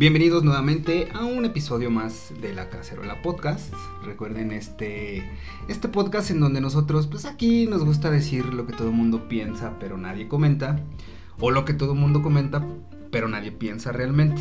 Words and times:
Bienvenidos 0.00 0.42
nuevamente 0.44 1.10
a 1.12 1.26
un 1.26 1.44
episodio 1.44 1.90
más 1.90 2.32
de 2.40 2.54
La 2.54 2.70
Cacerola 2.70 3.20
Podcast. 3.20 3.70
Recuerden 4.02 4.50
este, 4.50 5.30
este 5.68 5.88
podcast 5.88 6.30
en 6.30 6.40
donde 6.40 6.62
nosotros, 6.62 7.06
pues 7.06 7.26
aquí 7.26 7.66
nos 7.66 7.84
gusta 7.84 8.10
decir 8.10 8.46
lo 8.54 8.66
que 8.66 8.72
todo 8.72 8.88
el 8.88 8.94
mundo 8.94 9.28
piensa, 9.28 9.74
pero 9.78 9.98
nadie 9.98 10.26
comenta. 10.26 10.80
O 11.38 11.50
lo 11.50 11.66
que 11.66 11.74
todo 11.74 11.92
el 11.92 11.98
mundo 11.98 12.22
comenta, 12.22 12.66
pero 13.10 13.28
nadie 13.28 13.52
piensa 13.52 13.92
realmente. 13.92 14.40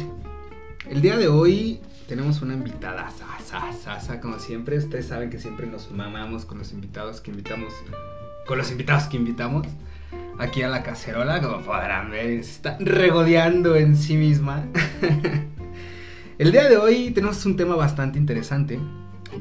El 0.89 1.01
día 1.01 1.17
de 1.17 1.27
hoy 1.27 1.81
tenemos 2.07 2.41
una 2.41 2.53
invitada, 2.53 3.11
sasa, 3.11 3.73
sasa, 3.73 4.21
como 4.21 4.39
siempre. 4.39 4.77
Ustedes 4.77 5.07
saben 5.07 5.29
que 5.29 5.39
siempre 5.39 5.67
nos 5.67 5.91
mamamos 5.91 6.45
con 6.45 6.57
los 6.57 6.71
invitados 6.71 7.19
que 7.19 7.31
invitamos, 7.31 7.73
con 8.47 8.57
los 8.57 8.71
invitados 8.71 9.07
que 9.07 9.17
invitamos 9.17 9.67
aquí 10.39 10.61
a 10.63 10.69
la 10.69 10.83
cacerola, 10.83 11.41
como 11.41 11.61
podrán 11.61 12.11
ver, 12.11 12.43
se 12.45 12.51
está 12.51 12.77
regodeando 12.79 13.75
en 13.75 13.97
sí 13.97 14.15
misma. 14.15 14.65
El 16.39 16.53
día 16.53 16.69
de 16.69 16.77
hoy 16.77 17.11
tenemos 17.11 17.45
un 17.45 17.57
tema 17.57 17.75
bastante 17.75 18.17
interesante, 18.17 18.79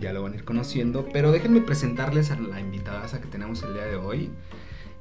ya 0.00 0.12
lo 0.12 0.24
van 0.24 0.32
a 0.32 0.36
ir 0.36 0.44
conociendo, 0.44 1.08
pero 1.12 1.30
déjenme 1.30 1.60
presentarles 1.60 2.32
a 2.32 2.40
la 2.40 2.58
invitada 2.58 3.06
que 3.20 3.28
tenemos 3.28 3.62
el 3.62 3.74
día 3.74 3.84
de 3.84 3.94
hoy. 3.94 4.30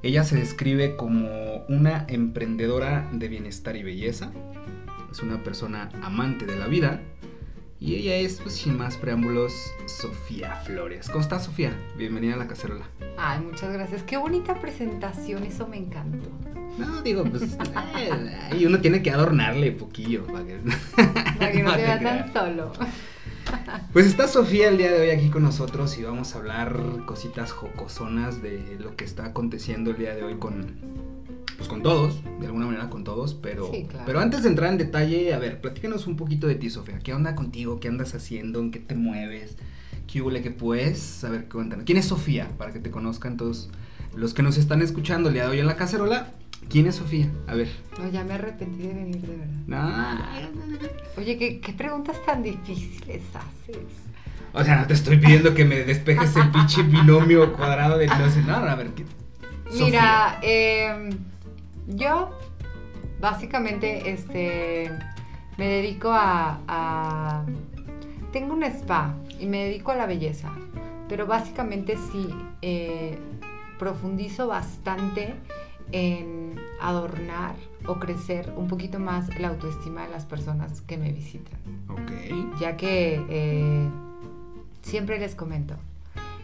Ella 0.04 0.22
se 0.22 0.36
describe 0.36 0.94
como 0.94 1.28
una 1.68 2.06
emprendedora 2.08 3.10
de 3.12 3.26
bienestar 3.26 3.74
y 3.74 3.82
belleza. 3.82 4.30
Es 5.10 5.24
una 5.24 5.42
persona 5.42 5.88
amante 6.00 6.46
de 6.46 6.56
la 6.56 6.68
vida 6.68 7.02
y 7.80 7.94
ella 7.94 8.16
es, 8.16 8.40
pues 8.40 8.56
sin 8.56 8.76
más 8.76 8.96
preámbulos, 8.96 9.72
Sofía 9.86 10.56
Flores. 10.64 11.08
¿Cómo 11.08 11.20
estás, 11.20 11.44
Sofía? 11.44 11.72
Bienvenida 11.96 12.34
a 12.34 12.36
la 12.36 12.48
cacerola. 12.48 12.86
Ay, 13.16 13.40
muchas 13.40 13.72
gracias. 13.72 14.02
Qué 14.02 14.16
bonita 14.16 14.60
presentación, 14.60 15.44
eso 15.44 15.68
me 15.68 15.76
encantó. 15.76 16.28
No, 16.76 17.02
digo, 17.02 17.24
pues. 17.24 17.42
eh, 17.42 18.56
y 18.58 18.66
uno 18.66 18.80
tiene 18.80 19.00
que 19.02 19.10
adornarle 19.12 19.72
poquillo 19.72 20.26
para 20.26 20.44
que, 20.44 20.58
Para 21.38 21.52
que 21.52 21.62
no, 21.62 21.70
No 21.70 21.76
se 21.76 21.82
vea 21.82 22.00
tan 22.00 22.32
solo. 22.32 22.72
Pues 23.92 24.06
está 24.06 24.28
Sofía 24.28 24.68
el 24.68 24.76
día 24.76 24.90
de 24.90 25.00
hoy 25.00 25.10
aquí 25.10 25.30
con 25.30 25.42
nosotros 25.42 25.96
y 25.98 26.02
vamos 26.02 26.34
a 26.34 26.38
hablar 26.38 26.76
cositas 27.06 27.52
jocosonas 27.52 28.42
de 28.42 28.76
lo 28.78 28.96
que 28.96 29.04
está 29.04 29.26
aconteciendo 29.26 29.92
el 29.92 29.98
día 29.98 30.14
de 30.14 30.24
hoy 30.24 30.34
con, 30.34 30.76
pues 31.58 31.68
con 31.68 31.82
todos, 31.82 32.22
de 32.40 32.46
alguna 32.46 32.64
manera 32.66 32.88
con 32.88 33.04
todos, 33.04 33.34
pero, 33.34 33.70
Sí, 33.70 33.84
claro. 33.88 34.04
pero 34.06 34.20
antes 34.20 34.42
de 34.44 34.48
entrar 34.48 34.70
en 34.72 34.78
detalle, 34.78 35.34
a 35.34 35.38
ver, 35.38 35.60
platícanos 35.60 36.06
un 36.06 36.16
poquito 36.16 36.46
de 36.46 36.54
ti, 36.54 36.70
Sofía. 36.70 37.00
¿Qué 37.00 37.12
onda 37.12 37.34
contigo? 37.34 37.80
¿Qué 37.80 37.88
andas 37.88 38.14
haciendo? 38.14 38.60
¿En 38.60 38.70
qué 38.70 38.78
te 38.78 38.94
mueves? 38.94 39.56
¿Qué 40.06 40.22
huele 40.22 40.40
que 40.40 40.50
puedes? 40.52 41.22
A 41.24 41.30
ver, 41.30 41.48
cuéntanos. 41.48 41.84
¿Quién 41.84 41.98
es 41.98 42.06
Sofía? 42.06 42.48
Para 42.56 42.72
que 42.72 42.78
te 42.78 42.90
conozcan 42.90 43.36
todos 43.36 43.68
los 44.14 44.32
que 44.34 44.42
nos 44.42 44.56
están 44.56 44.80
escuchando 44.82 45.28
el 45.28 45.34
día 45.34 45.44
de 45.44 45.50
hoy 45.50 45.58
en 45.60 45.66
la 45.66 45.76
cacerola. 45.76 46.32
¿Quién 46.70 46.86
es 46.86 46.94
Sofía? 46.96 47.28
A 47.46 47.54
ver. 47.54 47.68
No, 47.98 48.08
ya 48.08 48.24
me 48.24 48.34
arrepentí 48.34 48.82
de 48.84 48.94
venir, 48.94 49.20
de 49.20 49.36
verdad. 49.36 49.54
No. 49.66 51.20
Oye, 51.20 51.36
¿qué, 51.36 51.60
qué 51.60 51.72
preguntas 51.72 52.16
tan 52.24 52.42
difíciles 52.42 53.22
haces? 53.34 53.78
O 54.52 54.64
sea, 54.64 54.80
no 54.80 54.86
te 54.86 54.94
estoy 54.94 55.18
pidiendo 55.18 55.54
que 55.54 55.64
me 55.64 55.76
despejes 55.84 56.34
el 56.36 56.50
pinche 56.50 56.82
binomio 56.82 57.52
cuadrado 57.54 57.98
de 57.98 58.06
no 58.06 58.30
sé, 58.30 58.40
no, 58.42 58.60
no, 58.60 58.66
a 58.68 58.74
ver, 58.76 58.90
¿qué? 58.90 59.04
Mira, 59.78 60.38
eh, 60.42 61.10
yo 61.88 62.30
básicamente 63.20 64.10
este, 64.10 64.90
me 65.56 65.66
dedico 65.68 66.10
a, 66.12 66.60
a- 66.68 67.44
Tengo 68.32 68.54
un 68.54 68.62
spa 68.64 69.14
y 69.40 69.46
me 69.46 69.64
dedico 69.64 69.90
a 69.92 69.96
la 69.96 70.06
belleza, 70.06 70.50
pero 71.08 71.26
básicamente 71.26 71.96
sí 72.12 72.28
eh, 72.62 73.18
profundizo 73.78 74.46
bastante 74.48 75.34
en 75.92 76.54
adornar 76.80 77.54
o 77.86 77.94
crecer 77.98 78.52
un 78.56 78.68
poquito 78.68 78.98
más 78.98 79.36
la 79.40 79.48
autoestima 79.48 80.02
de 80.04 80.10
las 80.12 80.26
personas 80.26 80.82
que 80.82 80.98
me 80.98 81.10
visitan 81.12 81.58
Ok. 81.88 82.58
ya 82.60 82.76
que 82.76 83.24
eh, 83.30 83.88
siempre 84.82 85.18
les 85.18 85.34
comento, 85.34 85.74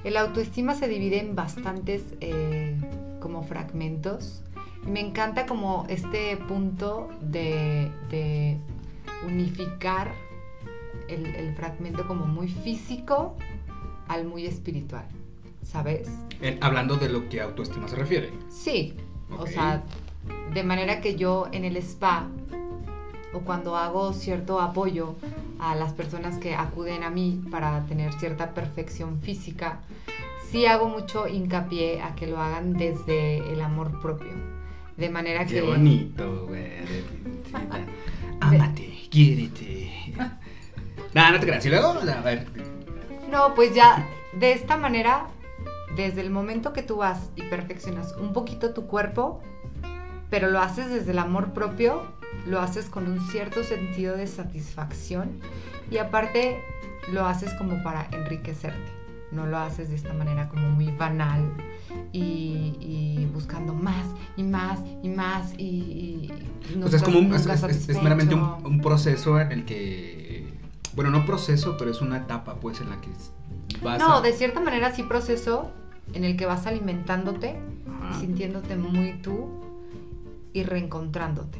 el 0.04 0.16
autoestima 0.16 0.74
se 0.74 0.88
divide 0.88 1.20
en 1.20 1.34
bastantes 1.34 2.02
eh, 2.20 2.74
como 3.20 3.42
fragmentos. 3.42 4.42
Me 4.86 5.00
encanta 5.00 5.46
como 5.46 5.86
este 5.88 6.36
punto 6.36 7.08
de, 7.20 7.90
de 8.10 8.58
unificar 9.26 10.12
el, 11.08 11.26
el 11.26 11.54
fragmento 11.54 12.06
como 12.06 12.26
muy 12.26 12.48
físico 12.48 13.36
al 14.08 14.26
muy 14.26 14.46
espiritual, 14.46 15.06
¿sabes? 15.62 16.08
En- 16.40 16.62
hablando 16.62 16.96
de 16.96 17.08
lo 17.08 17.28
que 17.28 17.40
autoestima 17.40 17.88
se 17.88 17.96
refiere. 17.96 18.30
Sí, 18.50 18.94
o 19.38 19.46
sea, 19.46 19.82
de 20.52 20.62
manera 20.62 21.00
que 21.00 21.16
yo 21.16 21.48
en 21.52 21.64
el 21.64 21.76
spa 21.78 22.28
o 23.32 23.40
cuando 23.40 23.76
hago 23.76 24.12
cierto 24.12 24.60
apoyo 24.60 25.14
a 25.58 25.74
las 25.74 25.92
personas 25.94 26.36
que 26.38 26.54
acuden 26.54 27.02
a 27.02 27.10
mí 27.10 27.42
para 27.50 27.84
tener 27.86 28.12
cierta 28.12 28.50
perfección 28.52 29.20
física, 29.20 29.80
sí 30.50 30.66
hago 30.66 30.88
mucho 30.88 31.26
hincapié 31.26 32.02
a 32.02 32.14
que 32.14 32.26
lo 32.26 32.38
hagan 32.38 32.74
desde 32.74 33.38
el 33.52 33.60
amor 33.62 34.00
propio. 34.00 34.32
De 34.96 35.08
manera 35.10 35.44
Qué 35.44 35.54
que... 35.54 35.62
bonito, 35.62 36.46
güey. 36.46 36.72
Ámate, 38.40 39.08
quiérete. 39.10 40.14
Nada, 41.12 41.32
no 41.32 41.40
te 41.40 41.46
creas. 41.46 41.64
Y 41.66 41.70
luego, 41.70 41.88
a 41.88 42.20
ver. 42.20 42.46
No, 43.30 43.54
pues 43.54 43.74
ya 43.74 44.06
de 44.38 44.52
esta 44.52 44.76
manera, 44.76 45.28
desde 45.96 46.20
el 46.20 46.30
momento 46.30 46.72
que 46.72 46.82
tú 46.82 46.96
vas 46.96 47.30
y 47.36 47.42
perfeccionas 47.42 48.14
un 48.16 48.32
poquito 48.32 48.74
tu 48.74 48.86
cuerpo, 48.86 49.42
pero 50.30 50.50
lo 50.50 50.60
haces 50.60 50.90
desde 50.90 51.12
el 51.12 51.18
amor 51.18 51.52
propio, 51.52 52.02
lo 52.46 52.60
haces 52.60 52.88
con 52.88 53.10
un 53.10 53.20
cierto 53.30 53.62
sentido 53.62 54.16
de 54.16 54.26
satisfacción 54.26 55.40
y 55.90 55.98
aparte 55.98 56.60
lo 57.12 57.26
haces 57.26 57.52
como 57.54 57.82
para 57.82 58.08
enriquecerte. 58.12 59.03
No 59.34 59.46
lo 59.46 59.58
haces 59.58 59.88
de 59.88 59.96
esta 59.96 60.12
manera 60.12 60.48
como 60.48 60.68
muy 60.70 60.90
banal 60.92 61.52
y, 62.12 62.76
y 62.80 63.28
buscando 63.32 63.74
más 63.74 64.06
y 64.36 64.42
más 64.42 64.78
y 65.02 65.08
más 65.08 65.54
y... 65.58 65.64
y 65.64 66.32
O 66.82 66.88
sea, 66.88 66.98
es 66.98 67.02
como 67.02 67.18
un, 67.18 67.34
es, 67.34 67.46
es- 67.46 67.88
es- 67.88 68.02
meramente 68.02 68.34
un, 68.34 68.80
proceso 68.80 69.40
en 69.40 69.52
el 69.52 69.64
que. 69.64 70.52
Bueno, 70.94 71.10
no 71.10 71.26
proceso, 71.26 71.76
pero 71.76 71.90
es 71.90 72.00
una 72.00 72.18
etapa, 72.18 72.54
pues, 72.60 72.80
en 72.80 72.90
la 72.90 73.00
que 73.00 73.08
vas 73.82 73.98
No, 73.98 74.14
a. 74.14 74.20
de 74.20 74.32
cierta 74.32 74.60
manera 74.60 74.94
sí 74.94 75.02
proceso 75.02 75.70
en 76.12 76.22
el 76.24 76.36
que 76.36 76.46
vas 76.46 76.66
alimentándote 76.66 77.56
Ajá. 78.02 78.20
sintiéndote 78.20 78.76
muy 78.76 79.14
tú 79.20 79.48
y 80.52 80.62
reencontrándote. 80.62 81.58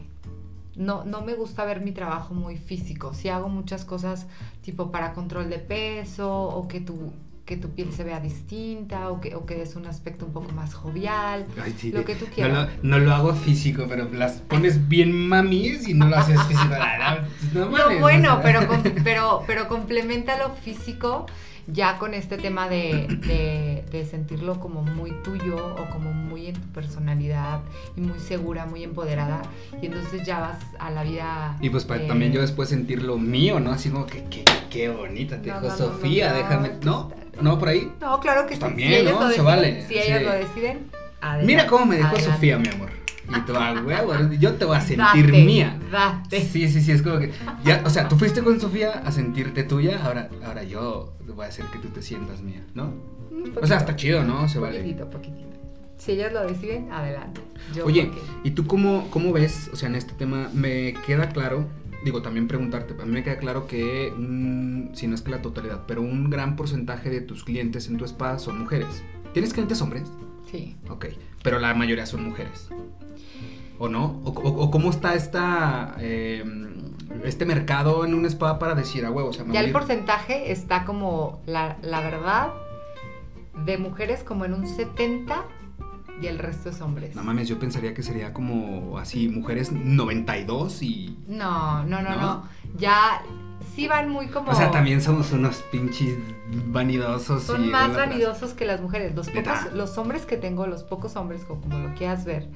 No, 0.76 1.04
no 1.04 1.22
me 1.22 1.34
gusta 1.34 1.64
ver 1.64 1.80
mi 1.80 1.92
trabajo 1.92 2.34
muy 2.34 2.56
físico. 2.56 3.14
Si 3.14 3.28
hago 3.28 3.48
muchas 3.48 3.84
cosas 3.84 4.26
tipo 4.62 4.90
para 4.92 5.12
control 5.14 5.48
de 5.50 5.58
peso 5.58 6.32
o 6.32 6.66
que 6.68 6.80
tu, 6.80 7.12
que 7.44 7.56
tu 7.58 7.68
piel 7.70 7.92
se 7.92 8.04
vea 8.04 8.20
distinta 8.20 9.10
o 9.10 9.20
que, 9.20 9.34
o 9.34 9.44
que 9.44 9.54
des 9.56 9.76
un 9.76 9.86
aspecto 9.86 10.24
un 10.24 10.32
poco 10.32 10.50
más 10.52 10.72
jovial. 10.74 11.46
Ay, 11.62 11.74
sí, 11.78 11.92
lo 11.92 12.04
que 12.04 12.14
tú 12.14 12.24
no 12.26 12.32
quieras. 12.34 12.68
lo, 12.82 12.88
no 12.88 12.98
lo 12.98 13.12
hago 13.14 13.34
físico, 13.34 13.84
pero 13.88 14.08
las 14.12 14.34
pones 14.40 14.88
bien 14.88 15.12
mamis 15.28 15.86
y 15.88 15.92
no 15.94 16.06
lo 16.08 16.16
haces 16.16 16.40
físico. 16.44 16.74
Ah, 17.06 17.18
no, 17.52 17.66
no 17.70 17.76
No, 17.90 17.98
bueno, 18.00 18.40
pero, 18.42 18.66
com- 18.66 18.82
pero, 19.04 19.42
pero 19.46 19.68
complementa 19.68 20.38
lo 20.38 20.54
físico 20.54 21.26
ya 21.66 21.98
con 21.98 22.14
este 22.14 22.36
tema 22.38 22.68
de, 22.68 23.06
de- 23.26 23.84
de 23.90 24.04
sentirlo 24.06 24.58
como 24.60 24.82
muy 24.82 25.12
tuyo 25.22 25.56
o 25.56 25.90
como 25.90 26.12
muy 26.12 26.46
en 26.46 26.54
tu 26.54 26.68
personalidad 26.68 27.60
y 27.96 28.00
muy 28.00 28.18
segura, 28.20 28.64
muy 28.64 28.84
empoderada. 28.84 29.42
Y 29.82 29.86
entonces 29.86 30.26
ya 30.26 30.40
vas 30.40 30.58
a 30.78 30.90
la 30.90 31.02
vida. 31.04 31.56
Y 31.60 31.68
pues 31.68 31.84
para 31.84 32.02
eh, 32.02 32.06
también 32.08 32.32
yo 32.32 32.40
después 32.40 32.70
sentir 32.70 33.02
lo 33.02 33.18
mío, 33.18 33.60
¿no? 33.60 33.70
Así 33.72 33.90
como 33.90 34.06
que, 34.06 34.24
qué 34.70 34.88
bonita 34.88 35.40
te 35.42 35.48
No, 35.50 35.60
dijo 35.60 35.66
no, 35.66 35.68
no, 35.70 35.76
Sofía, 35.76 36.28
no, 36.30 36.32
no, 36.32 36.38
déjame. 36.42 36.70
¿No? 36.84 37.23
¿No 37.40 37.58
por 37.58 37.68
ahí? 37.68 37.92
No, 38.00 38.20
claro 38.20 38.46
que 38.46 38.54
sí. 38.54 38.60
También, 38.60 38.88
si 38.88 38.94
ellos 38.96 39.12
¿no? 39.20 39.28
lo 39.28 39.34
Se 39.34 39.40
vale, 39.40 39.86
Si 39.86 39.94
ellos 39.94 40.18
sí. 40.18 40.24
lo 40.24 40.32
deciden, 40.32 40.90
adelante, 41.20 41.46
Mira 41.46 41.66
cómo 41.66 41.86
me 41.86 41.96
dijo 41.96 42.08
adelante. 42.08 42.32
Sofía, 42.32 42.58
mi 42.58 42.68
amor. 42.68 42.90
Y 43.26 43.40
tú, 43.40 43.54
ah, 43.56 43.74
huevo, 43.84 44.12
yo 44.38 44.52
te 44.54 44.64
voy 44.66 44.76
a 44.76 44.80
sentir 44.80 45.26
Date, 45.26 45.44
mía. 45.44 45.78
Date. 45.90 46.42
Sí, 46.42 46.68
sí, 46.68 46.82
sí, 46.82 46.92
es 46.92 47.02
como 47.02 47.18
que. 47.18 47.32
Ya, 47.64 47.82
o 47.84 47.90
sea, 47.90 48.08
tú 48.08 48.16
fuiste 48.16 48.42
con 48.42 48.60
Sofía 48.60 49.02
a 49.04 49.10
sentirte 49.12 49.62
tuya, 49.62 50.00
ahora, 50.04 50.28
ahora 50.44 50.62
yo 50.62 51.14
voy 51.34 51.46
a 51.46 51.48
hacer 51.48 51.64
que 51.66 51.78
tú 51.78 51.88
te 51.88 52.02
sientas 52.02 52.42
mía, 52.42 52.62
¿no? 52.74 52.92
O 53.60 53.66
sea, 53.66 53.78
está 53.78 53.96
chido, 53.96 54.24
¿no? 54.24 54.48
Se 54.48 54.58
vale. 54.58 54.78
Poquitito, 54.78 55.10
poquitito. 55.10 55.48
Si 55.98 56.12
ellos 56.12 56.32
lo 56.32 56.46
deciden, 56.46 56.92
adelante. 56.92 57.40
Yo 57.74 57.86
Oye, 57.86 58.10
¿y 58.42 58.50
tú 58.50 58.66
cómo, 58.66 59.08
cómo 59.10 59.32
ves? 59.32 59.70
O 59.72 59.76
sea, 59.76 59.88
en 59.88 59.94
este 59.94 60.12
tema 60.12 60.50
me 60.52 60.94
queda 61.06 61.30
claro, 61.30 61.66
digo, 62.04 62.22
también 62.22 62.46
preguntarte, 62.46 62.94
a 63.00 63.04
mí 63.06 63.12
me 63.12 63.22
queda 63.24 63.38
claro 63.38 63.66
que, 63.66 64.12
un- 64.16 64.90
si 64.94 65.06
no 65.06 65.14
es 65.14 65.22
que 65.22 65.30
la 65.30 65.42
totalidad, 65.42 65.82
pero 65.86 66.02
un 66.02 66.28
gran 66.30 66.54
porcentaje 66.56 67.10
de 67.10 67.20
tus 67.20 67.44
clientes 67.44 67.88
en 67.88 67.96
tu 67.96 68.04
spa 68.04 68.38
son 68.38 68.58
mujeres. 68.60 69.02
¿Tienes 69.32 69.52
clientes 69.52 69.80
hombres? 69.82 70.04
Sí. 70.50 70.76
Ok, 70.88 71.06
pero 71.42 71.58
la 71.58 71.74
mayoría 71.74 72.06
son 72.06 72.24
mujeres. 72.24 72.68
¿O 73.78 73.88
no? 73.88 74.20
¿O, 74.24 74.30
o- 74.30 74.62
o 74.64 74.70
cómo 74.70 74.90
está 74.90 75.14
esta, 75.14 75.96
eh, 75.98 76.44
este 77.24 77.44
mercado 77.44 78.04
en 78.04 78.14
un 78.14 78.24
spa 78.26 78.58
para 78.60 78.74
decir 78.76 79.04
a 79.04 79.10
huevo? 79.10 79.30
O 79.30 79.32
sea, 79.32 79.44
me 79.44 79.52
Ya 79.54 79.60
el 79.60 79.72
porcentaje 79.72 80.52
está 80.52 80.84
como, 80.84 81.40
la, 81.46 81.76
la 81.82 82.00
verdad, 82.00 82.50
de 83.64 83.78
mujeres 83.78 84.22
como 84.22 84.44
en 84.44 84.52
un 84.54 84.66
70 84.68 85.44
y 86.20 86.26
el 86.26 86.38
resto 86.38 86.70
es 86.70 86.80
hombres. 86.80 87.14
No 87.14 87.22
mames, 87.22 87.48
yo 87.48 87.58
pensaría 87.58 87.94
que 87.94 88.02
sería 88.02 88.32
como 88.32 88.98
así, 88.98 89.28
mujeres 89.28 89.72
92 89.72 90.82
y... 90.82 91.18
No, 91.26 91.84
no, 91.84 92.02
no, 92.02 92.10
¿No? 92.10 92.20
no. 92.20 92.48
Ya 92.76 93.22
sí 93.74 93.88
van 93.88 94.08
muy 94.08 94.28
como... 94.28 94.50
O 94.50 94.54
sea, 94.54 94.70
también 94.70 95.00
somos 95.00 95.32
unos 95.32 95.56
pinches 95.70 96.16
vanidosos. 96.66 97.42
Son 97.42 97.64
y 97.64 97.68
más 97.68 97.94
vanidosos 97.94 98.54
que 98.54 98.64
las 98.64 98.80
mujeres. 98.80 99.14
Los, 99.14 99.28
pocos, 99.30 99.72
los 99.74 99.98
hombres 99.98 100.26
que 100.26 100.36
tengo, 100.36 100.66
los 100.66 100.82
pocos 100.82 101.16
hombres, 101.16 101.44
como 101.44 101.78
lo 101.78 101.94
quieras 101.94 102.24
ver, 102.24 102.48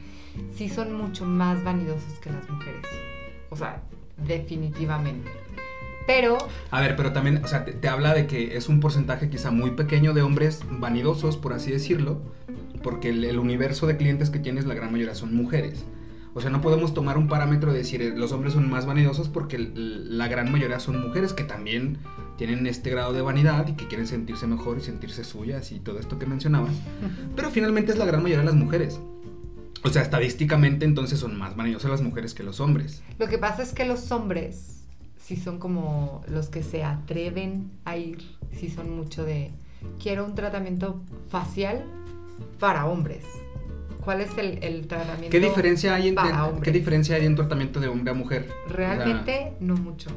sí 0.55 0.69
son 0.69 0.93
mucho 0.93 1.25
más 1.25 1.62
vanidosos 1.64 2.19
que 2.20 2.31
las 2.31 2.49
mujeres. 2.49 2.87
O 3.50 3.56
sea, 3.56 3.82
definitivamente. 4.16 5.31
Pero 6.06 6.38
A 6.70 6.81
ver, 6.81 6.96
pero 6.96 7.12
también, 7.12 7.44
o 7.44 7.49
sea, 7.49 7.66
te, 7.66 7.72
te 7.72 7.87
habla 7.87 8.14
de 8.14 8.26
que 8.26 8.56
es 8.56 8.70
un 8.70 8.81
porcentaje 8.81 9.28
quizá 9.28 9.50
muy 9.50 9.72
pequeño 9.72 10.14
de 10.14 10.22
hombres 10.22 10.62
vanidosos, 10.70 11.37
por 11.37 11.52
así 11.52 11.70
decirlo, 11.70 12.22
porque 12.82 13.10
el, 13.10 13.25
el 13.25 13.38
universo 13.38 13.86
de 13.86 13.96
clientes 13.96 14.30
que 14.30 14.38
tienes, 14.38 14.64
la 14.66 14.75
gran 14.75 14.92
mayoría 14.92 15.14
son 15.14 15.34
mujeres. 15.34 15.84
O 16.34 16.40
sea, 16.40 16.50
no 16.50 16.60
podemos 16.60 16.94
tomar 16.94 17.19
un 17.19 17.26
parámetro 17.26 17.72
de 17.72 17.78
decir 17.78 18.00
eh, 18.02 18.12
los 18.16 18.32
hombres 18.32 18.52
son 18.52 18.69
más 18.70 18.86
vanidosos 18.86 19.28
porque 19.28 19.56
el- 19.56 20.16
la 20.19 20.28
gran 20.28 20.52
mayoría 20.52 20.78
son 20.78 21.00
mujeres 21.00 21.32
que 21.32 21.42
también 21.42 21.98
tienen 22.36 22.66
este 22.66 22.90
grado 22.90 23.12
de 23.12 23.22
vanidad 23.22 23.66
y 23.66 23.72
que 23.72 23.88
quieren 23.88 24.06
sentirse 24.06 24.46
mejor 24.46 24.78
y 24.78 24.80
sentirse 24.82 25.25
suyas 25.25 25.72
y 25.72 25.80
todo 25.80 25.98
esto 25.98 26.19
que 26.19 26.26
mencionabas. 26.26 26.72
Pero 27.34 27.50
finalmente 27.50 27.90
es 27.92 27.98
la 27.98 28.04
gran 28.04 28.22
mayoría 28.22 28.40
de 28.44 28.46
las 28.46 28.54
mujeres. 28.54 29.00
O 29.82 29.88
sea, 29.88 30.02
estadísticamente 30.02 30.84
entonces 30.84 31.19
son 31.19 31.36
más 31.36 31.56
vanidosas 31.56 31.90
las 31.90 32.02
mujeres 32.02 32.34
que 32.34 32.42
los 32.42 32.60
hombres. 32.60 33.02
lo 33.19 33.26
que 33.28 33.38
pasa 33.38 33.62
es 33.62 33.72
que 33.72 33.84
los 33.84 34.10
hombres 34.12 34.84
sí 35.16 35.36
son 35.36 35.58
como 35.58 36.22
los 36.28 36.48
que 36.48 36.62
se 36.62 36.84
atreven 36.84 37.70
a 37.84 37.96
ir, 37.96 38.19
sí 38.52 38.69
son 38.70 38.90
mucho 38.94 39.24
de 39.24 39.50
quiero 40.02 40.24
un 40.24 40.34
tratamiento 40.34 41.00
facial 41.28 41.84
para 42.58 42.87
hombres. 42.87 43.25
¿Cuál 44.05 44.20
es 44.23 44.31
el, 44.38 44.58
el 44.62 44.87
tratamiento? 44.87 45.31
¿Qué 45.31 45.40
diferencia 45.40 45.94
hay 45.94 46.08
en, 46.08 46.14
para? 46.14 46.50
¿qué 46.62 46.70
diferencia 46.73 47.17
hay 47.17 47.26
en 47.26 47.35
tratamiento 47.37 47.79
de 47.81 47.88
hombre 47.88 48.11
a 48.11 48.14
mujer? 48.14 48.49
O 48.49 48.69
sea, 48.69 48.76
Realmente 48.76 49.52
no 49.61 49.75
mucho. 49.76 50.11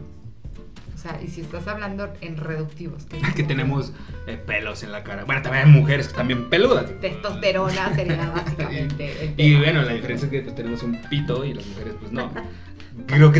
O 0.96 0.98
sea, 0.98 1.20
y 1.22 1.28
si 1.30 1.42
estás 1.42 1.68
hablando 1.68 2.14
en 2.22 2.38
reductivos, 2.38 3.06
que, 3.06 3.18
que 3.36 3.44
tenemos 3.44 3.92
eh, 4.28 4.38
pelos 4.38 4.84
en 4.84 4.92
la 4.92 5.04
cara. 5.04 5.26
Bueno, 5.26 5.42
también 5.42 5.66
hay 5.66 5.72
mujeres 5.72 6.08
que 6.08 6.14
también 6.14 6.50
peludas. 6.50 6.92
Testosterona 7.02 7.94
sería 7.96 8.30
básicamente 8.36 9.34
Y 9.36 9.56
bueno, 9.58 9.82
la 9.82 9.94
diferencia 9.94 10.28
es 10.28 10.32
que 10.32 10.42
pues, 10.42 10.56
tenemos 10.56 10.84
un 10.84 11.02
pito 11.10 11.44
y 11.44 11.54
las 11.56 11.66
mujeres 11.66 11.96
pues 12.00 12.12
no. 12.12 12.32
Creo 13.08 13.32
que... 13.32 13.40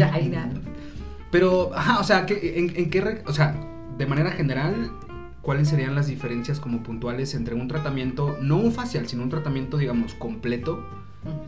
Pero, 1.32 1.72
ajá, 1.74 2.00
o 2.00 2.04
sea, 2.04 2.26
¿qué- 2.26 2.60
en, 2.60 2.74
en 2.76 2.90
qué... 2.90 3.00
re- 3.02 3.24
O 3.26 3.32
sea, 3.34 3.56
de 3.98 4.06
manera 4.06 4.32
general, 4.32 4.92
¿cuáles 5.42 5.70
serían 5.70 5.96
las 5.96 6.08
diferencias 6.08 6.60
como 6.60 6.84
puntuales 6.84 7.34
entre 7.34 7.56
un 7.56 7.68
tratamiento, 7.68 8.38
no 8.42 8.58
un 8.58 8.72
facial, 8.72 9.08
sino 9.08 9.24
un 9.24 9.30
tratamiento, 9.30 9.78
digamos, 9.78 10.14
completo, 10.14 10.86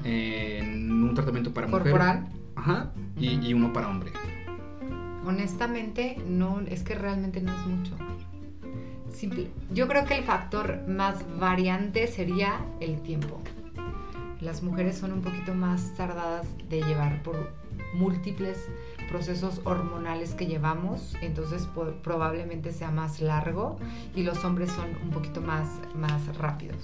eh, 0.03 0.61
un 0.63 1.13
tratamiento 1.13 1.53
para 1.53 1.67
mujer? 1.67 1.83
Corporal. 1.83 2.27
Ajá, 2.55 2.91
y, 3.17 3.39
y 3.47 3.53
uno 3.53 3.73
para 3.73 3.89
hombre. 3.89 4.11
Honestamente, 5.25 6.17
no, 6.27 6.59
es 6.61 6.83
que 6.83 6.95
realmente 6.95 7.41
no 7.41 7.51
es 7.53 7.65
mucho. 7.65 7.95
Simple- 9.11 9.47
yo 9.71 9.87
creo 9.87 10.05
que 10.05 10.17
el 10.17 10.23
factor 10.23 10.87
más 10.87 11.23
variante 11.39 12.07
sería 12.07 12.59
el 12.79 13.01
tiempo. 13.01 13.39
Las 14.41 14.61
mujeres 14.63 14.97
son 14.97 15.13
un 15.13 15.21
poquito 15.21 15.53
más 15.53 15.95
tardadas 15.95 16.45
de 16.69 16.81
llevar 16.81 17.23
por 17.23 17.53
múltiples 17.93 18.57
procesos 19.09 19.61
hormonales 19.63 20.33
que 20.33 20.45
llevamos, 20.47 21.15
entonces 21.21 21.63
po- 21.67 21.93
probablemente 22.01 22.71
sea 22.71 22.91
más 22.91 23.21
largo 23.21 23.77
y 24.15 24.23
los 24.23 24.43
hombres 24.45 24.71
son 24.71 24.89
un 25.03 25.09
poquito 25.11 25.41
más, 25.41 25.67
más 25.95 26.37
rápidos. 26.37 26.77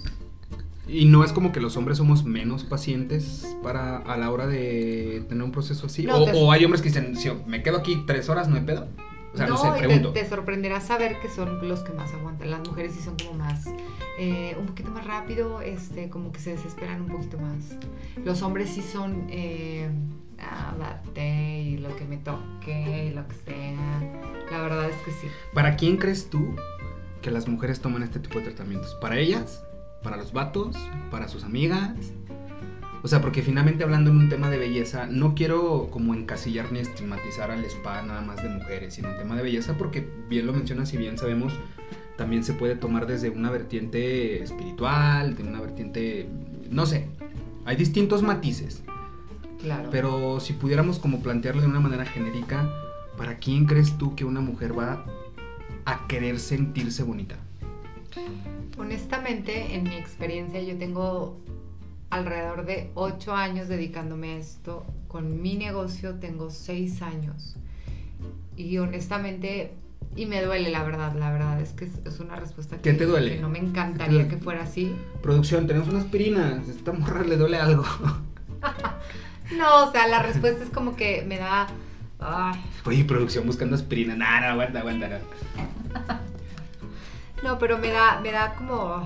Y 0.88 1.04
no 1.04 1.22
es 1.22 1.32
como 1.32 1.52
que 1.52 1.60
los 1.60 1.76
hombres 1.76 1.98
somos 1.98 2.24
menos 2.24 2.64
pacientes 2.64 3.56
para 3.62 3.98
a 3.98 4.16
la 4.16 4.30
hora 4.32 4.46
de 4.48 5.24
tener 5.28 5.44
un 5.44 5.52
proceso 5.52 5.86
así. 5.86 6.04
No, 6.04 6.16
o, 6.16 6.24
te- 6.24 6.32
o 6.34 6.50
hay 6.50 6.64
hombres 6.64 6.82
que 6.82 6.88
dicen, 6.88 7.14
si 7.16 7.30
me 7.46 7.62
quedo 7.62 7.78
aquí 7.78 8.02
tres 8.06 8.28
horas, 8.28 8.48
no 8.48 8.56
hay 8.56 8.62
pedo. 8.62 8.88
O 9.32 9.36
sea, 9.36 9.46
no, 9.46 9.56
sé, 9.56 9.68
y 9.68 9.72
te- 9.72 9.78
pregunto. 9.78 10.12
Te, 10.12 10.28
sorprenderá 10.28 10.80
saber 10.80 11.20
que 11.20 11.28
son 11.28 11.68
los 11.68 11.80
que 11.84 11.92
más 11.92 12.12
aguantan. 12.12 12.50
Las 12.50 12.66
mujeres 12.66 12.92
sí 12.94 13.00
son 13.00 13.14
como 13.16 13.34
más, 13.38 13.66
eh, 14.18 14.56
un 14.58 14.66
poquito 14.66 14.90
más 14.90 15.06
rápido, 15.06 15.60
este, 15.62 16.08
como 16.10 16.32
que 16.32 16.40
se 16.40 16.50
desesperan 16.56 17.02
un 17.02 17.06
poquito 17.08 17.38
más. 17.38 17.76
Los 18.24 18.42
hombres 18.42 18.70
sí 18.70 18.82
son, 18.82 19.26
eh, 19.30 19.88
ah, 20.40 20.74
date 20.78 21.62
y 21.62 21.76
lo 21.78 21.94
que 21.96 22.04
me 22.04 22.16
toque 22.18 23.08
y 23.10 23.14
lo 23.14 23.26
que 23.26 23.34
sea. 23.34 24.00
La 24.50 24.62
verdad 24.62 24.88
es 24.88 24.96
que 25.02 25.12
sí. 25.12 25.26
¿Para 25.54 25.76
quién 25.76 25.96
crees 25.96 26.30
tú 26.30 26.56
que 27.22 27.30
las 27.30 27.48
mujeres 27.48 27.80
toman 27.80 28.02
este 28.02 28.18
tipo 28.18 28.38
de 28.38 28.46
tratamientos? 28.46 28.96
¿Para 29.00 29.18
ellas? 29.18 29.64
¿Para 30.02 30.16
los 30.16 30.32
vatos? 30.32 30.76
¿Para 31.10 31.28
sus 31.28 31.44
amigas? 31.44 32.12
O 33.02 33.08
sea, 33.08 33.20
porque 33.22 33.42
finalmente 33.42 33.82
hablando 33.82 34.10
en 34.10 34.18
un 34.18 34.28
tema 34.28 34.50
de 34.50 34.58
belleza, 34.58 35.06
no 35.06 35.34
quiero 35.34 35.88
como 35.90 36.14
encasillar 36.14 36.70
ni 36.70 36.80
estigmatizar 36.80 37.50
al 37.50 37.64
spa 37.64 38.02
nada 38.02 38.20
más 38.20 38.42
de 38.42 38.50
mujeres, 38.50 38.94
sino 38.94 39.08
un 39.10 39.16
tema 39.16 39.36
de 39.36 39.42
belleza 39.42 39.78
porque 39.78 40.06
bien 40.28 40.46
lo 40.46 40.52
mencionas 40.52 40.92
y 40.92 40.98
bien 40.98 41.16
sabemos, 41.16 41.54
también 42.18 42.44
se 42.44 42.52
puede 42.52 42.76
tomar 42.76 43.06
desde 43.06 43.30
una 43.30 43.50
vertiente 43.50 44.42
espiritual, 44.42 45.34
de 45.34 45.42
una 45.42 45.60
vertiente, 45.62 46.28
no 46.68 46.84
sé, 46.84 47.08
hay 47.64 47.76
distintos 47.76 48.22
matices, 48.22 48.82
Claro. 49.62 49.88
pero 49.90 50.40
si 50.40 50.54
pudiéramos 50.54 50.98
como 50.98 51.22
plantearlo 51.22 51.60
de 51.60 51.68
una 51.68 51.80
manera 51.80 52.06
genérica, 52.06 52.68
¿para 53.16 53.38
quién 53.38 53.66
crees 53.66 53.98
tú 53.98 54.14
que 54.14 54.24
una 54.24 54.40
mujer 54.40 54.78
va 54.78 55.04
a 55.84 56.06
querer 56.06 56.38
sentirse 56.38 57.02
bonita? 57.02 57.36
Honestamente, 58.78 59.74
en 59.74 59.84
mi 59.84 59.94
experiencia, 59.96 60.62
yo 60.62 60.76
tengo 60.78 61.38
alrededor 62.08 62.64
de 62.64 62.90
8 62.94 63.34
años 63.34 63.68
dedicándome 63.68 64.32
a 64.32 64.36
esto. 64.38 64.84
Con 65.06 65.42
mi 65.42 65.56
negocio 65.56 66.14
tengo 66.14 66.50
6 66.50 67.02
años. 67.02 67.56
Y 68.56 68.78
honestamente, 68.78 69.74
y 70.16 70.26
me 70.26 70.42
duele 70.42 70.70
la 70.70 70.82
verdad, 70.82 71.14
la 71.14 71.30
verdad 71.30 71.60
es 71.60 71.72
que 71.72 71.84
es, 71.84 72.00
es 72.04 72.20
una 72.20 72.36
respuesta 72.36 72.76
que, 72.76 72.82
¿Qué 72.82 72.94
te 72.94 73.06
duele? 73.06 73.36
que 73.36 73.40
no 73.40 73.48
me 73.48 73.58
¿Qué 73.58 73.64
te 73.64 73.70
encantaría 73.70 74.28
que 74.28 74.36
fuera 74.38 74.62
así. 74.62 74.94
Producción, 75.22 75.66
tenemos 75.66 75.88
unas 75.88 76.04
aspirinas, 76.04 76.68
esta 76.68 76.92
morra 76.92 77.22
le 77.22 77.36
duele 77.36 77.58
algo. 77.58 77.84
No, 79.56 79.84
o 79.84 79.92
sea, 79.92 80.06
la 80.06 80.22
respuesta 80.22 80.62
es 80.64 80.70
como 80.70 80.96
que 80.96 81.24
me 81.26 81.38
da... 81.38 81.66
ay, 82.20 82.60
Oye, 82.84 83.04
producción 83.04 83.46
buscando 83.46 83.76
aspirina, 83.76 84.14
nada, 84.14 84.50
aguanta, 84.52 84.78
aguanta. 84.80 85.08
no. 85.08 85.18
no, 87.42 87.58
pero 87.58 87.78
me 87.78 87.88
da, 87.88 88.20
me 88.20 88.30
da 88.32 88.54
como... 88.54 89.04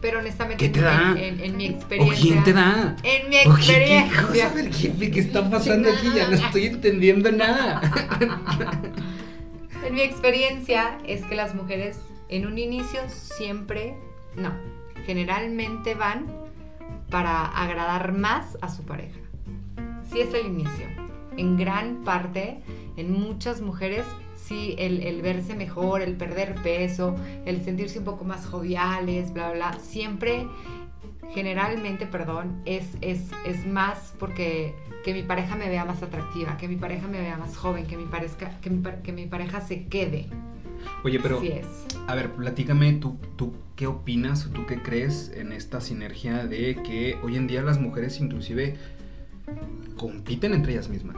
Pero 0.00 0.18
honestamente, 0.20 0.62
¿Qué 0.64 0.68
te 0.70 0.78
en- 0.80 0.84
da? 0.84 1.10
En, 1.12 1.18
en- 1.18 1.40
en 1.40 1.56
mi 1.56 1.66
¿O 1.68 1.70
experiencia... 1.70 2.20
quién 2.22 2.44
te 2.44 2.52
da? 2.52 2.96
En 3.02 3.28
mi 3.30 3.36
¿O 3.46 3.54
qué- 3.56 3.62
qué- 3.66 3.98
experiencia. 3.98 4.46
a 4.46 4.52
ver, 4.54 4.70
¿qué, 4.70 5.10
qué 5.10 5.20
está 5.20 5.48
pasando 5.50 5.88
aquí? 5.90 6.10
Ya 6.14 6.28
no 6.28 6.34
estoy 6.34 6.66
entendiendo 6.66 7.30
nada. 7.32 7.80
En 9.86 9.94
mi 9.94 10.00
experiencia 10.00 10.98
es 11.06 11.22
que 11.26 11.36
las 11.36 11.54
mujeres 11.54 12.00
en 12.28 12.44
un 12.46 12.58
inicio 12.58 13.00
siempre, 13.08 13.94
no, 14.34 14.50
generalmente 15.06 15.94
van 15.94 16.26
para 17.08 17.44
agradar 17.44 18.12
más 18.12 18.58
a 18.62 18.68
su 18.68 18.82
pareja. 18.84 19.16
Sí 20.12 20.20
es 20.20 20.32
el 20.34 20.46
inicio. 20.46 20.86
En 21.36 21.56
gran 21.56 22.02
parte, 22.04 22.60
en 22.96 23.12
muchas 23.12 23.60
mujeres, 23.60 24.04
sí 24.34 24.74
el, 24.78 25.02
el 25.02 25.20
verse 25.20 25.54
mejor, 25.54 26.00
el 26.00 26.16
perder 26.16 26.54
peso, 26.62 27.14
el 27.44 27.62
sentirse 27.62 27.98
un 27.98 28.04
poco 28.04 28.24
más 28.24 28.46
joviales, 28.46 29.32
bla, 29.32 29.50
bla, 29.52 29.70
bla, 29.70 29.78
siempre, 29.80 30.46
generalmente, 31.34 32.06
perdón, 32.06 32.62
es, 32.64 32.96
es, 33.00 33.30
es 33.44 33.66
más 33.66 34.14
porque 34.18 34.74
que 35.04 35.12
mi 35.12 35.22
pareja 35.22 35.56
me 35.56 35.68
vea 35.68 35.84
más 35.84 36.02
atractiva, 36.02 36.56
que 36.56 36.68
mi 36.68 36.76
pareja 36.76 37.06
me 37.06 37.20
vea 37.20 37.36
más 37.36 37.56
joven, 37.56 37.86
que 37.86 37.96
mi, 37.96 38.06
parezca, 38.06 38.58
que 38.60 38.70
mi, 38.70 38.82
que 39.02 39.12
mi 39.12 39.26
pareja 39.26 39.60
se 39.60 39.86
quede. 39.86 40.26
Oye, 41.04 41.20
pero, 41.20 41.38
Así 41.38 41.48
es. 41.48 41.66
a 42.06 42.14
ver, 42.14 42.32
platícame, 42.32 42.94
¿tú, 42.94 43.18
¿tú 43.36 43.54
qué 43.76 43.86
opinas 43.86 44.48
tú 44.54 44.66
qué 44.66 44.82
crees 44.82 45.30
en 45.34 45.52
esta 45.52 45.80
sinergia 45.80 46.46
de 46.46 46.76
que 46.82 47.18
hoy 47.22 47.36
en 47.36 47.46
día 47.46 47.62
las 47.62 47.78
mujeres 47.78 48.20
inclusive 48.20 48.76
compiten 49.96 50.52
entre 50.54 50.72
ellas 50.72 50.88
mismas? 50.88 51.16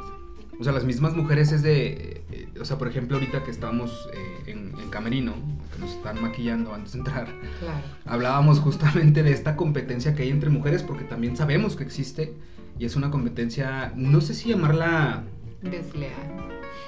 O 0.61 0.65
sea, 0.65 0.73
las 0.73 0.85
mismas 0.85 1.15
mujeres 1.15 1.53
es 1.53 1.63
de, 1.63 2.25
eh, 2.33 2.49
o 2.61 2.65
sea, 2.65 2.79
por 2.79 2.89
ejemplo, 2.89 3.17
ahorita 3.17 3.45
que 3.45 3.51
estamos 3.53 4.09
eh, 4.13 4.51
en, 4.51 4.73
en 4.81 4.91
Camerino, 4.91 5.35
que 5.73 5.79
nos 5.79 5.93
están 5.93 6.21
maquillando 6.21 6.75
antes 6.75 6.95
de 6.95 6.99
entrar, 6.99 7.27
Claro. 7.61 7.79
hablábamos 8.05 8.59
justamente 8.59 9.23
de 9.23 9.31
esta 9.33 9.55
competencia 9.55 10.17
que 10.17 10.25
hay 10.25 10.31
entre 10.31 10.51
mujeres, 10.51 10.83
porque 10.83 11.05
también 11.05 11.37
sabemos 11.37 11.77
que 11.77 11.85
existe, 11.85 12.35
y 12.77 12.85
es 12.87 12.97
una 12.97 13.11
competencia, 13.11 13.93
no 13.95 14.21
sé 14.21 14.35
si 14.35 14.49
llamarla, 14.49 15.23
Desleal. 15.63 16.13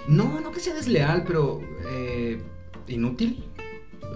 no, 0.08 0.40
no 0.40 0.50
que 0.50 0.58
sea 0.60 0.74
desleal, 0.74 1.22
pero 1.24 1.60
eh, 1.88 2.40
inútil, 2.88 3.44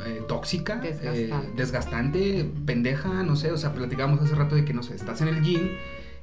eh, 0.04 0.20
tóxica, 0.26 0.80
eh, 0.84 0.96
Desgastante. 1.00 1.52
desgastante, 1.56 2.50
pendeja, 2.66 3.22
no 3.22 3.36
sé, 3.36 3.52
o 3.52 3.56
sea, 3.56 3.72
platicamos 3.72 4.20
hace 4.20 4.34
rato 4.34 4.56
de 4.56 4.64
que, 4.64 4.74
no 4.74 4.82
sé, 4.82 4.96
estás 4.96 5.20
en 5.20 5.28
el 5.28 5.42
gym. 5.44 5.68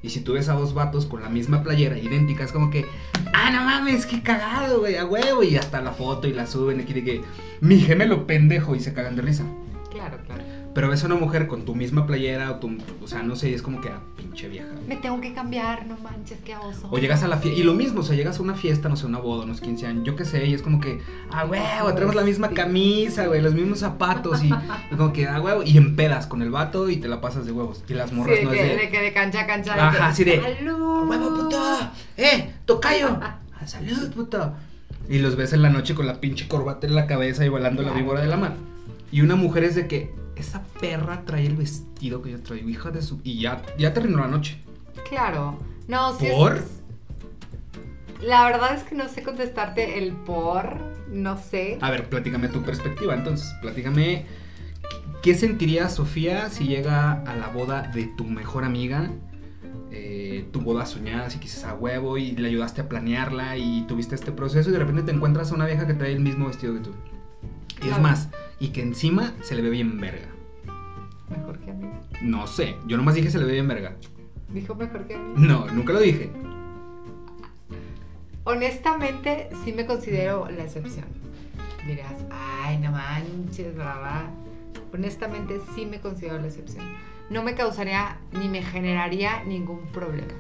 Y 0.04 0.10
si 0.10 0.22
tú 0.22 0.34
ves 0.34 0.50
a 0.50 0.54
dos 0.54 0.74
vatos 0.74 1.06
con 1.06 1.22
la 1.22 1.30
misma 1.30 1.62
playera 1.64 1.98
idéntica, 1.98 2.44
es 2.44 2.52
como 2.52 2.72
que, 2.72 2.86
ah, 3.34 3.52
no 3.52 3.64
mames, 3.64 4.06
qué 4.06 4.24
cagado, 4.24 4.80
güey, 4.80 4.96
a 4.96 5.06
huevo. 5.06 5.44
Y 5.44 5.58
hasta 5.58 5.82
la 5.82 5.92
foto 5.92 6.28
y 6.28 6.34
la 6.34 6.48
suben 6.48 6.80
aquí 6.80 6.94
de 6.94 7.04
que, 7.04 7.22
mi 7.60 7.80
gemelo 7.80 8.26
pendejo, 8.26 8.76
y 8.76 8.80
se 8.80 8.94
cagan 8.94 9.16
de 9.16 9.22
risa. 9.22 9.46
Claro, 9.92 10.18
claro. 10.26 10.44
Pero 10.74 10.90
ves 10.90 11.04
a 11.04 11.08
una 11.08 11.16
mujer 11.16 11.48
con 11.48 11.66
tu 11.66 11.76
misma 11.76 12.06
playera 12.08 12.50
o 12.52 12.56
tu, 12.56 12.78
o 13.04 13.08
sea, 13.08 13.24
no 13.24 13.36
sé, 13.36 13.54
es 13.54 13.62
como 13.62 13.82
que 13.82 13.90
a 13.90 14.00
pinche 14.16 14.48
vieja. 14.48 14.70
Me 14.88 14.96
tengo 14.96 15.20
que 15.20 15.34
cambiar, 15.34 15.86
no 15.86 15.98
manches, 15.98 16.40
qué 16.46 16.56
oso. 16.56 16.88
O 16.90 16.98
llegas 16.98 17.24
a 17.24 17.28
la 17.28 17.38
fiesta, 17.38 17.60
y 17.60 17.64
lo 17.64 17.74
mismo, 17.74 18.00
o 18.00 18.04
sea, 18.04 18.16
llegas 18.16 18.40
a 18.40 18.42
una 18.42 18.56
fiesta, 18.56 18.88
no 18.88 18.96
sé, 18.96 19.06
una 19.06 19.20
boda, 19.20 19.44
unos 19.44 19.60
15 19.60 19.88
años, 19.88 20.04
yo 20.06 20.16
qué 20.16 20.24
sé, 20.24 20.46
y 20.46 20.54
es 20.54 20.62
como 20.62 20.80
que, 20.80 21.02
ah, 21.32 21.46
huevo, 21.46 21.94
tenemos 21.94 22.16
la 22.16 22.24
misma 22.24 22.50
camisa, 22.52 23.28
güey, 23.28 23.42
los 23.42 23.54
mismos 23.54 23.80
zapatos, 23.80 24.42
y, 24.44 24.48
y 24.48 24.96
como 24.96 25.12
que, 25.12 25.28
ah, 25.28 25.42
huevo, 25.42 25.64
y 25.64 25.78
empedas 25.78 26.26
con 26.28 26.42
el 26.42 26.52
vato 26.52 26.90
y 26.90 26.98
te 26.98 27.10
la 27.10 27.20
pasas 27.20 27.46
de 27.46 27.52
huevos. 27.52 27.84
Y 27.90 27.94
las 27.94 28.14
morras 28.14 28.36
Sí, 28.36 28.40
de 28.40 28.46
no 28.46 28.52
que, 28.52 28.74
es 28.74 28.80
de 28.82 28.90
que 28.90 29.02
de 29.02 29.14
cancha 29.14 29.42
a 29.42 29.48
cancha. 29.48 29.74
de 29.76 29.82
Ajá, 29.82 29.98
que, 29.98 30.04
así 30.04 30.24
de, 30.24 30.42
¡Salud! 30.42 31.10
¡Huevo, 31.10 31.36
puto! 31.36 31.62
¡Eh, 32.16 32.50
tocayo! 32.66 33.10
¡A 33.10 33.40
salud, 33.68 34.10
puto! 34.14 34.54
Y 35.10 35.20
los 35.20 35.36
ves 35.36 35.52
en 35.52 35.62
la 35.62 35.70
noche 35.70 35.96
con 35.96 36.08
la 36.08 36.22
pinche 36.22 36.48
corbata 36.48 36.88
en 36.88 36.96
la 36.96 37.08
cabeza 37.08 37.44
y 37.46 37.50
volando 37.50 37.84
la 37.84 37.92
víbora 37.92 38.22
de 38.22 38.28
la 38.28 38.38
mar. 38.38 38.54
Y 39.12 39.22
una 39.22 39.36
mujer 39.36 39.66
es 39.66 39.76
de 39.76 39.88
que 39.88 40.14
esa 40.42 40.64
perra 40.80 41.24
trae 41.26 41.46
el 41.46 41.56
vestido 41.56 42.22
que 42.22 42.32
yo 42.32 42.42
traigo, 42.42 42.68
hija 42.70 42.92
de 42.92 43.02
su. 43.02 43.20
Y 43.24 43.40
ya, 43.40 43.62
ya 43.78 43.94
terminó 43.94 44.20
la 44.20 44.28
noche. 44.28 44.62
Claro. 45.10 45.58
No, 45.88 46.18
sí 46.20 46.28
¿Por? 46.30 46.58
es- 46.58 46.82
La 48.22 48.44
verdad 48.46 48.76
es 48.76 48.84
que 48.84 48.96
no 48.96 49.08
sé 49.10 49.24
contestarte 49.24 49.98
el 49.98 50.12
por, 50.14 50.78
no 51.10 51.38
sé. 51.38 51.78
A 51.82 51.90
ver, 51.90 52.08
platícame 52.10 52.48
tu 52.50 52.62
perspectiva. 52.62 53.14
Entonces, 53.16 53.52
platícame. 53.62 54.26
¿Qué 55.24 55.36
sentiría 55.36 55.88
Sofía 55.90 56.50
si 56.50 56.66
llega 56.66 57.12
a 57.24 57.36
la 57.36 57.48
boda 57.48 57.84
de 57.94 58.06
tu 58.06 58.26
mejor 58.26 58.64
amiga? 58.64 59.10
eh, 59.94 60.46
tu 60.54 60.62
boda 60.62 60.86
soñada, 60.86 61.30
si 61.30 61.38
quizás 61.38 61.66
a 61.66 61.74
huevo 61.74 62.18
y 62.18 62.32
le 62.32 62.48
ayudaste 62.48 62.80
a 62.80 62.88
planearla 62.88 63.58
y 63.58 63.82
tuviste 63.90 64.16
este 64.16 64.32
proceso 64.32 64.70
y 64.70 64.72
de 64.72 64.80
repente 64.80 65.02
te 65.04 65.12
encuentras 65.12 65.52
a 65.52 65.56
una 65.56 65.66
vieja 65.66 65.86
que 65.86 65.94
trae 65.94 66.14
el 66.14 66.22
mismo 66.22 66.48
vestido 66.48 66.74
que 66.76 66.80
tú. 66.80 66.92
Y 67.86 67.90
es 67.90 68.00
más, 68.00 68.30
y 68.62 68.70
que 68.70 68.82
encima 68.82 69.34
se 69.42 69.56
le 69.56 69.64
ve 69.64 69.72
bien 69.72 70.00
verga. 70.00 70.28
Mejor 71.30 71.58
que 71.60 71.72
a 71.72 71.74
mí. 71.74 71.88
No 72.22 72.46
sé, 72.46 72.76
yo 72.86 72.96
nomás 72.96 73.16
dije 73.16 73.32
se 73.32 73.40
le 73.40 73.46
ve 73.46 73.54
bien 73.54 73.68
verga. 73.68 73.96
Dijo 74.50 74.76
mejor 74.76 75.08
que 75.08 75.16
a 75.16 75.18
mí. 75.18 75.34
No, 75.36 75.66
nunca 75.66 75.94
lo 75.94 76.00
dije. 76.00 76.30
Honestamente, 78.44 79.50
sí 79.64 79.74
me 79.74 79.88
considero 79.88 80.48
la 80.56 80.64
excepción. 80.64 81.06
Dirás, 81.88 82.14
ay, 82.30 82.78
no 82.78 82.92
manches, 82.92 83.76
brava. 83.76 84.30
Honestamente, 84.94 85.60
sí 85.74 85.88
me 85.88 86.00
considero 86.00 86.38
la 86.38 86.46
excepción. 86.46 86.86
No 87.32 87.42
me 87.42 87.56
causaría 87.56 88.20
ni 88.40 88.48
me 88.48 88.62
generaría 88.62 89.44
ningún 89.44 89.88
problema. 89.88 90.34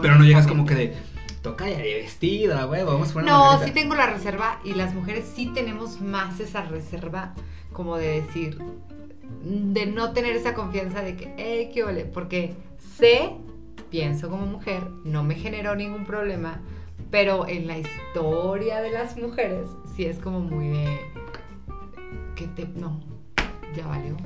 Pero 0.00 0.14
no 0.14 0.24
llegas 0.24 0.46
como 0.46 0.64
que 0.64 0.74
de, 0.76 0.96
toca 1.42 1.68
ya 1.68 1.78
de 1.78 1.94
vestida, 1.94 2.66
huevo, 2.66 2.92
vamos 2.92 3.10
a 3.10 3.12
poner 3.14 3.28
una 3.30 3.38
No, 3.38 3.44
margarita". 3.44 3.66
sí 3.66 3.72
tengo 3.72 3.94
la 3.94 4.06
reserva 4.06 4.60
y 4.64 4.74
las 4.74 4.94
mujeres 4.94 5.30
sí 5.34 5.50
tenemos 5.54 6.00
más 6.00 6.38
esa 6.40 6.62
reserva 6.62 7.34
como 7.72 7.96
de 7.96 8.20
decir, 8.22 8.58
de 9.42 9.86
no 9.86 10.12
tener 10.12 10.34
esa 10.36 10.54
confianza 10.54 11.02
de 11.02 11.16
que, 11.16 11.32
hey, 11.38 11.70
qué 11.72 11.84
ole, 11.84 12.04
porque 12.04 12.54
sé, 12.98 13.30
pienso 13.90 14.28
como 14.28 14.44
mujer, 14.46 14.82
no 15.04 15.22
me 15.22 15.34
generó 15.34 15.74
ningún 15.76 16.04
problema, 16.04 16.60
pero 17.10 17.48
en 17.48 17.66
la 17.66 17.78
historia 17.78 18.80
de 18.82 18.90
las 18.90 19.16
mujeres 19.16 19.66
sí 19.96 20.04
es 20.04 20.18
como 20.18 20.40
muy 20.40 20.68
de, 20.68 20.98
que 22.36 22.46
te, 22.48 22.66
no, 22.66 23.00
ya 23.74 23.86
valió, 23.86 24.16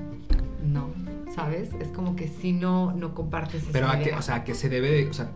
no, 0.63 0.91
¿sabes? 1.35 1.71
Es 1.81 1.89
como 1.89 2.17
que 2.17 2.27
si 2.29 2.53
no, 2.53 2.93
no 2.93 3.15
compartes 3.15 3.63
esa 3.63 3.73
Pero 3.73 3.89
a 3.89 4.01
idea. 4.01 4.19
o 4.19 4.23
sea, 4.23 4.37
¿a 4.37 4.45
qué 4.45 4.55
se 4.55 4.69
debe 4.69 4.91
de, 4.91 5.09
o 5.09 5.13
sea, 5.13 5.29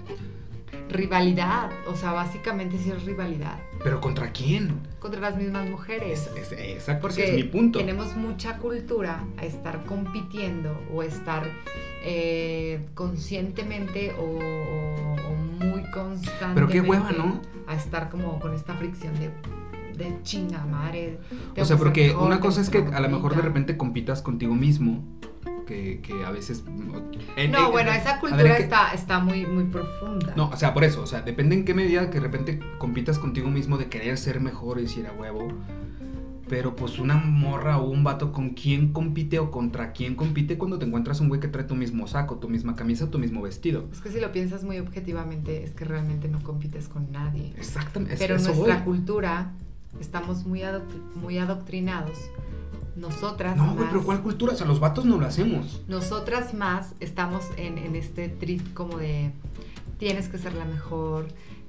rivalidad, 0.88 1.70
o 1.86 1.94
sea, 1.94 2.12
básicamente 2.12 2.78
sí 2.78 2.90
es 2.90 3.04
rivalidad 3.04 3.58
pero 3.84 4.00
contra 4.00 4.30
quién? 4.32 4.80
contra 4.98 5.20
las 5.20 5.36
mismas 5.36 5.68
mujeres. 5.68 6.28
Es, 6.36 6.50
es- 6.50 6.58
exacto, 6.58 7.02
porque 7.02 7.22
ese 7.22 7.30
es 7.38 7.44
mi 7.44 7.50
punto. 7.50 7.78
tenemos 7.78 8.16
mucha 8.16 8.56
cultura 8.58 9.24
a 9.36 9.44
estar 9.44 9.84
compitiendo 9.84 10.76
o 10.92 11.02
estar 11.02 11.44
eh, 12.04 12.80
conscientemente 12.94 14.12
o, 14.18 14.22
o- 14.22 15.28
o 15.28 15.34
muy 15.36 15.82
constantemente. 15.90 16.54
Pero 16.54 16.68
qué 16.68 16.80
hueva, 16.80 17.12
¿no? 17.12 17.40
A 17.66 17.74
estar 17.74 18.08
como 18.10 18.40
con 18.40 18.54
esta 18.54 18.74
fricción 18.74 19.14
de, 19.20 19.30
de 19.98 20.16
chinga 20.22 20.64
madre. 20.64 21.18
tengo 21.28 21.42
O 21.50 21.54
que 21.54 21.64
sea, 21.64 21.76
porque 21.76 22.08
mejor, 22.08 22.26
una 22.26 22.40
cosa 22.40 22.60
es 22.60 22.70
que 22.70 22.78
a 22.78 23.00
lo 23.00 23.08
mejor 23.08 23.34
de 23.36 23.42
repente 23.42 23.76
compitas 23.76 24.22
contigo 24.22 24.54
mismo, 24.54 25.04
que, 25.66 26.00
que 26.00 26.24
a 26.24 26.30
veces... 26.30 26.64
en- 27.36 27.50
No, 27.52 27.66
en- 27.66 27.72
bueno, 27.72 27.90
a 27.90 27.96
esa 27.96 28.12
ver, 28.12 28.20
cultura 28.20 28.50
¿en 28.52 28.56
qué- 28.56 28.62
está, 28.62 28.92
está 28.94 29.18
muy, 29.18 29.44
muy 29.44 29.64
profunda. 29.64 30.32
No, 30.34 30.48
o 30.48 30.56
sea, 30.56 30.72
por 30.72 30.82
eso, 30.84 31.02
o 31.02 31.06
sea, 31.06 31.20
depende 31.20 31.56
en 31.56 31.64
qué 31.66 31.74
medida 31.74 32.08
que 32.08 32.14
de 32.14 32.20
repente 32.20 32.60
compitas 32.78 33.18
contigo 33.18 33.50
mismo 33.50 33.76
de 33.76 33.88
querer 33.88 34.16
ser 34.16 34.40
mejor 34.40 34.78
y 34.78 34.82
decir 34.82 35.06
a 35.06 35.12
huevo. 35.12 35.48
Pero 36.48 36.74
pues 36.74 36.98
una 36.98 37.16
morra 37.16 37.76
o 37.76 37.90
un 37.90 38.02
vato 38.04 38.32
con 38.32 38.50
quién 38.54 38.94
compite 38.94 39.38
o 39.38 39.50
contra 39.50 39.92
quién 39.92 40.14
compite 40.14 40.56
cuando 40.56 40.78
te 40.78 40.86
encuentras 40.86 41.20
un 41.20 41.28
güey 41.28 41.42
que 41.42 41.48
trae 41.48 41.64
tu 41.64 41.74
mismo 41.76 42.06
saco, 42.06 42.36
tu 42.36 42.48
misma 42.48 42.74
camisa, 42.74 43.10
tu 43.10 43.18
mismo 43.18 43.42
vestido. 43.42 43.84
Es 43.92 44.00
que 44.00 44.10
si 44.10 44.18
lo 44.18 44.32
piensas 44.32 44.64
muy 44.64 44.78
objetivamente, 44.78 45.62
es 45.62 45.72
que 45.74 45.84
realmente 45.84 46.26
no 46.28 46.42
compites 46.42 46.88
con 46.88 47.12
nadie. 47.12 47.52
Exactamente. 47.58 48.14
es- 48.14 48.20
Pero 48.20 48.36
eso 48.36 48.48
nuestra 48.54 48.76
voy. 48.76 48.84
cultura, 48.84 49.52
estamos 50.00 50.44
muy, 50.46 50.60
adoctri- 50.60 51.02
muy 51.14 51.38
adoctrinados. 51.38 52.18
Nosotras 52.96 53.56
No, 53.56 53.74
más, 53.74 53.86
pero 53.90 54.02
¿cuál 54.04 54.22
cultura? 54.22 54.52
O 54.54 54.56
sea, 54.56 54.66
los 54.66 54.80
vatos 54.80 55.04
no 55.04 55.18
lo 55.18 55.26
hacemos. 55.26 55.82
nosotras 55.86 56.52
más 56.54 56.94
estamos 57.00 57.44
en, 57.56 57.78
en 57.78 57.94
este 57.94 58.28
trip 58.28 58.74
como 58.74 58.98
de 58.98 59.30
tienes 59.98 60.28
que 60.28 60.38
ser 60.38 60.54
la 60.54 60.64
mejor, 60.64 61.28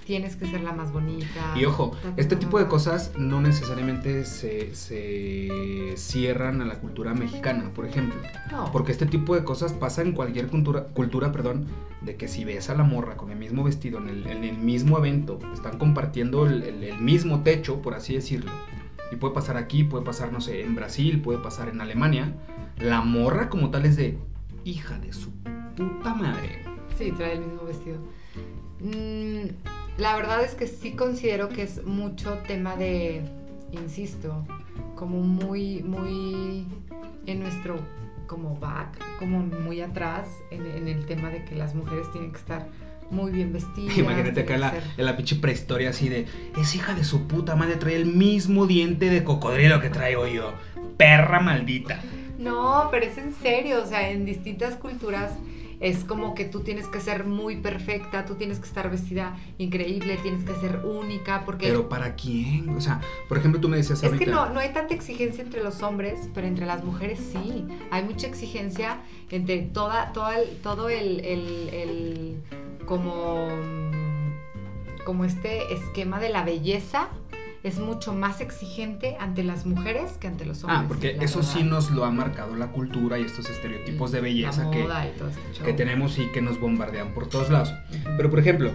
tienes 0.09 0.35
que 0.35 0.47
ser 0.47 0.61
la 0.61 0.71
más 0.73 0.91
bonita. 0.91 1.53
Y 1.55 1.65
ojo, 1.65 1.91
este 2.17 2.35
tipo 2.35 2.57
de 2.57 2.65
cosas 2.65 3.11
no 3.15 3.41
necesariamente 3.41 4.25
se, 4.25 4.73
se 4.73 5.93
cierran 5.97 6.63
a 6.63 6.65
la 6.65 6.79
cultura 6.79 7.13
mexicana, 7.13 7.69
por 7.75 7.85
ejemplo. 7.85 8.19
No, 8.51 8.71
Porque 8.71 8.91
este 8.91 9.05
tipo 9.05 9.35
de 9.35 9.43
cosas 9.43 9.71
pasa 9.71 10.01
en 10.01 10.13
cualquier 10.13 10.47
cultura, 10.47 10.85
cultura 10.85 11.31
perdón, 11.31 11.67
de 12.01 12.15
que 12.15 12.27
si 12.27 12.43
ves 12.43 12.71
a 12.71 12.73
la 12.73 12.83
morra 12.83 13.17
con 13.17 13.29
el 13.29 13.37
mismo 13.37 13.63
vestido 13.63 13.99
en 13.99 14.09
el, 14.09 14.25
en 14.25 14.43
el 14.45 14.57
mismo 14.57 14.97
evento, 14.97 15.37
están 15.53 15.77
compartiendo 15.77 16.47
el, 16.47 16.63
el- 16.63 16.83
el 16.85 16.97
mismo 16.97 17.43
techo, 17.43 17.79
por 17.83 17.93
así 17.93 18.15
decirlo. 18.15 18.51
Y 19.11 19.15
puede 19.17 19.35
pasar 19.35 19.57
aquí, 19.57 19.83
puede 19.83 20.03
pasar, 20.03 20.33
no 20.33 20.41
sé, 20.41 20.63
en 20.63 20.73
Brasil, 20.73 21.21
puede 21.21 21.37
pasar 21.37 21.69
en 21.69 21.81
Alemania. 21.81 22.33
La 22.79 23.01
morra 23.01 23.47
como 23.49 23.69
tal 23.69 23.85
es 23.85 23.95
de 23.95 24.17
hija 24.65 24.97
de 24.97 25.13
su 25.13 25.29
puta 25.75 26.15
madre. 26.15 26.63
Sí, 26.97 27.11
trae 27.11 27.33
el 27.33 27.41
mismo 27.41 27.63
vestido. 27.65 27.97
Mm, 28.81 29.49
la 29.99 30.15
verdad 30.15 30.43
es 30.43 30.55
que 30.55 30.67
sí 30.67 30.93
considero 30.93 31.49
que 31.49 31.63
es 31.63 31.83
mucho 31.83 32.39
tema 32.47 32.75
de, 32.75 33.21
insisto, 33.71 34.45
como 34.95 35.19
muy, 35.19 35.83
muy 35.83 36.65
en 37.25 37.39
nuestro 37.41 37.79
como 38.27 38.55
back, 38.55 38.99
como 39.17 39.39
muy 39.39 39.81
atrás 39.81 40.27
en, 40.51 40.65
en 40.65 40.87
el 40.87 41.05
tema 41.05 41.29
de 41.29 41.43
que 41.45 41.55
las 41.55 41.73
mujeres 41.73 42.11
tienen 42.11 42.31
que 42.31 42.37
estar 42.37 42.67
muy 43.09 43.31
bien 43.31 43.51
vestidas. 43.51 43.97
Imagínate 43.97 44.41
acá 44.41 44.53
en 44.53 44.61
la, 44.61 44.73
en 44.97 45.05
la 45.05 45.17
pinche 45.17 45.35
prehistoria 45.35 45.89
así 45.89 46.09
de, 46.09 46.27
es 46.59 46.75
hija 46.75 46.93
de 46.93 47.03
su 47.03 47.27
puta 47.27 47.55
madre, 47.55 47.75
trae 47.75 47.95
el 47.95 48.05
mismo 48.05 48.67
diente 48.67 49.09
de 49.09 49.23
cocodrilo 49.23 49.81
que 49.81 49.89
traigo 49.89 50.27
yo. 50.27 50.53
Perra 50.97 51.39
maldita. 51.39 52.01
No, 52.37 52.87
pero 52.91 53.05
es 53.05 53.17
en 53.17 53.33
serio, 53.33 53.81
o 53.81 53.85
sea, 53.85 54.11
en 54.11 54.25
distintas 54.25 54.75
culturas 54.75 55.31
es 55.79 56.03
como 56.03 56.35
que 56.35 56.43
tú 56.45 56.59
tienes 56.59 56.87
que 56.87 56.99
ser 56.99 57.25
muy 57.25 57.55
perfecta, 57.57 58.25
tú 58.25 58.35
tienes 58.35 58.59
que 58.59 58.65
estar 58.65 58.89
vestida 58.91 59.37
increíble, 59.57 60.17
tienes 60.21 60.43
que 60.43 60.53
ser 60.55 60.81
única, 60.85 61.45
porque 61.45 61.67
Pero 61.67 61.87
¿para 61.87 62.15
quién? 62.15 62.69
O 62.69 62.81
sea, 62.81 62.99
por 63.29 63.37
ejemplo, 63.37 63.61
tú 63.61 63.69
me 63.69 63.77
decías 63.77 63.99
es 63.99 64.05
ahorita... 64.05 64.25
que 64.25 64.29
no, 64.31 64.49
no 64.49 64.59
hay 64.59 64.73
tanta 64.73 64.93
exigencia 64.93 65.43
entre 65.43 65.63
los 65.63 65.81
hombres, 65.81 66.29
pero 66.33 66.47
entre 66.47 66.65
las 66.65 66.83
mujeres 66.83 67.19
sí. 67.31 67.65
Hay 67.91 68.03
mucha 68.03 68.27
exigencia 68.27 68.99
entre 69.31 69.59
toda, 69.61 70.11
toda 70.11 70.37
el- 70.39 70.57
todo 70.61 70.89
el, 70.89 71.21
el- 71.21 71.69
el- 71.71 72.43
como, 72.85 73.47
como 75.05 75.23
este 75.25 75.73
esquema 75.73 76.19
de 76.19 76.29
la 76.29 76.43
belleza 76.43 77.09
es 77.63 77.79
mucho 77.79 78.13
más 78.13 78.39
exigente 78.41 79.17
ante 79.19 79.43
las 79.43 79.65
mujeres 79.65 80.13
que 80.13 80.27
ante 80.27 80.45
los 80.45 80.63
hombres. 80.63 80.79
Ah, 80.81 80.85
porque 80.87 81.17
eso 81.21 81.43
sí 81.43 81.63
nos 81.63 81.91
lo 81.91 82.05
ha 82.05 82.11
marcado 82.11 82.55
la 82.55 82.67
cultura 82.71 83.19
y 83.19 83.23
estos 83.23 83.49
estereotipos 83.49 84.11
de 84.11 84.21
belleza 84.21 84.63
La 84.65 84.71
que, 84.71 84.83
moda 84.83 85.07
y 85.07 85.11
todo 85.17 85.27
este 85.29 85.63
que 85.65 85.73
tenemos 85.73 86.17
y 86.19 86.27
que 86.27 86.41
nos 86.41 86.59
bombardean 86.59 87.13
por 87.13 87.27
todos 87.27 87.49
lados. 87.49 87.73
Pero 88.17 88.29
por 88.29 88.39
ejemplo, 88.39 88.71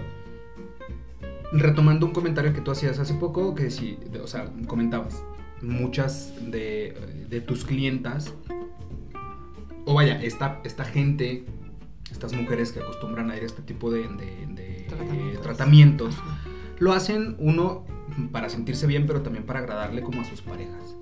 retomando 1.53 2.07
un 2.07 2.13
comentario 2.13 2.53
que 2.53 2.61
tú 2.61 2.71
hacías 2.73 2.99
hace 2.99 3.15
poco, 3.15 3.55
que 3.55 3.71
sí, 3.71 3.99
o 4.23 4.27
sea, 4.27 4.51
comentabas, 4.67 5.23
muchas 5.63 6.33
de, 6.51 7.27
de 7.31 7.41
tus 7.41 7.65
clientas, 7.65 8.35
o 9.87 9.95
vaya, 9.95 10.21
esta, 10.23 10.61
esta 10.65 10.85
gente, 10.85 11.45
estas 12.11 12.33
mujeres 12.33 12.73
que 12.73 12.81
acostumbran 12.81 13.31
a 13.31 13.37
ir 13.37 13.43
a 13.45 13.47
este 13.47 13.63
tipo 13.63 13.91
de, 13.91 14.03
de- 14.09 14.47
de 14.55 15.39
Tratamientos. 15.43 16.15
lo 16.79 16.93
hacen 16.93 17.37
uno 17.39 17.85
para 18.33 18.49
sentirse 18.49 18.87
bien, 18.87 19.07
pero 19.07 19.23
también 19.23 19.45
para 19.45 19.61
agradarle 19.61 20.03
como 20.03 20.21
a 20.21 20.25
sus 20.25 20.41
parejas. 20.43 20.95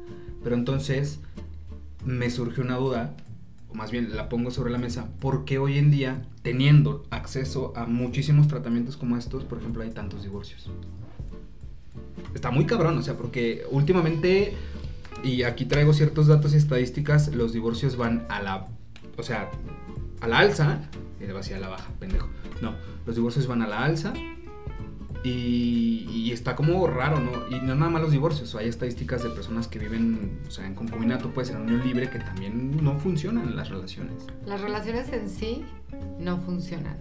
Pero 0.43 0.57
entonces 0.57 1.21
me 2.05 2.31
surge 2.31 2.61
una 2.61 2.77
duda, 2.77 3.15
o 3.69 3.75
más 3.75 3.91
bien 3.91 4.17
la 4.17 4.29
pongo 4.29 4.51
sobre 4.51 4.71
la 4.71 4.79
mesa, 4.79 5.09
¿por 5.21 5.45
qué 5.45 5.59
hoy 5.59 5.79
en 5.79 5.91
día, 5.91 6.23
teniendo 6.43 7.07
acceso 7.11 7.73
a 7.77 7.87
muchísimos 7.87 8.49
tratamientos 8.49 8.97
como 8.97 9.17
estos, 9.17 9.45
por 9.45 9.59
ejemplo, 9.59 9.83
hay 9.83 9.91
tantos 9.91 10.23
divorcios? 10.23 10.71
Está 12.35 12.51
muy 12.51 12.67
cabrón, 12.67 12.99
o 12.99 13.03
sea, 13.03 13.17
porque 13.17 13.65
últimamente 13.71 14.57
y 15.23 15.45
aquí 15.45 15.65
traigo 15.65 15.93
ciertos 15.93 16.27
datos 16.27 16.55
y 16.55 16.57
estadísticas, 16.57 17.35
los 17.35 17.53
divorcios 17.53 17.97
van 17.97 18.27
a 18.29 18.43
la, 18.43 18.67
o 19.17 19.23
sea, 19.23 19.51
a 20.21 20.29
la 20.29 20.39
alza, 20.39 20.81
y 21.21 21.31
hacia 21.31 21.59
la 21.59 21.69
baja, 21.69 21.89
pendejo. 22.01 22.29
No, 22.61 22.75
los 23.07 23.15
divorcios 23.15 23.47
van 23.47 23.63
a 23.63 23.69
la 23.69 23.85
alza 23.85 24.13
y, 25.25 26.07
y 26.11 26.33
está 26.33 26.57
como 26.57 26.87
raro, 26.87 27.19
¿no? 27.21 27.31
Y 27.57 27.61
no 27.61 27.75
nada 27.75 27.91
más 27.91 28.03
los 28.03 28.11
divorcios, 28.11 28.55
hay 28.55 28.69
estadísticas 28.69 29.23
de 29.23 29.31
personas 29.31 29.69
que 29.69 29.79
viven, 29.79 30.41
o 30.47 30.51
sea, 30.51 30.67
en 30.67 30.75
concubinato, 30.75 31.31
pues 31.31 31.51
en 31.51 31.59
unión 31.59 31.83
libre, 31.85 32.11
que 32.11 32.19
también 32.19 32.83
no 32.83 32.99
funcionan 32.99 33.55
las 33.57 33.69
relaciones. 33.71 34.27
Las 34.47 34.61
relaciones 34.61 35.13
en 35.13 35.29
sí 35.29 35.65
no 36.19 36.39
funcionan. 36.39 36.97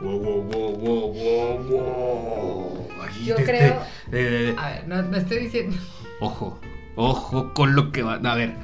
Wow, 0.00 0.18
wow, 0.18 0.42
wow, 0.42 1.12
wow, 1.12 1.58
wow, 1.68 2.88
Yo 3.24 3.34
te- 3.36 3.44
creo- 3.44 3.78
te- 4.10 4.54
A 4.56 4.70
ver, 4.70 4.88
no, 4.88 5.02
no 5.02 5.16
estoy 5.16 5.38
diciendo. 5.38 5.76
Ojo, 6.20 6.58
ojo 6.96 7.52
con 7.54 7.74
lo 7.74 7.92
que 7.92 8.02
va. 8.02 8.14
A 8.14 8.34
ver, 8.34 8.54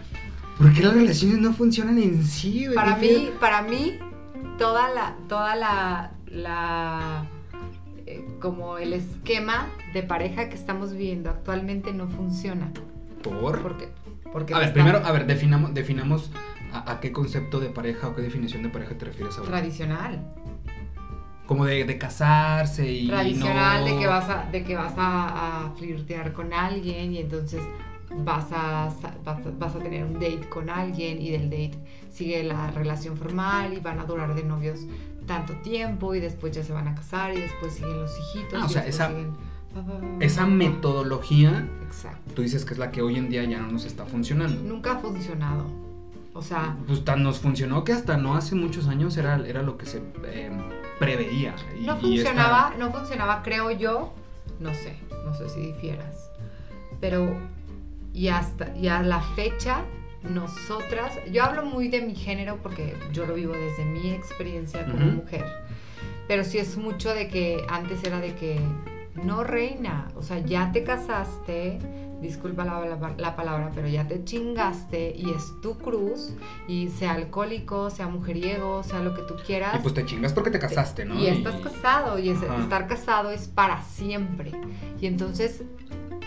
¿por 0.59 0.73
qué 0.73 0.83
las 0.83 0.95
relaciones 0.95 1.39
no 1.39 1.53
funcionan 1.53 1.99
en 1.99 2.25
sí, 2.25 2.65
güey? 2.67 2.75
Para 2.75 2.97
¿Qué 2.99 3.07
mí, 3.19 3.31
para 3.41 3.63
mí, 3.63 3.99
toda 4.59 4.89
la, 4.91 5.17
toda 5.29 5.57
la, 5.57 6.13
la, 6.27 7.27
eh, 8.07 8.25
como 8.41 8.79
el 8.79 8.93
esquema 8.93 9.69
de 9.93 10.03
pareja 10.03 10.49
que 10.49 10.55
estamos 10.55 10.93
viviendo 10.93 11.31
actualmente 11.31 11.93
no 11.93 12.09
funciona. 12.09 12.71
¿Por? 13.23 13.61
¿Por 13.63 13.77
qué? 13.79 13.89
Porque 14.33 14.55
A 14.55 14.59
ver, 14.59 14.69
está 14.69 14.75
primero, 14.75 15.05
a 15.05 15.13
ver, 15.13 15.27
definamos, 15.27 15.73
definamos 15.75 16.31
a, 16.73 16.93
a 16.93 17.01
qué 17.01 17.11
concepto 17.13 17.59
de 17.61 17.69
pareja 17.71 18.09
o 18.09 18.15
qué 18.15 18.23
definición 18.23 18.63
de 18.63 18.69
pareja 18.69 18.97
te 18.99 19.05
refieres 19.07 19.37
ahora. 19.39 19.51
tradicional. 19.51 20.21
Como 21.47 21.65
de, 21.65 21.85
de 21.85 21.97
casarse 21.99 22.91
y. 22.91 23.07
tradicional 23.07 23.81
no- 23.85 23.87
de 23.95 23.99
que 24.01 24.07
vas 24.09 24.29
a 24.29 24.49
de 24.51 24.65
que 24.65 24.75
vas 24.75 24.95
a, 24.97 25.67
a 25.67 25.71
flirtear 25.77 26.33
con 26.33 26.53
alguien 26.53 27.13
y 27.13 27.19
entonces 27.19 27.63
vas 28.25 28.47
a, 28.53 28.91
sa- 28.91 29.15
vas 29.25 29.47
a 29.47 29.51
vas 29.57 29.75
a 29.77 29.79
tener 29.79 30.05
un 30.05 30.15
date 30.15 30.41
con 30.49 30.69
alguien 30.71 31.21
y 31.23 31.31
del 31.31 31.45
date 31.49 31.79
sigue 32.11 32.43
la 32.43 32.71
relación 32.73 33.17
formal 33.17 33.75
y 33.75 33.81
van 33.81 34.01
a 34.01 34.05
durar 34.05 34.35
de 34.35 34.43
novios 34.43 34.81
tanto 35.27 35.55
tiempo 35.57 36.15
y 36.15 36.21
después 36.21 36.55
ya 36.55 36.63
se 36.63 36.73
van 36.73 36.89
a 36.89 36.95
casar 36.95 37.35
y 37.37 37.41
después 37.41 37.75
siguen 37.75 38.01
los 38.01 38.13
hijitos 38.19 38.61
Ah, 38.63 38.65
o 38.65 38.69
sea, 38.69 38.87
esa- 38.87 39.09
siguen 39.09 39.35
metodología, 40.47 41.69
exacto 41.87 42.33
tú 42.35 42.43
dices 42.43 42.65
que 42.65 42.75
es 42.75 42.79
la 42.79 42.91
que 42.91 43.03
hoy 43.03 43.17
en 43.17 43.29
día 43.29 43.45
ya 43.45 43.59
no 43.59 43.69
nos 43.73 43.85
está 43.85 44.05
funcionando. 44.07 44.61
nunca 44.63 44.93
ha 44.93 44.99
funcionado 44.99 45.65
o 46.33 46.43
sea 46.43 46.77
Pues 46.87 47.05
tan 47.05 47.23
nos 47.23 47.39
funcionó 47.39 47.83
que 47.85 47.93
hasta 47.93 48.17
no 48.17 48.35
hace 48.35 48.55
muchos 48.55 48.89
años 48.89 49.17
era, 49.17 49.37
era 49.47 49.63
lo 49.63 49.77
que 49.79 49.87
se 49.87 50.03
eh, 50.25 50.51
preveía. 50.99 51.55
Y- 51.79 51.85
no 51.87 51.95
esta- 51.95 52.01
funcionaba 52.07 52.75
no 52.79 52.93
funcionaba 52.93 53.43
creo 53.43 53.71
yo 53.71 54.13
no 54.61 54.73
sé 54.75 54.97
no 55.25 55.35
sé 55.35 55.49
si 55.49 55.61
difieras 55.61 56.31
pero 57.01 57.37
y 58.15 58.29
hasta 58.29 58.75
y 58.77 58.89
a 58.89 59.03
la 59.03 59.21
fecha 59.21 59.83
nosotras 60.31 61.13
yo 61.33 61.45
hablo 61.45 61.65
muy 61.65 61.89
de 61.89 62.01
mi 62.03 62.15
género 62.15 62.59
porque 62.63 62.95
yo 63.13 63.27
lo 63.27 63.35
vivo 63.35 63.53
desde 63.53 63.85
mi 63.85 64.11
experiencia 64.11 64.85
como 64.87 65.05
mujer 65.07 65.45
pero 66.29 66.43
sí 66.45 66.59
es 66.59 66.77
mucho 66.77 67.15
de 67.15 67.29
que 67.29 67.65
antes 67.69 68.03
era 68.05 68.19
de 68.21 68.35
que 68.35 68.61
no 69.15 69.45
reina 69.45 70.09
o 70.17 70.23
sea 70.23 70.39
ya 70.41 70.73
te 70.73 70.83
casaste 70.85 71.79
disculpa 72.21 72.65
la, 72.65 72.81
la- 72.85 73.15
la 73.17 73.37
palabra 73.37 73.71
pero 73.75 73.89
ya 73.89 74.09
te 74.09 74.25
chingaste 74.25 75.15
y 75.17 75.31
es 75.31 75.53
tu 75.61 75.77
cruz 75.79 76.33
y 76.67 76.89
sea 76.89 77.13
alcohólico 77.13 77.91
sea 77.91 78.09
mujeriego 78.09 78.83
sea 78.83 79.01
lo 79.01 79.15
que 79.15 79.23
tú 79.23 79.35
quieras 79.47 79.77
Y 79.77 79.83
pues 79.83 79.95
te 79.95 80.05
chingas 80.07 80.33
porque 80.33 80.51
te 80.51 80.59
casaste, 80.59 81.05
¿no? 81.05 81.15
y 81.21 81.27
estás 81.27 81.61
casado 81.61 82.19
y 82.19 82.31
es- 82.31 82.39
estar 82.43 82.87
casado 82.89 83.31
es 83.31 83.49
para 83.49 83.83
siempre. 83.83 84.53
Y 85.01 85.07
entonces 85.07 85.63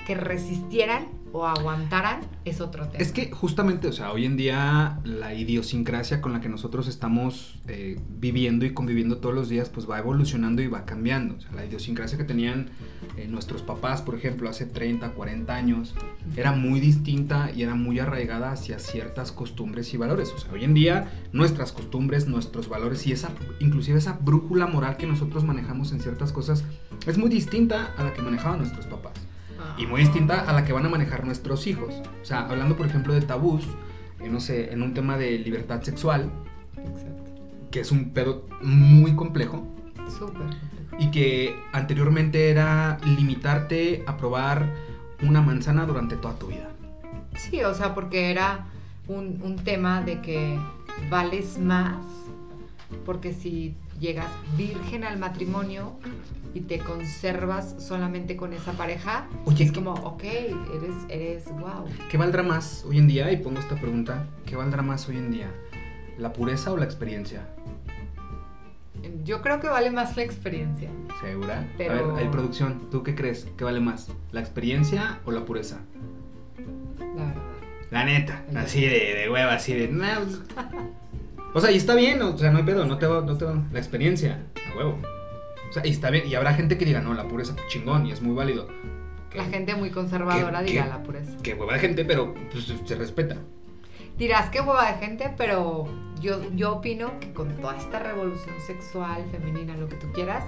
que 0.10 0.16
resistieran 0.16 1.08
o 1.34 1.46
aguantaran 1.46 2.22
es 2.44 2.62
otro 2.62 2.88
tema. 2.88 2.98
Es 2.98 3.12
que 3.12 3.30
justamente, 3.30 3.88
o 3.88 3.92
sea, 3.92 4.12
hoy 4.12 4.26
en 4.26 4.38
día 4.38 5.00
la 5.04 5.36
idiosincrasia 5.36 6.20
con 6.20 6.34
la 6.34 6.42
que 6.42 6.50
nosotros 6.50 6.88
estamos 6.88 7.60
eh, 7.68 8.00
viviendo 8.18 8.66
y 8.66 8.74
conviviendo 8.74 9.18
todos 9.18 9.36
los 9.36 9.50
días, 9.50 9.70
pues 9.70 9.88
va 9.88 10.00
evolucionando 10.00 10.64
y 10.64 10.68
va 10.68 10.84
cambiando. 10.84 11.36
O 11.36 11.42
sea, 11.42 11.52
la 11.52 11.64
idiosincrasia 11.64 12.18
que 12.18 12.24
tenían 12.24 12.72
eh, 13.18 13.28
nuestros 13.28 13.62
papás, 13.62 14.02
por 14.02 14.16
ejemplo, 14.16 14.50
hace 14.50 14.66
30, 14.66 15.12
40 15.12 15.54
años, 15.54 15.94
era 16.36 16.54
muy 16.54 16.80
distinta 16.80 17.52
y 17.56 17.62
era 17.62 17.76
muy 17.76 18.00
arraigada 18.00 18.52
hacia 18.52 18.80
ciertas 18.80 19.32
costumbres 19.32 19.94
y 19.94 19.98
valores. 19.98 20.32
O 20.32 20.40
sea, 20.40 20.54
hoy 20.54 20.64
en 20.64 20.74
día 20.74 21.12
nuestras 21.34 21.72
costumbres, 21.72 22.28
nuestros 22.28 22.68
valores 22.68 23.06
y 23.06 23.12
esa, 23.12 23.30
inclusive 23.60 24.00
esa 24.00 24.14
brújula 24.14 24.66
moral 24.66 24.98
que 24.98 25.06
nosotros 25.06 25.44
manejamos 25.44 25.92
en 25.92 26.00
ciertas 26.00 26.32
cosas, 26.32 26.64
es 27.06 27.20
muy 27.20 27.30
distinta 27.30 27.94
a 27.96 28.04
la 28.04 28.14
que 28.14 28.24
manejaban 28.24 28.58
nuestros 28.58 28.88
papás 28.88 29.29
y 29.80 29.88
muy 29.88 30.02
distinta 30.02 30.42
a 30.42 30.54
la 30.54 30.66
que 30.66 30.74
van 30.74 30.86
a 30.86 30.90
manejar 30.90 31.26
nuestros 31.26 31.66
hijos. 31.66 31.96
O 32.22 32.26
sea, 32.26 32.42
hablando 32.42 32.76
por 32.76 32.86
ejemplo 32.86 33.14
de 33.14 33.22
tabús, 33.22 33.64
eh, 34.20 34.30
no 34.30 34.40
sé, 34.42 34.74
en 34.74 34.84
un 34.84 34.94
tema 34.94 35.18
de 35.18 35.40
libertad 35.40 35.82
sexual, 35.82 36.30
Exacto. 36.78 37.32
que 37.72 37.80
es 37.80 37.92
un 37.92 38.12
pedo 38.12 38.46
muy 38.62 39.16
complejo 39.16 39.66
Súper. 40.10 40.48
y 41.00 41.10
que 41.12 41.56
anteriormente 41.72 42.50
era 42.50 42.98
limitarte 43.06 44.04
a 44.06 44.18
probar 44.18 44.70
una 45.24 45.42
manzana 45.42 45.86
durante 45.86 46.18
toda 46.18 46.38
tu 46.38 46.48
vida. 46.48 46.70
Sí, 47.38 47.64
o 47.64 47.74
sea, 47.74 47.96
porque 47.96 48.32
era 48.32 48.68
un, 49.08 49.40
un 49.42 49.56
tema 49.56 50.02
de 50.02 50.22
que 50.22 50.60
vales 51.10 51.58
más 51.58 51.96
porque 53.06 53.34
si 53.34 53.76
llegas 54.00 54.28
virgen 54.58 55.04
al 55.04 55.20
matrimonio 55.20 55.94
y 56.54 56.62
te 56.62 56.80
conservas 56.80 57.76
solamente 57.80 58.36
con 58.36 58.54
esa 58.54 58.72
pareja, 58.74 59.28
Oye, 59.46 59.66
es 59.66 59.72
¿qué- 59.72 59.76
como, 59.78 59.94
ok, 59.94 60.24
eres, 60.24 60.96
eres, 61.10 61.46
wow. 61.52 61.86
¿Qué 62.10 62.18
valdrá 62.18 62.42
más 62.44 62.84
hoy 62.88 62.98
en 62.98 63.08
día? 63.08 63.32
Y 63.32 63.38
pongo 63.38 63.60
esta 63.60 63.76
pregunta, 63.76 64.26
¿qué 64.46 64.56
valdrá 64.56 64.82
más 64.82 65.08
hoy 65.10 65.18
en 65.18 65.32
día? 65.32 65.52
¿La 66.18 66.34
pureza 66.34 66.72
o 66.72 66.78
la 66.78 66.86
experiencia? 66.86 67.48
Yo 69.24 69.42
creo 69.42 69.60
que 69.60 69.68
vale 69.68 69.92
más 69.92 70.18
la 70.18 70.24
experiencia. 70.24 70.90
¿Segura? 71.22 71.68
Pero- 71.78 71.94
A 72.12 72.14
ver, 72.14 72.26
hay 72.26 72.30
producción, 72.32 72.90
¿tú 72.92 73.04
qué 73.04 73.16
crees? 73.16 73.48
¿Qué 73.58 73.64
vale 73.64 73.80
más? 73.80 74.12
¿La 74.32 74.40
experiencia 74.42 75.20
o 75.26 75.32
la 75.32 75.46
pureza? 75.46 75.78
La 77.16 77.26
verdad. 77.26 77.42
La 77.92 78.06
neta, 78.06 78.44
así 78.56 78.82
de, 78.82 79.16
de 79.16 79.30
hueva, 79.32 79.54
así 79.54 79.74
de. 79.74 79.88
O 81.54 81.60
sea, 81.62 81.72
y 81.72 81.78
está 81.78 81.96
bien, 81.96 82.22
o 82.22 82.38
sea, 82.38 82.52
no 82.52 82.60
hay 82.60 82.64
pedo, 82.64 82.86
no 82.86 82.98
te 82.98 83.08
va, 83.08 83.22
no 83.22 83.38
te 83.38 83.46
va. 83.46 83.56
La 83.72 83.80
experiencia, 83.80 84.44
a 84.72 84.78
huevo. 84.78 85.00
O 85.70 85.74
sea, 85.74 85.86
y 85.86 85.90
está 85.92 86.10
bien, 86.10 86.28
y 86.28 86.36
habrá 86.36 86.54
gente 86.54 86.78
que 86.78 86.86
diga, 86.86 87.02
no, 87.02 87.14
la 87.14 87.28
pureza, 87.28 87.56
chingón, 87.68 88.06
y 88.06 88.12
es 88.12 88.22
muy 88.22 88.36
válido. 88.36 88.68
La 89.36 89.46
gente 89.46 89.76
muy 89.76 89.92
conservadora 89.92 90.60
¿Qué- 90.64 90.72
dirá 90.72 90.84
qué? 90.86 90.90
la 90.90 91.04
pureza. 91.04 91.32
Que 91.44 91.54
hueva 91.54 91.74
de 91.74 91.80
gente, 91.80 92.06
pero 92.06 92.34
pues, 92.52 92.66
se 92.86 92.96
respeta. 92.96 93.38
Dirás 94.18 94.50
que 94.50 94.60
hueva 94.62 94.92
de 94.92 94.98
gente, 94.98 95.34
pero 95.38 95.88
yo, 96.20 96.40
yo 96.56 96.74
opino 96.78 97.20
que 97.20 97.32
con 97.34 97.56
toda 97.58 97.78
esta 97.78 98.00
revolución 98.00 98.56
sexual, 98.66 99.24
femenina, 99.32 99.78
lo 99.78 99.88
que 99.88 99.96
tú 99.96 100.08
quieras, 100.14 100.44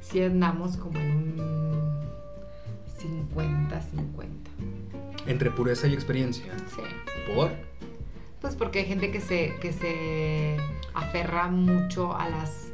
sí 0.00 0.22
andamos 0.22 0.76
como 0.76 0.98
en 0.98 1.10
un 1.40 2.06
50-50. 3.34 4.28
Entre 5.26 5.50
pureza 5.50 5.86
y 5.86 5.94
experiencia. 5.94 6.52
Sí. 6.74 6.82
¿Por? 7.34 7.50
Pues 8.40 8.54
porque 8.54 8.80
hay 8.80 8.84
gente 8.86 9.10
que 9.10 9.20
se, 9.20 9.54
que 9.60 9.72
se 9.72 10.56
aferra 10.94 11.48
mucho 11.48 12.16
a 12.16 12.28
las... 12.28 12.68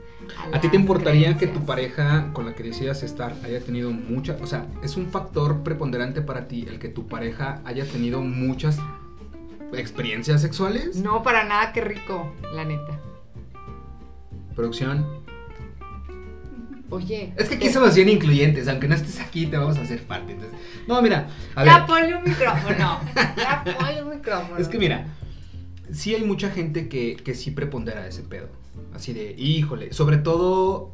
¿A 0.52 0.60
ti 0.60 0.68
te 0.68 0.76
importaría 0.76 1.36
que 1.36 1.46
tu 1.48 1.64
pareja 1.66 2.30
con 2.32 2.46
la 2.46 2.54
que 2.54 2.62
decidas 2.62 3.02
estar 3.02 3.34
haya 3.44 3.60
tenido 3.60 3.90
muchas, 3.90 4.40
o 4.40 4.46
sea, 4.46 4.66
es 4.82 4.96
un 4.96 5.08
factor 5.08 5.62
preponderante 5.62 6.22
para 6.22 6.46
ti 6.46 6.64
el 6.68 6.78
que 6.78 6.88
tu 6.88 7.08
pareja 7.08 7.60
haya 7.64 7.84
tenido 7.84 8.20
muchas 8.22 8.78
experiencias 9.72 10.40
sexuales? 10.40 10.96
No, 10.96 11.22
para 11.22 11.44
nada, 11.44 11.72
qué 11.72 11.80
rico, 11.80 12.32
la 12.54 12.64
neta. 12.64 13.00
Producción. 14.54 15.06
Oye. 16.90 17.32
Es 17.36 17.48
que 17.48 17.56
aquí 17.56 17.66
te- 17.66 17.72
somos 17.72 17.94
bien 17.94 18.08
incluyentes, 18.08 18.68
aunque 18.68 18.86
no 18.86 18.94
estés 18.94 19.18
aquí 19.20 19.46
te 19.46 19.56
vamos 19.56 19.76
a 19.78 19.82
hacer 19.82 20.02
parte. 20.04 20.32
entonces- 20.32 20.58
No, 20.86 21.00
mira, 21.02 21.26
a 21.56 21.64
Ya 21.64 21.78
ver, 21.78 21.86
ponle 21.86 22.14
un 22.16 22.22
micrófono. 22.24 23.00
ya 23.36 23.64
ponle 23.64 24.02
un 24.04 24.10
micrófono. 24.10 24.56
es 24.58 24.68
que 24.68 24.78
mira, 24.78 25.06
sí 25.92 26.14
hay 26.14 26.24
mucha 26.24 26.50
gente 26.50 26.88
que, 26.88 27.16
que 27.16 27.34
sí 27.34 27.50
prepondera 27.50 28.06
ese 28.06 28.22
pedo. 28.22 28.48
Así 28.94 29.12
de, 29.12 29.34
híjole, 29.38 29.92
sobre 29.92 30.16
todo 30.18 30.92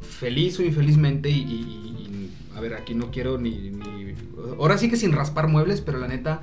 feliz 0.00 0.58
o 0.58 0.62
infelizmente 0.62 1.28
y, 1.30 1.40
y- 1.40 1.42
y, 1.42 2.32
a 2.56 2.60
ver, 2.60 2.74
aquí 2.74 2.94
no 2.94 3.10
quiero 3.10 3.38
ni, 3.38 3.70
ni- 3.70 4.14
Ahora 4.58 4.78
sí 4.78 4.88
que 4.88 4.96
sin 4.96 5.12
raspar 5.12 5.48
muebles, 5.48 5.80
pero 5.80 5.98
la 5.98 6.08
neta, 6.08 6.40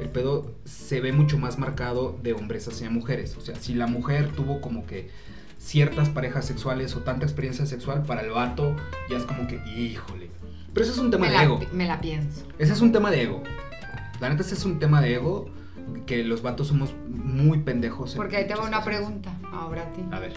el 0.00 0.08
pedo 0.08 0.52
se 0.64 1.00
ve 1.00 1.12
mucho 1.12 1.38
más 1.38 1.58
marcado 1.58 2.18
de 2.22 2.32
hombres 2.32 2.66
hacia 2.68 2.90
mujeres. 2.90 3.36
O 3.36 3.40
sea, 3.40 3.54
si 3.56 3.74
la 3.74 3.86
mujer 3.86 4.32
tuvo 4.32 4.60
como 4.60 4.86
que 4.86 5.08
ciertas 5.58 6.08
parejas 6.10 6.46
sexuales 6.46 6.94
o 6.96 7.00
tanta 7.00 7.24
experiencia 7.24 7.64
sexual, 7.66 8.02
para 8.04 8.22
el 8.22 8.30
vato 8.30 8.74
ya 9.08 9.16
es 9.18 9.24
como 9.24 9.46
que, 9.46 9.56
híjole. 9.76 10.28
Pero 10.72 10.84
ese 10.84 10.92
es 10.92 10.98
un 10.98 11.10
tema 11.10 11.26
me 11.26 11.32
de 11.32 11.36
la, 11.38 11.44
ego. 11.44 11.60
me 11.72 11.86
la 11.86 12.00
pienso. 12.00 12.42
Ese 12.58 12.72
es 12.72 12.80
un 12.80 12.92
tema 12.92 13.10
de 13.10 13.22
ego. 13.22 13.42
La 14.20 14.28
neta, 14.28 14.42
ese 14.42 14.54
es 14.54 14.64
un 14.64 14.78
tema 14.78 15.00
de 15.00 15.14
ego 15.14 15.48
que 16.06 16.24
los 16.24 16.42
vatos 16.42 16.68
somos 16.68 16.94
muy 17.08 17.58
pendejos. 17.60 18.12
en 18.12 18.16
Porque 18.16 18.36
ahí 18.36 18.46
te 18.46 18.54
va 18.54 18.60
una 18.62 18.78
cosas. 18.78 18.84
pregunta 18.84 19.32
ahora 19.52 19.82
a 19.82 19.92
ti. 19.92 20.02
A 20.10 20.18
ver. 20.20 20.32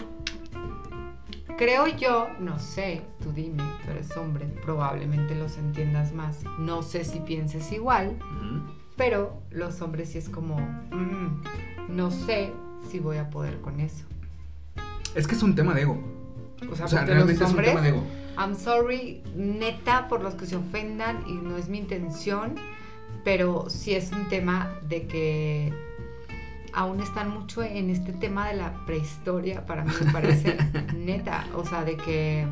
Creo 1.56 1.86
yo, 1.88 2.28
no 2.38 2.58
sé, 2.60 3.02
tú 3.20 3.32
dime, 3.32 3.64
tú 3.84 3.90
eres 3.90 4.16
hombre, 4.16 4.46
probablemente 4.62 5.34
los 5.34 5.56
entiendas 5.58 6.12
más. 6.12 6.44
No 6.58 6.82
sé 6.82 7.04
si 7.04 7.20
pienses 7.20 7.70
igual, 7.72 8.16
Ujú. 8.20 8.78
Pero 8.96 9.40
los 9.52 9.80
hombres 9.80 10.08
sí 10.10 10.18
es 10.18 10.28
como, 10.28 10.56
mm, 10.58 11.42
no 11.90 12.10
sé 12.10 12.52
si 12.90 12.98
voy 12.98 13.18
a 13.18 13.30
poder 13.30 13.60
con 13.60 13.78
eso. 13.78 14.04
Es 15.14 15.28
que 15.28 15.36
es 15.36 15.42
un 15.44 15.54
tema 15.54 15.72
de 15.72 15.82
ego. 15.82 16.02
O 16.68 16.74
sea, 16.74 16.86
O 16.86 16.88
sea, 16.88 17.04
realmente 17.04 17.34
los 17.34 17.42
es 17.42 17.54
un 17.54 17.58
hombres, 17.58 17.68
tema 17.70 17.80
de 17.80 17.88
ego. 17.90 18.02
I'm 18.36 18.56
sorry, 18.56 19.22
neta, 19.36 20.08
por 20.08 20.20
los 20.22 20.34
que 20.34 20.46
se 20.46 20.56
ofendan 20.56 21.22
y 21.28 21.34
no 21.34 21.56
es 21.56 21.68
mi 21.68 21.78
intención, 21.78 22.56
pero 23.28 23.66
sí 23.68 23.92
es 23.92 24.10
un 24.10 24.26
tema 24.30 24.70
de 24.88 25.06
que 25.06 25.70
aún 26.72 27.02
están 27.02 27.28
mucho 27.28 27.62
en 27.62 27.90
este 27.90 28.14
tema 28.14 28.48
de 28.48 28.56
la 28.56 28.72
prehistoria, 28.86 29.66
para 29.66 29.84
mí 29.84 29.92
me 30.02 30.10
parece 30.10 30.56
neta, 30.96 31.44
o 31.54 31.62
sea, 31.62 31.84
de 31.84 31.98
que 31.98 32.46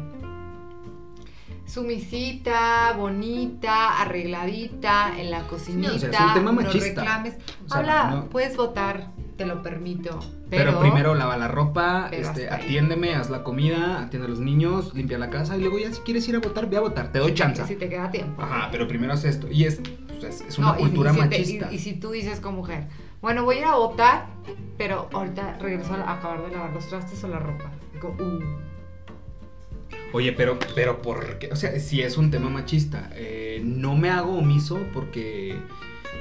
sumisita, 1.64 2.92
bonita, 2.92 4.02
arregladita, 4.02 5.18
en 5.18 5.30
la 5.30 5.46
cocinita, 5.46 5.94
o 5.94 5.98
sea, 5.98 6.10
es 6.10 6.20
un 6.20 6.34
tema 6.34 6.52
no 6.52 6.60
machista. 6.60 6.88
reclames. 6.88 7.36
O 7.64 7.68
sea, 7.72 8.10
no- 8.10 8.26
puedes 8.26 8.54
votar, 8.54 9.12
te 9.38 9.46
lo 9.46 9.62
permito, 9.62 10.18
Pero, 10.50 10.72
pero, 10.72 10.80
primero 10.80 11.14
lava 11.14 11.38
la 11.38 11.48
ropa, 11.48 12.10
este, 12.12 12.50
atiéndeme, 12.50 13.14
haz 13.14 13.30
la 13.30 13.42
comida, 13.42 14.02
atiende 14.02 14.26
a 14.26 14.30
los 14.30 14.40
niños, 14.40 14.92
limpia 14.94 15.16
la 15.16 15.30
casa 15.30 15.56
y 15.56 15.60
luego 15.62 15.78
ya 15.78 15.90
si 15.90 16.02
quieres 16.02 16.28
ir 16.28 16.36
a 16.36 16.40
votar, 16.40 16.68
ve 16.68 16.76
a 16.76 16.80
votar, 16.80 17.12
te 17.12 17.18
doy 17.18 17.32
chance. 17.32 17.64
si 17.66 17.76
te 17.76 17.88
queda 17.88 18.10
tiempo. 18.10 18.42
Ajá, 18.42 18.68
pero 18.70 18.86
primero 18.86 19.14
haz 19.14 19.24
esto. 19.24 19.48
Y 19.50 19.64
es, 19.64 19.80
pues, 20.20 20.40
es, 20.40 20.48
es 20.48 20.59
una 20.59 20.72
No, 20.72 20.76
cultura 20.79 21.11
y, 21.11 21.14
si 21.14 21.20
te- 21.20 21.26
machista. 21.29 21.68
y- 21.72 21.74
y 21.74 21.79
si 21.79 21.92
tú 21.94 22.11
dices 22.11 22.40
como 22.40 22.59
mujer, 22.59 22.87
bueno, 23.22 23.44
voy 23.44 23.57
a 23.57 23.59
ir 23.61 23.64
a 23.66 23.74
votar, 23.76 24.26
pero 24.79 25.09
ahorita 25.12 25.59
regreso 25.59 25.94
a 25.94 26.12
acabar 26.14 26.42
de 26.42 26.50
lavar 26.52 26.72
los 26.72 26.87
trastes 26.88 27.22
o 27.24 27.29
la 27.29 27.38
ropa. 27.38 27.70
Digo, 27.94 28.14
uh, 28.18 28.40
Oye, 30.12 30.33
pero, 30.33 30.59
pero 30.74 31.02
¿por 31.02 31.38
qué? 31.38 31.48
O 31.52 31.57
sea, 31.57 31.79
si 31.81 32.00
es 32.02 32.16
un 32.16 32.31
tema 32.31 32.48
machista, 32.48 33.11
eh, 33.14 33.61
no 33.64 33.96
me 33.96 34.09
hago 34.11 34.38
omiso 34.38 34.79
porque 34.94 35.57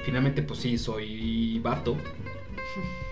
finalmente, 0.05 0.41
pues 0.43 0.59
sí, 0.59 0.77
soy 0.77 1.59
vato. 1.59 1.95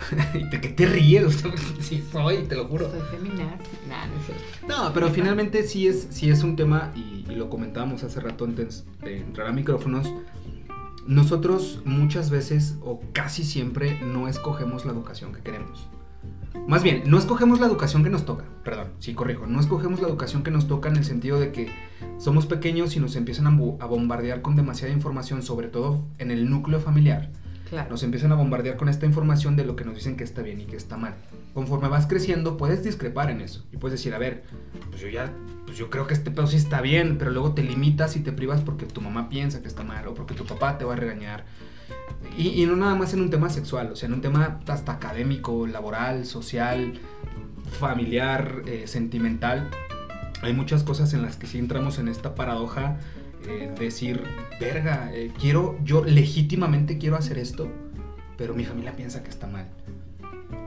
¿Y 0.34 0.44
de 0.44 0.60
qué 0.60 0.68
te 0.68 0.86
ríes? 0.86 1.44
Sí 1.80 2.04
soy, 2.10 2.44
te 2.44 2.56
lo 2.56 2.66
juro. 2.66 2.90
soy 2.90 3.00
feminazi. 3.10 3.64
Nah, 3.88 4.06
no 4.06 4.22
cierto. 4.24 4.42
No, 4.66 4.92
pero 4.92 5.08
finalmente 5.10 5.62
sí 5.62 5.86
es, 5.86 6.08
sí 6.10 6.30
es 6.30 6.42
un 6.42 6.56
tema, 6.56 6.92
y, 6.96 7.24
y 7.30 7.34
lo 7.34 7.48
comentábamos 7.48 8.02
hace 8.02 8.20
rato 8.20 8.44
antes 8.44 8.84
de 9.02 9.18
entrar 9.18 9.46
a 9.46 9.52
micrófonos, 9.52 10.12
nosotros 11.06 11.80
muchas 11.84 12.30
veces 12.30 12.76
o 12.82 13.00
casi 13.12 13.44
siempre 13.44 14.00
no 14.00 14.26
escogemos 14.28 14.84
la 14.84 14.92
educación 14.92 15.32
que 15.32 15.40
queremos. 15.40 15.88
Más 16.66 16.82
bien, 16.82 17.04
no 17.06 17.18
escogemos 17.18 17.60
la 17.60 17.66
educación 17.66 18.02
que 18.02 18.10
nos 18.10 18.24
toca, 18.24 18.44
perdón, 18.64 18.88
sí 18.98 19.14
corrijo, 19.14 19.46
no 19.46 19.60
escogemos 19.60 20.00
la 20.00 20.08
educación 20.08 20.42
que 20.42 20.50
nos 20.50 20.66
toca 20.66 20.88
en 20.88 20.96
el 20.96 21.04
sentido 21.04 21.38
de 21.38 21.52
que 21.52 21.70
somos 22.18 22.46
pequeños 22.46 22.96
y 22.96 23.00
nos 23.00 23.14
empiezan 23.14 23.46
a, 23.46 23.50
a 23.50 23.86
bombardear 23.86 24.42
con 24.42 24.56
demasiada 24.56 24.92
información, 24.92 25.42
sobre 25.42 25.68
todo 25.68 26.04
en 26.18 26.32
el 26.32 26.50
núcleo 26.50 26.80
familiar 26.80 27.30
Claro. 27.68 27.90
nos 27.90 28.02
empiezan 28.02 28.30
a 28.32 28.36
bombardear 28.36 28.76
con 28.76 28.88
esta 28.88 29.06
información 29.06 29.56
de 29.56 29.64
lo 29.64 29.74
que 29.74 29.84
nos 29.84 29.96
dicen 29.96 30.16
que 30.16 30.24
está 30.24 30.42
bien 30.42 30.60
y 30.60 30.66
que 30.66 30.76
está 30.76 30.96
mal. 30.96 31.14
Conforme 31.52 31.88
vas 31.88 32.06
creciendo, 32.06 32.56
puedes 32.56 32.84
discrepar 32.84 33.30
en 33.30 33.40
eso. 33.40 33.64
Y 33.72 33.76
puedes 33.76 33.98
decir, 33.98 34.14
a 34.14 34.18
ver, 34.18 34.44
pues 34.90 35.00
yo 35.00 35.08
ya, 35.08 35.32
pues 35.64 35.76
yo 35.76 35.90
creo 35.90 36.06
que 36.06 36.14
este 36.14 36.30
pedo 36.30 36.46
sí 36.46 36.56
está 36.56 36.80
bien, 36.80 37.18
pero 37.18 37.30
luego 37.32 37.54
te 37.54 37.62
limitas 37.62 38.16
y 38.16 38.20
te 38.20 38.32
privas 38.32 38.60
porque 38.60 38.86
tu 38.86 39.00
mamá 39.00 39.28
piensa 39.28 39.62
que 39.62 39.68
está 39.68 39.82
mal 39.82 40.06
o 40.06 40.14
porque 40.14 40.34
tu 40.34 40.44
papá 40.44 40.78
te 40.78 40.84
va 40.84 40.92
a 40.92 40.96
regañar. 40.96 41.44
Y, 42.36 42.66
no 42.66 42.76
nada 42.76 42.94
más 42.94 43.14
en 43.14 43.20
un 43.20 43.30
tema 43.30 43.48
sexual, 43.48 43.90
o 43.92 43.96
sea, 43.96 44.08
en 44.08 44.14
un 44.14 44.20
tema 44.20 44.60
hasta 44.66 44.92
académico, 44.92 45.66
laboral, 45.66 46.26
social, 46.26 47.00
familiar, 47.78 48.62
eh, 48.66 48.86
sentimental. 48.86 49.70
Hay 50.42 50.52
muchas 50.52 50.82
cosas 50.82 51.14
en 51.14 51.22
las 51.22 51.36
que 51.36 51.46
sí 51.46 51.58
entramos 51.58 51.98
en 51.98 52.08
esta 52.08 52.34
paradoja 52.34 52.98
eh, 53.48 53.72
decir, 53.78 54.22
verga, 54.60 55.10
eh, 55.12 55.32
quiero, 55.38 55.78
yo 55.84 56.04
legítimamente 56.04 56.98
quiero 56.98 57.16
hacer 57.16 57.38
esto, 57.38 57.68
pero 58.36 58.54
mi 58.54 58.64
familia 58.64 58.96
piensa 58.96 59.22
que 59.22 59.30
está 59.30 59.46
mal. 59.46 59.66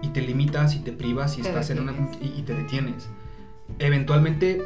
Y 0.01 0.09
te 0.09 0.21
limitas 0.21 0.75
y 0.75 0.79
te 0.79 0.91
privas 0.91 1.37
y 1.37 1.41
Te 1.41 1.49
estás 1.49 1.69
en 1.69 1.79
una... 1.79 1.91
detienes. 1.91 2.17
Y, 2.21 2.39
y 2.39 2.43
te 2.43 2.53
detienes. 2.53 3.09
Eventualmente, 3.79 4.61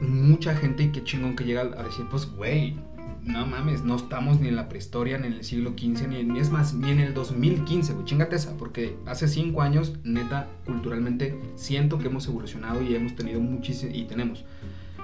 mucha 0.00 0.54
gente, 0.54 0.84
y 0.84 0.88
qué 0.92 1.04
chingón 1.04 1.36
que 1.36 1.44
llega 1.44 1.62
a 1.62 1.82
decir, 1.82 2.06
pues, 2.10 2.26
güey, 2.26 2.76
no 3.22 3.46
mames, 3.46 3.84
no 3.84 3.96
estamos 3.96 4.40
ni 4.40 4.48
en 4.48 4.56
la 4.56 4.68
prehistoria, 4.68 5.18
ni 5.18 5.26
en 5.26 5.34
el 5.34 5.44
siglo 5.44 5.74
XV, 5.76 6.08
ni, 6.08 6.24
ni 6.24 6.38
es 6.38 6.50
más, 6.50 6.74
ni 6.74 6.90
en 6.90 7.00
el 7.00 7.14
2015, 7.14 7.92
güey, 7.92 8.04
chingate 8.04 8.36
esa, 8.36 8.56
porque 8.56 8.96
hace 9.06 9.28
cinco 9.28 9.62
años, 9.62 9.94
neta, 10.04 10.48
culturalmente, 10.66 11.38
siento 11.54 11.98
que 11.98 12.08
hemos 12.08 12.26
evolucionado 12.26 12.82
y 12.82 12.94
hemos 12.94 13.14
tenido 13.14 13.40
muchísimas, 13.40 13.94
y 13.94 14.04
tenemos 14.04 14.44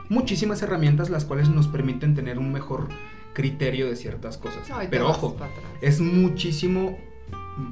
muchísimas 0.08 0.62
herramientas 0.62 1.10
las 1.10 1.24
cuales 1.24 1.48
nos 1.48 1.68
permiten 1.68 2.14
tener 2.14 2.38
un 2.38 2.52
mejor 2.52 2.88
criterio 3.32 3.86
de 3.86 3.96
ciertas 3.96 4.38
cosas. 4.38 4.68
No, 4.68 4.76
Pero 4.90 5.08
ojo, 5.08 5.36
es 5.80 6.00
muchísimo, 6.00 6.98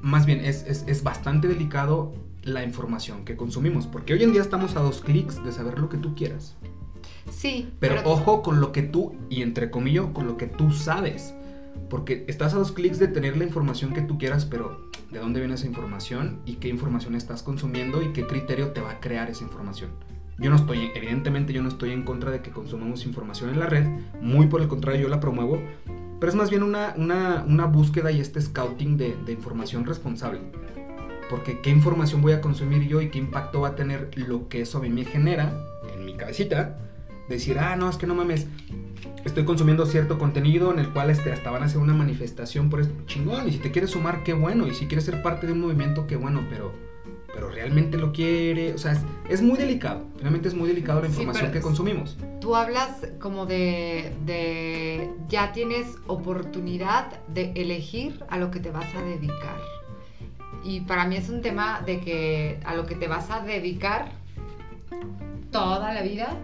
más 0.03 0.27
bien, 0.27 0.45
es, 0.45 0.64
es, 0.66 0.85
es 0.87 1.03
bastante 1.03 1.49
delicado 1.49 2.12
la 2.42 2.64
información 2.64 3.25
que 3.25 3.37
consumimos, 3.37 3.87
porque 3.87 4.14
hoy 4.14 4.23
en 4.23 4.33
día 4.33 4.42
estamos 4.42 4.77
a 4.77 4.81
dos 4.81 5.01
clics 5.01 5.42
de 5.45 5.53
saber 5.53 5.79
lo 5.79 5.88
que 5.88 5.97
tú 5.97 6.14
quieras. 6.14 6.57
Sí, 7.31 7.73
Pero, 7.79 8.03
ojo 8.05 8.42
con 8.42 8.61
lo 8.61 8.73
que 8.73 8.83
tú, 8.83 9.14
y 9.31 9.42
entre 9.42 9.71
comillas, 9.71 10.07
con 10.12 10.27
lo 10.27 10.37
que 10.37 10.47
tú 10.47 10.73
sabes. 10.73 11.35
Porque 11.88 12.25
estás 12.27 12.55
a 12.55 12.59
dos 12.59 12.73
clics 12.73 12.99
de 12.99 13.09
tener 13.09 13.37
la 13.37 13.45
información 13.45 13.92
que 13.92 14.03
tú 14.03 14.18
quieras, 14.18 14.45
pero 14.45 14.90
¿de 15.11 15.18
dónde 15.18 15.40
viene 15.40 15.55
esa 15.55 15.66
información? 15.66 16.40
¿Y 16.45 16.55
qué 16.55 16.68
información 16.68 17.14
estás 17.14 17.42
consumiendo? 17.42 18.03
¿Y 18.03 18.12
qué 18.12 18.27
criterio 18.27 18.73
te 18.73 18.81
va 18.81 18.92
a 18.92 19.01
crear 19.01 19.31
esa 19.31 19.45
información? 19.45 19.90
Yo 20.38 20.51
no 20.51 20.57
estoy, 20.57 20.90
evidentemente 20.95 21.53
yo 21.53 21.62
no 21.62 21.68
estoy 21.68 21.90
en 21.90 22.05
contra 22.05 22.31
de 22.31 22.40
que 22.40 22.51
consumamos 22.51 23.07
información 23.07 23.51
en 23.51 23.61
la 23.61 23.66
red, 23.66 23.87
muy 24.21 24.47
por 24.47 24.61
el 24.61 24.68
contrario 24.68 25.03
yo 25.03 25.09
la 25.09 25.21
promuevo, 25.21 25.61
pero 26.18 26.31
es 26.31 26.37
más 26.37 26.51
bien 26.51 26.62
una, 26.62 26.95
una, 26.97 27.66
búsqueda 27.66 28.11
y 28.12 28.21
este 28.21 28.40
scouting 28.40 28.97
de, 28.97 29.16
de 29.27 29.33
información 29.33 29.85
responsable. 29.85 30.40
Porque 31.29 31.61
qué 31.61 31.71
información 31.71 32.23
voy 32.23 32.33
a 32.33 32.40
consumir 32.40 32.87
yo 32.87 33.01
y 33.01 33.11
qué 33.11 33.18
impacto 33.18 33.62
va 33.62 33.68
a 33.68 33.75
tener 33.75 34.11
lo 34.16 34.49
que 34.49 34.61
eso 34.61 34.79
a 34.79 34.83
mí 34.83 34.88
me 34.88 35.05
genera 35.05 35.53
en 35.92 36.05
mi 36.05 36.14
cabecita. 36.14 36.79
Decir, 37.29 37.59
ah, 37.59 37.77
no, 37.77 37.88
es 37.88 37.97
que 37.97 38.07
no 38.07 38.14
mames, 38.14 38.47
estoy 39.25 39.45
consumiendo 39.45 39.87
cierto 39.87 40.18
contenido 40.18 40.73
en 40.73 40.79
el 40.79 40.90
cual 40.90 41.11
este, 41.11 41.33
hasta 41.33 41.51
van 41.51 41.62
a 41.62 41.66
hacer 41.66 41.79
una 41.79 41.95
manifestación 41.95 42.71
por 42.71 42.81
esto. 42.81 42.95
Chingón, 43.07 43.49
y 43.49 43.53
si 43.53 43.59
te 43.59 43.71
quieres 43.71 43.90
sumar, 43.90 44.23
qué 44.25 44.33
bueno. 44.33 44.66
Y 44.66 44.75
si 44.75 44.87
quieres 44.87 45.05
ser 45.05 45.23
parte 45.23 45.47
de 45.47 45.53
un 45.53 45.61
movimiento, 45.61 46.07
qué 46.07 46.16
bueno, 46.16 46.42
pero, 46.51 46.73
pero 47.33 47.49
realmente 47.49 47.97
lo 47.97 48.12
quiere. 48.12 48.75
O 48.75 48.79
sea, 48.79 48.92
es, 48.92 49.01
es 49.29 49.42
muy 49.42 49.57
delicado. 49.57 50.05
Realmente 50.21 50.49
es 50.49 50.55
muy 50.55 50.68
delicado 50.68 51.01
la 51.01 51.09
información 51.09 51.53
que 51.53 51.61
consumimos. 51.61 52.16
Tú 52.40 52.55
hablas 52.55 53.07
como 53.21 53.47
de, 53.47 54.12
de 54.27 55.11
ya 55.29 55.53
tienes 55.53 55.87
oportunidad 56.07 57.21
de 57.29 57.53
elegir 57.55 58.25
a 58.29 58.38
lo 58.38 58.51
que 58.51 58.61
te 58.61 58.71
vas 58.71 58.95
a 58.95 59.03
dedicar. 59.03 59.57
Y 60.64 60.83
para 60.83 61.07
mí 61.07 61.16
es 61.16 61.29
un 61.29 61.40
tema 61.40 61.83
de 61.85 62.01
que 62.01 62.61
a 62.64 62.75
lo 62.75 62.87
que 62.87 62.95
te 62.95 63.09
vas 63.09 63.31
a 63.31 63.40
dedicar 63.40 64.12
toda 65.51 65.92
la 65.92 66.03
vida 66.03 66.37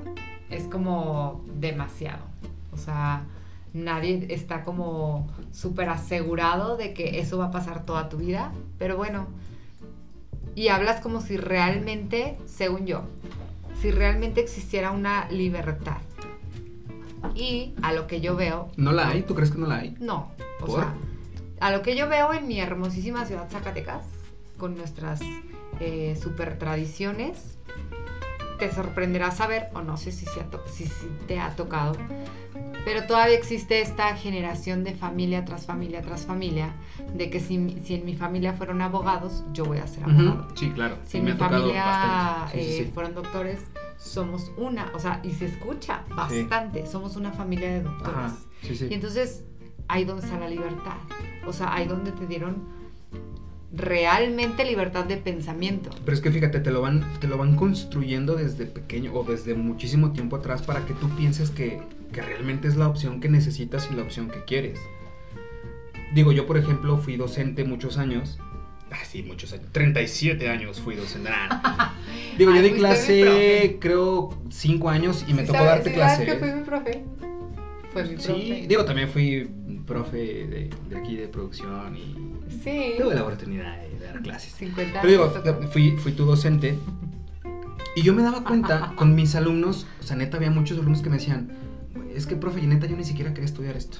es 0.50 0.64
como 0.64 1.44
demasiado. 1.54 2.24
O 2.72 2.76
sea, 2.76 3.24
nadie 3.72 4.26
está 4.30 4.64
como 4.64 5.28
súper 5.52 5.88
asegurado 5.88 6.76
de 6.76 6.94
que 6.94 7.20
eso 7.20 7.38
va 7.38 7.46
a 7.46 7.50
pasar 7.50 7.84
toda 7.84 8.08
tu 8.08 8.18
vida. 8.18 8.52
Pero 8.78 8.96
bueno, 8.96 9.28
y 10.58 10.68
hablas 10.68 11.00
como 11.00 11.20
si 11.20 11.36
realmente, 11.36 12.36
según 12.46 12.84
yo, 12.84 13.02
si 13.80 13.92
realmente 13.92 14.40
existiera 14.40 14.90
una 14.90 15.30
libertad. 15.30 15.98
Y 17.36 17.74
a 17.82 17.92
lo 17.92 18.06
que 18.08 18.20
yo 18.20 18.34
veo, 18.34 18.70
¿No 18.76 18.90
la 18.92 19.08
hay? 19.10 19.22
¿Tú 19.22 19.34
crees 19.36 19.50
que 19.52 19.58
no 19.58 19.66
la 19.68 19.76
hay? 19.78 19.96
no. 20.00 20.32
O 20.60 20.66
¿Por? 20.66 20.80
sea, 20.80 20.94
a 21.60 21.70
lo 21.70 21.82
que 21.82 21.94
yo 21.96 22.08
veo 22.08 22.32
en 22.32 22.48
mi 22.48 22.58
hermosísima 22.60 23.24
ciudad 23.24 23.48
Zacatecas, 23.48 24.02
con 24.58 24.76
nuestras 24.76 25.20
eh, 25.78 26.18
super 26.20 26.58
tradiciones, 26.58 27.56
te 28.58 28.72
sorprenderá 28.72 29.30
saber, 29.30 29.68
o 29.74 29.82
no 29.82 29.96
sé 29.96 30.10
si, 30.10 30.26
se 30.26 30.40
ha 30.40 30.44
to- 30.50 30.64
si- 30.66 30.86
si 30.86 31.06
te 31.28 31.38
ha 31.38 31.54
tocado, 31.54 31.96
pero 32.88 33.04
todavía 33.04 33.36
existe 33.36 33.82
esta 33.82 34.16
generación 34.16 34.82
de 34.82 34.94
familia 34.94 35.44
tras 35.44 35.66
familia 35.66 36.00
tras 36.00 36.24
familia, 36.24 36.72
de 37.14 37.28
que 37.28 37.38
si, 37.38 37.76
si 37.84 37.96
en 37.96 38.06
mi 38.06 38.14
familia 38.16 38.54
fueron 38.54 38.80
abogados, 38.80 39.44
yo 39.52 39.66
voy 39.66 39.76
a 39.76 39.86
ser 39.86 40.04
abogado. 40.04 40.48
Sí, 40.54 40.70
claro. 40.70 40.96
Si 41.04 41.18
en 41.18 41.24
me 41.24 41.32
mi 41.32 41.36
ha 41.36 41.38
tocado 41.38 41.60
familia. 41.64 42.48
Sí, 42.50 42.58
eh, 42.58 42.84
sí. 42.86 42.90
fueron 42.94 43.14
doctores, 43.14 43.60
somos 43.98 44.50
una, 44.56 44.90
o 44.94 44.98
sea, 44.98 45.20
y 45.22 45.32
se 45.32 45.44
escucha 45.44 46.06
bastante, 46.16 46.86
somos 46.86 47.16
una 47.16 47.30
familia 47.30 47.68
de 47.74 47.82
doctores. 47.82 48.16
Ajá, 48.16 48.36
sí, 48.62 48.74
sí. 48.74 48.86
Y 48.90 48.94
entonces, 48.94 49.44
ahí 49.86 50.06
donde 50.06 50.24
está 50.24 50.38
la 50.38 50.48
libertad. 50.48 50.96
O 51.46 51.52
sea, 51.52 51.74
ahí 51.74 51.86
donde 51.86 52.12
te 52.12 52.26
dieron 52.26 52.78
realmente 53.70 54.64
libertad 54.64 55.04
de 55.04 55.18
pensamiento. 55.18 55.90
Pero 56.06 56.14
es 56.14 56.22
que 56.22 56.30
fíjate, 56.30 56.60
te 56.60 56.70
lo 56.70 56.80
van, 56.80 57.04
te 57.20 57.28
lo 57.28 57.36
van 57.36 57.54
construyendo 57.54 58.34
desde 58.34 58.64
pequeño 58.64 59.12
o 59.12 59.24
desde 59.24 59.54
muchísimo 59.54 60.12
tiempo 60.12 60.36
atrás 60.36 60.62
para 60.62 60.86
que 60.86 60.94
tú 60.94 61.10
pienses 61.10 61.50
que, 61.50 61.82
que 62.12 62.22
realmente 62.22 62.68
es 62.68 62.76
la 62.76 62.88
opción 62.88 63.20
que 63.20 63.28
necesitas 63.28 63.88
y 63.90 63.94
la 63.94 64.02
opción 64.02 64.28
que 64.30 64.44
quieres. 64.44 64.78
Digo, 66.14 66.32
yo 66.32 66.46
por 66.46 66.56
ejemplo 66.58 66.96
fui 66.98 67.16
docente 67.16 67.64
muchos 67.64 67.98
años. 67.98 68.38
Ah, 68.90 69.04
sí, 69.06 69.22
muchos 69.22 69.52
años. 69.52 69.66
37 69.72 70.48
años 70.48 70.80
fui 70.80 70.96
docente. 70.96 71.28
Nah. 71.30 71.92
Digo, 72.38 72.54
yo 72.54 72.62
di 72.62 72.70
mi 72.70 72.78
clase, 72.78 73.76
creo, 73.80 74.30
5 74.48 74.88
años 74.88 75.24
y 75.28 75.34
me 75.34 75.42
Sí 75.42 75.48
tocó 75.48 75.58
sabes- 75.58 75.68
darte 75.70 75.90
sí 75.90 75.94
clase. 75.96 76.24
que 76.24 76.36
fui 76.36 76.50
mi 76.52 76.62
profe? 76.62 77.04
Fue 77.92 78.02
mi 78.04 78.14
profe. 78.14 78.22
Sí, 78.34 78.64
digo, 78.66 78.84
también 78.84 79.08
fui 79.08 79.50
profe 79.86 80.16
de, 80.16 80.70
de 80.88 80.96
aquí 80.96 81.16
de 81.16 81.28
producción 81.28 81.96
y 81.96 82.14
Sí. 82.64 82.94
tuve 82.98 83.14
la 83.14 83.22
oportunidad 83.22 83.78
de 83.82 83.98
dar 84.06 84.22
clases. 84.22 84.52
50 84.54 85.00
Pero 85.02 85.10
digo, 85.10 85.24
años. 85.44 85.70
fui, 85.72 85.92
fui 85.98 86.12
tu 86.12 86.24
docente 86.24 86.78
y 87.96 88.02
yo 88.02 88.14
me 88.14 88.22
daba 88.22 88.42
cuenta 88.44 88.92
con 88.96 89.14
mis 89.14 89.34
alumnos, 89.34 89.86
o 90.00 90.02
sea, 90.02 90.16
neta, 90.16 90.38
había 90.38 90.50
muchos 90.50 90.78
alumnos 90.78 91.02
que 91.02 91.10
me 91.10 91.16
decían, 91.16 91.48
"Güey, 91.48 91.58
es 92.14 92.26
que, 92.26 92.36
profe, 92.36 92.60
y 92.60 92.66
neta, 92.66 92.86
yo 92.86 92.96
ni 92.96 93.04
siquiera 93.04 93.32
quería 93.32 93.46
estudiar 93.46 93.76
esto. 93.76 93.98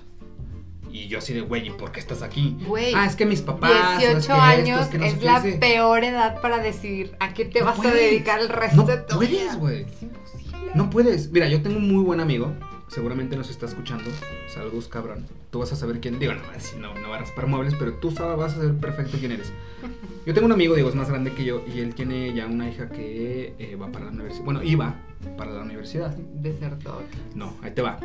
Y 0.91 1.07
yo 1.09 1.19
así 1.19 1.35
de, 1.35 1.43
güey, 1.43 1.67
¿y 1.67 1.71
por 1.71 1.93
qué 1.93 2.01
estás 2.01 2.23
aquí? 2.23 2.57
Güey, 2.67 2.95
Ah, 2.95 3.05
es 3.07 3.15
que 3.15 3.27
mis 3.27 3.43
papás. 3.43 3.71
¿sabes 3.73 3.99
18 3.99 4.15
qué? 4.15 4.19
Esto, 4.19 4.33
años 4.35 4.87
que 4.89 4.99
no 4.99 5.05
es 5.05 5.15
qué". 5.15 5.25
la 5.25 5.43
peor 5.61 6.03
edad 6.05 6.41
para 6.41 6.59
decidir 6.59 7.15
a 7.21 7.35
qué 7.35 7.45
te 7.45 7.61
No 7.61 7.67
vas 7.67 7.79
a 7.79 7.83
puedes. 7.83 7.95
dedicar 8.11 8.41
el 8.41 8.49
resto 8.49 8.77
No 8.77 8.85
de 8.85 8.97
tu 8.97 9.17
puedes, 9.17 9.31
vida. 9.31 9.55
güey. 9.57 9.83
Es 9.83 10.03
imposible. 10.03 10.71
No 10.75 10.89
puedes. 10.91 11.31
Mira, 11.31 11.49
yo 11.49 11.61
tengo 11.63 11.77
un 11.77 11.93
muy 11.93 12.03
buen 12.03 12.21
amigo. 12.21 12.55
Seguramente 12.89 13.37
nos 13.37 13.51
está 13.51 13.67
escuchando. 13.67 14.11
Saludos, 14.53 14.89
cabrón. 14.89 15.27
Tú 15.51 15.59
vas 15.59 15.71
a 15.73 15.77
saber 15.77 16.01
quién. 16.01 16.19
Digo, 16.19 16.33
no, 16.33 16.41
no, 16.81 16.95
no 17.01 17.09
va 17.11 17.17
a 17.17 17.19
raspar 17.21 17.47
muebles, 17.47 17.75
pero 17.79 17.93
tú 17.95 18.11
sabes, 18.11 18.39
vas 18.39 18.53
a 18.55 18.57
saber 18.57 18.75
perfecto 18.77 19.19
quién 19.19 19.33
eres. 19.33 19.53
Yo 20.27 20.33
tengo 20.35 20.47
un 20.47 20.53
amigo, 20.53 20.75
digo, 20.75 20.89
es 20.89 20.95
más 20.95 21.09
grande 21.11 21.33
que 21.33 21.45
yo. 21.45 21.63
Y 21.75 21.81
él 21.81 21.95
tiene 21.95 22.35
ya 22.35 22.45
una 22.47 22.69
hija 22.69 22.91
que 22.91 23.55
eh, 23.59 23.77
va 23.77 23.91
para 23.91 24.07
la 24.07 24.11
universidad. 24.11 24.45
Bueno, 24.45 24.63
iba 24.63 24.95
para 25.37 25.53
la 25.53 25.63
universidad. 25.63 26.17
Desertor. 26.17 27.03
No, 27.35 27.55
ahí 27.63 27.73
te 27.73 27.83
va. 27.83 27.99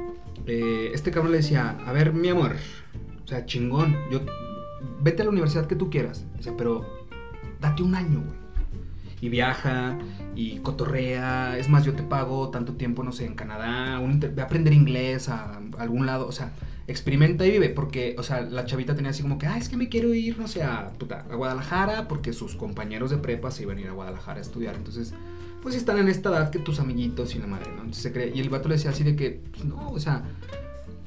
Eh, 0.46 0.92
este 0.94 1.12
cabrón 1.12 1.32
le 1.32 1.38
decía, 1.38 1.78
a 1.86 1.92
ver, 1.92 2.14
mi 2.14 2.30
amor, 2.30 2.56
o 3.24 3.28
sea, 3.28 3.46
chingón, 3.46 3.96
yo, 4.12 4.22
vete 5.02 5.22
a 5.22 5.26
la 5.26 5.32
universidad 5.32 5.68
que 5.68 5.76
tú 5.76 5.90
quieras, 5.90 6.26
Dice, 6.38 6.52
pero 6.58 6.86
date 7.62 7.84
un 7.84 7.96
año, 7.96 8.20
güey. 8.20 8.44
Y 9.22 9.30
viaja, 9.30 9.98
y 10.36 10.58
cotorrea, 10.58 11.58
es 11.58 11.70
más, 11.70 11.86
yo 11.86 11.94
te 11.94 12.04
pago 12.04 12.50
tanto 12.50 12.74
tiempo, 12.74 13.04
no 13.04 13.14
sé, 13.14 13.26
en 13.26 13.36
Canadá, 13.36 14.00
un 14.00 14.12
inter- 14.12 14.34
ve 14.36 14.42
a 14.42 14.46
aprender 14.46 14.74
inglés 14.74 15.30
a, 15.30 15.62
algún 15.78 16.06
lado, 16.06 16.28
o 16.28 16.32
sea, 16.34 16.52
experimenta 16.88 17.46
y 17.46 17.52
vive, 17.52 17.70
porque, 17.70 18.16
o 18.18 18.24
sea, 18.24 18.42
la 18.42 18.66
chavita 18.66 18.96
tenía 18.96 19.12
así 19.12 19.22
como 19.22 19.38
que, 19.38 19.48
ah, 19.48 19.58
es 19.58 19.70
que 19.70 19.78
me 19.78 19.90
quiero 19.90 20.14
ir, 20.14 20.38
no 20.38 20.48
sé, 20.48 20.64
a, 20.64 20.92
puta, 20.92 21.26
a 21.32 21.36
Guadalajara, 21.36 22.08
porque 22.08 22.34
sus 22.34 22.56
compañeros 22.56 23.10
de 23.12 23.18
prepa 23.18 23.52
se 23.52 23.64
iban 23.64 23.78
a 23.78 23.82
ir 23.82 23.88
a 23.88 23.92
Guadalajara 23.94 24.40
a 24.40 24.42
estudiar, 24.42 24.76
entonces 24.76 25.14
pues 25.62 25.76
están 25.76 25.98
en 25.98 26.10
esta 26.10 26.30
edad 26.30 26.50
que 26.50 26.60
tus 26.60 26.80
amiguitos 26.82 27.36
y 27.36 27.40
la 27.40 27.48
madre, 27.48 27.68
¿no? 27.72 27.78
Entonces 27.84 28.04
se 28.04 28.12
cree. 28.12 28.34
Y 28.36 28.42
el 28.42 28.50
vato 28.50 28.68
le 28.68 28.76
decía 28.76 28.92
así 28.92 29.06
de 29.06 29.16
que, 29.16 29.40
pues 29.54 29.64
no, 29.64 29.92
o 29.92 29.98
sea, 30.00 30.24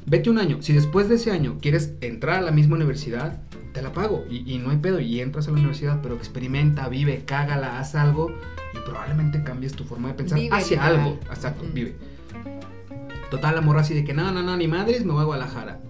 vete 0.07 0.31
un 0.31 0.39
año. 0.39 0.63
Si 0.63 0.73
después 0.73 1.11
de 1.11 1.17
ese 1.17 1.31
año 1.31 1.59
quieres 1.61 1.93
entrar 2.01 2.39
a 2.39 2.41
la 2.41 2.53
misma 2.53 2.77
universidad, 2.77 3.43
te 3.75 3.83
la 3.83 3.93
pago. 3.93 4.25
Y, 4.31 4.51
y 4.51 4.57
no 4.57 4.71
hay 4.71 4.79
pedo. 4.79 4.99
Y 4.99 5.21
entras 5.21 5.47
a 5.49 5.51
la 5.51 5.59
universidad, 5.59 6.01
pero 6.03 6.15
experimenta, 6.15 6.89
vive, 6.89 7.25
cágala, 7.27 7.79
haz 7.79 7.95
algo. 7.97 8.31
Y 8.73 8.79
probablemente 8.79 9.45
cambies 9.45 9.75
tu 9.75 9.85
forma 9.85 10.09
de 10.09 10.15
pensar 10.15 10.39
Vive, 10.39 10.57
hacia 10.57 10.77
literal. 10.79 11.01
algo. 11.01 11.21
Exacto, 11.29 11.65
Ujú. 11.65 11.73
vive. 11.75 11.97
Total, 13.31 13.55
la 13.55 13.61
morra 13.61 13.81
así 13.81 13.95
de 13.95 14.05
que, 14.05 14.15
no, 14.15 14.31
no, 14.33 14.43
no, 14.43 14.57
ni 14.57 14.69
madres, 14.69 15.05
me 15.05 15.13
voy 15.13 15.23
a 15.23 15.25
Guadalajara. 15.25 15.81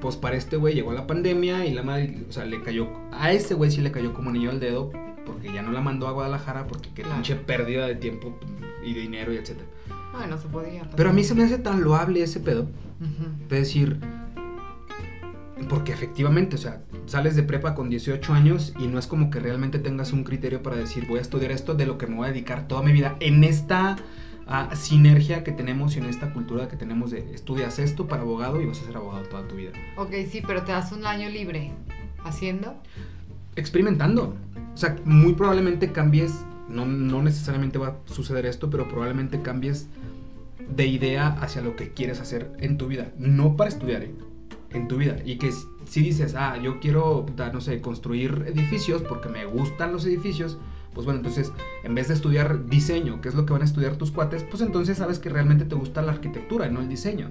Pues 0.00 0.16
para 0.16 0.36
este 0.36 0.56
güey 0.56 0.74
llegó 0.74 0.92
la 0.92 1.06
pandemia 1.06 1.66
y 1.66 1.74
la 1.74 1.82
madre, 1.82 2.22
o 2.28 2.32
sea, 2.32 2.44
le 2.46 2.62
cayó, 2.62 2.88
a 3.12 3.32
ese 3.32 3.54
güey 3.54 3.70
sí 3.70 3.80
le 3.82 3.90
cayó 3.92 4.14
como 4.14 4.30
anillo 4.30 4.50
al 4.50 4.58
dedo 4.60 4.90
porque 5.26 5.52
ya 5.52 5.60
no 5.62 5.72
la 5.72 5.80
mandó 5.82 6.08
a 6.08 6.12
Guadalajara 6.12 6.66
porque 6.66 6.88
qué 6.94 7.02
Claro. 7.02 7.16
pinche 7.16 7.36
pérdida 7.36 7.86
de 7.86 7.96
tiempo 7.96 8.38
y 8.84 8.94
de 8.94 9.00
dinero 9.00 9.32
y 9.32 9.36
etcétera. 9.36 9.66
No, 10.12 10.26
no 10.26 10.38
se 10.38 10.48
podía. 10.48 10.88
Pero 10.96 11.10
a 11.10 11.12
mí 11.12 11.22
se 11.22 11.34
me 11.34 11.42
hace 11.44 11.58
tan 11.58 11.82
loable 11.82 12.22
ese 12.22 12.40
pedo 12.40 12.66
de 13.48 13.56
decir, 13.58 14.00
porque 15.68 15.92
efectivamente, 15.92 16.56
o 16.56 16.58
sea, 16.58 16.82
sales 17.06 17.36
de 17.36 17.42
prepa 17.42 17.74
con 17.74 17.90
18 17.90 18.32
años 18.32 18.72
y 18.78 18.86
no 18.88 18.98
es 18.98 19.06
como 19.06 19.30
que 19.30 19.38
realmente 19.38 19.78
tengas 19.78 20.12
un 20.12 20.24
criterio 20.24 20.62
para 20.62 20.76
decir, 20.76 21.06
voy 21.06 21.18
a 21.18 21.22
estudiar 21.22 21.52
esto 21.52 21.74
de 21.74 21.86
lo 21.86 21.98
que 21.98 22.06
me 22.06 22.16
voy 22.16 22.26
a 22.28 22.30
dedicar 22.30 22.66
toda 22.66 22.82
mi 22.82 22.92
vida 22.92 23.16
en 23.20 23.44
esta 23.44 23.96
ah, 24.50 24.74
sinergia 24.76 25.42
que 25.44 25.52
tenemos 25.52 25.96
y 25.96 26.00
en 26.00 26.06
esta 26.06 26.32
cultura 26.32 26.68
que 26.68 26.76
tenemos 26.76 27.10
de 27.10 27.34
estudias 27.34 27.78
esto 27.78 28.06
para 28.06 28.22
abogado 28.22 28.60
y 28.60 28.66
vas 28.66 28.80
a 28.82 28.84
ser 28.84 28.96
abogado 28.96 29.24
toda 29.24 29.48
tu 29.48 29.56
vida. 29.56 29.72
Ok, 29.96 30.12
sí, 30.30 30.42
pero 30.46 30.62
te 30.62 30.72
das 30.72 30.92
un 30.92 31.06
año 31.06 31.28
libre. 31.28 31.72
¿Haciendo? 32.22 32.76
experimentando. 33.56 34.34
O 34.74 34.76
sea, 34.76 34.96
muy 35.04 35.34
probablemente 35.34 35.92
cambies, 35.92 36.44
no, 36.68 36.86
no 36.86 37.22
necesariamente 37.22 37.78
va 37.78 37.88
a 37.88 37.96
suceder 38.06 38.46
esto, 38.46 38.70
pero 38.70 38.88
probablemente 38.88 39.42
cambies 39.42 39.88
de 40.68 40.86
idea 40.86 41.28
hacia 41.40 41.62
lo 41.62 41.76
que 41.76 41.92
quieres 41.92 42.20
hacer 42.20 42.52
en 42.58 42.78
tu 42.78 42.86
vida. 42.86 43.12
No 43.18 43.56
para 43.56 43.68
estudiar, 43.68 44.02
¿eh? 44.02 44.14
en 44.70 44.86
tu 44.86 44.96
vida. 44.96 45.16
Y 45.24 45.36
que 45.36 45.52
si 45.86 46.00
dices, 46.00 46.34
ah, 46.36 46.56
yo 46.62 46.78
quiero, 46.80 47.26
no 47.52 47.60
sé, 47.60 47.80
construir 47.80 48.44
edificios 48.46 49.02
porque 49.02 49.28
me 49.28 49.44
gustan 49.44 49.92
los 49.92 50.06
edificios, 50.06 50.58
pues 50.94 51.04
bueno, 51.04 51.18
entonces 51.20 51.52
en 51.84 51.94
vez 51.94 52.08
de 52.08 52.14
estudiar 52.14 52.66
diseño, 52.66 53.20
que 53.20 53.28
es 53.28 53.34
lo 53.34 53.46
que 53.46 53.52
van 53.52 53.62
a 53.62 53.64
estudiar 53.64 53.96
tus 53.96 54.10
cuates, 54.10 54.42
pues 54.44 54.60
entonces 54.62 54.98
sabes 54.98 55.18
que 55.18 55.28
realmente 55.28 55.64
te 55.64 55.74
gusta 55.74 56.02
la 56.02 56.12
arquitectura 56.12 56.66
y 56.66 56.70
no 56.72 56.80
el 56.80 56.88
diseño. 56.88 57.30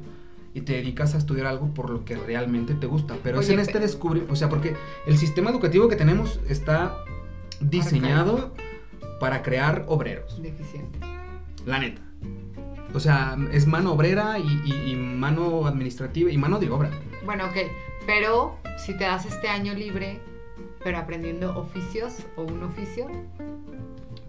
Y 0.53 0.61
te 0.61 0.73
dedicas 0.73 1.13
a 1.13 1.19
estudiar 1.19 1.45
algo 1.45 1.73
por 1.75 1.89
lo 1.91 2.03
que 2.05 2.15
realmente 2.17 2.73
te 2.73 2.87
gusta. 2.87 3.15
Pero 3.23 3.39
es 3.39 3.45
Oye, 3.45 3.53
en 3.53 3.57
pe- 3.57 3.61
este 3.63 3.79
descubrir, 3.79 4.25
o 4.29 4.35
sea, 4.35 4.49
porque 4.49 4.75
el 5.05 5.17
sistema 5.17 5.51
educativo 5.51 5.87
que 5.87 5.95
tenemos 5.95 6.39
está 6.49 6.95
diseñado 7.59 8.53
para 9.19 9.41
crear 9.43 9.85
obreros, 9.87 10.41
Deficiente. 10.41 10.99
la 11.65 11.79
neta. 11.79 12.01
O 12.93 12.99
sea, 12.99 13.37
es 13.51 13.67
mano 13.67 13.93
obrera 13.93 14.39
y, 14.39 14.61
y- 14.65 14.91
y 14.91 14.95
mano 14.95 15.67
administrativa 15.67 16.31
y 16.31 16.37
mano 16.37 16.57
de 16.59 16.69
obra. 16.71 16.89
Bueno, 17.25 17.45
ok, 17.45 17.57
pero 18.07 18.57
si 18.83 18.97
te 18.97 19.03
das 19.03 19.25
este 19.25 19.47
año 19.49 19.73
libre, 19.75 20.19
pero 20.83 20.97
aprendiendo 20.97 21.57
oficios 21.57 22.13
o 22.35 22.43
un 22.43 22.63
oficio, 22.63 23.07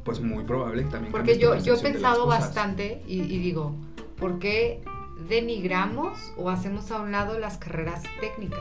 Pues 0.04 0.20
muy 0.20 0.44
probable 0.44 0.82
también. 0.84 1.12
porque 1.12 1.38
yo, 1.38 1.56
yo 1.56 1.74
he 1.74 1.78
pensado 1.78 2.26
bastante 2.26 3.02
y, 3.06 3.20
y 3.22 3.38
digo, 3.38 3.74
¿por 4.18 4.38
qué 4.38 4.82
denigramos 5.28 6.18
o 6.36 6.50
hacemos 6.50 6.90
a 6.90 7.00
un 7.00 7.12
lado 7.12 7.38
las 7.38 7.58
carreras 7.58 8.02
técnicas? 8.20 8.60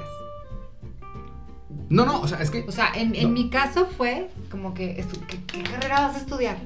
No, 1.89 2.05
no, 2.05 2.21
o 2.21 2.27
sea, 2.27 2.39
es 2.41 2.51
que. 2.51 2.65
O 2.67 2.71
sea, 2.71 2.91
en, 2.93 3.15
en 3.15 3.23
No. 3.23 3.29
mi 3.29 3.49
caso 3.49 3.87
fue 3.87 4.29
como 4.51 4.73
que, 4.73 5.03
¿qué, 5.27 5.43
qué 5.45 5.63
carrera 5.63 6.01
vas 6.01 6.15
a 6.15 6.19
estudiar? 6.19 6.57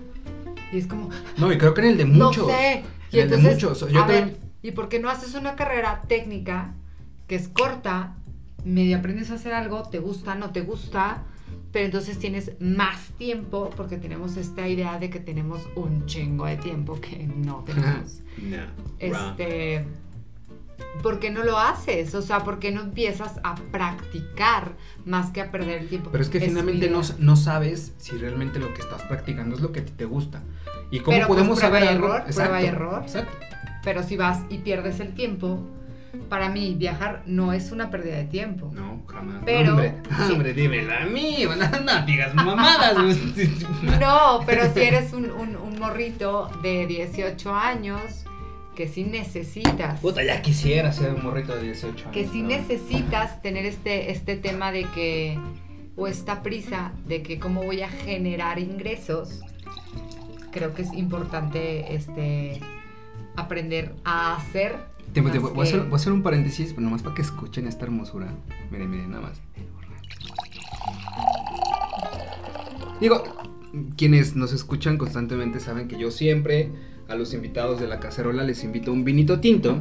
Y 0.72 0.78
es 0.80 0.88
como, 0.88 1.10
No, 1.38 1.52
y 1.52 1.58
creo 1.58 1.74
que 1.74 1.82
en 1.82 1.88
el 1.88 1.98
de 1.98 2.06
muchos. 2.06 2.48
no 2.48 2.54
sé. 2.54 2.84
Y 3.12 3.18
En 3.20 3.24
el 3.24 3.30
de 3.30 3.36
entonces, 3.38 3.64
muchos. 3.64 3.80
Yo 3.92 4.00
a 4.04 4.08
también- 4.08 4.26
ver, 4.26 4.38
¿y 4.62 4.72
por 4.72 4.90
qué 4.90 5.00
no 5.00 5.10
haces 5.10 5.36
una 5.36 5.56
carrera 5.56 6.02
técnica 6.08 6.74
que 7.28 7.36
es 7.36 7.48
corta, 7.48 8.16
medio 8.66 8.98
aprendes 8.98 9.32
a 9.32 9.36
hacer 9.36 9.54
algo, 9.54 9.84
te 9.84 10.00
gusta, 10.00 10.36
no 10.36 10.52
te 10.52 10.62
gusta, 10.62 11.24
pero 11.72 11.86
entonces 11.86 12.20
tienes 12.20 12.52
más 12.60 13.10
tiempo 13.18 13.70
porque 13.76 13.98
tenemos 13.98 14.38
esta 14.38 14.68
idea 14.68 15.00
de 15.00 15.10
que 15.10 15.20
tenemos 15.20 15.62
un 15.76 16.06
chingo 16.06 16.46
de 16.46 16.58
tiempo 16.58 17.00
que 17.02 17.28
no 17.28 17.64
tenemos. 17.66 18.22
No, 18.38 18.58
wrong. 18.58 18.72
este, 19.00 19.86
¿por 21.02 21.20
qué 21.20 21.32
no 21.32 21.44
lo 21.44 21.58
haces? 21.58 22.14
O 22.16 22.22
sea, 22.22 22.44
¿por 22.44 22.60
qué 22.60 22.72
no 22.72 22.82
empiezas 22.82 23.40
a 23.44 23.56
practicar 23.56 24.74
más 25.06 25.32
que 25.32 25.42
a 25.42 25.52
perder 25.52 25.82
el 25.82 25.90
tiempo? 25.90 26.10
Pero 26.12 26.24
es 26.24 26.30
que 26.30 26.38
Es 26.38 26.46
finalmente 26.46 26.90
no, 26.90 27.02
no 27.20 27.36
sabes 27.36 27.94
si 27.98 28.18
realmente 28.18 28.60
lo 28.60 28.74
que 28.74 28.82
estás 28.82 29.02
practicando 29.04 29.56
es 29.56 29.62
lo 29.62 29.72
que 29.72 29.82
a 29.82 29.86
ti 29.86 29.94
te 29.96 30.06
gusta. 30.06 30.42
¿Y 30.92 31.00
cómo 31.00 31.18
Pero, 31.18 31.28
pues, 31.28 31.38
podemos 31.38 31.60
prueba 31.60 31.80
saber 31.80 31.92
y 31.92 31.96
error, 31.96 32.24
prueba 32.24 32.62
y 32.62 32.66
Exacto, 32.66 32.84
error. 32.84 33.02
Exacto. 33.04 33.38
Pero 33.84 34.04
si 34.04 34.16
vas 34.16 34.42
y 34.50 34.60
pierdes 34.60 35.00
el 35.00 35.14
tiempo, 35.14 35.60
para 36.30 36.50
mí 36.50 36.76
viajar 36.76 37.24
no 37.26 37.54
es 37.54 37.72
una 37.72 37.90
pérdida 37.90 38.16
de 38.18 38.26
tiempo. 38.26 38.70
No, 38.74 39.04
jamás. 39.08 39.42
Pero- 39.46 39.72
hombre, 39.72 39.96
sí. 40.26 40.32
hombre, 40.32 40.54
dímelo 40.54 40.94
a 40.94 41.06
mí. 41.06 41.38
No, 41.48 41.80
no 41.82 42.06
digas 42.06 42.34
mamadas. 42.36 42.96
No, 44.00 44.42
pero 44.46 44.72
si 44.74 44.82
eres 44.82 45.14
un, 45.14 45.30
un- 45.32 45.56
un 45.56 45.80
morrito 45.80 46.50
de 46.62 46.86
18 46.88 47.54
años 47.56 48.26
que 48.76 48.88
sí 48.88 49.04
necesitas, 49.04 50.00
Puta, 50.00 50.24
ya 50.24 50.42
quisiera 50.42 50.92
ser 50.92 51.14
un 51.14 51.24
morrito 51.24 51.56
de 51.56 51.64
18 51.64 51.94
años. 52.06 52.12
que 52.14 52.28
sí 52.28 52.42
¿no? 52.42 52.48
necesitas 52.50 53.42
tener 53.42 53.66
este, 53.66 54.12
este 54.12 54.36
tema 54.36 54.72
de 54.72 54.86
que, 54.86 55.38
o 55.96 56.08
esta 56.08 56.42
prisa 56.42 56.92
de 57.06 57.22
que 57.22 57.38
cómo 57.40 57.64
voy 57.64 57.82
a 57.84 57.90
generar 57.90 58.58
ingresos, 58.60 59.42
creo 60.52 60.74
que 60.74 60.82
es 60.84 60.94
importante 60.94 61.94
este, 61.94 62.62
aprender 63.36 63.94
a 64.06 64.36
hacer. 64.38 64.76
Más 65.24 65.32
tiempo. 65.32 65.50
Voy, 65.56 65.66
a 65.66 65.70
hacer, 65.70 65.82
voy 65.84 65.94
a 65.94 65.96
hacer 65.96 66.14
un 66.14 66.24
paréntesis, 66.24 66.70
pero 66.70 66.82
nomás 66.82 67.02
para 67.04 67.16
que 67.16 67.22
escuchen 67.22 67.68
esta 67.68 67.86
hermosura. 67.86 68.28
Miren, 68.72 68.90
miren, 68.90 69.12
nada 69.12 69.24
más. 69.24 69.42
Digo, 73.00 73.24
quienes 73.98 74.36
nos 74.36 74.54
escuchan 74.54 74.98
constantemente 74.98 75.60
saben 75.60 75.88
que 75.88 75.98
yo 75.98 76.12
siempre 76.12 76.72
a 77.10 77.16
los 77.16 77.34
invitados 77.34 77.80
de 77.80 77.88
la 77.88 78.00
cacerola 78.00 78.44
les 78.44 78.64
invito 78.64 78.92
un 78.92 79.04
vinito 79.04 79.40
tinto. 79.40 79.78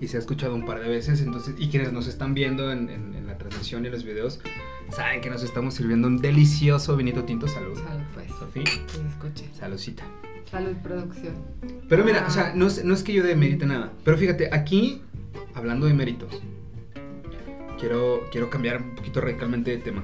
Y 0.00 0.08
se 0.08 0.16
ha 0.16 0.20
escuchado 0.20 0.54
un 0.54 0.64
par 0.64 0.80
de 0.80 0.88
veces, 0.88 1.20
entonces, 1.20 1.54
y 1.58 1.68
quienes 1.68 1.92
nos 1.92 2.06
están 2.06 2.32
viendo 2.32 2.72
en, 2.72 2.88
en- 2.88 3.14
en 3.14 3.26
la 3.26 3.36
transmisión 3.36 3.84
y 3.84 3.90
los 3.90 4.02
videos, 4.04 4.40
saben 4.90 5.20
que 5.20 5.28
nos 5.28 5.42
estamos 5.42 5.74
sirviendo 5.74 6.08
un 6.08 6.16
delicioso 6.22 6.96
vinito 6.96 7.24
tinto. 7.24 7.46
Salud. 7.46 7.76
Salud, 7.76 8.02
pues. 8.14 8.28
Sofía, 8.38 8.64
saludcita. 9.52 10.04
Salud, 10.50 10.72
producción. 10.82 11.34
Pero 11.88 12.04
mira, 12.04 12.22
Ah. 12.24 12.28
o 12.28 12.30
sea, 12.30 12.52
no 12.54 12.66
es, 12.66 12.84
no 12.84 12.94
es 12.94 13.02
que 13.02 13.12
yo 13.12 13.22
demerite 13.22 13.66
nada. 13.66 13.92
Pero 14.04 14.16
fíjate, 14.18 14.48
aquí, 14.52 15.00
hablando 15.54 15.86
de 15.86 15.94
méritos, 15.94 16.40
quiero, 17.78 18.22
quiero 18.32 18.50
cambiar 18.50 18.82
un 18.82 18.94
poquito 18.96 19.20
radicalmente 19.20 19.70
de 19.70 19.78
tema. 19.78 20.02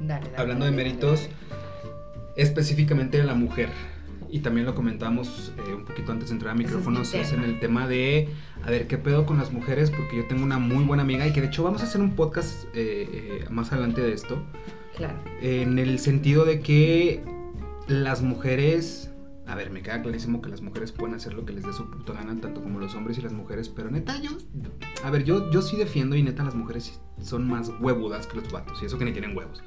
Dale, 0.00 0.24
dale, 0.26 0.36
Hablando 0.36 0.64
de 0.66 0.72
méritos, 0.72 1.28
específicamente 2.36 3.18
de 3.18 3.24
la 3.24 3.34
mujer 3.34 3.68
y 4.32 4.40
también 4.40 4.64
lo 4.64 4.74
comentamos 4.76 5.52
eh, 5.66 5.74
un 5.74 5.84
poquito 5.84 6.12
antes 6.12 6.28
de 6.28 6.34
entrar 6.34 6.52
a 6.52 6.54
es 6.60 6.64
micrófonos, 6.66 7.14
es, 7.14 7.32
en 7.32 7.42
el 7.42 7.58
tema 7.58 7.88
de, 7.88 8.28
a 8.64 8.70
ver, 8.70 8.86
¿qué 8.86 8.96
pedo 8.96 9.26
con 9.26 9.38
las 9.38 9.50
mujeres? 9.52 9.90
Porque 9.90 10.16
yo 10.18 10.26
tengo 10.26 10.44
una 10.44 10.58
muy 10.58 10.84
buena 10.84 11.02
amiga 11.02 11.26
y 11.26 11.32
que 11.32 11.40
de 11.40 11.48
hecho 11.48 11.64
vamos 11.64 11.82
a 11.82 11.84
hacer 11.86 12.00
un 12.00 12.14
podcast 12.14 12.64
eh, 12.74 13.08
eh, 13.12 13.44
más 13.50 13.72
adelante 13.72 14.00
de 14.02 14.12
esto, 14.12 14.40
Claro. 14.96 15.14
en 15.42 15.78
el 15.80 15.98
sentido 15.98 16.44
de 16.44 16.60
que 16.60 17.22
las 17.88 18.22
mujeres, 18.22 19.09
a 19.50 19.54
ver, 19.56 19.70
me 19.70 19.82
queda 19.82 20.00
clarísimo 20.00 20.40
que 20.40 20.48
las 20.48 20.60
mujeres 20.60 20.92
pueden 20.92 21.16
hacer 21.16 21.32
lo 21.34 21.44
que 21.44 21.52
les 21.52 21.64
dé 21.64 21.72
su 21.72 21.90
puta 21.90 22.12
gana, 22.12 22.40
tanto 22.40 22.62
como 22.62 22.78
los 22.78 22.94
hombres 22.94 23.18
y 23.18 23.22
las 23.22 23.32
mujeres, 23.32 23.68
pero 23.68 23.90
neta, 23.90 24.16
yo, 24.20 24.30
a 25.02 25.10
ver, 25.10 25.24
yo, 25.24 25.50
yo 25.50 25.60
sí 25.60 25.76
defiendo 25.76 26.14
y 26.14 26.22
neta 26.22 26.44
las 26.44 26.54
mujeres 26.54 27.00
son 27.20 27.48
más 27.48 27.70
huevudas 27.80 28.26
que 28.28 28.36
los 28.40 28.50
vatos, 28.52 28.80
y 28.82 28.86
eso 28.86 28.96
que 28.96 29.04
ni 29.04 29.12
tienen 29.12 29.36
huevos. 29.36 29.62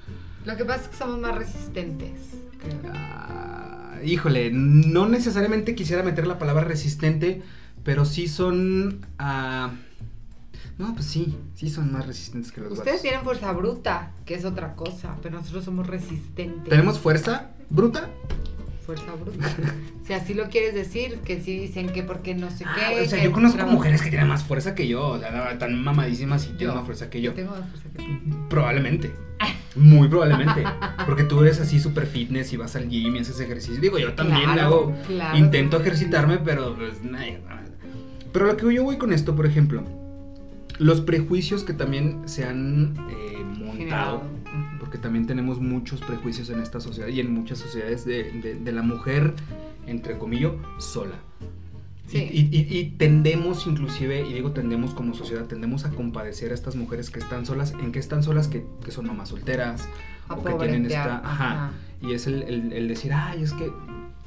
Lo 0.46 0.56
que 0.56 0.64
pasa 0.66 0.84
es 0.84 0.88
que 0.88 0.96
somos 0.96 1.20
más 1.20 1.36
resistentes. 1.36 2.12
creo. 2.60 2.92
Ah, 2.94 3.98
híjole, 4.04 4.52
no 4.54 5.08
necesariamente 5.10 5.76
quisiera 5.76 6.02
meter 6.02 6.28
la 6.28 6.40
palabra 6.40 6.64
resistente, 6.64 7.42
pero 7.84 8.06
sí 8.06 8.28
son... 8.30 9.06
ah, 9.20 9.72
no, 10.78 10.94
pues 10.96 11.06
sí, 11.06 11.38
sí 11.56 11.70
son 11.70 11.92
más 11.92 12.08
resistentes 12.08 12.52
que 12.52 12.62
los 12.62 12.72
Ustedes 12.72 12.88
vatos. 12.94 13.02
tienen 13.04 13.24
fuerza 13.24 13.52
bruta, 13.52 14.12
que 14.26 14.34
es 14.36 14.44
otra 14.46 14.76
cosa, 14.76 15.18
pero 15.22 15.38
nosotros 15.38 15.66
somos 15.66 15.86
resistentes. 15.88 16.70
¿Tenemos 16.70 17.00
fuerza 17.00 17.52
bruta? 17.70 18.10
Fuerza 18.86 19.06
bruta. 19.20 19.50
si 20.08 20.14
así 20.14 20.34
lo 20.34 20.50
quieres 20.50 20.74
decir, 20.76 21.20
que 21.26 21.42
sí 21.42 21.58
dicen 21.58 21.90
que 21.90 22.04
porque 22.04 22.36
no 22.36 22.50
sé 22.52 22.66
Ah, 22.68 22.76
qué. 22.96 23.02
o 23.02 23.06
sea, 23.06 23.24
yo 23.24 23.32
conozco 23.32 23.58
trabajo- 23.58 23.78
mujeres 23.78 24.02
que 24.02 24.10
tienen 24.10 24.28
más 24.28 24.44
fuerza 24.44 24.76
que 24.76 24.88
yo, 24.88 25.08
o 25.10 25.20
sea, 25.20 25.58
tan 25.58 25.82
mamadísimas 25.84 26.44
y 26.46 26.48
tienen 26.58 26.70
Yo. 26.70 26.76
más 26.76 26.86
fuerza 26.86 27.10
que 27.10 27.22
yo. 27.22 27.32
Yo 27.32 27.36
tengo 27.36 27.52
más 27.52 27.70
fuerza 27.70 27.90
que 27.90 27.98
tú. 28.04 28.48
Probablemente. 28.50 29.12
Muy 29.76 30.08
probablemente. 30.08 30.64
Porque 31.06 31.24
tú 31.24 31.42
eres 31.42 31.60
así 31.60 31.80
súper 31.80 32.06
fitness 32.06 32.54
y 32.54 32.58
vas 32.58 32.76
al 32.76 32.88
gym 32.90 33.16
y 33.16 33.20
haces 33.20 33.40
ejercicio. 33.40 33.82
Digo, 33.82 33.98
yo 33.98 34.14
también 34.14 34.44
Claro, 34.44 34.62
hago. 34.62 34.96
claro. 35.08 35.38
intento 35.38 35.80
ejercitarme, 35.80 36.38
pero 36.38 36.76
pues. 36.76 36.94
Pero 38.32 38.46
lo 38.48 38.58
que 38.58 38.74
yo 38.74 38.84
voy 38.84 38.98
con 38.98 39.14
esto, 39.14 39.36
por 39.36 39.46
ejemplo, 39.46 39.84
los 40.80 41.02
prejuicios 41.02 41.64
que 41.64 41.74
también 41.74 42.22
se 42.28 42.46
han 42.46 42.96
eh, 43.10 43.44
montado. 43.44 43.74
Generado. 43.78 44.24
Porque 44.94 45.02
también 45.02 45.26
tenemos 45.26 45.60
muchos 45.60 46.02
prejuicios 46.02 46.52
en 46.52 46.60
esta 46.60 46.80
sociedad 46.80 47.08
y 47.08 47.20
en 47.20 47.34
muchas 47.34 47.58
sociedades 47.58 48.06
de, 48.06 48.32
de- 48.32 48.54
de 48.54 48.72
la 48.72 48.84
mujer, 48.84 49.34
entre 49.88 50.20
comillas, 50.20 50.52
sola. 50.78 51.16
Y- 52.10 52.12
Sí. 52.12 52.30
Y, 52.32 52.56
y- 52.56 52.78
y 52.78 52.90
tendemos 52.92 53.66
inclusive, 53.66 54.22
y 54.30 54.34
digo 54.34 54.52
tendemos 54.52 54.94
como 54.94 55.16
sociedad, 55.16 55.46
tendemos 55.46 55.86
a 55.86 55.90
compadecer 55.90 56.52
a 56.52 56.54
estas 56.54 56.76
mujeres 56.76 57.10
que 57.10 57.18
están 57.18 57.48
solas, 57.48 57.74
en 57.74 57.92
que 57.92 57.98
están 57.98 58.22
solas, 58.22 58.48
que, 58.48 58.68
que 58.86 58.92
son 58.92 59.08
mamás 59.08 59.30
solteras, 59.30 59.90
A 60.30 60.36
o 60.36 60.44
que 60.44 60.52
tienen 60.68 60.86
esta... 60.86 61.18
Ajá. 61.28 61.72
Y 62.00 62.14
es 62.14 62.28
el, 62.28 62.44
el- 62.44 62.72
el 62.74 62.88
decir, 62.88 63.14
ay, 63.14 63.42
es 63.42 63.54
que... 63.54 63.72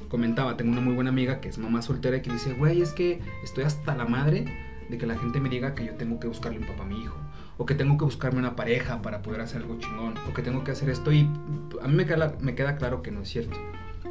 Comentaba, 0.09 0.57
tengo 0.57 0.73
una 0.73 0.81
muy 0.81 0.95
buena 0.95 1.11
amiga 1.11 1.39
que 1.39 1.47
es 1.47 1.57
mamá 1.57 1.81
soltera 1.81 2.17
y 2.17 2.21
que 2.21 2.31
dice, 2.33 2.51
güey, 2.51 2.81
es 2.81 2.91
que 2.91 3.21
estoy 3.41 3.63
hasta 3.63 3.95
la 3.95 4.03
madre 4.05 4.45
de 4.89 4.97
que 4.97 5.05
la 5.05 5.17
gente 5.17 5.39
me 5.39 5.47
diga 5.47 5.75
que 5.75 5.85
yo 5.85 5.93
tengo 5.93 6.19
que 6.19 6.27
buscarle 6.27 6.59
un 6.59 6.65
papá 6.65 6.83
a 6.83 6.87
mi 6.87 7.01
hijo. 7.03 7.15
O 7.57 7.65
que 7.65 7.75
tengo 7.75 7.97
que 7.97 8.05
buscarme 8.05 8.39
una 8.39 8.55
pareja 8.55 9.01
para 9.01 9.21
poder 9.21 9.41
hacer 9.41 9.61
algo 9.61 9.77
chingón. 9.79 10.13
O 10.29 10.33
que 10.33 10.41
tengo 10.41 10.63
que 10.63 10.71
hacer 10.71 10.89
esto. 10.89 11.11
Y 11.11 11.29
a 11.81 11.87
mí 11.87 11.93
me 11.95 12.05
queda, 12.05 12.35
me 12.39 12.55
queda 12.55 12.77
claro 12.77 13.01
que 13.01 13.11
no 13.11 13.21
es 13.21 13.29
cierto. 13.29 13.57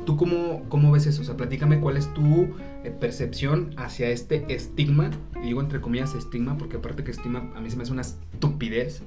¿Tú 0.05 0.17
cómo, 0.17 0.65
cómo 0.69 0.93
ves 0.93 1.07
eso? 1.07 1.23
O 1.23 1.25
sea, 1.25 1.37
platícame 1.37 1.81
cuál 1.81 1.97
es 1.97 2.13
tu 2.15 2.55
eh, 2.85 2.97
percepción 3.01 3.75
hacia 3.77 4.09
este 4.09 4.45
estigma. 4.55 5.11
Y 5.43 5.47
digo 5.47 5.61
entre 5.61 5.81
comillas 5.81 6.15
estigma, 6.15 6.57
porque 6.57 6.77
aparte 6.77 7.03
que 7.03 7.11
estigma 7.11 7.51
a 7.57 7.61
mí 7.61 7.71
se 7.71 7.77
me 7.77 7.83
hace 7.83 7.93
una 7.93 8.03
estupidez. 8.03 9.03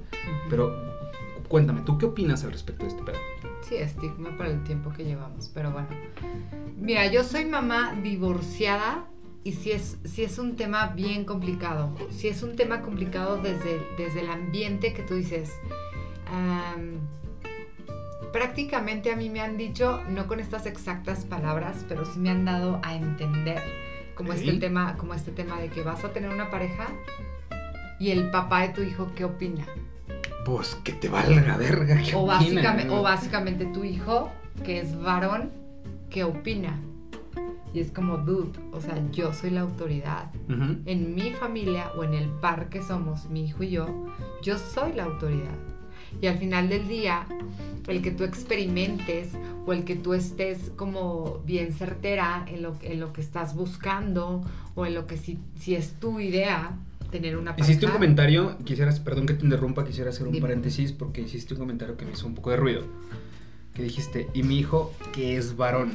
Pero 0.50 0.74
cuéntame, 1.48 1.80
¿tú 1.82 1.98
qué 1.98 2.06
opinas 2.06 2.44
al 2.44 2.52
respecto 2.52 2.84
de 2.84 2.90
este 2.90 3.02
pedo? 3.02 3.16
Sí, 3.62 3.76
estigma 3.76 4.36
para 4.36 4.50
el 4.50 4.62
tiempo 4.64 4.90
que 4.90 5.04
llevamos, 5.04 5.50
pero 5.54 5.70
bueno. 5.70 5.88
Mira, 6.78 7.10
yo 7.10 7.24
soy 7.24 7.44
mamá 7.44 7.94
divorciada 8.02 9.06
y 9.42 9.52
sí 9.52 9.72
es, 9.72 9.98
sí 10.04 10.22
es 10.22 10.38
un 10.38 10.56
tema 10.56 10.88
bien 10.88 11.24
complicado. 11.24 11.94
Sí 12.10 12.28
es 12.28 12.42
un 12.42 12.56
tema 12.56 12.82
complicado 12.82 13.38
desde, 13.38 13.80
desde 13.96 14.20
el 14.20 14.30
ambiente 14.30 14.92
que 14.92 15.02
tú 15.02 15.14
dices. 15.14 15.52
am, 16.26 16.98
prácticamente 18.32 19.12
a 19.12 19.16
mí 19.16 19.28
me 19.30 19.40
han 19.40 19.56
dicho, 19.56 20.00
no 20.08 20.26
con 20.28 20.40
estas 20.40 20.66
exactas 20.66 21.24
palabras, 21.24 21.84
pero 21.88 22.04
sí 22.04 22.18
me 22.20 22.30
han 22.30 22.44
dado 22.44 22.80
a 22.82 22.94
entender 22.94 23.60
como, 24.14 24.32
este, 24.32 24.46
Ok. 24.48 24.54
el 24.54 24.60
tema, 24.60 24.96
como 24.96 25.14
este 25.14 25.32
tema 25.32 25.58
de 25.58 25.68
que 25.68 25.82
vas 25.82 26.04
a 26.04 26.12
tener 26.12 26.30
una 26.30 26.50
pareja 26.50 26.88
y 27.98 28.10
el 28.10 28.30
papá 28.30 28.62
de 28.62 28.68
tu 28.68 28.82
hijo, 28.82 29.10
¿qué 29.16 29.24
opina? 29.24 29.64
Pues 30.44 30.74
que 30.84 30.92
te 30.92 31.08
valga 31.08 31.56
verga. 31.56 32.00
¿qué 32.02 32.14
O 32.14 32.26
básicamente, 32.26 32.94
o 32.94 33.02
básicamente 33.02 33.64
tu 33.66 33.84
hijo, 33.84 34.30
que 34.64 34.78
es 34.80 35.00
varón, 35.00 35.50
¿qué 36.08 36.24
opina? 36.24 36.78
Y 37.72 37.80
es 37.80 37.90
como, 37.90 38.18
dude, 38.18 38.58
o 38.72 38.80
sea, 38.80 39.00
yo 39.12 39.32
soy 39.32 39.50
la 39.50 39.60
autoridad. 39.60 40.30
En 40.86 41.14
mi 41.14 41.30
familia 41.32 41.92
o 41.96 42.04
en 42.04 42.14
el 42.14 42.28
par 42.28 42.68
que 42.68 42.82
somos, 42.82 43.28
mi 43.30 43.44
hijo 43.46 43.62
y 43.62 43.70
yo, 43.70 43.86
yo 44.42 44.58
soy 44.58 44.92
la 44.92 45.04
autoridad. 45.04 45.56
Y 46.20 46.26
al 46.26 46.38
final 46.38 46.68
del 46.68 46.88
día, 46.88 47.26
el 47.86 48.02
que 48.02 48.10
tú 48.10 48.24
experimentes 48.24 49.28
o 49.66 49.72
el 49.72 49.84
que 49.84 49.94
tú 49.94 50.14
estés 50.14 50.72
como 50.74 51.40
bien 51.46 51.72
certera 51.72 52.44
en 52.48 52.62
lo, 52.62 52.76
en 52.82 52.98
lo 52.98 53.12
que 53.12 53.20
estás 53.20 53.54
buscando 53.54 54.42
o 54.74 54.86
en 54.86 54.94
lo 54.94 55.06
que 55.06 55.16
si, 55.16 55.38
si 55.60 55.76
es 55.76 55.92
tu 56.00 56.18
idea, 56.18 56.76
tener 57.10 57.36
una 57.36 57.52
pareja. 57.52 57.70
Hiciste 57.70 57.86
un 57.86 57.92
comentario, 57.92 58.56
quisieras, 58.64 58.98
perdón 59.00 59.26
que 59.26 59.34
te 59.34 59.44
interrumpa, 59.44 59.84
quisiera 59.84 60.10
hacer 60.10 60.26
un 60.26 60.32
Dime. 60.32 60.42
paréntesis 60.42 60.92
porque 60.92 61.20
hiciste 61.20 61.54
un 61.54 61.60
comentario 61.60 61.96
que 61.96 62.04
me 62.04 62.12
hizo 62.12 62.26
un 62.26 62.34
poco 62.34 62.50
de 62.50 62.56
ruido. 62.56 62.82
Que 63.74 63.82
dijiste, 63.82 64.28
y 64.34 64.42
mi 64.42 64.58
hijo 64.58 64.92
que 65.12 65.36
es 65.36 65.56
varón. 65.56 65.92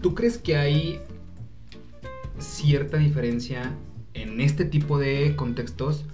¿Tú 0.00 0.14
crees 0.14 0.38
que 0.38 0.56
hay 0.56 1.00
cierta 2.38 2.96
diferencia 2.96 3.72
en 4.14 4.40
este 4.40 4.64
tipo 4.64 4.98
de 4.98 5.36
contextos 5.36 6.04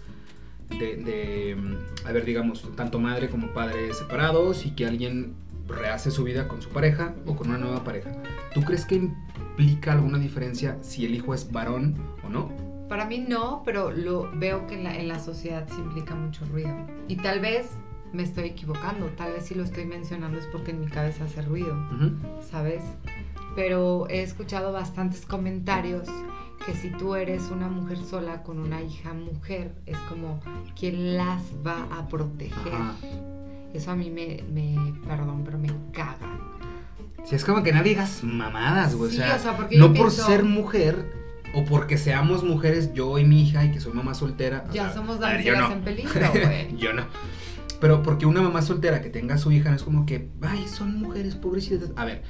de, 0.68 0.96
de, 0.96 1.56
mm, 1.56 2.06
a 2.06 2.12
ver, 2.12 2.24
digamos, 2.24 2.68
tanto 2.76 2.98
madre 2.98 3.30
como 3.30 3.52
padre 3.52 3.92
separados 3.94 4.66
y 4.66 4.72
que 4.72 4.86
alguien 4.86 5.34
rehace 5.66 6.10
su 6.10 6.24
vida 6.24 6.48
con 6.48 6.62
su 6.62 6.68
pareja 6.70 7.14
o 7.26 7.36
con 7.36 7.48
una 7.48 7.58
nueva 7.58 7.84
pareja? 7.84 8.12
¿Tú 8.54 8.62
crees 8.62 8.84
que 8.84 8.96
implica 8.96 9.92
alguna 9.92 10.18
diferencia 10.18 10.78
si 10.82 11.04
el 11.04 11.14
hijo 11.14 11.34
es 11.34 11.50
varón 11.50 11.96
o 12.24 12.28
no? 12.28 12.50
Para 12.88 13.06
mí 13.06 13.18
no, 13.18 13.62
pero 13.64 13.90
lo 13.90 14.30
veo 14.38 14.66
que 14.66 14.74
en 14.74 14.84
la, 14.84 14.96
en 14.96 15.08
la 15.08 15.18
sociedad 15.18 15.66
sí 15.68 15.76
implica 15.78 16.14
mucho 16.14 16.44
ruido. 16.46 16.74
Y 17.06 17.16
tal 17.16 17.40
vez 17.40 17.70
me 18.12 18.22
estoy 18.22 18.44
equivocando, 18.44 19.06
tal 19.08 19.32
vez 19.32 19.46
si 19.46 19.54
lo 19.54 19.62
estoy 19.62 19.84
mencionando 19.84 20.38
es 20.38 20.46
porque 20.46 20.70
en 20.70 20.80
mi 20.80 20.86
cabeza 20.86 21.24
hace 21.24 21.42
ruido. 21.42 21.76
¿sabes? 22.50 22.82
Pero 23.56 24.06
he 24.08 24.22
escuchado 24.22 24.72
bastantes 24.72 25.26
comentarios 25.26 26.08
que 26.64 26.74
si 26.74 26.90
tú 26.90 27.14
eres 27.14 27.50
una 27.50 27.68
mujer 27.68 27.98
sola 27.98 28.42
con 28.42 28.58
una 28.58 28.82
hija 28.82 29.12
mujer, 29.14 29.72
es 29.86 29.96
como, 30.08 30.40
¿quién 30.78 31.16
las 31.16 31.42
va 31.66 31.86
a 31.96 32.06
proteger? 32.08 32.72
Ajá. 32.74 32.94
Eso 33.74 33.90
a 33.90 33.96
mí 33.96 34.10
me, 34.10 34.42
me, 34.52 34.76
perdón, 35.06 35.42
pero 35.44 35.58
me 35.58 35.68
caga. 35.92 36.38
Si 37.24 37.34
es 37.34 37.44
como 37.44 37.62
que 37.62 37.72
no 37.72 37.82
digas 37.82 38.22
mamadas, 38.22 38.94
güey. 38.94 39.10
Sí, 39.10 39.18
o 39.18 39.20
sea, 39.20 39.36
o 39.36 39.38
sea, 39.38 39.52
no 39.72 39.86
por 39.88 39.92
pienso- 39.92 40.26
ser 40.26 40.44
mujer 40.44 41.12
o 41.54 41.64
porque 41.64 41.96
seamos 41.98 42.44
mujeres, 42.44 42.92
yo 42.92 43.18
y 43.18 43.24
mi 43.24 43.42
hija, 43.42 43.64
y 43.64 43.72
que 43.72 43.80
soy 43.80 43.92
mamá 43.92 44.14
soltera. 44.14 44.64
o 44.68 44.72
Ya 44.72 44.84
sea, 44.84 44.94
somos 44.94 45.18
damiselas 45.18 45.68
no. 45.70 45.76
en 45.76 45.80
peligro, 45.82 46.30
güey. 46.32 46.76
yo 46.76 46.92
no. 46.92 47.04
Pero 47.80 48.02
porque 48.02 48.26
una 48.26 48.40
mamá 48.42 48.62
soltera 48.62 49.00
que 49.02 49.10
tenga 49.10 49.34
a 49.36 49.38
su 49.38 49.52
hija 49.52 49.70
no 49.70 49.76
es 49.76 49.82
como 49.82 50.04
que, 50.06 50.28
ay, 50.42 50.66
son 50.68 50.98
mujeres 51.00 51.34
pobrecitas. 51.36 51.90
A 51.96 52.04
ver, 52.04 52.22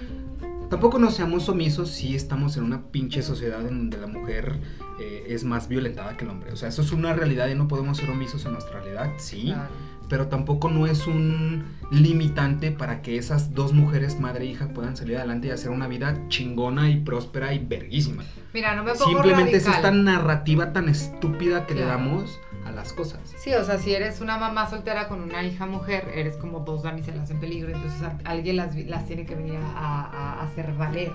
tampoco 0.70 0.98
no 0.98 1.10
seamos 1.10 1.48
omisos 1.48 1.90
si 1.90 2.14
estamos 2.14 2.56
en 2.56 2.64
una 2.64 2.82
pinche 2.90 3.22
sociedad 3.22 3.60
en 3.66 3.78
donde 3.78 3.98
la 3.98 4.06
mujer 4.06 4.58
eh, 5.00 5.24
es 5.28 5.44
más 5.44 5.68
violentada 5.68 6.16
que 6.16 6.24
el 6.24 6.30
hombre. 6.30 6.52
O 6.52 6.56
sea, 6.56 6.68
eso 6.68 6.82
es 6.82 6.92
una 6.92 7.12
realidad 7.14 7.48
y 7.48 7.54
no 7.54 7.68
podemos 7.68 7.98
ser 7.98 8.10
omisos 8.10 8.44
en 8.46 8.52
nuestra 8.52 8.80
realidad, 8.80 9.10
sí 9.18 9.44
Claro. 9.46 9.68
pero 10.08 10.26
tampoco 10.28 10.68
no 10.70 10.86
es 10.86 11.06
un 11.06 11.64
limitante 11.90 12.70
para 12.70 13.02
que 13.02 13.16
esas 13.18 13.54
dos 13.54 13.72
mujeres, 13.72 14.18
madre 14.20 14.44
e 14.44 14.48
hija, 14.48 14.68
puedan 14.68 14.96
salir 14.96 15.16
adelante 15.18 15.48
y 15.48 15.50
hacer 15.50 15.70
una 15.70 15.86
vida 15.88 16.18
chingona 16.28 16.90
y 16.90 16.96
próspera 17.00 17.52
y 17.54 17.58
verguísima. 17.58 18.24
Mira, 18.54 18.74
no 18.74 18.82
me 18.84 18.92
pongo 18.92 19.04
Simplemente 19.10 19.56
es 19.58 19.66
radical. 19.66 19.74
esta 19.84 19.90
narrativa 19.92 20.72
tan 20.72 20.88
estúpida 20.88 21.66
que 21.66 21.74
le 21.74 21.84
damos 21.84 22.38
a 22.68 22.72
las 22.72 22.92
cosas. 22.92 23.20
Sí, 23.36 23.52
o 23.54 23.64
sea, 23.64 23.78
si 23.78 23.94
eres 23.94 24.20
una 24.20 24.38
mamá 24.38 24.68
soltera 24.68 25.08
con 25.08 25.20
una 25.20 25.42
hija 25.42 25.66
mujer, 25.66 26.10
eres 26.14 26.36
como 26.36 26.60
dos 26.60 26.82
damiselas 26.82 27.30
en 27.30 27.40
peligro, 27.40 27.74
entonces 27.74 28.00
alguien 28.24 28.56
las, 28.56 28.74
las 28.76 29.06
tiene 29.06 29.26
que 29.26 29.34
venir 29.34 29.58
a, 29.62 30.42
hacer 30.42 30.72
valer. 30.74 31.12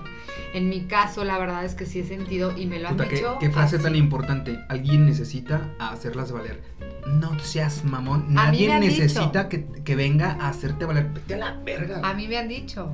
En 0.52 0.68
mi 0.68 0.82
caso, 0.82 1.24
la 1.24 1.38
verdad 1.38 1.64
es 1.64 1.74
que 1.74 1.86
sí 1.86 2.00
he 2.00 2.04
sentido 2.04 2.56
y 2.56 2.66
me 2.66 2.78
lo 2.78 2.88
han 2.88 2.96
Puta, 2.96 3.08
qué, 3.08 3.16
dicho. 3.16 3.36
qué 3.40 3.50
frase 3.50 3.76
así. 3.76 3.84
tan 3.84 3.96
importante. 3.96 4.58
Alguien 4.68 5.06
necesita 5.06 5.70
hacerlas 5.78 6.32
valer. 6.32 6.62
No 7.06 7.38
seas 7.40 7.84
mamón. 7.84 8.26
Nadie 8.28 8.78
necesita 8.78 9.48
que, 9.48 9.66
que 9.66 9.96
venga 9.96 10.32
a 10.32 10.48
hacerte 10.48 10.84
valer. 10.84 11.10
Vete 11.12 11.34
a 11.34 11.38
la 11.38 11.52
verga. 11.64 12.00
A 12.02 12.14
mí 12.14 12.28
me 12.28 12.38
han 12.38 12.48
dicho, 12.48 12.92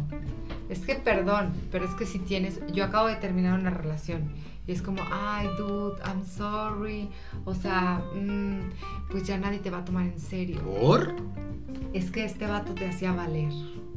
es 0.69 0.81
que 0.81 0.95
perdón, 0.95 1.53
pero 1.73 1.85
es 1.85 1.93
que 1.95 2.07
si 2.07 2.19
tienes, 2.19 2.61
yo 2.73 2.85
acabo 2.85 3.09
de 3.09 3.17
terminar 3.17 3.59
una 3.59 3.71
relación 3.71 4.33
y 4.67 4.73
es 4.73 4.83
como, 4.83 5.03
ay, 5.11 5.49
dude, 5.59 5.97
I'm 6.07 6.25
sorry, 6.25 7.09
o 7.45 7.55
sea, 7.55 8.03
mm, 8.15 8.71
pues 9.11 9.25
ya 9.25 9.37
nadie 9.39 9.59
te 9.59 9.71
va 9.71 9.79
a 9.79 9.85
tomar 9.85 10.07
en 10.07 10.19
serio. 10.21 10.61
¿Por? 10.63 11.15
Es 11.93 12.11
que 12.11 12.25
este 12.25 12.47
vato 12.47 12.73
te 12.75 12.87
hacía 12.89 13.13
valer. 13.13 13.53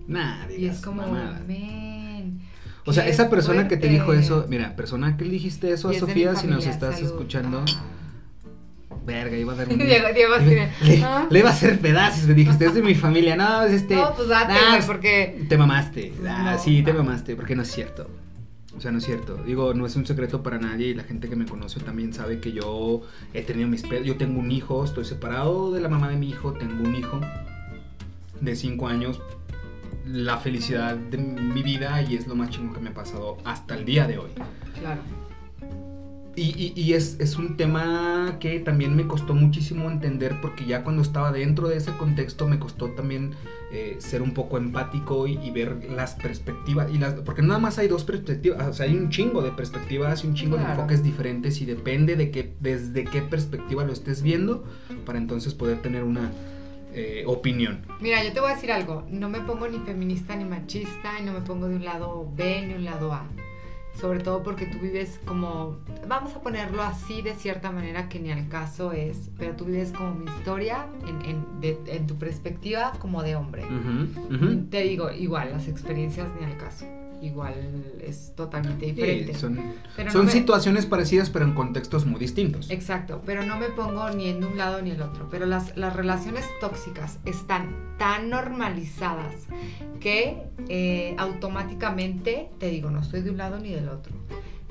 Nah, 0.07 0.45
Y 0.49 0.57
digas 0.61 0.77
es 0.77 0.81
como, 0.83 1.03
men. 1.47 2.41
O 2.85 2.91
sea, 2.91 3.07
esa 3.07 3.29
persona 3.29 3.67
que 3.67 3.77
te 3.77 3.87
dijo 3.87 4.13
eso, 4.13 4.45
mira, 4.49 4.75
persona 4.75 5.15
que 5.15 5.23
le 5.25 5.31
dijiste 5.31 5.71
eso 5.71 5.93
Y 5.93 5.95
a 5.95 5.99
Sofía, 5.99 6.31
mi 6.31 6.37
si 6.37 6.47
nos 6.47 6.55
familia, 6.65 6.71
estás 6.71 6.95
salud. 6.95 7.09
escuchando, 7.11 7.63
Ah. 7.65 8.95
verga, 9.05 9.37
iba 9.37 9.53
a 9.53 9.55
dar 9.55 9.69
un... 9.69 9.77
Diego, 9.77 10.07
Diego 10.13 10.35
le, 10.37 11.03
¿ah? 11.03 11.27
le 11.29 11.39
iba 11.39 11.49
a 11.49 11.53
hacer 11.53 11.79
pedazos, 11.79 12.25
me 12.27 12.33
dijiste, 12.33 12.65
es 12.65 12.73
de 12.73 12.81
mi 12.81 12.95
familia, 12.95 13.35
no, 13.35 13.63
es 13.63 13.73
este... 13.73 13.95
No, 14.01 14.13
pues 14.15 14.27
date, 14.27 14.53
nah, 14.53 14.75
güey, 14.75 14.87
porque. 14.87 15.45
Te 15.47 15.57
mamaste, 15.57 16.13
ah, 16.27 16.51
No, 16.53 16.59
sí, 16.59 16.81
te 16.83 16.91
mamaste, 16.93 17.35
porque 17.35 17.55
no 17.55 17.61
es 17.61 17.71
cierto. 17.71 18.09
O 18.75 18.81
sea, 18.81 18.91
no 18.91 18.97
es 18.97 19.05
cierto. 19.05 19.37
Digo, 19.45 19.73
no 19.73 19.85
es 19.85 19.95
un 19.95 20.05
secreto 20.05 20.41
para 20.41 20.57
nadie 20.57 20.87
y 20.87 20.93
la 20.93 21.03
gente 21.03 21.29
que 21.29 21.35
me 21.35 21.45
conoce 21.45 21.79
también 21.79 22.13
sabe 22.13 22.39
que 22.39 22.51
yo 22.51 23.01
he 23.33 23.43
tenido 23.43 23.67
mis 23.67 23.83
pedos. 23.83 24.05
Yo 24.05 24.17
tengo 24.17 24.39
un 24.39 24.51
hijo, 24.51 24.83
estoy 24.83 25.05
separado 25.05 25.71
de 25.71 25.79
la 25.79 25.89
mamá 25.89 26.09
de 26.09 26.17
mi 26.17 26.29
hijo, 26.29 26.53
tengo 26.53 26.83
un 26.83 26.95
hijo 26.95 27.19
de 28.41 28.55
5 28.55 28.87
años. 28.87 29.21
La 30.05 30.37
felicidad 30.37 30.95
de 30.95 31.17
mi 31.17 31.63
vida 31.63 32.01
y 32.01 32.15
es 32.15 32.27
lo 32.27 32.35
más 32.35 32.49
chingo 32.49 32.73
que 32.73 32.79
me 32.81 32.89
ha 32.89 32.93
pasado 32.93 33.37
hasta 33.45 33.75
el 33.75 33.85
día 33.85 34.07
de 34.07 34.17
hoy. 34.17 34.31
Claro. 34.79 35.01
Y, 36.35 36.73
y- 36.75 36.81
y 36.81 36.93
es, 36.93 37.17
es 37.19 37.37
un 37.37 37.57
tema 37.57 38.37
que 38.39 38.59
también 38.59 38.95
me 38.95 39.05
costó 39.05 39.35
muchísimo 39.35 39.91
entender 39.91 40.41
porque 40.41 40.65
ya 40.65 40.83
cuando 40.83 41.03
estaba 41.03 41.31
dentro 41.31 41.67
de 41.67 41.77
ese 41.77 41.91
contexto 41.91 42.47
me 42.47 42.57
costó 42.57 42.89
también 42.89 43.35
eh, 43.71 43.97
ser 43.99 44.23
un 44.23 44.33
poco 44.33 44.57
empático 44.57 45.27
y, 45.27 45.37
y 45.37 45.51
ver 45.51 45.91
las 45.95 46.15
perspectivas. 46.15 46.89
Y 46.91 46.97
las, 46.97 47.13
porque 47.21 47.43
nada 47.43 47.59
más 47.59 47.77
hay 47.77 47.87
dos 47.87 48.03
perspectivas, 48.03 48.67
o 48.67 48.73
sea, 48.73 48.87
hay 48.87 48.95
un 48.95 49.09
chingo 49.11 49.43
de 49.43 49.51
perspectivas 49.51 50.23
y 50.23 50.27
un 50.27 50.33
chingo 50.33 50.57
de 50.57 50.63
enfoques 50.71 51.03
diferentes 51.03 51.61
y 51.61 51.65
depende 51.65 52.15
de 52.15 52.31
qué, 52.31 52.55
desde 52.59 53.03
qué 53.03 53.21
perspectiva 53.21 53.83
lo 53.83 53.93
estés 53.93 54.23
viendo 54.23 54.63
para 55.05 55.19
entonces 55.19 55.53
poder 55.53 55.83
tener 55.83 56.03
una 56.03 56.31
eh, 56.95 57.23
opinión. 57.27 57.85
Mira, 58.01 58.23
yo 58.23 58.33
te 58.33 58.39
voy 58.39 58.51
a 58.51 58.55
decir 58.55 58.71
algo. 58.71 59.05
No 59.09 59.29
me 59.29 59.39
pongo 59.41 59.67
ni 59.67 59.77
feminista 59.79 60.35
ni 60.35 60.45
machista 60.45 61.19
y 61.19 61.23
no 61.25 61.33
me 61.33 61.41
pongo 61.41 61.67
de 61.69 61.75
un 61.75 61.85
lado 61.85 62.27
B 62.35 62.65
ni 62.67 62.73
un 62.73 62.85
lado 62.85 63.13
A. 63.13 63.27
Sobre 63.99 64.19
todo 64.19 64.41
porque 64.43 64.65
tú 64.65 64.79
vives 64.79 65.19
como, 65.25 65.77
vamos 66.07 66.35
a 66.35 66.41
ponerlo 66.41 66.81
así 66.81 67.21
de 67.21 67.35
cierta 67.35 67.71
manera 67.71 68.09
que 68.09 68.19
ni 68.19 68.31
al 68.31 68.47
caso 68.49 68.91
es, 68.91 69.29
pero 69.37 69.55
tú 69.55 69.65
vives 69.65 69.91
como 69.91 70.15
mi 70.15 70.25
historia 70.25 70.87
en, 71.07 71.21
en- 71.29 71.61
de- 71.61 71.79
en 71.87 72.07
tu 72.07 72.15
perspectiva 72.17 72.93
como 72.99 73.21
de 73.23 73.35
hombre. 73.35 73.63
Te 74.69 74.81
digo, 74.81 75.11
igual, 75.11 75.51
las 75.51 75.67
experiencias 75.67 76.27
ni 76.39 76.45
al 76.45 76.57
caso. 76.57 76.85
Igual 77.23 77.53
es 78.05 78.33
totalmente 78.35 78.85
Sí, 78.85 78.91
diferente. 78.91 79.33
son 79.35 79.55
no 80.13 80.23
me- 80.23 80.31
situaciones 80.31 80.85
parecidas 80.85 81.29
pero 81.29 81.45
en 81.45 81.53
contextos 81.53 82.05
muy 82.05 82.19
distintos. 82.19 82.69
Exacto, 82.69 83.21
pero 83.25 83.43
no 83.45 83.55
me 83.57 83.69
pongo 83.69 84.09
ni 84.09 84.27
en 84.27 84.43
un 84.43 84.57
lado 84.57 84.81
ni 84.81 84.91
el 84.91 85.01
otro. 85.01 85.29
Pero 85.31 85.45
las, 85.45 85.77
las 85.77 85.95
relaciones 85.95 86.45
tóxicas 86.59 87.19
están 87.23 87.95
tan 87.97 88.29
normalizadas 88.29 89.33
que 90.01 90.43
eh, 90.67 91.15
automáticamente, 91.17 92.49
te 92.59 92.69
digo, 92.69 92.89
no 92.91 92.99
estoy 92.99 93.21
de 93.21 93.29
un 93.29 93.37
lado 93.37 93.57
ni 93.59 93.69
del 93.73 93.87
otro. 93.87 94.13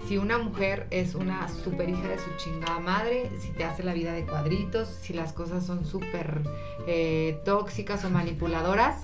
Si 0.09 0.19
una 0.19 0.37
mujer 0.37 0.89
es 0.91 1.15
una 1.15 1.49
super 1.49 1.89
hija 1.89 2.09
de 2.09 2.19
su 2.19 2.29
chingada 2.37 2.81
madre, 2.81 3.31
si 3.41 3.49
te 3.53 3.65
hace 3.65 3.83
la 3.85 3.95
vida 3.95 4.13
de 4.13 4.27
cuadritos, 4.27 4.89
si 5.01 5.13
las 5.15 5.33
cosas 5.33 5.65
son 5.65 5.85
súper 5.87 6.43
eh, 6.89 7.39
tóxicas 7.45 8.05
o 8.05 8.11
manipuladoras, 8.11 8.97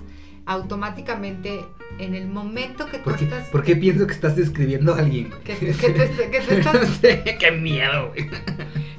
automáticamente 0.49 1.65
en 1.99 2.15
el 2.15 2.29
momento 2.29 2.87
que 2.87 2.99
tú 2.99 3.05
¿Por 3.05 3.17
qué, 3.17 3.25
estás... 3.25 3.49
por 3.49 3.63
qué 3.63 3.77
pienso 3.77 4.07
que 4.07 4.13
estás 4.13 4.37
describiendo 4.37 4.95
a 4.95 4.99
alguien? 4.99 5.31
que, 5.45 5.55
que 5.57 5.73
te- 5.73 6.31
que 6.31 6.41
tú 6.41 6.55
estás 6.55 6.75
No 6.75 6.87
sé, 6.87 7.37
qué 7.39 7.51
miedo, 7.53 8.09
güey. 8.09 8.29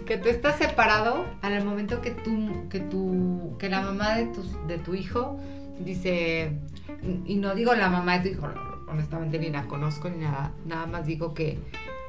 que 0.05 0.17
tú 0.17 0.29
estás 0.29 0.57
separado 0.57 1.25
en 1.43 1.53
el 1.53 1.63
momento 1.65 2.01
que 2.01 2.11
tú 2.11 2.67
que 2.69 2.79
tú 2.79 3.55
que 3.59 3.69
la 3.69 3.81
mamá 3.81 4.15
de 4.15 4.25
tu 4.27 4.43
de 4.67 4.77
tu 4.79 4.95
hijo 4.95 5.39
dice 5.79 6.51
y 7.25 7.35
no 7.35 7.53
digo 7.55 7.73
la 7.75 7.89
mamá 7.89 8.19
de 8.19 8.29
tu 8.31 8.37
hijo 8.37 8.47
honestamente 8.87 9.37
ni 9.39 9.49
la 9.49 9.65
conozco 9.65 10.09
ni 10.09 10.17
nada 10.23 10.51
nada 10.65 10.85
más 10.87 11.05
digo 11.05 11.33
que 11.33 11.59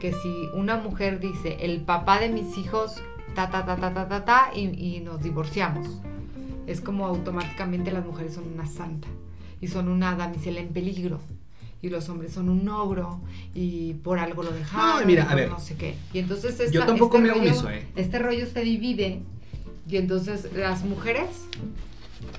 que 0.00 0.12
si 0.12 0.48
una 0.54 0.76
mujer 0.78 1.20
dice 1.20 1.58
el 1.60 1.82
papá 1.82 2.18
de 2.20 2.30
mis 2.30 2.56
hijos 2.56 3.02
ta 3.34 3.50
ta 3.50 3.64
ta 3.66 3.76
ta 3.76 3.92
ta 3.92 4.08
ta 4.08 4.24
ta 4.24 4.50
y, 4.54 4.62
y 4.96 5.00
nos 5.00 5.22
divorciamos 5.22 6.00
es 6.66 6.80
como 6.80 7.06
automáticamente 7.06 7.90
las 7.92 8.04
mujeres 8.06 8.34
son 8.34 8.44
una 8.52 8.66
santa 8.66 9.08
y 9.60 9.68
son 9.68 9.88
una 9.88 10.14
damisela 10.16 10.60
en 10.60 10.68
peligro 10.68 11.20
y 11.82 11.88
los 11.88 12.08
hombres 12.10 12.32
son 12.32 12.48
un 12.48 12.68
ogro 12.68 13.20
y 13.54 13.94
por 13.94 14.18
algo 14.18 14.42
lo 14.42 14.50
dejaron 14.52 15.00
No, 15.00 15.06
mira, 15.06 15.30
a 15.30 15.34
ver. 15.34 15.48
no 15.48 15.58
sé 15.60 15.76
qué 15.76 15.94
y 16.12 16.18
entonces 16.18 16.58
esta- 16.60 16.70
Yo 16.72 16.84
tampoco 16.86 17.16
este 17.16 17.26
me 17.26 17.30
hago 17.32 17.40
rollo- 17.40 17.50
miso, 17.52 17.70
¿eh? 17.70 17.86
este 17.96 18.18
rollo 18.18 18.46
se 18.46 18.60
divide 18.62 19.20
y 19.88 19.96
entonces 19.96 20.48
las 20.54 20.84
mujeres 20.84 21.28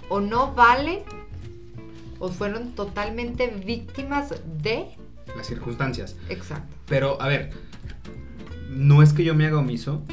o 0.10 0.22
no 0.22 0.54
valen 0.54 1.00
o 2.20 2.30
fueron 2.30 2.74
totalmente 2.74 3.48
víctimas 3.66 4.34
de 4.62 4.86
Las 5.36 5.48
circunstancias. 5.48 6.16
exacto 6.30 6.76
Pero, 6.88 7.20
a 7.22 7.28
ver, 7.28 7.52
no 8.70 9.02
es 9.02 9.12
que 9.14 9.24
yo 9.24 9.34
me 9.34 9.46
haga 9.48 9.58
omiso 9.58 10.04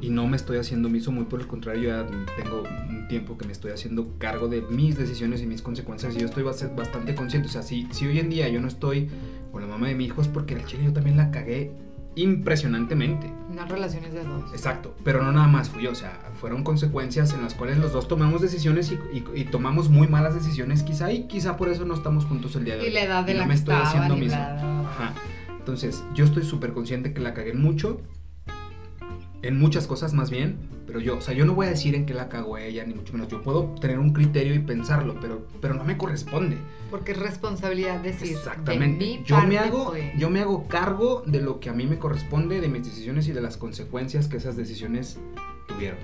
y 0.00 0.10
no 0.10 0.26
me 0.26 0.36
estoy 0.36 0.58
haciendo 0.58 0.88
omiso, 0.88 1.10
muy 1.12 1.24
por 1.24 1.40
el 1.40 1.46
contrario, 1.46 1.88
ya 1.90 2.06
tengo 2.42 2.62
un 2.88 3.08
tiempo 3.08 3.36
que 3.36 3.46
me 3.46 3.52
estoy 3.52 3.72
haciendo 3.72 4.14
cargo 4.18 4.48
de 4.48 4.62
mis 4.62 4.96
decisiones 4.96 5.42
y 5.42 5.46
mis 5.46 5.60
consecuencias 5.62 6.14
y 6.16 6.20
yo 6.20 6.26
estoy 6.26 6.44
bas- 6.44 6.74
bastante 6.76 7.14
consciente. 7.14 7.48
O 7.48 7.50
sea, 7.52 7.62
si, 7.62 7.86
si 7.90 8.06
hoy 8.06 8.18
en 8.18 8.30
día 8.30 8.48
yo 8.48 8.60
no 8.60 8.68
estoy 8.68 9.08
con 9.52 9.62
la 9.62 9.68
mamá 9.68 9.88
de 9.88 9.94
mi 9.94 10.04
hijo 10.04 10.20
es 10.22 10.28
porque 10.28 10.54
el 10.54 10.64
chile 10.66 10.84
yo 10.84 10.92
también 10.92 11.16
la 11.16 11.30
cagué 11.30 11.72
impresionantemente. 12.32 13.32
unas 13.50 13.68
relaciones 13.68 14.12
de 14.12 14.24
dos 14.24 14.52
Exacto, 14.52 14.94
pero 15.04 15.22
no 15.22 15.32
nada 15.32 15.46
más 15.48 15.68
fui 15.70 15.82
yo, 15.84 15.92
o 15.92 15.94
sea, 15.94 16.18
fueron 16.40 16.62
consecuencias 16.64 17.32
en 17.32 17.42
las 17.42 17.54
cuales 17.54 17.78
los 17.78 17.92
dos 17.92 18.08
tomamos 18.08 18.40
decisiones 18.42 18.92
y, 18.92 18.94
y- 19.16 19.40
y 19.40 19.44
tomamos 19.44 19.88
muy 19.88 20.06
malas 20.08 20.34
decisiones 20.34 20.82
quizá 20.82 21.12
y 21.12 21.26
quizá 21.28 21.56
por 21.56 21.68
eso 21.68 21.84
no 21.84 21.94
estamos 21.94 22.24
juntos 22.24 22.54
el 22.56 22.64
día 22.64 22.74
de 22.76 22.82
hoy. 22.82 22.88
y 22.88 22.92
la 22.92 23.02
edad 23.04 23.24
de 23.24 23.32
Y 23.32 23.34
no 23.34 23.40
la 23.42 23.46
me 23.46 23.54
estoy 23.54 23.74
haciendo. 23.74 24.14
Ajá. 24.88 25.14
Entonces, 25.58 26.02
yo 26.14 26.24
estoy 26.24 26.44
súper 26.44 26.72
consciente 26.72 27.12
que 27.12 27.20
la 27.20 27.34
cagué 27.34 27.52
mucho. 27.52 28.00
En 29.42 29.58
muchas 29.58 29.86
cosas 29.86 30.14
más 30.14 30.30
bien. 30.30 30.56
Pero 30.86 31.00
yo, 31.00 31.18
o 31.18 31.20
sea, 31.20 31.34
yo 31.34 31.44
no 31.44 31.54
voy 31.54 31.66
a 31.66 31.70
decir 31.70 31.94
en 31.94 32.06
qué 32.06 32.14
la 32.14 32.28
cagó 32.30 32.56
ella, 32.58 32.84
ni 32.84 32.94
mucho 32.94 33.12
menos. 33.12 33.28
Yo 33.28 33.42
puedo 33.42 33.74
tener 33.80 33.98
un 33.98 34.12
criterio 34.14 34.54
y 34.54 34.58
pensarlo, 34.60 35.16
pero, 35.20 35.46
pero 35.60 35.74
no 35.74 35.84
me 35.84 35.96
corresponde. 35.98 36.56
porque 36.90 37.12
es 37.12 37.18
responsabilidad 37.18 38.00
decir 38.00 38.30
Exactamente. 38.34 39.04
de 39.04 39.10
mi 39.18 39.22
Yo 39.24 39.40
me 39.42 39.58
hago, 39.58 39.90
fue- 39.90 40.14
yo 40.16 40.30
me 40.30 40.40
hago 40.40 40.66
cargo 40.66 41.22
de 41.26 41.42
lo 41.42 41.60
que 41.60 41.68
a 41.68 41.74
mí 41.74 41.84
me 41.86 41.98
corresponde, 41.98 42.60
de 42.62 42.68
mis 42.68 42.84
decisiones 42.84 43.28
y 43.28 43.32
de 43.32 43.42
las 43.42 43.58
consecuencias 43.58 44.26
que 44.28 44.38
esas 44.38 44.56
decisiones 44.56 45.18
tuvieron. 45.66 45.98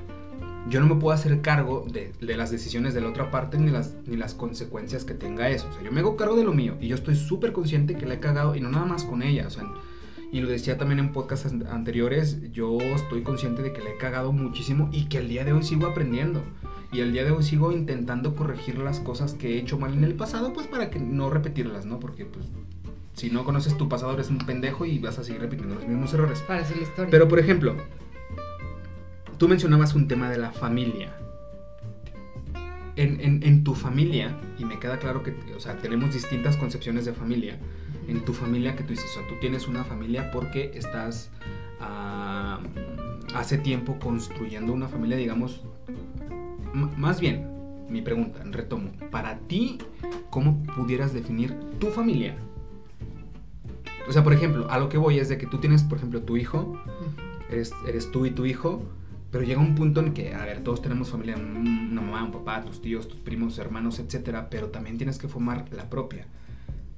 Yo 0.69 0.81
no 0.81 0.87
me 0.87 1.01
puedo 1.01 1.15
hacer 1.15 1.41
cargo 1.41 1.87
de, 1.91 2.13
de 2.21 2.37
las 2.37 2.51
decisiones 2.51 2.93
de 2.95 3.01
la 3.01 3.09
otra 3.09 3.31
parte 3.31 3.59
ni 3.59 3.71
las, 3.71 3.95
ni 4.07 4.17
las 4.17 4.35
consecuencias 4.35 5.05
que 5.05 5.15
tenga 5.15 5.49
eso. 5.49 5.67
O 5.71 5.73
sea, 5.73 5.83
yo 5.83 5.91
me 5.93 6.01
hago 6.01 6.17
cargo 6.17 6.37
de 6.37 6.45
lo 6.45 6.53
mío 6.53 6.77
y 6.81 6.89
yo 6.89 6.95
estoy 6.95 7.17
súper 7.17 7.53
consciente 7.53 7.97
que 7.97 8.05
la 8.07 8.15
he 8.15 8.21
cagado 8.21 8.55
y 8.55 8.61
no 8.61 8.71
nada 8.71 8.85
más 8.85 9.05
con 9.05 9.23
ella. 9.23 9.47
O 9.47 9.51
sea, 9.51 9.65
y 10.35 10.41
lo 10.41 10.49
decía 10.49 10.77
también 10.77 10.99
en 10.99 11.13
podcasts 11.13 11.47
an- 11.47 11.67
anteriores, 11.71 12.51
yo 12.53 12.77
estoy 12.81 13.23
consciente 13.23 13.63
de 13.63 13.73
que 13.73 13.81
le 13.83 13.91
he 13.93 13.97
cagado 13.99 14.33
muchísimo 14.33 14.89
y 14.93 15.05
que 15.07 15.19
al 15.19 15.29
día 15.29 15.45
de 15.45 15.53
hoy 15.53 15.63
sigo 15.63 15.87
aprendiendo. 15.87 16.43
Y 16.93 17.01
al 17.01 17.13
día 17.13 17.25
de 17.25 17.31
hoy 17.33 17.43
sigo 17.43 17.73
intentando 17.73 18.35
corregir 18.37 18.79
las 18.79 19.01
cosas 19.01 19.35
que 19.35 19.55
he 19.55 19.59
hecho 19.59 19.79
mal 19.79 19.95
en 19.95 20.05
el 20.05 20.15
pasado, 20.15 20.53
pues 20.53 20.67
para 20.67 20.91
que 20.91 20.99
no 21.01 21.31
repetirlas, 21.31 21.87
¿no? 21.87 21.99
Porque 22.01 22.25
pues 22.25 22.47
si 23.15 23.31
no 23.31 23.45
conoces 23.45 23.77
tu 23.77 23.89
pasado 23.89 24.13
eres 24.15 24.29
un 24.31 24.39
pendejo 24.39 24.85
y 24.85 24.99
vas 24.99 25.19
a 25.19 25.25
seguir 25.25 25.41
repitiendo 25.41 25.75
los 25.77 25.87
mismos 25.87 26.13
errores. 26.15 26.41
para 26.41 26.61
la 26.61 26.67
historia 26.83 27.11
Pero 27.11 27.29
por 27.29 27.39
ejemplo, 27.39 27.77
tú 29.39 29.49
mencionabas 29.49 29.95
un 29.95 30.09
tema 30.09 30.29
de 30.31 30.39
la 30.39 30.51
familia. 30.53 31.15
En, 32.97 33.21
en- 33.21 33.43
en 33.43 33.65
tu 33.65 33.75
familia, 33.75 34.37
y 34.59 34.65
me 34.65 34.79
queda 34.79 34.99
claro 34.99 35.23
que, 35.25 35.35
o 35.57 35.61
sea, 35.61 35.77
tenemos 35.79 36.13
distintas 36.15 36.57
concepciones 36.57 37.05
de 37.05 37.13
familia. 37.13 37.59
En 38.09 38.25
tu 38.25 38.33
familia 38.35 38.77
que 38.77 38.83
tú 38.83 38.91
dices, 38.91 39.07
o 39.11 39.21
sea, 39.21 39.29
tú 39.29 39.35
tienes 39.41 39.67
una 39.69 39.85
familia 39.85 40.31
porque 40.31 40.71
estás 40.75 41.31
ah, 41.81 42.61
hace 43.35 43.59
tiempo 43.59 43.99
construyendo 43.99 44.73
una 44.73 44.89
familia, 44.89 45.17
digamos, 45.17 45.63
más 46.97 47.21
bien, 47.21 47.49
mi 47.89 48.03
pregunta, 48.03 48.41
retomo, 48.51 48.91
para 49.11 49.39
ti, 49.39 49.79
¿cómo 50.31 50.63
pudieras 50.77 51.13
definir 51.13 51.55
tu 51.79 51.89
familia? 51.89 52.37
O 54.09 54.13
sea, 54.13 54.23
por 54.23 54.33
ejemplo, 54.35 54.71
a 54.71 54.79
lo 54.79 54.89
que 54.89 54.99
voy 54.99 55.19
es 55.19 55.29
de 55.29 55.39
que 55.39 55.47
tú 55.47 55.59
tienes, 55.59 55.83
por 55.83 55.99
ejemplo, 55.99 56.21
tu 56.23 56.37
hijo, 56.37 56.77
eres, 57.51 57.73
eres 57.89 58.11
tú 58.11 58.27
y 58.27 58.31
tu 58.31 58.45
hijo, 58.45 58.83
pero 59.31 59.45
llega 59.45 59.61
un 59.61 59.75
punto 59.75 60.01
en 60.01 60.13
que, 60.13 60.35
a 60.35 60.45
ver, 60.45 60.63
todos 60.63 60.83
tenemos 60.83 61.09
familia, 61.11 61.37
un- 61.37 61.89
una 61.93 62.01
mamá, 62.03 62.23
un 62.25 62.33
papá, 62.33 62.63
tus 62.65 62.83
tíos, 62.83 63.09
tus 63.09 63.19
primos, 63.19 63.59
hermanos, 63.59 63.99
etcétera, 63.99 64.49
pero 64.51 64.69
también 64.69 64.99
tienes 64.99 65.19
que 65.19 65.27
formar 65.29 65.65
la 65.73 65.89
propia. 65.89 66.27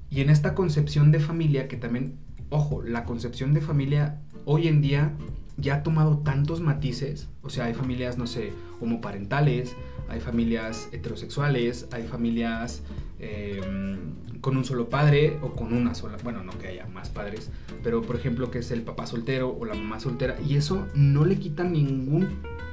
Y 0.09 0.21
en 0.21 0.29
esta 0.29 0.55
concepción 0.55 1.11
de 1.11 1.19
familia, 1.19 1.67
que 1.67 1.77
también, 1.77 2.17
ojo, 2.49 2.81
la 2.81 3.03
concepción 3.03 3.53
de 3.53 3.61
familia 3.61 4.21
hoy 4.45 4.67
en 4.67 4.81
día 4.81 5.13
ya 5.57 5.75
ha 5.75 5.83
tomado 5.83 6.19
tantos 6.19 6.61
matices, 6.61 7.29
o 7.41 7.49
sea, 7.49 7.65
hay 7.65 7.73
familias, 7.73 8.17
no 8.17 8.27
sé, 8.27 8.53
homoparentales, 8.79 9.75
hay 10.07 10.19
familias 10.19 10.87
heterosexuales, 10.91 11.87
hay 11.91 12.03
familias 12.03 12.83
eh, 13.19 13.97
con 14.39 14.55
un 14.55 14.63
solo 14.63 14.89
padre 14.89 15.39
o 15.41 15.53
con 15.53 15.73
una 15.73 15.95
sola, 15.95 16.17
bueno, 16.23 16.43
no 16.43 16.57
que 16.59 16.67
haya 16.67 16.85
más 16.87 17.09
padres, 17.09 17.49
pero 17.83 18.03
por 18.03 18.15
ejemplo 18.15 18.51
que 18.51 18.59
es 18.59 18.71
el 18.71 18.83
papá 18.83 19.07
soltero 19.07 19.55
o 19.59 19.65
la 19.65 19.73
mamá 19.73 19.99
soltera, 19.99 20.37
y 20.47 20.55
eso 20.55 20.87
no 20.93 21.25
le 21.25 21.37
quita 21.37 21.63
ningún 21.63 22.27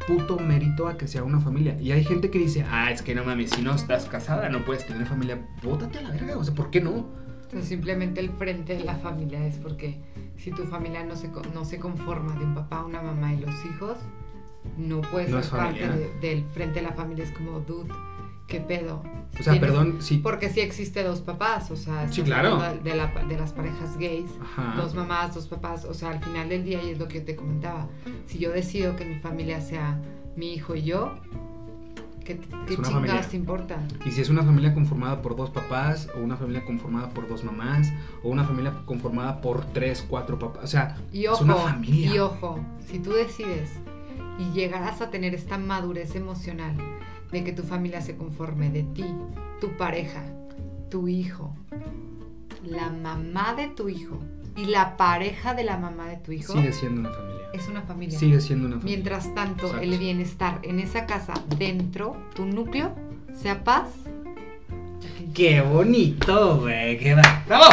puto 0.07 0.39
mérito 0.39 0.87
a 0.87 0.99
que 0.99 1.09
sea 1.09 1.25
una 1.25 1.41
familia. 1.41 1.81
Y 1.81 1.93
hay 1.93 2.05
gente 2.05 2.31
que 2.31 2.39
dice, 2.39 2.65
ah, 2.71 2.91
es 2.93 3.01
que 3.01 3.15
no 3.15 3.25
mames, 3.25 3.51
si 3.51 3.63
no 3.63 3.75
estás 3.75 4.05
casada 4.05 4.51
no 4.51 4.65
puedes 4.65 4.87
tener 4.87 5.07
familia, 5.07 5.43
bótate 5.63 5.99
a 5.99 6.03
la 6.03 6.11
verga, 6.11 6.37
o 6.37 6.45
sea, 6.45 6.55
¿por 6.55 6.71
qué 6.71 6.83
no? 6.83 7.24
Entonces 7.45 7.69
simplemente 7.69 8.21
el 8.21 8.31
frente 8.31 8.77
de 8.77 8.85
la 8.85 8.97
familia 8.97 9.47
es 9.47 9.57
porque 9.59 10.01
si 10.37 10.51
tu 10.51 10.65
familia 10.65 11.05
no 11.05 11.15
se, 11.17 11.29
no 11.55 11.65
se 11.65 11.79
conforma 11.79 12.35
de 12.37 12.45
un 12.45 12.55
papá, 12.55 12.85
una 12.85 13.01
mamá 13.01 13.33
y 13.35 13.39
los 13.41 13.55
hijos, 13.67 13.99
no 14.77 15.01
puedes 15.03 15.31
No 15.31 15.43
ser 15.43 15.51
parte 15.59 15.89
de- 15.89 16.13
del 16.21 16.45
frente 16.51 16.81
de 16.81 16.83
la 16.87 16.93
familia. 16.93 17.25
Es 17.25 17.31
como, 17.33 17.61
dude, 17.61 17.93
¿qué 18.49 18.61
pedo? 18.61 19.03
O 19.39 19.43
sea, 19.43 19.53
Tienes- 19.53 19.61
perdón, 19.61 19.97
sí. 20.01 20.19
Porque 20.19 20.49
sí 20.49 20.61
existe 20.61 21.03
dos 21.05 21.21
papás, 21.21 21.71
o 21.71 21.77
sea, 21.77 22.09
Sí, 22.09 22.23
claro. 22.23 22.59
De, 22.83 22.95
la- 22.97 23.07
de 23.29 23.37
las 23.37 23.53
parejas 23.53 23.97
gays, 23.99 24.31
Ajá. 24.41 24.75
dos 24.77 24.95
mamás, 24.95 25.35
dos 25.35 25.47
papás, 25.49 25.85
o 25.85 25.95
sea, 25.95 26.11
al 26.11 26.21
final 26.23 26.49
del 26.49 26.65
día, 26.65 26.83
y 26.83 26.91
es 26.91 26.99
lo 26.99 27.07
que 27.09 27.19
yo 27.21 27.25
te 27.25 27.37
comentaba, 27.37 27.89
si 28.27 28.39
yo 28.39 28.51
decido 28.53 28.97
que 28.97 29.05
mi 29.05 29.17
familia 29.17 29.61
sea 29.61 30.01
mi 30.37 30.55
hijo 30.55 30.75
y 30.75 30.83
yo, 30.83 31.15
¿qué, 32.25 32.39
qué 32.39 32.77
te 33.29 33.37
importan? 33.37 33.87
Y 34.05 34.11
si 34.11 34.21
es 34.21 34.31
una 34.31 34.43
familia 34.43 34.75
conformada 34.75 35.23
por 35.23 35.37
dos 35.37 35.51
papás, 35.51 36.09
o 36.17 36.21
una 36.21 36.37
familia 36.37 36.65
conformada 36.65 37.11
por 37.11 37.29
dos 37.29 37.45
mamás, 37.45 37.93
o 38.23 38.31
una 38.31 38.45
familia 38.45 38.73
conformada 38.87 39.41
por 39.41 39.65
tres, 39.67 40.05
cuatro 40.09 40.39
papás. 40.39 40.65
O 40.65 40.67
sea, 40.67 40.97
Y 41.13 41.25
es 41.25 41.31
ojo, 41.31 41.45
una 41.45 41.55
familia. 41.57 42.15
y 42.15 42.19
ojo, 42.19 42.59
si 42.87 42.99
tú 42.99 43.13
decides 43.13 43.71
y 44.39 44.51
llegarás 44.53 45.01
a 45.01 45.11
tener 45.11 45.35
esta 45.35 45.59
madurez 45.59 46.17
emocional 46.17 46.75
de 47.31 47.45
que 47.45 47.53
tu 47.53 47.63
familia 47.63 48.01
se 48.01 48.17
conforme 48.17 48.71
de 48.71 48.83
ti, 48.83 49.05
tu 49.61 49.77
pareja, 49.77 50.25
tu 50.91 51.09
hijo, 51.09 51.55
la 52.65 52.91
mamá 52.91 53.55
de 53.55 53.69
tu 53.69 53.89
hijo 53.89 54.19
y 54.57 54.67
la 54.67 54.97
pareja 54.97 55.55
de 55.55 55.65
la 55.65 55.77
mamá 55.77 56.09
de 56.09 56.17
tu 56.19 56.33
hijo, 56.33 56.53
sigue 56.53 56.73
siendo 56.73 57.01
una 57.01 57.11
familia. 57.11 57.43
es 57.53 57.69
una 57.69 57.83
familia. 57.83 58.19
Sigue 58.19 58.41
siendo 58.41 58.67
una 58.69 58.77
familia. 58.77 58.97
Mientras 58.97 59.35
tanto, 59.35 59.67
Exacto. 59.67 59.85
el 59.85 59.99
bienestar 59.99 60.59
en 60.63 60.79
esa 60.81 61.07
casa, 61.07 61.35
dentro, 61.59 62.17
tu 62.35 62.45
núcleo, 62.47 62.95
sea 63.35 63.65
paz. 63.65 63.89
¡Qué 65.35 65.61
bonito, 65.61 66.59
güey! 66.61 66.99
¡Qué 66.99 67.15
va! 67.15 67.43
¡Bravo! 67.49 67.65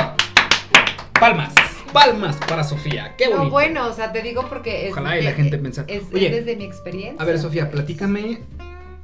Palmas, 1.19 1.53
palmas 1.93 2.35
para 2.47 2.63
Sofía. 2.63 3.15
¡Qué 3.17 3.25
bonito! 3.27 3.43
No, 3.45 3.49
bueno, 3.51 3.87
o 3.87 3.93
sea, 3.93 4.11
te 4.11 4.23
digo 4.23 4.47
porque 4.49 4.87
es, 4.87 4.91
Ojalá 4.93 5.19
y 5.19 5.23
la 5.23 5.29
es- 5.31 5.35
gente 5.35 5.57
pensara. 5.59 5.87
es, 5.87 6.09
desde 6.09 6.55
mi 6.55 6.63
experiencia. 6.63 7.21
A 7.21 7.25
ver, 7.25 7.37
Sofía, 7.37 7.69
platícame 7.69 8.39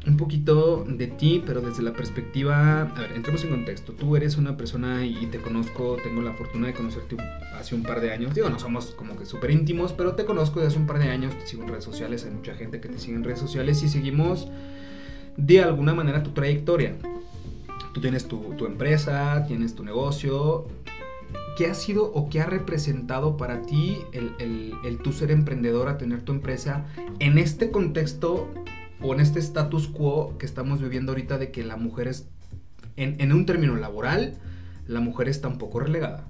un 0.07 0.15
poquito 0.15 0.85
de 0.87 1.07
ti, 1.07 1.43
pero 1.45 1.61
desde 1.61 1.83
la 1.83 1.93
perspectiva. 1.93 2.81
A 2.81 3.01
ver, 3.01 3.11
entremos 3.13 3.43
en 3.43 3.49
contexto. 3.49 3.91
Tú 3.91 4.15
eres 4.15 4.37
una 4.37 4.55
persona 4.55 5.05
y 5.05 5.25
te 5.27 5.39
conozco, 5.39 5.97
tengo 6.01 6.21
la 6.21 6.33
fortuna 6.33 6.67
de 6.67 6.73
conocerte 6.73 7.17
hace 7.53 7.75
un 7.75 7.83
par 7.83 7.99
de 7.99 8.11
años. 8.11 8.33
Digo, 8.33 8.49
no 8.49 8.57
somos 8.57 8.91
como 8.91 9.17
que 9.17 9.25
súper 9.25 9.51
íntimos, 9.51 9.91
pero 9.91 10.15
te 10.15 10.23
conozco 10.23 10.59
desde 10.59 10.69
hace 10.69 10.79
un 10.79 10.87
par 10.87 10.99
de 10.99 11.09
años. 11.09 11.37
Te 11.37 11.45
sigo 11.45 11.63
en 11.63 11.69
redes 11.69 11.83
sociales, 11.83 12.23
hay 12.23 12.31
mucha 12.31 12.55
gente 12.55 12.79
que 12.79 12.87
te 12.87 12.99
sigue 12.99 13.15
en 13.15 13.23
redes 13.23 13.39
sociales 13.39 13.83
y 13.83 13.89
seguimos 13.89 14.47
de 15.35 15.61
alguna 15.61 15.93
manera 15.93 16.23
tu 16.23 16.31
trayectoria. 16.31 16.95
Tú 17.93 17.99
tienes 17.99 18.27
tu, 18.27 18.53
tu 18.57 18.65
empresa, 18.65 19.43
tienes 19.45 19.75
tu 19.75 19.83
negocio. 19.83 20.67
¿Qué 21.57 21.65
ha 21.65 21.73
sido 21.73 22.05
o 22.13 22.29
qué 22.29 22.39
ha 22.39 22.45
representado 22.45 23.35
para 23.35 23.63
ti 23.63 23.97
el, 24.13 24.31
el, 24.39 24.73
el 24.85 24.99
tú 24.99 25.11
ser 25.11 25.31
emprendedora, 25.31 25.97
tener 25.97 26.21
tu 26.21 26.31
empresa 26.31 26.85
en 27.19 27.39
este 27.39 27.71
contexto 27.71 28.47
o 29.01 29.13
en 29.13 29.19
este 29.19 29.39
status 29.39 29.87
quo 29.87 30.37
que 30.37 30.45
estamos 30.45 30.81
viviendo 30.81 31.11
ahorita 31.11 31.37
de 31.37 31.51
que 31.51 31.63
la 31.63 31.77
mujer 31.77 32.07
es, 32.07 32.27
en, 32.95 33.31
un 33.31 33.45
término 33.45 33.75
laboral, 33.75 34.35
la 34.87 34.99
mujer 34.99 35.29
está 35.29 35.47
un 35.47 35.57
poco 35.57 35.79
relegada? 35.79 36.27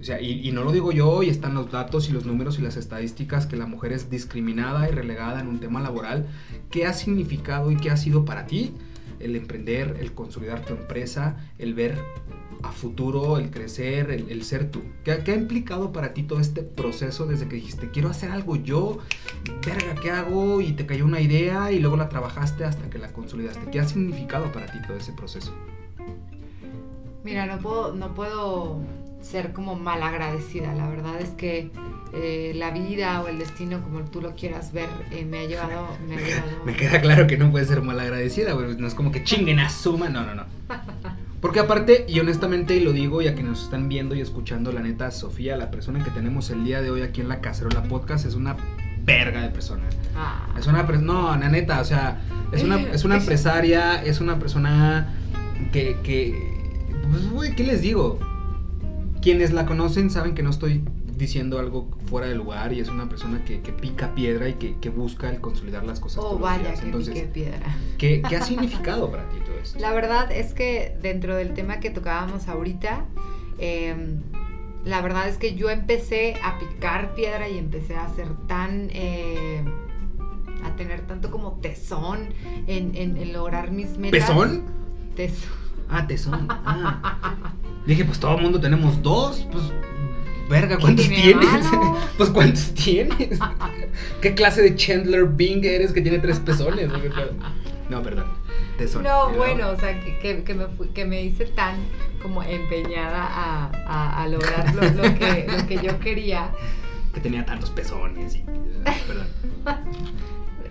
O 0.00 0.04
sea, 0.04 0.20
y, 0.20 0.46
y 0.46 0.52
no 0.52 0.64
lo 0.64 0.72
digo 0.72 0.92
yo, 0.92 1.22
y 1.22 1.30
están 1.30 1.54
los 1.54 1.70
datos 1.70 2.08
y 2.08 2.12
los 2.12 2.26
números 2.26 2.58
y 2.58 2.62
las 2.62 2.76
estadísticas 2.76 3.46
que 3.46 3.56
la 3.56 3.66
mujer 3.66 3.92
es 3.92 4.10
discriminada 4.10 4.88
y 4.88 4.92
relegada 4.92 5.40
en 5.40 5.46
un 5.46 5.60
tema 5.60 5.80
laboral. 5.80 6.26
¿Qué 6.70 6.84
ha 6.86 6.92
significado 6.92 7.70
y 7.70 7.76
qué 7.76 7.90
ha 7.90 7.96
sido 7.96 8.24
para 8.24 8.46
ti 8.46 8.74
el 9.20 9.36
emprender, 9.36 9.96
el 10.00 10.12
consolidar 10.12 10.64
tu 10.64 10.74
empresa, 10.74 11.36
el 11.58 11.74
ver 11.74 11.98
a 12.68 12.72
futuro, 12.72 13.38
el 13.38 13.50
crecer, 13.50 14.10
el, 14.10 14.30
el 14.30 14.44
ser 14.44 14.70
tú? 14.70 14.82
¿Qué, 15.04 15.18
qué 15.24 15.32
ha 15.32 15.34
implicado 15.34 15.92
para 15.92 16.14
ti 16.14 16.22
todo 16.22 16.40
este 16.40 16.62
proceso 16.62 17.26
desde 17.26 17.48
que 17.48 17.56
dijiste, 17.56 17.90
quiero 17.90 18.08
hacer 18.08 18.30
algo 18.30 18.56
yo, 18.56 18.98
verga, 19.64 19.94
¿qué 20.00 20.10
hago? 20.10 20.60
Y 20.60 20.72
te 20.72 20.86
cayó 20.86 21.04
una 21.04 21.20
idea 21.20 21.72
y 21.72 21.78
luego 21.78 21.96
la 21.96 22.08
trabajaste 22.08 22.64
hasta 22.64 22.88
que 22.90 22.98
la 22.98 23.12
consolidaste. 23.12 23.70
¿Qué 23.70 23.80
ha 23.80 23.88
significado 23.88 24.52
para 24.52 24.66
ti 24.66 24.78
todo 24.86 24.96
ese 24.96 25.12
proceso? 25.12 25.52
Mira, 27.22 27.46
no 27.46 27.58
puedo, 27.58 27.94
no 27.94 28.14
puedo 28.14 28.80
ser 29.22 29.52
como 29.52 29.74
malagradecida. 29.74 30.74
La 30.74 30.88
verdad 30.88 31.20
es 31.20 31.30
que 31.30 31.70
eh, 32.12 32.52
la 32.54 32.70
vida 32.70 33.22
o 33.22 33.28
el 33.28 33.38
destino, 33.38 33.82
como 33.82 34.02
tú 34.02 34.20
lo 34.20 34.34
quieras 34.34 34.72
ver, 34.72 34.88
eh, 35.10 35.24
me 35.24 35.40
ha 35.40 35.44
llevado. 35.46 35.88
Me 36.06 36.16
ha 36.16 36.20
llevado 36.20 36.64
Me 36.64 36.76
queda 36.76 37.00
claro 37.00 37.26
que 37.26 37.36
no 37.36 37.50
puede 37.50 37.64
ser 37.64 37.82
mal 37.82 37.98
agradecida. 37.98 38.54
No 38.54 38.86
es 38.86 38.94
como 38.94 39.10
que 39.10 39.24
chinguen 39.24 39.58
a 39.58 39.70
suma. 39.70 40.08
No, 40.08 40.24
no, 40.24 40.34
no. 40.34 40.44
Porque 41.44 41.60
aparte, 41.60 42.06
y 42.08 42.18
honestamente, 42.20 42.74
y 42.74 42.80
lo 42.80 42.92
digo, 42.92 43.20
ya 43.20 43.34
que 43.34 43.42
nos 43.42 43.64
están 43.64 43.90
viendo 43.90 44.14
y 44.14 44.22
escuchando, 44.22 44.72
la 44.72 44.80
neta, 44.80 45.10
Sofía, 45.10 45.58
la 45.58 45.70
persona 45.70 46.02
que 46.02 46.10
tenemos 46.10 46.48
el 46.48 46.64
día 46.64 46.80
de 46.80 46.90
hoy 46.90 47.02
aquí 47.02 47.20
en 47.20 47.28
la 47.28 47.42
Cacerola 47.42 47.82
Podcast, 47.82 48.24
es 48.24 48.34
una 48.34 48.56
verga 49.04 49.42
de 49.42 49.50
persona. 49.50 49.82
Ah, 50.16 50.48
Es 50.58 50.66
una 50.66 50.86
persona, 50.86 51.12
no, 51.12 51.36
la 51.36 51.50
neta, 51.50 51.82
o 51.82 51.84
sea, 51.84 52.22
es 52.50 52.62
una, 52.62 52.80
es 52.80 53.04
una 53.04 53.16
empresaria, 53.20 54.02
es 54.02 54.22
una 54.22 54.38
persona 54.38 55.12
que, 55.70 55.98
que, 56.02 56.34
pues, 57.10 57.28
güey, 57.28 57.54
¿qué 57.54 57.64
les 57.64 57.82
digo? 57.82 58.18
Quienes 59.20 59.52
la 59.52 59.66
conocen 59.66 60.08
saben 60.08 60.34
que 60.34 60.42
no 60.42 60.48
estoy 60.48 60.82
diciendo 61.16 61.58
algo 61.58 61.88
fuera 62.06 62.26
de 62.28 62.34
lugar 62.34 62.72
y 62.72 62.80
es 62.80 62.88
una 62.88 63.08
persona 63.08 63.44
que, 63.44 63.60
que 63.60 63.72
pica 63.72 64.14
piedra 64.14 64.48
y 64.48 64.54
que, 64.54 64.76
que 64.78 64.90
busca 64.90 65.28
el 65.30 65.40
consolidar 65.40 65.84
las 65.84 66.00
cosas. 66.00 66.22
oh, 66.24 66.38
vaya, 66.38 66.74
que 66.74 66.80
Entonces, 66.80 67.22
piedra. 67.32 67.76
¿qué, 67.98 68.22
qué 68.28 68.36
ha 68.36 68.42
significado 68.46 69.10
para 69.10 69.28
ti 69.28 69.36
todo 69.44 69.58
esto? 69.62 69.78
La 69.78 69.92
verdad 69.92 70.30
es 70.32 70.54
que 70.54 70.96
dentro 71.02 71.36
del 71.36 71.54
tema 71.54 71.80
que 71.80 71.90
tocábamos 71.90 72.48
ahorita, 72.48 73.04
eh, 73.58 74.16
la 74.84 75.00
verdad 75.00 75.28
es 75.28 75.38
que 75.38 75.54
yo 75.54 75.70
empecé 75.70 76.34
a 76.42 76.58
picar 76.58 77.14
piedra 77.14 77.48
y 77.48 77.58
empecé 77.58 77.96
a 77.96 78.08
ser 78.14 78.28
tan... 78.46 78.88
eh, 78.92 79.64
a 80.64 80.76
tener 80.76 81.02
tanto 81.06 81.30
como 81.30 81.52
tesón 81.60 82.28
en, 82.66 82.94
en- 82.96 83.16
en 83.18 83.32
lograr 83.34 83.70
mis 83.70 83.98
metas. 83.98 84.20
¿Pezón? 84.30 84.62
Tesón. 85.14 85.50
Ah, 85.90 86.06
tesón. 86.06 86.46
Ah. 86.48 87.52
Dije, 87.86 88.04
pues 88.06 88.18
todo 88.18 88.36
el 88.38 88.42
mundo 88.42 88.58
tenemos 88.60 89.02
dos, 89.02 89.46
pues 89.52 89.64
verga, 90.48 90.78
¿cuántos 90.78 91.08
tiene 91.08 91.40
tienes? 91.40 91.66
pues 92.16 92.30
¿cuántos 92.30 92.72
tienes? 92.74 93.38
¿Qué 94.20 94.34
clase 94.34 94.62
de 94.62 94.74
Chandler 94.76 95.24
Bing 95.26 95.64
eres 95.64 95.92
que 95.92 96.00
tiene 96.00 96.18
tres 96.18 96.38
pezones? 96.40 96.88
No, 97.88 98.02
perdón. 98.02 98.24
Tesón. 98.78 99.04
No, 99.04 99.30
bueno, 99.34 99.70
o 99.70 99.76
sea, 99.78 100.00
que, 100.00 100.42
que- 100.42 100.54
me, 100.54 100.66
fui- 100.66 100.88
que 100.88 101.04
me 101.04 101.22
hice 101.22 101.44
tan 101.46 101.76
como 102.22 102.42
empeñada 102.42 103.22
a, 103.24 103.66
a- 103.86 104.22
a 104.22 104.28
lograr 104.28 104.74
lo, 104.74 104.82
lo 104.82 105.14
que, 105.18 105.46
lo 105.58 105.66
que 105.66 105.78
yo 105.82 105.98
quería. 106.00 106.50
Que 107.12 107.20
tenía 107.20 107.44
tantos 107.44 107.70
pezones 107.70 108.34
y. 108.36 108.44
Perdón. 109.06 109.26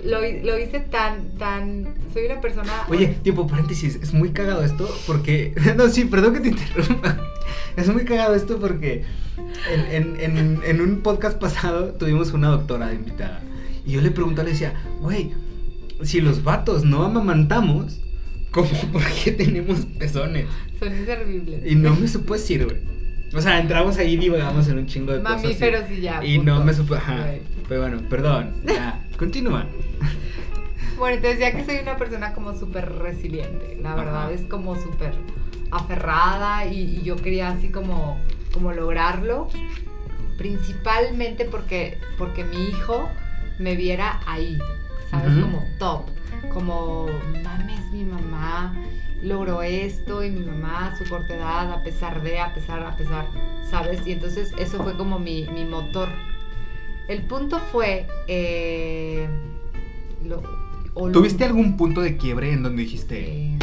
Lo, 0.04 0.20
lo 0.20 0.60
hice 0.60 0.82
tan, 0.82 1.30
tan... 1.38 1.96
Soy 2.12 2.26
una 2.26 2.42
persona... 2.42 2.74
Oye, 2.90 3.08
tiempo, 3.24 3.48
paréntesis, 3.48 3.96
es 3.96 4.14
muy 4.14 4.32
cagado 4.32 4.62
esto 4.64 4.90
porque. 5.08 5.54
No, 5.78 5.88
sí, 5.88 6.04
perdón 6.06 6.34
que 6.34 6.40
te 6.42 6.50
interrumpa. 6.50 7.18
Es 7.78 7.88
muy 7.92 8.06
cagado 8.06 8.36
esto 8.36 8.60
porque 8.60 9.04
en, 9.92 10.16
en- 10.20 10.38
en- 10.38 10.62
en 10.66 10.82
un 10.82 11.02
podcast 11.02 11.40
pasado 11.40 11.94
tuvimos 11.94 12.32
una 12.34 12.50
doctora 12.50 12.88
de 12.88 12.96
invitada. 12.96 13.42
Y 13.86 13.92
yo 13.94 14.02
le 14.02 14.12
pregunté, 14.12 14.44
le 14.44 14.52
decía, 14.52 14.74
güey, 15.02 15.32
si 16.04 16.22
los 16.22 16.44
vatos 16.44 16.84
no 16.84 17.04
amamantamos, 17.04 18.00
¿cómo 18.52 18.70
por 18.92 19.04
qué 19.24 19.32
tenemos 19.32 19.80
pezones? 20.00 20.46
Son 20.80 20.96
inservibles. 20.96 21.66
Y 21.70 21.76
no 21.76 21.96
me 21.96 22.08
supo 22.08 22.34
decir, 22.34 22.66
güey. 22.66 22.78
O 23.34 23.42
sea, 23.42 23.60
entramos 23.60 23.98
ahí 23.98 24.14
y 24.14 24.18
divagamos 24.18 24.68
en 24.68 24.78
un 24.78 24.86
chingo 24.86 25.12
de 25.14 25.22
cosas. 25.24 25.42
y- 25.42 25.44
Mamíferos 25.46 25.90
y 25.92 26.02
ya. 26.02 26.24
Y 26.24 26.38
punto. 26.38 26.54
no 26.56 26.64
me 26.66 26.74
supo. 26.74 26.94
Ajá. 26.96 27.26
Pero 27.68 27.82
bueno, 27.82 28.02
perdón. 28.10 28.54
Ya, 28.66 29.04
continúa. 29.18 29.66
Bueno, 30.98 31.22
te 31.22 31.28
decía 31.30 31.52
que 31.56 31.66
soy 31.66 31.78
una 31.82 31.98
persona 31.98 32.34
como 32.34 32.54
súper 32.58 32.92
resiliente. 33.00 33.78
La 33.82 33.96
verdad 33.96 34.24
Ajá. 34.26 34.32
es 34.32 34.42
como 34.44 34.76
súper 34.76 35.14
aferrada 35.72 36.66
y, 36.66 36.98
y 36.98 37.02
yo 37.04 37.16
quería 37.16 37.50
así 37.50 37.70
como, 37.70 38.18
como 38.54 38.72
lograrlo. 38.72 39.50
Principalmente 40.38 41.46
porque, 41.46 42.00
porque 42.18 42.44
mi 42.44 42.70
hijo 42.70 43.10
me 43.60 43.76
viera 43.76 44.20
ahí, 44.26 44.58
¿sabes? 45.10 45.34
Como 45.42 45.64
top. 45.80 46.06
Como, 46.54 47.08
mames, 47.44 47.86
mi 47.92 48.04
mamá 48.04 48.76
logró 49.22 49.62
esto 49.62 50.24
y 50.24 50.32
mi 50.32 50.44
mamá 50.46 50.88
a 50.88 50.98
su 50.98 51.06
corta 51.08 51.36
edad, 51.36 51.72
a 51.72 51.84
pesar 51.84 52.22
de, 52.24 52.40
a 52.40 52.54
pesar, 52.54 52.84
a 52.86 52.96
pesar, 52.98 53.26
¿sabes? 53.70 54.06
Y 54.06 54.12
entonces 54.14 54.54
eso 54.58 54.84
fue 54.84 54.98
como 54.98 55.20
mi, 55.20 55.48
mi 55.48 55.66
motor. 55.66 56.10
El 57.08 57.22
punto 57.24 57.60
fue... 57.60 58.08
eh, 58.28 59.28
lo- 60.26 60.63
o 60.96 61.08
lo- 61.08 61.14
¿Tuviste 61.14 61.44
algún 61.44 61.78
punto 61.78 62.02
de 62.02 62.18
quiebre 62.18 62.52
en 62.54 62.64
donde 62.64 62.84
dijiste, 62.84 63.26
Sí. 63.26 63.58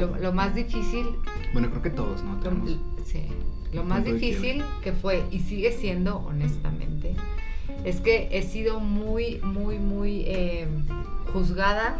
Lo, 0.00 0.14
lo 0.18 0.32
más 0.32 0.54
difícil, 0.54 1.06
bueno, 1.54 1.70
creo 1.70 1.80
que 1.82 1.88
todos, 1.90 2.22
¿no? 2.22 2.34
lo, 2.42 2.50
sí, 3.06 3.22
lo 3.72 3.82
más 3.82 4.04
difícil 4.04 4.62
que 4.82 4.92
fue 4.92 5.24
y 5.30 5.40
sigue 5.40 5.72
siendo, 5.72 6.18
honestamente, 6.18 7.14
es 7.84 8.02
que 8.02 8.28
he 8.30 8.42
sido 8.42 8.78
muy, 8.78 9.38
muy, 9.42 9.78
muy 9.78 10.24
eh, 10.26 10.66
juzgada 11.32 11.96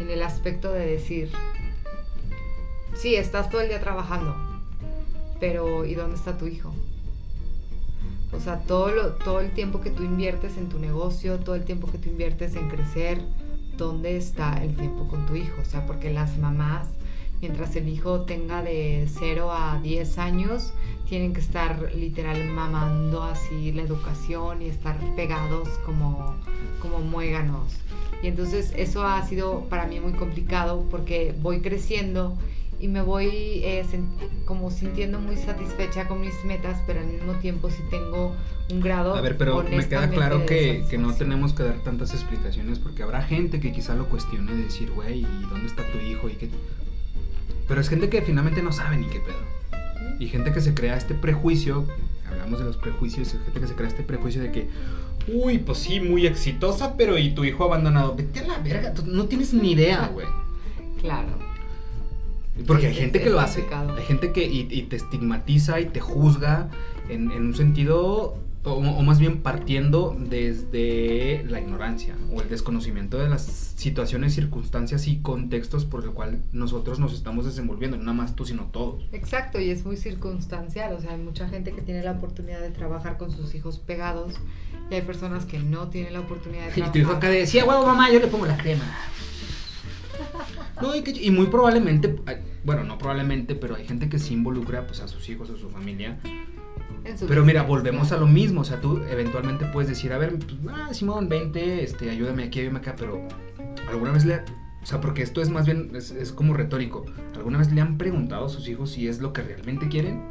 en 0.00 0.08
el 0.08 0.22
aspecto 0.22 0.72
de 0.72 0.86
decir, 0.86 1.30
sí, 2.94 3.14
estás 3.16 3.50
todo 3.50 3.60
el 3.60 3.68
día 3.68 3.80
trabajando, 3.80 4.34
pero 5.38 5.84
¿y 5.84 5.94
dónde 5.94 6.16
está 6.16 6.38
tu 6.38 6.46
hijo? 6.46 6.72
O 8.32 8.40
sea, 8.40 8.60
todo, 8.60 8.88
lo, 8.90 9.08
todo 9.12 9.40
el 9.40 9.50
tiempo 9.50 9.80
que 9.82 9.90
tú 9.90 10.02
inviertes 10.02 10.56
en 10.56 10.68
tu 10.70 10.78
negocio, 10.78 11.38
todo 11.38 11.54
el 11.54 11.64
tiempo 11.64 11.86
que 11.90 11.98
tú 11.98 12.08
inviertes 12.08 12.56
en 12.56 12.68
crecer, 12.68 13.20
¿dónde 13.76 14.16
está 14.16 14.62
el 14.62 14.74
tiempo 14.74 15.06
con 15.08 15.26
tu 15.26 15.36
hijo? 15.36 15.60
O 15.60 15.64
sea, 15.64 15.86
porque 15.86 16.12
las 16.12 16.38
mamás, 16.38 16.86
mientras 17.40 17.76
el 17.76 17.88
hijo 17.88 18.22
tenga 18.22 18.62
de 18.62 19.08
0 19.18 19.52
a 19.52 19.80
10 19.82 20.18
años, 20.18 20.72
tienen 21.08 21.32
que 21.32 21.40
estar 21.40 21.92
literal 21.94 22.44
mamando 22.48 23.22
así 23.22 23.72
la 23.72 23.82
educación 23.82 24.62
y 24.62 24.66
estar 24.66 24.98
pegados 25.14 25.68
como, 25.84 26.34
como 26.80 26.98
muéganos. 27.00 27.74
Y 28.22 28.28
entonces 28.28 28.72
eso 28.76 29.04
ha 29.04 29.24
sido 29.26 29.66
para 29.68 29.86
mí 29.86 30.00
muy 30.00 30.12
complicado 30.14 30.84
porque 30.90 31.34
voy 31.40 31.60
creciendo 31.60 32.36
y 32.78 32.88
me 32.88 33.00
voy 33.00 33.28
eh, 33.64 33.84
como 34.44 34.70
sintiendo 34.70 35.18
muy 35.18 35.36
satisfecha 35.36 36.06
con 36.06 36.20
mis 36.20 36.44
metas, 36.44 36.82
pero 36.86 37.00
al 37.00 37.06
mismo 37.06 37.32
tiempo 37.34 37.70
sí 37.70 37.82
tengo 37.90 38.34
un 38.70 38.80
grado. 38.80 39.14
A 39.14 39.20
ver, 39.20 39.36
pero 39.36 39.62
me 39.62 39.88
queda 39.88 40.10
claro 40.10 40.44
que, 40.44 40.84
que, 40.90 40.98
no 40.98 41.14
tenemos 41.14 41.52
que 41.52 41.62
dar 41.62 41.78
tantas 41.84 42.12
explicaciones 42.12 42.78
porque 42.78 43.02
habrá 43.02 43.22
gente 43.22 43.60
que 43.60 43.72
quizá 43.72 43.94
lo 43.94 44.08
cuestione 44.08 44.52
de 44.54 44.64
decir, 44.64 44.90
güey, 44.90 45.20
¿y 45.20 45.46
dónde 45.48 45.66
está 45.66 45.82
tu 45.90 45.98
hijo? 45.98 46.28
y 46.28 46.32
qué 46.32 46.50
Pero 47.66 47.80
es 47.80 47.88
gente 47.88 48.08
que 48.08 48.20
finalmente 48.22 48.62
no 48.62 48.72
sabe 48.72 48.98
ni 48.98 49.06
qué 49.06 49.20
pedo. 49.20 50.18
Y 50.18 50.28
gente 50.28 50.52
que 50.52 50.60
se 50.60 50.74
crea 50.74 50.96
este 50.96 51.14
prejuicio, 51.14 51.86
hablamos 52.30 52.58
de 52.58 52.66
los 52.66 52.76
prejuicios, 52.76 53.30
gente 53.44 53.60
que 53.60 53.66
se 53.66 53.74
crea 53.74 53.88
este 53.88 54.02
prejuicio 54.02 54.42
de 54.42 54.50
que, 54.50 54.68
uy, 55.28 55.58
pues 55.58 55.78
sí, 55.78 56.00
muy 56.00 56.26
exitosa, 56.26 56.96
pero 56.96 57.16
¿y 57.18 57.30
tu 57.30 57.44
hijo 57.44 57.64
abandonado? 57.64 58.14
Vete 58.14 58.40
a 58.40 58.46
la 58.46 58.58
verga, 58.58 58.92
no 59.06 59.26
tienes 59.26 59.54
ni 59.54 59.72
idea, 59.72 60.08
güey. 60.12 60.26
Claro. 61.00 61.45
Porque 62.66 62.86
hay 62.86 62.94
gente 62.94 63.20
que 63.20 63.30
lo 63.30 63.40
hace. 63.40 63.64
Hay 63.70 64.04
gente 64.04 64.32
que 64.32 64.44
y, 64.44 64.82
te 64.82 64.96
estigmatiza 64.96 65.80
y 65.80 65.86
te 65.86 66.00
juzga 66.00 66.68
en, 67.08 67.30
en 67.30 67.46
un 67.46 67.54
sentido 67.54 68.38
o, 68.66 69.02
más 69.02 69.18
bien 69.18 69.42
partiendo 69.42 70.16
desde 70.18 71.44
la 71.48 71.60
ignorancia 71.60 72.16
o 72.32 72.42
el 72.42 72.48
desconocimiento 72.48 73.18
de 73.18 73.28
las 73.28 73.44
situaciones, 73.44 74.34
circunstancias 74.34 75.06
y 75.06 75.18
contextos 75.18 75.84
por 75.84 76.02
el 76.02 76.10
cual 76.10 76.42
nosotros 76.52 76.98
nos 76.98 77.12
estamos 77.12 77.44
desenvolviendo, 77.44 77.96
no 77.96 78.04
nada 78.04 78.16
más 78.16 78.34
tú, 78.34 78.44
sino 78.44 78.64
todos. 78.64 79.04
Exacto, 79.12 79.60
y 79.60 79.70
es 79.70 79.84
muy 79.84 79.96
circunstancial, 79.96 80.94
o 80.94 81.00
sea, 81.00 81.12
hay 81.12 81.20
mucha 81.20 81.48
gente 81.48 81.72
que 81.72 81.82
tiene 81.82 82.02
la 82.02 82.12
oportunidad 82.12 82.60
de 82.60 82.70
trabajar 82.70 83.18
con 83.18 83.30
sus 83.30 83.54
hijos 83.54 83.78
pegados 83.78 84.32
y 84.90 84.94
hay 84.94 85.02
personas 85.02 85.44
que 85.44 85.58
no 85.58 85.88
tienen 85.88 86.12
la 86.12 86.20
oportunidad 86.20 86.66
de 86.66 86.72
trabajar. 86.72 86.88
Y 86.96 86.98
tu 86.98 86.98
hijo 86.98 87.12
acá 87.16 87.28
decía, 87.28 87.64
huevo 87.64 87.86
mamá, 87.86 88.10
yo 88.10 88.18
le 88.18 88.26
pongo 88.26 88.46
la 88.46 88.56
crema. 88.56 88.84
No, 90.80 90.94
y, 90.94 91.02
y, 91.06 91.30
muy 91.30 91.46
probablemente, 91.46 92.16
bueno, 92.64 92.84
no 92.84 92.98
probablemente, 92.98 93.54
pero 93.54 93.76
hay 93.76 93.86
gente 93.86 94.08
que 94.08 94.18
sí 94.18 94.34
involucra 94.34 94.86
pues, 94.86 95.00
a 95.00 95.08
sus 95.08 95.28
hijos, 95.28 95.48
a 95.50 95.56
su 95.56 95.70
familia, 95.70 96.18
pero 97.26 97.44
mira, 97.44 97.62
volvemos 97.62 98.12
a 98.12 98.16
lo 98.16 98.26
mismo. 98.26 98.62
O 98.62 98.64
sea, 98.64 98.80
tú 98.80 99.00
eventualmente 99.10 99.66
puedes 99.66 99.88
decir, 99.88 100.12
a 100.12 100.18
ver, 100.18 100.38
pues, 100.38 100.56
ah, 100.70 100.92
Simón, 100.92 101.28
20, 101.28 101.82
este, 101.82 102.10
ayúdame 102.10 102.44
aquí, 102.44 102.60
ayúdame 102.60 102.80
acá, 102.80 102.94
pero 102.96 103.26
alguna 103.88 104.12
vez 104.12 104.24
le. 104.24 104.36
O 104.82 104.88
sea, 104.88 105.00
porque 105.00 105.22
esto 105.22 105.42
es 105.42 105.50
más 105.50 105.66
bien, 105.66 105.90
es, 105.94 106.32
como 106.32 106.54
retórico. 106.54 107.04
¿Alguna 107.34 107.58
vez 107.58 107.72
le 107.72 107.80
han 107.80 107.98
preguntado 107.98 108.46
a 108.46 108.48
sus 108.48 108.68
hijos 108.68 108.90
si 108.90 109.08
es 109.08 109.20
lo 109.20 109.32
que 109.32 109.42
realmente 109.42 109.88
quieren? 109.88 110.22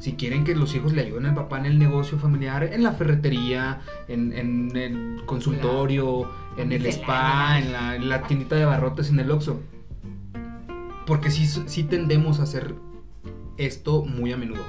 Si 0.00 0.14
quieren 0.14 0.42
que 0.42 0.56
los 0.56 0.74
hijos 0.74 0.92
le 0.92 1.02
ayuden 1.02 1.26
al 1.26 1.34
papá 1.36 1.60
en 1.60 1.66
el 1.66 1.78
negocio 1.78 2.18
familiar, 2.18 2.64
en 2.64 2.82
la 2.82 2.92
ferretería, 2.92 3.80
en, 4.08 4.32
en 4.32 4.76
el 4.76 5.22
consultorio, 5.26 6.28
en 6.56 6.72
el 6.72 6.84
spa, 6.86 7.60
en 7.60 7.72
la, 7.72 7.94
en 7.94 8.08
la, 8.08 8.22
tiendita 8.22 8.56
de 8.56 8.64
barrotes, 8.64 9.10
en 9.10 9.20
el 9.20 9.30
Oxxo. 9.30 9.60
Porque 11.06 11.30
sí, 11.30 11.46
sí 11.46 11.84
tendemos 11.84 12.40
a 12.40 12.44
hacer 12.44 12.74
esto 13.56 14.04
muy 14.04 14.32
a 14.32 14.36
menudo 14.36 14.64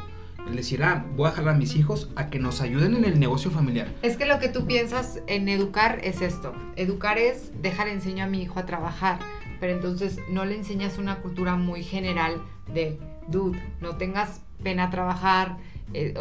el 0.47 0.55
decir, 0.55 0.83
ah, 0.83 1.05
voy 1.15 1.27
a 1.27 1.31
jalar 1.31 1.55
a 1.55 1.57
mis 1.57 1.75
hijos 1.75 2.09
a 2.15 2.29
que 2.29 2.39
nos 2.39 2.61
ayuden 2.61 2.95
en 2.95 3.05
el 3.05 3.19
negocio 3.19 3.49
familiar. 3.51 3.87
Es 4.01 4.17
que 4.17 4.25
lo 4.25 4.39
que 4.39 4.47
tú 4.47 4.65
piensas 4.65 5.21
en 5.27 5.49
educar 5.49 5.99
es 6.03 6.21
esto. 6.21 6.53
Educar 6.75 7.17
es 7.17 7.51
dejar 7.61 7.87
enseño 7.87 8.25
a 8.25 8.27
mi 8.27 8.43
hijo 8.43 8.59
a 8.59 8.65
trabajar, 8.65 9.19
pero 9.59 9.73
entonces 9.73 10.19
no 10.29 10.45
le 10.45 10.55
enseñas 10.55 10.97
una 10.97 11.17
cultura 11.21 11.55
muy 11.55 11.83
general 11.83 12.41
de, 12.73 12.99
dude, 13.27 13.59
no 13.81 13.97
tengas 13.97 14.41
pena 14.63 14.89
trabajar, 14.89 15.57
eh, 15.93 16.13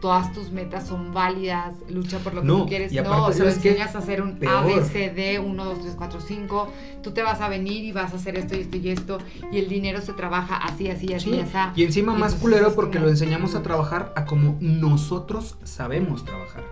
todas 0.00 0.32
tus 0.32 0.50
metas 0.50 0.86
son 0.86 1.12
válidas, 1.12 1.74
lucha 1.88 2.18
por 2.18 2.34
lo 2.34 2.42
que 2.42 2.48
tú 2.48 2.66
quieres. 2.66 2.92
no, 2.92 3.30
lo 3.30 3.48
enseñas 3.48 3.94
a 3.94 3.98
hacer 3.98 4.22
un 4.22 4.38
A, 4.46 4.62
B, 4.62 4.82
C, 4.84 5.10
D, 5.10 5.38
1, 5.38 5.64
2, 5.64 5.80
3, 5.80 5.94
4, 5.96 6.20
5. 6.20 6.72
Tú 7.02 7.12
te 7.12 7.22
vas 7.22 7.40
a 7.40 7.48
venir 7.48 7.84
y 7.84 7.92
vas 7.92 8.12
a 8.12 8.16
hacer 8.16 8.36
esto 8.36 8.56
y 8.56 8.60
esto 8.60 8.76
y 8.76 8.88
esto. 8.88 9.18
Y 9.52 9.58
el 9.58 9.68
dinero 9.68 10.00
se 10.00 10.12
trabaja 10.12 10.56
así, 10.56 10.88
así, 10.88 11.12
así, 11.12 11.38
así. 11.38 11.58
Y 11.76 11.84
encima 11.84 12.14
más 12.14 12.34
culero 12.34 12.74
porque 12.74 12.98
lo 12.98 13.08
enseñamos 13.08 13.54
a 13.54 13.62
trabajar 13.62 14.12
a 14.16 14.24
como 14.24 14.56
nosotros 14.60 15.56
sabemos 15.64 16.24
trabajar. 16.24 16.64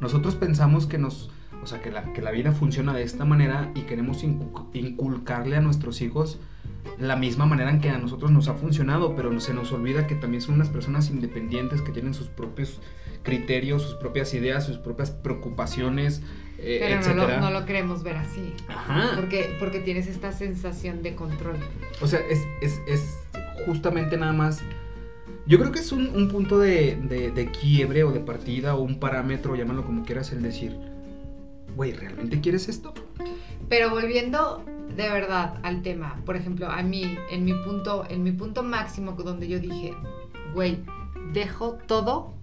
Nosotros 0.00 0.34
pensamos 0.36 0.86
que 0.86 0.98
nos... 0.98 1.30
O 1.62 1.66
sea, 1.66 1.82
que 1.82 1.90
la, 1.90 2.14
que 2.14 2.22
la 2.22 2.30
vida 2.30 2.52
funciona 2.52 2.94
de 2.94 3.02
esta 3.02 3.26
manera 3.26 3.70
y 3.74 3.82
queremos 3.82 4.24
inculcarle 4.24 5.56
a 5.56 5.60
nuestros 5.60 6.00
hijos 6.00 6.38
la 6.98 7.16
misma 7.16 7.46
manera 7.46 7.70
en 7.70 7.80
que 7.80 7.90
a 7.90 7.98
nosotros 7.98 8.30
nos 8.30 8.48
ha 8.48 8.54
funcionado, 8.54 9.16
pero 9.16 9.38
se 9.40 9.54
nos 9.54 9.72
olvida 9.72 10.06
que 10.06 10.14
también 10.14 10.42
son 10.42 10.56
unas 10.56 10.68
personas 10.68 11.10
independientes 11.10 11.80
que 11.82 11.92
tienen 11.92 12.14
sus 12.14 12.28
propios 12.28 12.80
criterios, 13.22 13.82
sus 13.82 13.94
propias 13.94 14.32
ideas, 14.34 14.64
sus 14.64 14.78
propias 14.78 15.10
preocupaciones, 15.10 16.22
eh, 16.58 16.78
pero 16.80 17.14
no 17.14 17.26
lo, 17.26 17.40
no 17.40 17.50
lo, 17.50 17.66
queremos 17.66 18.02
ver 18.02 18.16
así. 18.16 18.54
Ajá. 18.68 19.12
Porque, 19.16 19.56
porque 19.58 19.80
tienes 19.80 20.06
esta 20.06 20.32
sensación 20.32 21.02
de 21.02 21.14
control. 21.14 21.56
O 22.00 22.06
sea, 22.06 22.20
es, 22.20 22.40
es, 22.60 22.80
es 22.86 23.18
justamente 23.66 24.16
nada 24.16 24.32
más... 24.32 24.62
Yo 25.46 25.58
creo 25.58 25.72
que 25.72 25.80
es 25.80 25.90
un, 25.90 26.08
un 26.14 26.28
punto 26.28 26.58
de, 26.58 26.96
de, 26.96 27.30
de, 27.30 27.50
quiebre 27.50 28.04
o 28.04 28.12
de 28.12 28.20
partida 28.20 28.76
o 28.76 28.82
un 28.82 29.00
parámetro, 29.00 29.56
llámalo 29.56 29.84
como 29.84 30.04
quieras, 30.04 30.32
el 30.32 30.42
decir, 30.42 30.76
güey, 31.74 31.92
¿realmente 31.92 32.40
quieres 32.40 32.68
esto? 32.68 32.94
Pero 33.68 33.90
volviendo 33.90 34.64
de 35.00 35.08
verdad 35.08 35.58
al 35.62 35.82
tema, 35.82 36.20
por 36.26 36.36
ejemplo, 36.36 36.68
a 36.68 36.82
mí, 36.82 37.16
en 37.30 37.44
mi 37.44 37.54
punto, 37.54 38.04
en 38.08 38.22
mi 38.22 38.32
punto 38.32 38.62
máximo 38.62 39.12
donde 39.12 39.48
yo 39.48 39.58
dije, 39.58 39.94
güey, 40.54 40.78
dejo 41.32 41.78
todo 41.86 42.34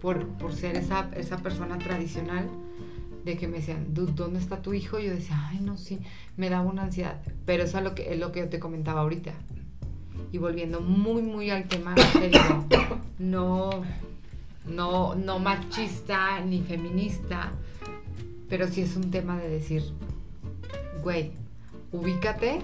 por, 0.00 0.28
por 0.38 0.52
ser 0.52 0.76
esa, 0.76 1.10
esa 1.16 1.38
persona 1.38 1.76
tradicional, 1.78 2.48
de 3.24 3.36
que 3.36 3.48
me 3.48 3.58
decían, 3.58 3.88
¿dónde 3.92 4.38
está 4.38 4.62
tu 4.62 4.74
hijo? 4.74 5.00
Y 5.00 5.06
yo 5.06 5.10
decía, 5.10 5.36
ay, 5.48 5.58
no, 5.60 5.76
sí, 5.76 5.98
me 6.36 6.48
da 6.48 6.60
una 6.60 6.84
ansiedad. 6.84 7.20
Pero 7.44 7.64
eso 7.64 7.78
es 7.78 7.84
lo 7.84 7.94
que, 7.96 8.12
es 8.12 8.18
lo 8.18 8.30
que 8.30 8.40
yo 8.40 8.48
te 8.48 8.60
comentaba 8.60 9.00
ahorita. 9.00 9.32
Y 10.30 10.38
volviendo 10.38 10.80
muy, 10.80 11.22
muy 11.22 11.50
al 11.50 11.64
tema, 11.64 11.96
no, 13.18 13.70
no, 14.66 15.16
no 15.16 15.38
machista 15.40 16.40
ni 16.40 16.62
feminista, 16.62 17.50
pero 18.48 18.68
sí 18.68 18.82
es 18.82 18.96
un 18.96 19.10
tema 19.10 19.36
de 19.36 19.48
decir, 19.48 19.82
güey, 21.02 21.32
ubícate, 21.92 22.60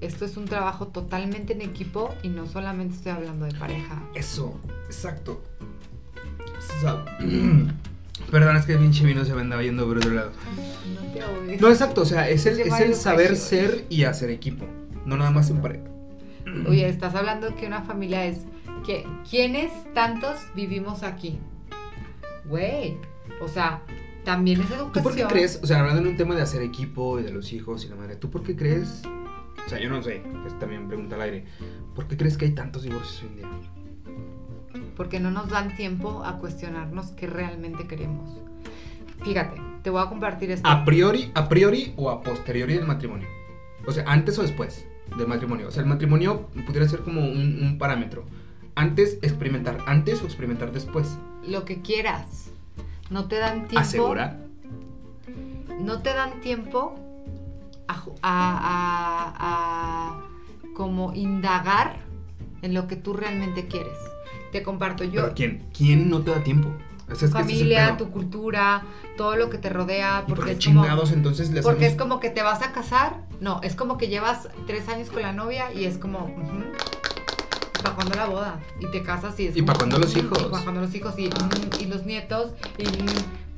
esto 0.00 0.24
es 0.24 0.36
un 0.36 0.46
trabajo 0.46 0.88
totalmente 0.88 1.52
en 1.52 1.62
equipo 1.62 2.14
y 2.22 2.28
no 2.28 2.46
solamente 2.46 2.96
estoy 2.96 3.12
hablando 3.12 3.44
de 3.46 3.54
pareja. 3.54 4.02
Eso, 4.14 4.58
exacto. 4.86 5.42
Perdón, 8.30 8.56
es 8.56 8.66
que 8.66 8.72
el 8.72 8.78
pinche 8.78 9.04
vino 9.04 9.24
se 9.24 9.34
me 9.34 9.42
andaba 9.42 9.62
yendo 9.62 9.86
por 9.86 9.98
otro 9.98 10.12
lado. 10.12 10.32
No 10.94 11.00
te 11.12 11.56
No, 11.58 11.68
exacto, 11.68 12.02
o 12.02 12.04
sea, 12.06 12.28
es 12.28 12.46
el, 12.46 12.60
es 12.60 12.80
el 12.80 12.94
saber 12.94 13.36
ser 13.36 13.84
y 13.88 14.04
hacer 14.04 14.30
equipo, 14.30 14.64
no 15.04 15.16
nada 15.16 15.30
más 15.30 15.50
en 15.50 15.60
pareja. 15.60 15.84
Oye, 16.68 16.88
estás 16.88 17.14
hablando 17.14 17.54
que 17.56 17.66
una 17.66 17.82
familia 17.82 18.24
es 18.24 18.38
que 18.86 19.06
¿quiénes 19.28 19.70
tantos 19.94 20.38
vivimos 20.54 21.02
aquí? 21.02 21.38
Güey, 22.46 22.96
o 23.40 23.48
sea, 23.48 23.82
también 24.24 24.60
es 24.60 24.70
educación. 24.70 24.92
¿Tú 24.92 25.02
por 25.02 25.14
qué 25.14 25.24
crees, 25.26 25.60
o 25.62 25.66
sea, 25.66 25.80
hablando 25.80 26.02
en 26.02 26.08
un 26.08 26.16
tema 26.16 26.34
de 26.34 26.42
hacer 26.42 26.62
equipo 26.62 27.18
y 27.18 27.22
de 27.22 27.32
los 27.32 27.52
hijos 27.52 27.84
y 27.84 27.88
la 27.88 27.96
madre, 27.96 28.16
¿tú 28.16 28.30
por 28.30 28.42
qué 28.42 28.56
crees, 28.56 29.02
o 29.66 29.68
sea, 29.68 29.80
yo 29.80 29.88
no 29.88 30.02
sé, 30.02 30.22
es 30.46 30.58
también 30.58 30.88
pregunta 30.88 31.16
al 31.16 31.22
aire, 31.22 31.44
¿por 31.94 32.06
qué 32.06 32.16
crees 32.16 32.36
que 32.36 32.46
hay 32.46 32.52
tantos 32.52 32.82
divorcios 32.82 33.22
hoy 33.22 33.28
en 33.28 33.36
día? 33.36 33.48
Porque 34.96 35.20
no 35.20 35.30
nos 35.30 35.48
dan 35.48 35.74
tiempo 35.76 36.24
a 36.24 36.38
cuestionarnos 36.38 37.10
qué 37.12 37.26
realmente 37.26 37.86
queremos. 37.86 38.38
Fíjate, 39.24 39.60
te 39.82 39.90
voy 39.90 40.02
a 40.02 40.06
compartir 40.08 40.50
esto. 40.50 40.68
¿A 40.68 40.84
priori, 40.84 41.30
a 41.34 41.48
priori 41.48 41.92
o 41.96 42.10
a 42.10 42.22
posteriori 42.22 42.74
del 42.74 42.86
matrimonio? 42.86 43.28
O 43.86 43.92
sea, 43.92 44.04
antes 44.06 44.38
o 44.38 44.42
después 44.42 44.86
del 45.16 45.26
matrimonio. 45.26 45.68
O 45.68 45.70
sea, 45.70 45.82
el 45.82 45.88
matrimonio 45.88 46.48
pudiera 46.66 46.88
ser 46.88 47.00
como 47.00 47.20
un, 47.20 47.62
un 47.62 47.78
parámetro. 47.78 48.24
Antes 48.74 49.18
experimentar, 49.22 49.78
antes 49.86 50.22
o 50.22 50.24
experimentar 50.24 50.72
después. 50.72 51.18
Lo 51.46 51.64
que 51.64 51.82
quieras 51.82 52.51
no 53.12 53.26
te 53.26 53.36
dan 53.36 53.68
tiempo. 53.68 53.78
¿Asegura? 53.78 54.38
No 55.78 56.00
te 56.00 56.14
dan 56.14 56.40
tiempo 56.40 56.94
a, 58.22 60.20
como 60.74 61.12
indagar 61.12 61.96
en 62.62 62.74
lo 62.74 62.88
que 62.88 62.96
tú 62.96 63.12
realmente 63.12 63.66
quieres. 63.66 63.98
Te 64.50 64.62
comparto 64.62 65.04
yo. 65.04 65.22
¿Pero 65.22 65.34
quién? 65.34 65.62
¿Quién 65.76 66.08
no 66.08 66.22
te 66.22 66.30
da 66.30 66.42
tiempo? 66.42 66.70
tu 67.06 67.28
familia, 67.28 67.96
tu 67.98 68.10
cultura, 68.10 68.84
todo 69.18 69.36
lo 69.36 69.50
que 69.50 69.58
te 69.58 69.68
rodea. 69.68 70.24
Porque 70.26 70.56
chingados 70.56 71.12
entonces 71.12 71.50
les 71.50 71.62
Porque 71.62 71.86
es 71.86 71.94
como 71.96 72.20
que 72.20 72.30
te 72.30 72.42
vas 72.42 72.62
a 72.62 72.72
casar. 72.72 73.26
No, 73.40 73.60
es 73.62 73.74
como 73.74 73.98
que 73.98 74.08
llevas 74.08 74.48
tres 74.66 74.88
años 74.88 75.10
con 75.10 75.20
la 75.22 75.32
novia 75.32 75.72
y 75.74 75.84
es 75.84 75.98
como. 75.98 76.34
Para 77.82 77.94
cuando 77.94 78.14
la 78.14 78.26
boda? 78.26 78.60
Y 78.80 78.86
te 78.86 79.02
casas 79.02 79.38
y 79.40 79.48
es. 79.48 79.56
¿Y 79.56 79.62
para 79.62 79.78
cuándo 79.78 79.98
los 79.98 80.16
hijos? 80.16 80.38
Y 80.40 80.50
para 80.50 80.80
los 80.80 80.94
hijos 80.94 81.14
y, 81.18 81.30
y 81.80 81.86
los 81.86 82.04
nietos. 82.04 82.52
Y. 82.78 82.86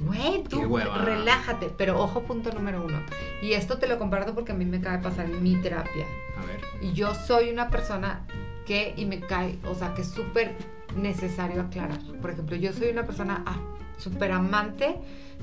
Güey, 0.05 0.43
tú 0.45 0.61
relájate. 1.05 1.71
Pero 1.77 2.01
ojo, 2.01 2.23
punto 2.23 2.51
número 2.53 2.85
uno. 2.85 2.99
Y 3.43 3.53
esto 3.53 3.79
te 3.79 3.87
lo 3.87 3.99
comparto 3.99 4.35
porque 4.35 4.53
a 4.53 4.55
mí 4.55 4.65
me 4.65 4.79
acaba 4.79 4.97
de 4.97 5.03
pasar 5.03 5.27
en 5.27 5.43
mi 5.43 5.57
terapia. 5.57 6.07
A 6.37 6.45
ver. 6.47 6.61
Y 6.83 6.93
yo 6.93 7.15
soy 7.15 7.51
una 7.51 7.71
persona 7.71 8.27
que, 8.67 8.95
y 8.97 9.05
me 9.05 9.21
cae, 9.21 9.59
o 9.67 9.75
sea, 9.75 9.95
que 9.95 10.03
es 10.03 10.09
súper 10.09 10.57
necesario 10.97 11.63
aclarar. 11.63 12.01
Por 12.21 12.31
ejemplo, 12.31 12.57
yo 12.57 12.73
soy 12.73 12.89
una 12.89 13.05
persona 13.05 13.43
ah, 13.47 13.59
súper 13.99 14.33
amante 14.33 14.97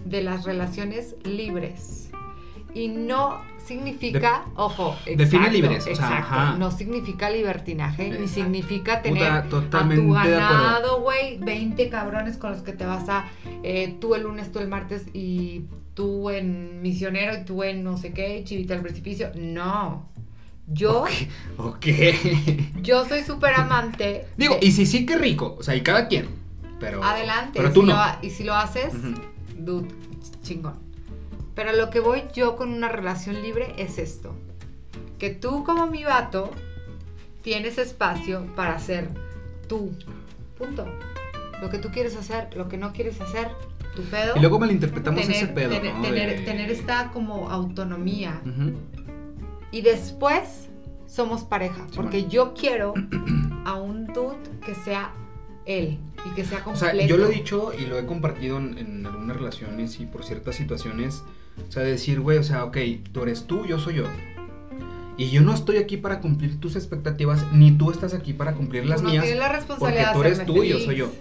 de 0.05 0.21
las 0.21 0.43
relaciones 0.43 1.15
libres. 1.23 2.09
Y 2.73 2.87
no 2.87 3.41
significa, 3.65 4.45
ojo, 4.55 4.95
define 5.17 5.51
libres, 5.51 5.85
o 5.87 5.95
sea, 5.95 6.19
exacto, 6.19 6.57
no 6.57 6.71
significa 6.71 7.29
libertinaje, 7.29 8.09
ni 8.19 8.27
significa 8.27 8.97
Puta, 8.97 9.01
tener 9.03 9.31
a 9.31 9.43
totalmente 9.43 10.03
tu 10.05 10.13
ganado, 10.13 11.01
güey, 11.01 11.37
20 11.37 11.89
cabrones 11.89 12.37
con 12.37 12.51
los 12.51 12.61
que 12.61 12.71
te 12.73 12.85
vas 12.85 13.07
a, 13.09 13.25
eh, 13.63 13.97
tú 13.99 14.15
el 14.15 14.23
lunes, 14.23 14.51
tú 14.51 14.59
el 14.59 14.67
martes 14.67 15.05
y 15.13 15.65
tú 15.93 16.29
en 16.29 16.81
misionero 16.81 17.37
y 17.39 17.45
tú 17.45 17.63
en 17.63 17.83
no 17.83 17.97
sé 17.97 18.13
qué, 18.13 18.41
chivita 18.43 18.73
al 18.73 18.81
precipicio. 18.81 19.31
No. 19.35 20.09
Yo, 20.67 21.03
Ok. 21.57 21.85
yo 22.81 23.05
soy 23.05 23.23
súper 23.23 23.53
amante. 23.55 24.25
Digo, 24.37 24.55
de- 24.59 24.65
y 24.67 24.71
si 24.71 24.85
sí, 24.85 25.05
qué 25.05 25.17
rico. 25.17 25.57
O 25.59 25.63
sea, 25.63 25.75
y 25.75 25.81
cada 25.81 26.07
quien. 26.07 26.27
Pero. 26.79 27.03
adelante. 27.03 27.51
Pero 27.55 27.69
y 27.69 27.73
tú 27.73 27.81
si 27.81 27.87
no. 27.87 27.93
lo 27.93 28.03
y 28.21 28.29
si 28.29 28.43
lo 28.43 28.55
haces, 28.55 28.93
dude, 29.57 29.87
chingón. 30.41 30.90
Pero 31.55 31.73
lo 31.73 31.89
que 31.89 31.99
voy 31.99 32.23
yo 32.33 32.55
con 32.55 32.73
una 32.73 32.87
relación 32.89 33.41
libre 33.41 33.73
es 33.77 33.97
esto. 33.97 34.33
Que 35.19 35.29
tú 35.29 35.63
como 35.63 35.87
mi 35.87 36.03
vato 36.03 36.51
tienes 37.41 37.77
espacio 37.77 38.45
para 38.55 38.75
hacer 38.75 39.09
tú. 39.67 39.91
Punto. 40.57 40.85
Lo 41.61 41.69
que 41.69 41.77
tú 41.77 41.89
quieres 41.89 42.15
hacer, 42.15 42.49
lo 42.55 42.67
que 42.67 42.77
no 42.77 42.93
quieres 42.93 43.19
hacer, 43.21 43.49
tu 43.95 44.03
pedo. 44.03 44.35
Y 44.35 44.39
luego 44.39 44.59
malinterpretamos 44.59 45.21
tener, 45.21 45.35
ese 45.37 45.47
pedo, 45.47 45.69
tener, 45.71 45.93
¿no? 45.95 46.01
tener- 46.01 46.39
De- 46.39 46.45
tener 46.45 46.71
esta 46.71 47.11
como 47.11 47.49
autonomía. 47.49 48.41
Y 49.71 49.81
después 49.81 50.69
somos 51.07 51.43
pareja. 51.43 51.85
Sí, 51.89 51.95
porque 51.95 52.27
yo 52.27 52.53
quiero 52.53 52.93
a 53.65 53.75
un 53.75 54.07
dude 54.07 54.37
que 54.65 54.73
sea 54.75 55.11
él 55.65 55.99
y 56.25 56.29
que 56.35 56.45
sea 56.45 56.59
O 56.59 56.63
completo. 56.63 56.95
sea, 56.97 57.05
yo 57.05 57.17
lo 57.17 57.27
he 57.27 57.31
dicho 57.33 57.71
y 57.77 57.85
lo 57.85 57.99
he 57.99 58.05
compartido 58.05 58.57
en, 58.57 58.77
en 58.77 59.05
algunas 59.05 59.37
relaciones 59.37 59.99
y 59.99 60.05
por 60.05 60.23
ciertas 60.23 60.55
situaciones. 60.55 61.23
O 61.67 61.71
sea, 61.71 61.83
decir, 61.83 62.19
güey, 62.19 62.37
o 62.37 62.43
sea, 62.43 62.65
ok, 62.65 62.77
tú 63.11 63.23
eres 63.23 63.45
tú, 63.45 63.65
yo 63.65 63.79
soy 63.79 63.95
yo. 63.95 64.05
Y 65.17 65.29
yo 65.29 65.41
no 65.41 65.53
estoy 65.53 65.77
aquí 65.77 65.97
para 65.97 66.19
cumplir 66.19 66.59
tus 66.59 66.75
expectativas, 66.75 67.45
ni 67.51 67.71
tú 67.71 67.91
estás 67.91 68.13
aquí 68.13 68.33
para 68.33 68.53
cumplir 68.53 68.85
las 68.85 69.01
no 69.01 69.09
mías. 69.09 69.25
la 69.35 69.49
Porque 69.77 70.03
tú 70.13 70.23
eres 70.23 70.45
tú 70.45 70.63
y 70.63 70.69
yo 70.69 70.79
soy 70.79 70.95
yo. 70.95 71.11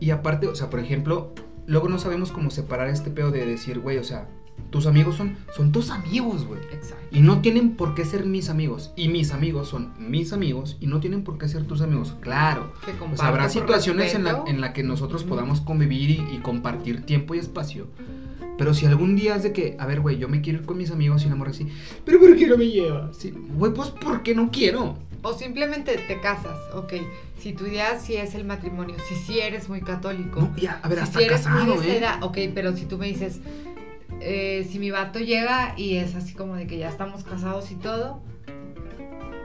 Y 0.00 0.10
aparte, 0.10 0.48
o 0.48 0.54
sea, 0.54 0.68
por 0.68 0.80
ejemplo, 0.80 1.32
luego 1.66 1.88
no 1.88 1.98
sabemos 1.98 2.32
cómo 2.32 2.50
separar 2.50 2.88
este 2.88 3.10
pedo 3.10 3.30
de 3.30 3.46
decir, 3.46 3.78
güey, 3.78 3.98
o 3.98 4.04
sea, 4.04 4.28
tus 4.70 4.86
amigos 4.86 5.16
son, 5.16 5.36
son 5.54 5.72
tus 5.72 5.90
amigos, 5.90 6.46
güey. 6.46 6.60
Exacto. 6.72 7.04
Y 7.10 7.20
no 7.20 7.40
tienen 7.40 7.76
por 7.76 7.94
qué 7.94 8.04
ser 8.04 8.26
mis 8.26 8.48
amigos. 8.48 8.92
Y 8.96 9.08
mis 9.08 9.32
amigos 9.32 9.68
son 9.68 9.92
mis 9.98 10.32
amigos 10.32 10.76
y 10.80 10.86
no 10.86 11.00
tienen 11.00 11.24
por 11.24 11.38
qué 11.38 11.48
ser 11.48 11.64
tus 11.64 11.80
amigos. 11.80 12.14
Claro. 12.20 12.72
Que 12.84 12.92
O 12.92 13.16
sea, 13.16 13.28
habrá 13.28 13.48
situaciones 13.48 14.14
en 14.14 14.24
la, 14.24 14.44
en 14.46 14.60
la 14.60 14.72
que 14.72 14.82
nosotros 14.82 15.24
podamos 15.24 15.60
convivir 15.60 16.10
y, 16.10 16.26
y 16.32 16.38
compartir 16.42 17.06
tiempo 17.06 17.34
y 17.34 17.38
espacio. 17.38 17.86
Pero 18.58 18.72
si 18.72 18.86
algún 18.86 19.16
día 19.16 19.36
es 19.36 19.42
de 19.42 19.52
que, 19.52 19.76
a 19.78 19.86
ver, 19.86 20.00
güey, 20.00 20.18
yo 20.18 20.28
me 20.28 20.40
quiero 20.40 20.60
ir 20.60 20.66
con 20.66 20.78
mis 20.78 20.90
amigos 20.90 21.22
y 21.22 21.26
enamoré 21.26 21.50
así, 21.50 21.66
pero 22.04 22.18
¿por 22.18 22.36
qué 22.36 22.46
no 22.46 22.56
me 22.56 22.66
llevas? 22.66 23.16
Sí, 23.16 23.34
Güey, 23.54 23.72
pues 23.72 23.90
porque 23.90 24.34
no 24.34 24.50
quiero. 24.50 24.96
O 25.22 25.34
simplemente 25.34 25.98
te 25.98 26.20
casas, 26.20 26.56
ok. 26.74 26.94
Si 27.38 27.52
tu 27.52 27.66
idea 27.66 27.98
sí 27.98 28.16
es 28.16 28.34
el 28.34 28.44
matrimonio, 28.44 28.96
si 29.08 29.14
sí 29.14 29.40
eres 29.40 29.68
muy 29.68 29.80
católico. 29.80 30.40
No, 30.40 30.56
ya, 30.56 30.80
a 30.82 30.88
ver, 30.88 30.98
si 30.98 31.04
hasta 31.04 31.18
sí 31.18 31.24
eres 31.24 31.46
muy 31.48 31.58
casado, 31.58 31.80
de 31.80 31.86
esa 31.86 31.94
¿eh? 31.94 31.98
edad, 31.98 32.22
ok, 32.22 32.38
pero 32.54 32.76
si 32.76 32.86
tú 32.86 32.96
me 32.96 33.06
dices, 33.06 33.40
eh, 34.20 34.66
si 34.70 34.78
mi 34.78 34.90
vato 34.90 35.18
llega 35.18 35.74
y 35.76 35.96
es 35.96 36.14
así 36.14 36.34
como 36.34 36.56
de 36.56 36.66
que 36.66 36.78
ya 36.78 36.88
estamos 36.88 37.24
casados 37.24 37.70
y 37.70 37.76
todo, 37.76 38.22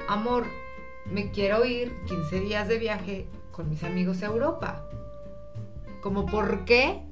amor, 0.08 0.46
me 1.06 1.32
quiero 1.32 1.66
ir 1.66 1.92
15 2.08 2.40
días 2.42 2.68
de 2.68 2.80
viaje 2.80 3.28
con 3.52 3.70
mis 3.70 3.84
amigos 3.84 4.24
a 4.24 4.28
Europa. 4.28 4.88
Como, 6.02 6.26
¿por 6.26 6.66
qué? 6.66 7.04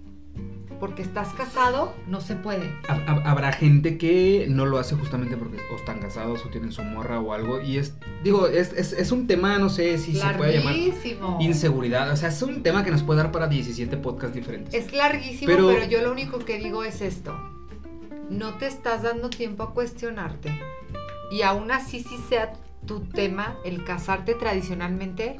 Porque 0.79 1.01
estás 1.01 1.33
casado, 1.33 1.93
no 2.07 2.21
se 2.21 2.35
puede. 2.35 2.71
Ha- 2.87 2.93
ha- 3.05 3.29
Habrá 3.31 3.51
gente 3.51 3.97
que 3.97 4.47
no 4.49 4.65
lo 4.65 4.77
hace 4.77 4.95
justamente 4.95 5.35
porque 5.35 5.57
o 5.71 5.75
están 5.75 5.99
casados 5.99 6.45
o 6.45 6.49
tienen 6.49 6.71
su 6.71 6.83
morra 6.83 7.19
o 7.19 7.33
algo. 7.33 7.61
Y 7.61 7.77
es, 7.77 7.95
digo, 8.23 8.47
es, 8.47 8.71
es, 8.73 8.93
es 8.93 9.11
un 9.11 9.27
tema, 9.27 9.57
no 9.59 9.69
sé 9.69 9.97
si 9.97 10.15
se 10.15 10.25
puede 10.37 10.57
llamar 10.59 10.75
inseguridad. 11.41 12.09
O 12.11 12.15
sea, 12.15 12.29
es 12.29 12.41
un 12.41 12.63
tema 12.63 12.83
que 12.85 12.91
nos 12.91 13.03
puede 13.03 13.21
dar 13.21 13.31
para 13.31 13.47
17 13.47 13.97
podcasts 13.97 14.35
diferentes. 14.35 14.73
Es 14.73 14.93
larguísimo, 14.93 15.51
Pero- 15.51 15.67
pero... 15.67 15.85
yo 15.85 16.01
lo 16.01 16.11
único 16.11 16.39
que 16.39 16.57
digo 16.59 16.83
es 16.83 17.01
esto. 17.01 17.37
No 18.29 18.53
te 18.55 18.67
estás 18.67 19.03
dando 19.03 19.29
tiempo 19.29 19.63
a 19.63 19.73
cuestionarte. 19.73 20.57
Y 21.31 21.41
aún 21.41 21.71
así, 21.71 21.99
si 22.01 22.17
sea 22.29 22.53
tu 22.85 23.01
tema, 23.01 23.57
el 23.65 23.83
casarte 23.83 24.33
tradicionalmente, 24.33 25.37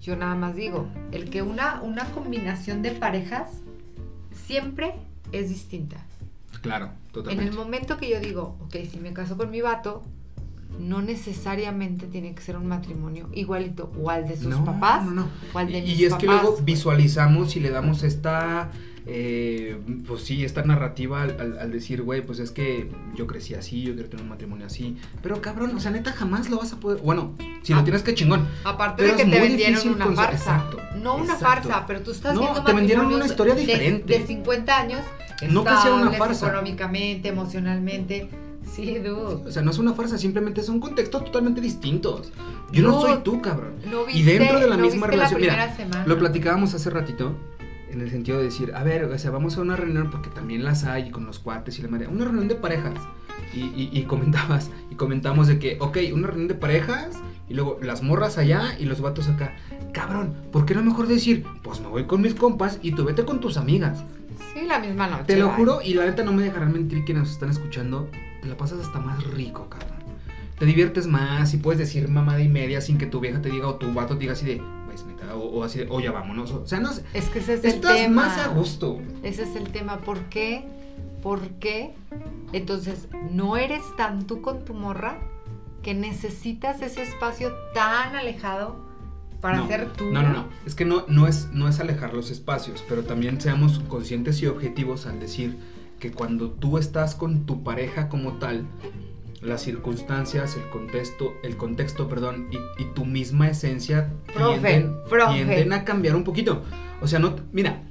yo 0.00 0.16
nada 0.16 0.34
más 0.34 0.54
digo, 0.56 0.88
el 1.12 1.28
que 1.30 1.42
una, 1.42 1.80
una 1.82 2.06
combinación 2.12 2.80
de 2.82 2.92
parejas 2.92 3.48
siempre 4.48 4.94
es 5.30 5.50
distinta. 5.50 5.98
Claro, 6.62 6.86
En 6.86 6.90
el 6.90 7.12
totalmente. 7.12 7.56
momento 7.56 7.96
que 7.98 8.08
yo 8.10 8.18
digo, 8.18 8.56
ok, 8.64 8.76
si 8.90 8.98
me 8.98 9.12
caso 9.12 9.36
con 9.36 9.50
mi 9.50 9.60
vato, 9.60 10.02
no 10.80 11.02
necesariamente 11.02 12.06
tiene 12.06 12.34
que 12.34 12.42
ser 12.42 12.56
un 12.56 12.66
matrimonio 12.66 13.28
igualito 13.32 13.92
o 14.02 14.10
al 14.10 14.26
de 14.26 14.36
sus 14.36 14.46
No, 14.46 14.64
papás 14.64 15.04
no, 15.04 15.10
no. 15.12 15.28
o 15.52 15.58
al 15.58 15.66
de 15.70 15.78
Y, 15.78 15.82
mis 15.82 15.98
y 16.00 16.04
es 16.06 16.14
que 16.14 16.26
luego 16.26 16.56
visualizamos 16.62 17.54
y 17.56 17.60
le 17.60 17.70
damos 17.70 18.02
esta, 18.02 18.70
eh, 19.10 19.78
pues 20.06 20.22
sí, 20.22 20.44
esta 20.44 20.62
narrativa 20.64 21.22
al, 21.22 21.40
al- 21.40 21.58
al 21.58 21.72
decir, 21.72 22.02
güey, 22.02 22.24
pues 22.24 22.38
es 22.40 22.50
que 22.50 22.90
yo 23.16 23.26
crecí 23.26 23.54
así, 23.54 23.82
yo 23.82 23.94
quiero 23.94 24.10
tener 24.10 24.22
un 24.24 24.28
matrimonio 24.28 24.66
así. 24.66 24.96
Pero 25.22 25.40
cabrón, 25.40 25.74
o 25.74 25.80
sea, 25.80 25.90
neta, 25.90 26.12
jamás 26.12 26.50
lo 26.50 26.58
vas 26.58 26.74
a 26.74 26.76
poder. 26.80 27.00
Bueno, 27.02 27.34
si 27.62 27.72
lo 27.72 27.80
Ah. 27.80 27.84
tienes 27.84 28.02
que 28.02 28.14
chingón. 28.14 28.46
Aparte 28.64 29.02
Pero 29.02 29.16
de 29.16 29.24
que 29.24 29.30
te 29.30 29.40
vendieron 29.40 29.88
una 29.94 30.06
farsa. 30.12 30.32
exacto, 30.56 30.78
no 31.02 31.14
una 31.16 31.32
exacto. 31.34 31.68
farsa, 31.70 31.86
pero 31.86 32.00
tú 32.02 32.10
estás 32.10 32.34
No, 32.34 32.40
viendo 32.42 32.62
te 32.64 32.72
vendieron 32.74 33.06
una 33.06 33.24
historia 33.24 33.54
de- 33.54 33.60
diferente. 33.62 34.18
De, 34.18 34.26
50 34.26 34.78
años. 34.78 35.00
No 35.50 35.64
que 35.64 35.70
sea 35.70 35.94
una 35.94 36.10
farsa. 36.12 36.48
Económicamente, 36.48 37.28
emocionalmente. 37.28 38.28
Sí, 38.70 38.98
dude. 38.98 39.48
O 39.48 39.50
sea, 39.50 39.62
no 39.62 39.70
es 39.70 39.78
una 39.78 39.94
farsa, 39.94 40.18
simplemente 40.18 40.62
son 40.62 40.78
contextos 40.80 41.24
totalmente 41.24 41.60
distintos. 41.62 42.30
Yo 42.70 42.82
no, 42.82 42.90
No, 42.90 43.00
soy 43.00 43.18
tú, 43.24 43.40
cabrón. 43.40 43.72
No 43.90 44.00
Y 44.12 44.22
dentro 44.22 44.60
de 44.60 44.68
la 44.68 44.76
no 44.76 44.82
misma 44.82 45.06
viste 45.06 45.10
relación, 45.16 45.40
La 45.40 45.46
mira, 45.46 45.54
primera 45.54 45.76
semana. 45.76 46.06
Lo 46.06 46.18
platicábamos 46.18 46.74
hace 46.74 46.90
ratito, 46.90 47.34
en 47.98 48.04
el 48.04 48.10
sentido 48.10 48.38
de 48.38 48.44
decir, 48.44 48.72
a 48.74 48.82
ver, 48.84 49.04
o 49.04 49.18
sea, 49.18 49.30
vamos 49.30 49.56
a 49.58 49.60
una 49.62 49.76
reunión 49.76 50.10
porque 50.10 50.30
también 50.30 50.64
las 50.64 50.84
hay 50.84 51.08
y 51.08 51.10
con 51.10 51.26
los 51.26 51.38
cuates 51.38 51.78
y 51.78 51.82
la 51.82 51.88
madre. 51.88 52.06
Una 52.08 52.24
reunión 52.24 52.48
de 52.48 52.54
parejas. 52.54 52.94
Y, 53.54 53.60
y- 53.60 53.90
y 53.92 54.02
comentabas, 54.02 54.70
y 54.90 54.94
comentamos 54.94 55.46
de 55.46 55.58
que, 55.58 55.78
ok, 55.80 55.96
una 56.12 56.26
reunión 56.26 56.48
de 56.48 56.54
parejas 56.54 57.10
y 57.48 57.54
luego 57.54 57.78
las 57.82 58.02
morras 58.02 58.36
allá 58.36 58.76
y 58.78 58.84
los 58.84 59.00
vatos 59.00 59.28
acá. 59.28 59.56
Cabrón, 59.92 60.34
¿por 60.52 60.66
qué 60.66 60.74
no 60.74 60.82
mejor 60.82 61.06
decir, 61.06 61.44
pues 61.62 61.80
me 61.80 61.86
voy 61.88 62.04
con 62.04 62.20
mis 62.20 62.34
compas 62.34 62.78
y 62.82 62.92
tú 62.92 63.04
vete 63.04 63.24
con 63.24 63.40
tus 63.40 63.56
amigas? 63.56 64.04
Sí, 64.52 64.66
la 64.66 64.78
misma 64.78 65.06
noche. 65.06 65.24
Te 65.24 65.36
lo 65.38 65.48
juro, 65.50 65.80
y 65.82 65.94
la 65.94 66.04
neta 66.04 66.22
no 66.24 66.32
me 66.32 66.42
dejarán 66.42 66.72
mentir 66.72 67.04
quienes 67.04 67.22
nos 67.24 67.32
están 67.32 67.48
escuchando, 67.50 68.08
te 68.42 68.48
la 68.48 68.56
pasas 68.56 68.80
hasta 68.80 69.00
más 69.00 69.24
rico, 69.32 69.66
cabrón. 69.70 69.98
Te 70.58 70.66
diviertes 70.66 71.06
más 71.06 71.54
y 71.54 71.56
puedes 71.58 71.78
decir 71.78 72.08
mamada 72.08 72.40
y 72.42 72.48
media 72.48 72.80
sin 72.80 72.98
que 72.98 73.06
tu 73.06 73.18
vieja 73.20 73.40
te 73.40 73.48
diga 73.48 73.68
o 73.68 73.76
tu 73.76 73.92
vato 73.94 74.14
te 74.14 74.20
diga 74.20 74.32
así 74.34 74.44
de, 74.44 74.60
neta, 75.06 75.34
o, 75.34 75.58
o 75.58 75.64
así 75.64 75.80
de, 75.80 75.86
o 75.90 76.00
ya 76.00 76.12
vámonos. 76.12 76.50
O 76.52 76.66
sea, 76.66 76.80
no 76.80 76.90
Es 77.14 77.28
que 77.28 77.38
ese 77.38 77.54
es 77.54 77.64
el 77.64 77.70
estás 77.74 77.96
tema. 77.96 78.26
más 78.26 78.38
a 78.38 78.48
gusto. 78.48 79.00
Ese 79.22 79.42
es 79.44 79.56
el 79.56 79.70
tema. 79.70 79.98
¿Por 79.98 80.18
qué? 80.24 80.64
¿Por 81.22 81.40
qué? 81.58 81.94
Entonces, 82.52 83.08
no 83.30 83.56
eres 83.56 83.82
tan 83.96 84.26
tú 84.26 84.40
con 84.40 84.64
tu 84.64 84.74
morra 84.74 85.18
que 85.82 85.94
necesitas 85.94 86.80
ese 86.82 87.02
espacio 87.02 87.52
tan 87.74 88.14
alejado 88.16 88.76
para 89.40 89.58
no, 89.58 89.68
ser 89.68 89.92
tú. 89.92 90.04
No, 90.06 90.22
no, 90.22 90.32
no. 90.32 90.48
Es 90.66 90.74
que 90.74 90.84
no, 90.84 91.04
no, 91.08 91.26
es, 91.26 91.48
no 91.52 91.68
es 91.68 91.80
alejar 91.80 92.14
los 92.14 92.30
espacios, 92.30 92.84
pero 92.88 93.04
también 93.04 93.40
seamos 93.40 93.78
conscientes 93.88 94.42
y 94.42 94.46
objetivos 94.46 95.06
al 95.06 95.20
decir 95.20 95.58
que 96.00 96.12
cuando 96.12 96.50
tú 96.50 96.78
estás 96.78 97.14
con 97.14 97.46
tu 97.46 97.62
pareja 97.62 98.08
como 98.08 98.34
tal, 98.34 98.64
las 99.42 99.62
circunstancias, 99.62 100.56
el 100.56 100.68
contexto, 100.70 101.34
el 101.42 101.56
contexto, 101.56 102.08
perdón, 102.08 102.48
y, 102.50 102.82
y 102.82 102.86
tu 102.94 103.04
misma 103.04 103.48
esencia 103.48 104.12
Profe, 104.34 104.58
tienden, 104.60 104.96
profe. 105.08 105.34
tienden 105.34 105.72
a 105.72 105.84
cambiar 105.84 106.16
un 106.16 106.24
poquito. 106.24 106.62
O 107.00 107.06
sea, 107.06 107.18
no, 107.18 107.36
mira, 107.52 107.82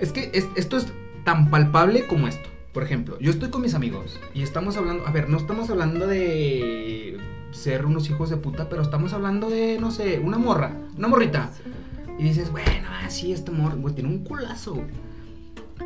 es 0.00 0.12
que 0.12 0.30
es- 0.34 0.48
esto 0.56 0.76
es 0.76 0.86
tan 1.24 1.50
palpable 1.50 2.06
como 2.06 2.26
esto. 2.28 2.48
Por 2.72 2.82
ejemplo, 2.82 3.18
yo 3.20 3.30
estoy 3.30 3.48
con 3.50 3.62
mis 3.62 3.74
amigos 3.74 4.18
y 4.34 4.42
estamos 4.42 4.76
hablando, 4.76 5.06
a 5.06 5.10
ver, 5.10 5.28
no 5.28 5.36
estamos 5.38 5.70
hablando 5.70 6.06
de 6.06 7.16
ser 7.50 7.86
unos 7.86 8.08
hijos 8.10 8.30
de 8.30 8.36
puta, 8.36 8.68
pero 8.68 8.82
estamos 8.82 9.12
hablando 9.12 9.48
de, 9.50 9.78
no 9.80 9.90
sé, 9.90 10.18
una 10.18 10.38
morra, 10.38 10.72
una 10.96 11.08
morrita. 11.08 11.50
Y 12.18 12.24
dices, 12.24 12.50
bueno, 12.50 12.88
así 13.04 13.32
este 13.32 13.50
morro, 13.52 13.76
güey, 13.78 13.94
tiene 13.94 14.10
un 14.10 14.24
culazo, 14.24 14.74
güey. 14.74 14.86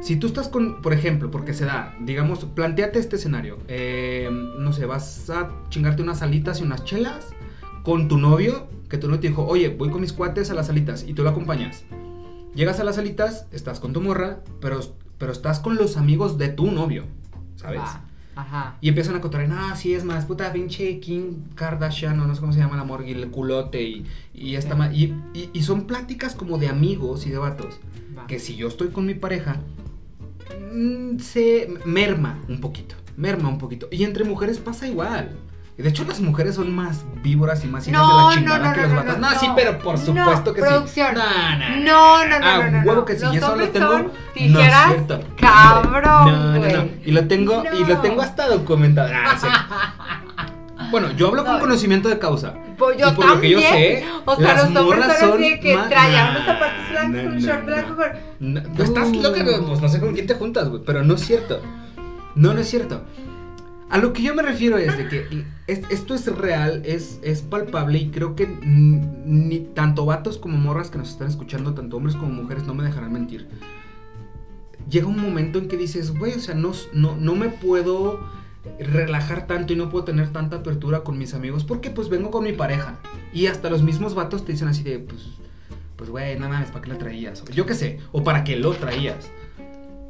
Si 0.02 0.16
tú 0.16 0.26
estás 0.26 0.48
con, 0.48 0.82
por 0.82 0.92
ejemplo, 0.92 1.30
porque 1.30 1.54
se 1.54 1.64
da, 1.64 1.94
digamos, 2.00 2.44
planteate 2.44 2.98
este 2.98 3.16
escenario. 3.16 3.58
eh, 3.68 4.28
no 4.58 4.72
sé, 4.72 4.84
vas 4.86 5.30
a 5.30 5.50
chingarte 5.68 6.02
unas 6.02 6.22
alitas 6.22 6.60
y 6.60 6.64
unas 6.64 6.84
chelas 6.84 7.28
con 7.84 8.08
tu 8.08 8.18
novio, 8.18 8.66
que 8.88 8.98
tu 8.98 9.06
novio 9.06 9.20
te 9.20 9.28
dijo, 9.28 9.44
oye, 9.46 9.68
voy 9.68 9.90
con 9.90 10.00
mis 10.00 10.12
cuates 10.12 10.50
a 10.50 10.54
las 10.54 10.66
salitas 10.66 11.04
y 11.06 11.14
tú 11.14 11.22
lo 11.22 11.30
acompañas. 11.30 11.84
Llegas 12.54 12.80
a 12.80 12.84
las 12.84 12.96
salitas, 12.96 13.46
estás 13.52 13.80
con 13.80 13.92
tu 13.92 14.00
morra, 14.00 14.40
pero, 14.60 14.80
pero 15.18 15.32
estás 15.32 15.60
con 15.60 15.76
los 15.76 15.96
amigos 15.96 16.36
de 16.36 16.48
tu 16.48 16.70
novio, 16.70 17.04
¿sabes? 17.56 17.80
Va, 17.80 18.04
Ajá. 18.34 18.76
Y 18.80 18.88
empiezan 18.88 19.14
a 19.14 19.20
contar, 19.20 19.46
ah, 19.52 19.74
sí, 19.76 19.94
es 19.94 20.04
más, 20.04 20.24
puta, 20.24 20.52
pinche 20.52 20.98
Kim 21.00 21.44
Kardashian, 21.54 22.18
o 22.18 22.26
no 22.26 22.34
sé 22.34 22.40
cómo 22.40 22.52
se 22.52 22.58
llama 22.60 22.76
la 22.76 22.84
morra, 22.84 23.06
y 23.06 23.12
el 23.12 23.30
culote, 23.30 23.82
y, 23.82 24.04
y 24.34 24.56
esta 24.56 24.90
Sí. 24.90 25.14
y, 25.34 25.38
y- 25.38 25.50
y 25.52 25.62
son 25.62 25.86
pláticas 25.86 26.34
como 26.34 26.58
de 26.58 26.68
amigos 26.68 27.26
y 27.26 27.30
de 27.30 27.38
vatos, 27.38 27.78
va. 28.18 28.26
que 28.26 28.38
si 28.38 28.56
yo 28.56 28.68
estoy 28.68 28.88
con 28.88 29.04
mi 29.06 29.14
pareja, 29.14 29.56
se 31.20 31.72
merma 31.84 32.38
un 32.48 32.60
poquito, 32.60 32.94
merma 33.16 33.48
un 33.48 33.58
poquito. 33.58 33.88
Y 33.90 34.04
entre 34.04 34.24
mujeres 34.24 34.58
pasa 34.58 34.86
igual. 34.86 35.30
De 35.78 35.88
hecho, 35.88 36.04
las 36.04 36.20
mujeres 36.20 36.54
son 36.54 36.72
más 36.72 37.02
víboras 37.24 37.64
y 37.64 37.66
más 37.66 37.88
hijas 37.88 38.00
No, 38.00 38.28
de 38.28 38.34
la 38.36 38.40
chingada 38.40 38.68
no, 38.68 38.74
que 38.74 38.80
no, 38.82 38.86
los 38.86 38.92
no, 38.92 38.96
vatos. 39.04 39.18
no, 39.20 39.30
No, 39.32 39.40
sí, 39.40 39.46
pero 39.56 39.78
por 39.78 39.98
No, 39.98 40.04
supuesto 40.04 40.54
que 40.54 40.60
producción. 40.60 41.08
sí. 41.16 41.18
No, 41.18 41.58
no, 41.58 41.76
No, 41.76 42.28
no, 42.28 42.38
no, 42.38 42.46
Ah, 42.46 42.68
no, 42.70 42.70
no, 42.82 42.88
huevo 42.88 43.04
que 43.04 43.16
sí, 43.16 43.24
Los 43.24 43.36
eso 43.36 43.56
lo 43.56 43.68
tengo. 43.70 43.88
son 43.90 44.02
no 44.04 44.08
es 44.10 44.32
tijeras, 44.34 44.86
cierto. 44.92 45.20
cabrón, 45.40 46.02
No, 46.04 46.52
no, 46.58 46.68
no. 46.84 46.88
Y 47.04 47.10
lo 47.10 47.26
tengo, 47.26 47.64
y 47.72 47.84
lo 47.84 47.98
tengo 47.98 48.20
hasta 48.22 48.46
documentado. 48.48 49.10
Ah, 49.12 49.36
sí. 49.40 49.48
Bueno, 50.92 51.10
yo 51.16 51.28
hablo 51.28 51.44
con 51.44 51.54
No. 51.54 51.60
conocimiento 51.60 52.08
de 52.08 52.18
causa. 52.20 52.54
Pues 52.78 52.96
yo 52.98 53.08
y 53.08 53.12
por 53.14 53.26
lo 53.26 53.40
que 53.40 53.50
yo 53.50 53.58
sé, 53.58 54.04
o 54.24 54.36
sea, 54.36 54.54
las 54.54 54.70
los 54.70 54.82
hombres 54.84 55.04
son 55.18 55.42
así 55.42 55.58
que 55.60 55.74
más- 55.74 55.88
traían 55.88 56.30
unos 56.30 56.44
zapatos 56.46 56.90
blancos, 56.90 57.32
un 57.32 57.38
short 57.40 57.64
blanco. 57.64 57.96
con- 57.96 58.76
tú 58.76 58.82
estás 58.84 59.10
No. 59.10 59.22
loca, 59.22 59.44
pues 59.66 59.80
no 59.80 59.88
sé 59.88 60.00
con 60.00 60.12
quién 60.14 60.26
te 60.28 60.34
juntas, 60.34 60.68
güey, 60.68 60.82
pero 60.86 61.02
no 61.02 61.14
es 61.14 61.22
cierto. 61.26 61.60
No, 62.36 62.54
no 62.54 62.60
es 62.60 62.68
cierto. 62.70 63.02
A 63.90 63.98
lo 63.98 64.12
que 64.14 64.22
yo 64.22 64.34
me 64.34 64.42
refiero 64.42 64.78
es 64.78 64.96
de 64.96 65.06
que 65.08 65.44
es- 65.66 65.82
esto 65.90 66.14
es 66.14 66.26
real, 66.26 66.82
es, 66.86 67.18
es 67.22 67.42
palpable 67.42 67.98
y 67.98 68.10
creo 68.10 68.34
que 68.36 68.46
ni 68.46 69.58
tanto 69.74 70.06
vatos 70.06 70.38
como 70.38 70.56
morras 70.56 70.90
que 70.90 70.96
nos 70.98 71.10
están 71.10 71.28
escuchando, 71.28 71.74
tanto 71.74 71.96
hombres 71.98 72.16
como 72.16 72.32
mujeres, 72.32 72.64
no 72.64 72.74
me 72.74 72.84
dejarán 72.84 73.12
mentir. 73.12 73.48
Llega 74.88 75.06
un 75.06 75.20
momento 75.20 75.58
en 75.58 75.68
que 75.68 75.76
dices, 75.76 76.16
güey, 76.18 76.32
o 76.34 76.40
sea, 76.40 76.54
no, 76.54 76.72
no, 76.92 77.16
no 77.16 77.34
me 77.34 77.48
puedo 77.50 78.20
relajar 78.78 79.46
tanto 79.46 79.72
y 79.72 79.76
no 79.76 79.88
puedo 79.88 80.04
tener 80.04 80.30
tanta 80.32 80.56
apertura 80.56 81.02
con 81.02 81.18
mis 81.18 81.34
amigos 81.34 81.64
porque 81.64 81.90
pues 81.90 82.08
vengo 82.08 82.30
con 82.30 82.44
mi 82.44 82.52
pareja. 82.52 82.98
Y 83.32 83.46
hasta 83.46 83.70
los 83.70 83.82
mismos 83.82 84.14
vatos 84.14 84.44
te 84.44 84.52
dicen 84.52 84.68
así 84.68 84.82
de, 84.82 84.98
pues, 84.98 85.22
pues 85.96 86.10
güey, 86.10 86.38
no 86.38 86.48
mames, 86.48 86.70
¿para 86.70 86.82
qué 86.82 86.90
la 86.90 86.98
traías? 86.98 87.44
Yo 87.46 87.66
qué 87.66 87.74
sé, 87.74 87.98
o 88.12 88.22
para 88.22 88.44
qué 88.44 88.56
lo 88.56 88.72
traías. 88.74 89.30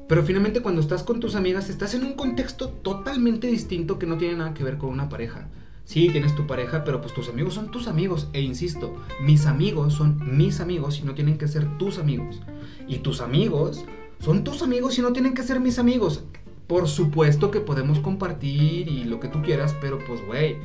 Pero 0.09 0.22
finalmente 0.24 0.61
cuando 0.61 0.80
estás 0.80 1.03
con 1.03 1.20
tus 1.20 1.34
amigas 1.34 1.70
estás 1.70 1.94
en 1.94 2.05
un 2.05 2.14
contexto 2.14 2.68
totalmente 2.68 3.46
distinto 3.46 3.98
que 3.98 4.07
no 4.07 4.18
tiene 4.18 4.36
nada 4.36 4.55
que 4.55 4.64
ver 4.64 4.76
con 4.76 4.90
una 4.90 5.09
pareja. 5.09 5.48
Sí, 5.84 6.09
tienes 6.11 6.34
tu 6.34 6.46
pareja, 6.46 6.84
pero 6.84 7.00
pues 7.00 7.12
tus 7.12 7.28
amigos 7.28 7.55
son 7.55 7.70
tus 7.70 7.88
amigos. 7.88 8.28
E 8.32 8.40
insisto, 8.40 9.03
mis 9.20 9.46
amigos 9.46 9.94
son 9.94 10.20
mis 10.36 10.61
amigos 10.61 10.98
y 10.98 11.03
no 11.03 11.14
tienen 11.14 11.38
que 11.38 11.48
ser 11.48 11.66
tus 11.78 11.98
amigos. 11.98 12.40
Y 12.86 12.98
tus 12.98 13.20
amigos 13.20 13.84
son 14.20 14.44
tus 14.44 14.62
amigos 14.62 14.98
y 14.98 15.03
no 15.03 15.12
tienen 15.12 15.34
que 15.34 15.42
ser 15.42 15.61
mis 15.61 15.78
amigos. 15.78 16.24
Por 16.73 16.89
supuesto 16.89 17.51
que 17.51 17.61
podemos 17.61 17.99
compartir 17.99 18.89
y 18.89 19.05
lo 19.05 19.20
que 19.20 19.29
tú 19.29 19.43
quieras, 19.43 19.77
pero 19.79 19.99
pues 20.07 20.25
güey, 20.25 20.57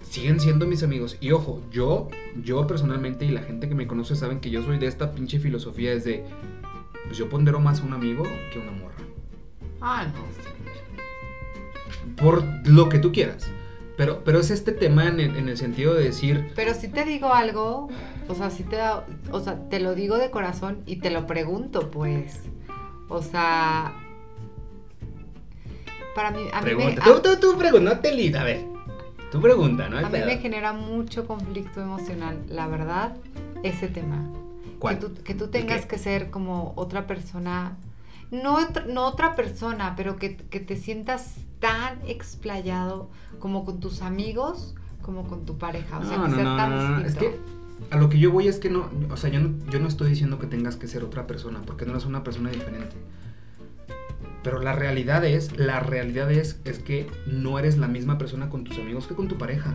siguen 0.00 0.40
siendo 0.40 0.64
mis 0.64 0.82
amigos. 0.82 1.18
Y 1.20 1.32
ojo, 1.32 1.60
yo, 1.70 2.08
yo 2.42 2.66
personalmente 2.66 3.26
y 3.26 3.28
la 3.28 3.42
gente 3.42 3.68
que 3.68 3.74
me 3.74 3.86
conoce 3.86 4.16
saben 4.16 4.40
que 4.40 4.48
yo 4.48 4.62
soy 4.62 4.78
de 4.78 4.86
esta 4.86 5.12
pinche 5.12 5.38
filosofía 5.38 5.92
es 5.92 6.04
de, 6.04 6.24
pues 7.04 7.18
yo 7.18 7.28
pondero 7.28 7.60
más 7.60 7.82
a 7.82 7.84
un 7.84 7.92
amigo 7.92 8.22
que 8.22 8.58
a 8.58 8.62
una 8.62 8.72
morra. 8.72 8.94
Ah, 9.82 10.06
no. 10.14 10.22
Por 12.16 12.42
lo 12.66 12.88
que 12.88 12.98
tú 12.98 13.12
quieras. 13.12 13.46
Pero, 13.98 14.24
pero 14.24 14.40
es 14.40 14.50
este 14.50 14.72
tema 14.72 15.08
en 15.08 15.20
el, 15.20 15.36
en 15.36 15.50
el 15.50 15.58
sentido 15.58 15.92
de 15.92 16.04
decir, 16.04 16.52
Pero 16.56 16.72
si 16.72 16.88
te 16.88 17.04
digo 17.04 17.34
algo, 17.34 17.90
o 18.28 18.34
sea, 18.34 18.48
si 18.48 18.62
te 18.62 18.76
da, 18.76 19.04
o 19.30 19.40
sea, 19.40 19.68
te 19.68 19.78
lo 19.78 19.94
digo 19.94 20.16
de 20.16 20.30
corazón 20.30 20.78
y 20.86 21.00
te 21.00 21.10
lo 21.10 21.26
pregunto, 21.26 21.90
pues. 21.90 22.44
O 23.10 23.20
sea, 23.20 24.03
para 26.14 26.30
mí, 26.30 26.44
a 26.52 26.60
mí 26.60 26.70
me, 26.70 26.76
pregunta. 26.76 27.02
a- 27.02 27.04
Tú, 27.04 27.20
tú, 27.22 27.36
tú 27.52 27.58
pregunta, 27.58 27.94
no 27.94 28.00
te 28.00 28.14
lida, 28.14 28.40
a 28.42 28.44
ver. 28.44 28.64
Tu 29.30 29.40
pregunta, 29.40 29.88
¿no? 29.88 29.98
a 29.98 30.02
mí 30.02 30.08
pedo. 30.10 30.26
me 30.26 30.38
genera 30.38 30.72
mucho 30.72 31.26
conflicto 31.26 31.80
emocional, 31.82 32.38
la 32.48 32.68
verdad, 32.68 33.16
ese 33.64 33.88
tema. 33.88 34.22
¿Cuál? 34.78 34.98
Que 34.98 35.06
tú, 35.06 35.22
que 35.22 35.34
tú 35.34 35.44
¿El 35.44 35.50
tengas 35.50 35.86
que 35.86 35.98
ser 35.98 36.30
como 36.30 36.72
otra 36.76 37.06
persona, 37.06 37.76
no, 38.30 38.54
otra- 38.56 38.84
no 38.86 39.06
otra 39.06 39.34
persona, 39.34 39.94
pero 39.96 40.16
que, 40.18 40.36
que 40.36 40.60
te 40.60 40.76
sientas 40.76 41.36
tan 41.58 41.98
explayado 42.06 43.08
como 43.40 43.64
con 43.64 43.80
tus 43.80 44.02
amigos, 44.02 44.74
como 45.02 45.26
con 45.26 45.44
tu 45.44 45.58
pareja. 45.58 45.98
O 45.98 46.04
sea, 46.04 46.16
No, 46.18 46.24
que 46.24 46.30
no, 46.30 46.36
ser 46.36 46.44
tan 46.44 47.04
Es 47.06 47.14
que 47.16 47.36
a 47.90 47.96
lo 47.96 48.08
que 48.08 48.18
yo 48.18 48.30
voy 48.30 48.46
es 48.48 48.58
que 48.58 48.70
no, 48.70 48.88
o 49.10 49.16
sea, 49.16 49.30
yo 49.30 49.40
no, 49.40 49.52
yo 49.70 49.80
no 49.80 49.88
estoy 49.88 50.10
diciendo 50.10 50.38
que 50.38 50.46
tengas 50.46 50.76
que 50.76 50.86
ser 50.86 51.02
otra 51.02 51.26
persona, 51.26 51.60
porque 51.66 51.84
no 51.86 51.90
eres 51.92 52.04
una 52.06 52.22
persona 52.22 52.50
diferente. 52.50 52.94
Pero 54.44 54.60
la 54.60 54.72
realidad 54.72 55.24
es, 55.24 55.58
la 55.58 55.80
realidad 55.80 56.30
es, 56.30 56.60
es 56.64 56.78
que 56.78 57.06
no 57.26 57.58
eres 57.58 57.78
la 57.78 57.88
misma 57.88 58.18
persona 58.18 58.48
con 58.50 58.62
tus 58.62 58.78
amigos 58.78 59.08
que 59.08 59.14
con 59.14 59.26
tu 59.26 59.36
pareja. 59.36 59.74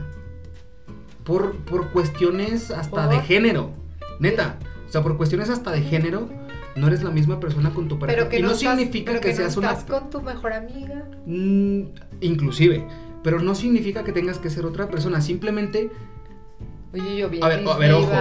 Por, 1.26 1.56
por 1.58 1.92
cuestiones 1.92 2.72
hasta 2.72 3.08
de 3.08 3.20
género. 3.20 3.72
Neta. 4.20 4.58
O 4.88 4.92
sea, 4.92 5.04
por 5.04 5.18
cuestiones 5.18 5.50
hasta 5.50 5.72
de 5.72 5.82
género, 5.82 6.30
no 6.76 6.88
eres 6.88 7.04
la 7.04 7.10
misma 7.10 7.40
persona 7.40 7.72
con 7.72 7.88
tu 7.88 8.00
pareja. 8.00 8.18
Pero 8.18 8.30
que 8.30 8.40
y 8.40 8.42
no, 8.42 8.52
estás- 8.52 8.78
significa 8.78 9.12
pero 9.12 9.22
que, 9.22 9.32
no 9.32 9.36
seas 9.36 9.58
una 9.58 9.72
estás 9.72 9.86
con 9.86 10.10
tu 10.10 10.22
mejor 10.22 10.54
amiga. 10.54 11.04
Mm, 11.26 11.82
inclusive, 12.22 12.86
pero 13.24 13.40
no 13.40 13.56
significa 13.56 14.04
que 14.04 14.12
tengas 14.14 14.38
que 14.38 14.50
ser 14.50 14.66
otra 14.66 14.88
persona, 14.88 15.20
simplemente, 15.20 15.90
Oye, 16.94 17.18
yo 17.18 17.30
vi 17.30 17.40
A 17.42 17.48
ver, 17.48 17.68
a 17.68 17.78
ver, 17.78 17.94
ojo. 17.94 18.12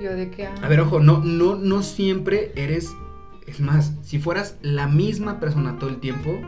Yo 0.00 0.14
de 0.14 0.30
qué 0.30 0.46
a 0.46 0.68
ver, 0.68 0.80
ojo, 0.80 1.00
no, 1.00 1.18
no, 1.24 1.56
no 1.56 1.82
siempre 1.82 2.52
eres, 2.54 2.94
es 3.46 3.60
más, 3.60 3.94
si 4.02 4.18
fueras 4.18 4.56
la 4.62 4.86
misma 4.88 5.40
persona 5.40 5.78
todo 5.78 5.90
el 5.90 5.96
tiempo, 5.98 6.38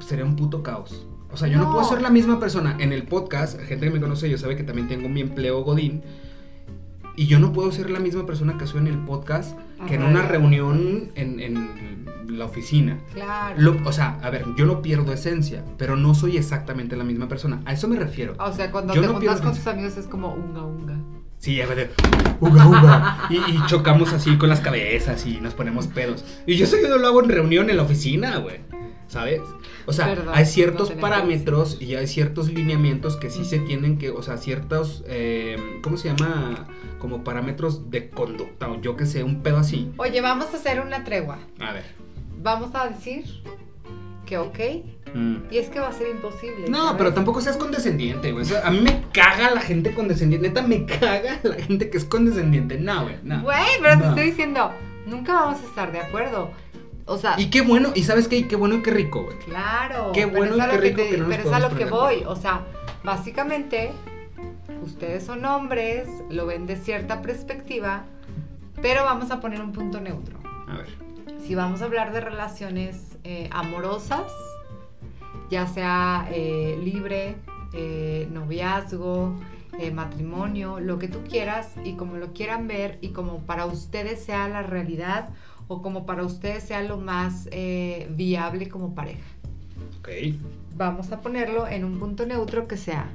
sería 0.00 0.24
un 0.24 0.36
puto 0.36 0.62
caos. 0.62 1.06
O 1.30 1.36
sea, 1.36 1.48
yo 1.48 1.58
no, 1.58 1.64
No. 1.64 1.72
puedo 1.72 1.84
ser 1.88 2.02
la 2.02 2.10
misma 2.10 2.38
persona 2.38 2.76
en 2.78 2.92
el 2.92 3.04
podcast, 3.04 3.58
gente 3.60 3.86
que 3.86 3.90
me 3.92 4.00
conoce, 4.00 4.28
yo 4.28 4.36
sabe 4.38 4.56
que 4.56 4.64
también 4.64 4.88
tengo 4.88 5.08
mi 5.08 5.20
empleo 5.22 5.62
Godín, 5.64 6.02
y 7.16 7.26
yo 7.26 7.38
no 7.38 7.52
puedo 7.52 7.70
ser 7.72 7.90
la 7.90 8.00
misma 8.00 8.24
persona 8.26 8.56
que 8.58 8.66
soy 8.66 8.80
en 8.80 8.86
el 8.86 8.98
podcast 8.98 9.58
que 9.86 9.94
en 9.96 10.02
Ajá. 10.02 10.10
una 10.10 10.22
reunión 10.22 11.10
en, 11.14 11.40
en 11.40 12.06
la 12.38 12.46
oficina. 12.46 12.98
Claro. 13.12 13.54
Lo- 13.58 13.76
o 13.88 13.92
sea, 13.92 14.18
a 14.22 14.30
ver, 14.30 14.46
yo 14.56 14.64
no 14.64 14.80
pierdo 14.80 15.12
esencia, 15.12 15.62
pero 15.76 15.96
no 15.96 16.14
soy 16.14 16.36
exactamente 16.38 16.96
la 16.96 17.04
misma 17.04 17.28
persona. 17.28 17.60
A 17.66 17.72
eso 17.74 17.88
me 17.88 17.96
refiero. 17.96 18.34
O 18.38 18.52
sea, 18.52 18.70
cuando 18.70 18.94
Yo 18.94 19.02
te 19.02 19.06
no 19.08 19.12
juntas 19.14 19.40
con 19.40 19.50
eso. 19.50 19.58
tus 19.58 19.66
amigos 19.66 19.96
es 19.98 20.06
como 20.06 20.32
unga 20.32 20.62
unga. 20.62 20.98
Sí, 21.42 21.60
a 21.60 21.66
ver, 21.66 21.90
uga, 22.38 22.68
uga. 22.68 23.26
Y, 23.28 23.34
y 23.34 23.66
chocamos 23.66 24.12
así 24.12 24.38
con 24.38 24.48
las 24.48 24.60
cabezas 24.60 25.26
y 25.26 25.40
nos 25.40 25.54
ponemos 25.54 25.88
pedos. 25.88 26.24
Y 26.46 26.54
yo 26.56 26.66
eso 26.66 26.76
yo 26.80 26.88
no 26.88 26.98
lo 26.98 27.08
hago 27.08 27.20
en 27.20 27.30
reunión 27.30 27.68
en 27.68 27.78
la 27.78 27.82
oficina, 27.82 28.36
güey. 28.36 28.60
¿Sabes? 29.08 29.40
O 29.86 29.92
sea, 29.92 30.06
Perdón, 30.06 30.34
hay 30.36 30.46
ciertos 30.46 30.94
no 30.94 31.00
parámetros 31.00 31.78
y 31.80 31.96
hay 31.96 32.06
ciertos 32.06 32.52
lineamientos 32.52 33.16
que 33.16 33.28
sí 33.28 33.44
se 33.44 33.58
tienen 33.58 33.98
que, 33.98 34.10
o 34.10 34.22
sea, 34.22 34.36
ciertos, 34.36 35.02
eh, 35.08 35.80
¿cómo 35.82 35.96
se 35.96 36.14
llama? 36.14 36.68
Como 37.00 37.24
parámetros 37.24 37.90
de 37.90 38.08
conducta 38.08 38.70
o 38.70 38.80
yo 38.80 38.96
que 38.96 39.04
sé, 39.04 39.24
un 39.24 39.42
pedo 39.42 39.56
así. 39.56 39.90
Oye, 39.96 40.20
vamos 40.20 40.54
a 40.54 40.58
hacer 40.58 40.80
una 40.80 41.02
tregua. 41.02 41.40
A 41.58 41.72
ver. 41.72 41.86
Vamos 42.40 42.70
a 42.74 42.86
decir 42.86 43.24
que 44.26 44.38
ok. 44.38 44.58
Mm. 45.14 45.36
Y 45.50 45.58
es 45.58 45.68
que 45.68 45.78
va 45.80 45.88
a 45.88 45.92
ser 45.92 46.08
imposible. 46.10 46.68
No, 46.68 46.78
¿sabes? 46.84 46.94
pero 46.98 47.14
tampoco 47.14 47.40
seas 47.40 47.56
condescendiente, 47.56 48.32
güey. 48.32 48.42
O 48.44 48.48
sea, 48.48 48.66
a 48.66 48.70
mí 48.70 48.80
me 48.80 49.02
caga 49.12 49.50
la 49.50 49.60
gente 49.60 49.94
condescendiente. 49.94 50.48
Neta, 50.48 50.62
me 50.62 50.86
caga 50.86 51.38
la 51.42 51.54
gente 51.56 51.90
que 51.90 51.98
es 51.98 52.04
condescendiente. 52.04 52.78
No, 52.78 53.02
güey, 53.04 53.16
no. 53.22 53.42
Güey, 53.42 53.58
pero 53.82 53.98
te 54.00 54.08
estoy 54.08 54.24
diciendo, 54.24 54.72
nunca 55.06 55.34
vamos 55.34 55.60
a 55.60 55.64
estar 55.64 55.92
de 55.92 56.00
acuerdo. 56.00 56.50
O 57.04 57.18
sea, 57.18 57.34
Y 57.38 57.50
qué 57.50 57.62
bueno, 57.62 57.90
y 57.94 58.04
sabes 58.04 58.28
qué, 58.28 58.36
Y 58.36 58.44
qué 58.44 58.54
bueno 58.56 58.76
y 58.76 58.82
qué 58.82 58.90
rico, 58.92 59.24
güey. 59.24 59.36
claro. 59.40 60.12
Qué 60.14 60.24
bueno 60.26 60.56
y 60.56 60.60
qué 60.60 60.66
que 60.70 60.76
rico 60.78 60.96
te- 61.02 61.10
que 61.10 61.16
no 61.18 61.28
Pero 61.28 61.42
es 61.42 61.52
a 61.52 61.58
lo 61.58 61.70
que 61.76 61.84
voy. 61.84 62.22
O 62.26 62.36
sea, 62.36 62.62
básicamente, 63.04 63.92
ustedes 64.82 65.24
son 65.24 65.44
hombres, 65.44 66.08
lo 66.30 66.46
ven 66.46 66.66
de 66.66 66.76
cierta 66.76 67.20
perspectiva, 67.20 68.04
pero 68.80 69.04
vamos 69.04 69.30
a 69.30 69.40
poner 69.40 69.60
un 69.60 69.72
punto 69.72 70.00
neutro. 70.00 70.38
A 70.68 70.76
ver. 70.78 70.86
si 71.46 71.54
vamos 71.54 71.82
a 71.82 71.86
hablar 71.86 72.12
de 72.12 72.20
relaciones 72.20 73.18
eh, 73.24 73.48
amorosas, 73.52 74.30
ya 75.52 75.66
sea 75.66 76.26
eh, 76.32 76.80
libre, 76.82 77.36
eh, 77.74 78.26
noviazgo, 78.32 79.36
eh, 79.78 79.90
matrimonio, 79.90 80.80
lo 80.80 80.98
que 80.98 81.08
tú 81.08 81.18
quieras 81.28 81.68
y 81.84 81.92
como 81.92 82.16
lo 82.16 82.32
quieran 82.32 82.66
ver 82.66 82.96
y 83.02 83.08
como 83.10 83.40
para 83.40 83.66
ustedes 83.66 84.24
sea 84.24 84.48
la 84.48 84.62
realidad 84.62 85.28
o 85.68 85.82
como 85.82 86.06
para 86.06 86.24
ustedes 86.24 86.64
sea 86.64 86.82
lo 86.82 86.96
más 86.96 87.48
eh, 87.52 88.08
viable 88.10 88.68
como 88.70 88.94
pareja. 88.94 89.20
Ok. 90.00 90.08
Vamos 90.74 91.12
a 91.12 91.20
ponerlo 91.20 91.68
en 91.68 91.84
un 91.84 91.98
punto 91.98 92.24
neutro 92.26 92.66
que 92.66 92.78
sea. 92.78 93.10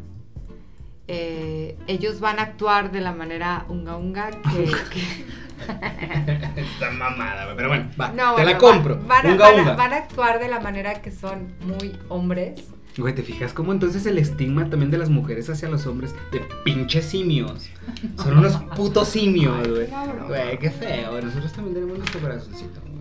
eh, 1.08 1.76
ellos 1.88 2.20
van 2.20 2.38
a 2.40 2.44
actuar 2.44 2.92
de 2.92 3.00
la 3.02 3.14
manera 3.14 3.66
unga 3.70 3.96
unga 3.98 4.30
que, 4.30 4.64
que- 4.94 5.26
Está 6.56 6.92
mamada, 6.92 7.46
güey. 7.46 7.56
Pero 7.58 7.68
bueno, 7.70 7.90
va. 8.00 8.10
No, 8.12 8.36
te 8.36 8.44
la 8.46 8.58
compro. 8.58 9.00
va- 9.02 9.08
Van, 9.08 9.26
a, 9.28 9.32
unga, 9.34 9.46
van 9.46 9.54
a- 9.60 9.62
unga. 9.62 9.76
van 9.76 9.94
a 9.94 9.98
actuar 9.98 10.40
de 10.40 10.48
la 10.48 10.60
manera 10.60 11.02
que 11.02 11.12
son 11.12 11.54
muy 11.66 11.98
hombres. 12.10 12.64
Güey, 12.98 13.14
¿te 13.14 13.22
fijas 13.22 13.54
cómo 13.54 13.74
entonces 13.74 14.06
el 14.08 14.18
estigma 14.18 14.70
también 14.72 14.90
de 14.90 14.98
las 14.98 15.10
mujeres 15.10 15.50
hacia 15.52 15.70
los 15.70 15.86
hombres 15.86 16.16
de 16.32 16.40
pinches 16.64 17.06
simios? 17.06 17.70
Son 18.18 18.38
unos 18.40 18.56
putos 18.76 19.08
simios, 19.10 19.68
güey. 19.68 19.88
Güey, 20.28 20.58
qué 20.58 20.72
feo. 20.72 21.22
Nosotros 21.22 21.54
también 21.54 21.76
tenemos 21.76 21.98
nuestro 22.00 22.20
corazoncito, 22.22 22.82
güey. 22.82 22.98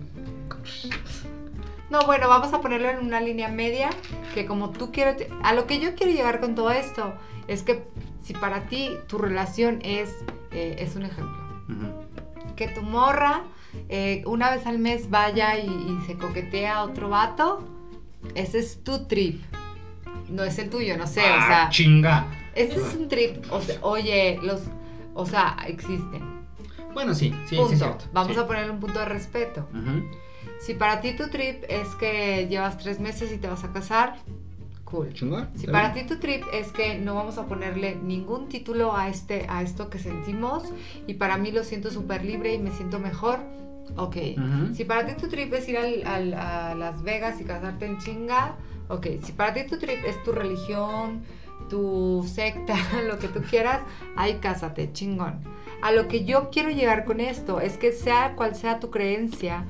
No, 1.89 2.01
bueno, 2.05 2.27
vamos 2.27 2.53
a 2.53 2.59
ponerlo 2.61 2.89
en 2.89 2.99
una 2.99 3.21
línea 3.21 3.47
media, 3.47 3.89
que 4.35 4.45
como 4.45 4.71
tú 4.71 4.91
quieres, 4.91 5.25
a 5.43 5.53
lo 5.53 5.65
que 5.67 5.79
yo 5.79 5.95
quiero 5.95 6.11
llegar 6.11 6.41
con 6.41 6.53
todo 6.53 6.69
esto, 6.71 7.13
es 7.47 7.63
que 7.63 7.87
si 8.21 8.33
para 8.33 8.65
ti 8.67 8.91
tu 9.07 9.17
relación 9.17 9.79
es, 9.83 10.09
eh, 10.51 10.75
es 10.79 10.95
un 10.97 11.03
ejemplo, 11.03 11.37
Ujú. 11.69 11.87
Que 12.57 12.67
tu 12.67 12.81
morra 12.81 13.43
eh, 13.87 14.23
una 14.25 14.49
vez 14.51 14.65
al 14.67 14.79
mes 14.79 15.09
vaya 15.09 15.57
y, 15.57 15.67
y 15.67 16.05
se 16.07 16.15
coquetea 16.17 16.77
a 16.77 16.83
otro 16.83 17.07
vato, 17.09 17.65
ese 18.35 18.59
es 18.59 18.83
tu 18.83 19.05
trip, 19.07 19.41
no 20.29 20.43
es 20.43 20.57
el 20.59 20.69
tuyo, 20.69 20.97
no 20.97 21.07
sé, 21.07 21.21
o 21.21 21.25
Ah, 21.35 21.47
sea, 21.47 21.69
chinga. 21.69 22.25
ese 22.55 22.75
es 22.75 22.95
un 22.95 23.07
trip, 23.07 23.45
o 23.51 23.61
sea, 23.61 23.77
oye, 23.81 24.39
los, 24.41 24.61
o 25.13 25.25
sea, 25.25 25.55
existen. 25.67 26.37
Bueno, 26.93 27.13
sí, 27.13 27.33
sí, 27.47 27.55
punto. 27.55 27.67
sí 27.69 27.73
es 27.75 27.79
cierto. 27.79 28.05
Vamos 28.11 28.33
sí. 28.33 28.39
a 28.39 28.47
ponerle 28.47 28.71
un 28.71 28.79
punto 28.79 28.97
de 28.99 29.05
respeto. 29.05 29.67
Si 30.59 30.73
para 30.73 30.99
ti 31.01 31.15
tu 31.15 31.29
trip 31.29 31.63
es 31.69 31.87
que 31.99 32.47
llevas 32.49 32.77
tres 32.79 32.99
meses 32.99 33.31
y 33.31 33.37
te 33.37 33.47
vas 33.47 33.63
a 33.63 33.71
casar, 33.71 34.15
cool. 34.89 35.13
Chingón. 35.13 35.49
Si 35.55 35.67
para 35.67 35.93
ti 35.93 36.03
tu 36.05 36.17
trip 36.17 36.43
es 36.53 36.71
que 36.71 36.97
no 36.97 37.15
vamos 37.15 37.37
a 37.37 37.45
ponerle 37.45 37.95
ningún 37.95 38.47
título 38.49 38.95
a, 38.95 39.09
este, 39.09 39.45
a 39.49 39.61
esto 39.61 39.89
que 39.89 39.99
sentimos 39.99 40.63
y 41.07 41.15
para 41.15 41.37
mí 41.37 41.51
lo 41.51 41.63
siento 41.63 41.91
súper 41.91 42.23
libre 42.23 42.53
y 42.53 42.59
me 42.59 42.71
siento 42.71 42.97
mejor, 42.99 43.39
ok. 43.95 44.15
Ujú. 44.37 44.73
Si 44.75 44.85
para 44.85 45.05
ti 45.05 45.13
tu 45.21 45.27
trip 45.27 45.53
es 45.53 45.67
ir 45.69 45.77
al- 45.77 46.05
al- 46.07 46.33
a 46.33 46.75
Las 46.75 47.03
Vegas 47.03 47.39
y 47.41 47.43
casarte 47.43 47.85
en 47.85 47.97
chinga, 47.99 48.55
ok. 48.87 49.07
Si 49.23 49.31
para 49.33 49.53
ti 49.53 49.65
tu 49.65 49.77
trip 49.77 50.03
es 50.05 50.21
tu 50.23 50.31
religión, 50.31 51.21
tu 51.69 52.23
secta, 52.27 52.75
lo 53.07 53.19
que 53.19 53.27
tú 53.27 53.41
quieras, 53.41 53.81
ahí 54.15 54.35
cásate, 54.39 54.91
chingón. 54.93 55.41
A 55.81 55.91
lo 55.91 56.07
que 56.07 56.23
yo 56.25 56.49
quiero 56.49 56.69
llegar 56.71 57.03
con 57.05 57.19
esto 57.19 57.59
es 57.59 57.77
que 57.77 57.91
sea 57.91 58.33
cual 58.35 58.55
sea 58.55 58.79
tu 58.79 58.89
creencia, 58.89 59.65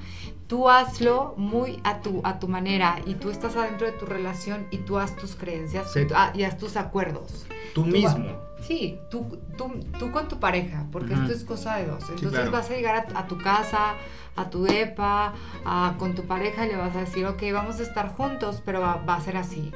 tú 0.48 0.70
hazlo 0.70 1.34
muy 1.38 1.80
a 1.84 2.02
tu, 2.02 2.22
a 2.24 2.39
tu 2.39 2.48
manera 2.48 3.00
y 3.06 3.16
tú 3.16 3.30
estás 3.30 3.56
adentro 3.56 3.86
de 3.88 3.93
tu 3.93 4.06
relación 4.06 4.68
y 4.72 4.78
tú 4.80 4.98
haz 4.98 5.16
tus 5.16 5.36
creencias 5.36 5.91
Sí. 5.91 6.00
y 6.02 6.08
tú- 6.08 6.14
ah, 6.16 6.32
y 6.34 6.43
haz 6.43 6.58
tus 6.58 6.78
acuerdos. 6.78 7.45
Tú 7.74 7.84
Tú 7.84 7.89
mismo. 7.89 8.26
Sí, 8.62 9.00
tú, 9.12 9.38
tú, 9.58 9.72
tú 10.00 10.12
con 10.12 10.28
tu 10.28 10.39
pareja, 10.39 10.86
porque 10.91 11.14
esto 11.14 11.32
es 11.32 11.43
cosa 11.43 11.76
de 11.78 11.86
dos. 11.86 12.02
Entonces 12.10 12.32
claro. 12.32 12.52
vas 12.52 12.70
a 12.72 12.74
llegar 12.74 13.08
a, 13.14 13.20
a 13.20 13.28
tu 13.28 13.38
casa, 13.38 13.93
a 14.36 14.50
tu 14.50 14.64
depa, 14.64 15.34
a- 15.64 15.95
con 16.00 16.16
tu 16.16 16.24
pareja 16.24 16.66
y 16.66 16.70
le 16.70 16.76
vas 16.76 16.95
a 16.95 17.02
decir, 17.02 17.26
ok, 17.28 17.41
vamos 17.54 17.80
a 17.80 17.84
estar 17.84 18.16
juntos, 18.16 18.62
pero 18.66 18.82
va, 18.82 18.95
va 19.08 19.16
a 19.16 19.22
ser 19.22 19.38
así. 19.38 19.72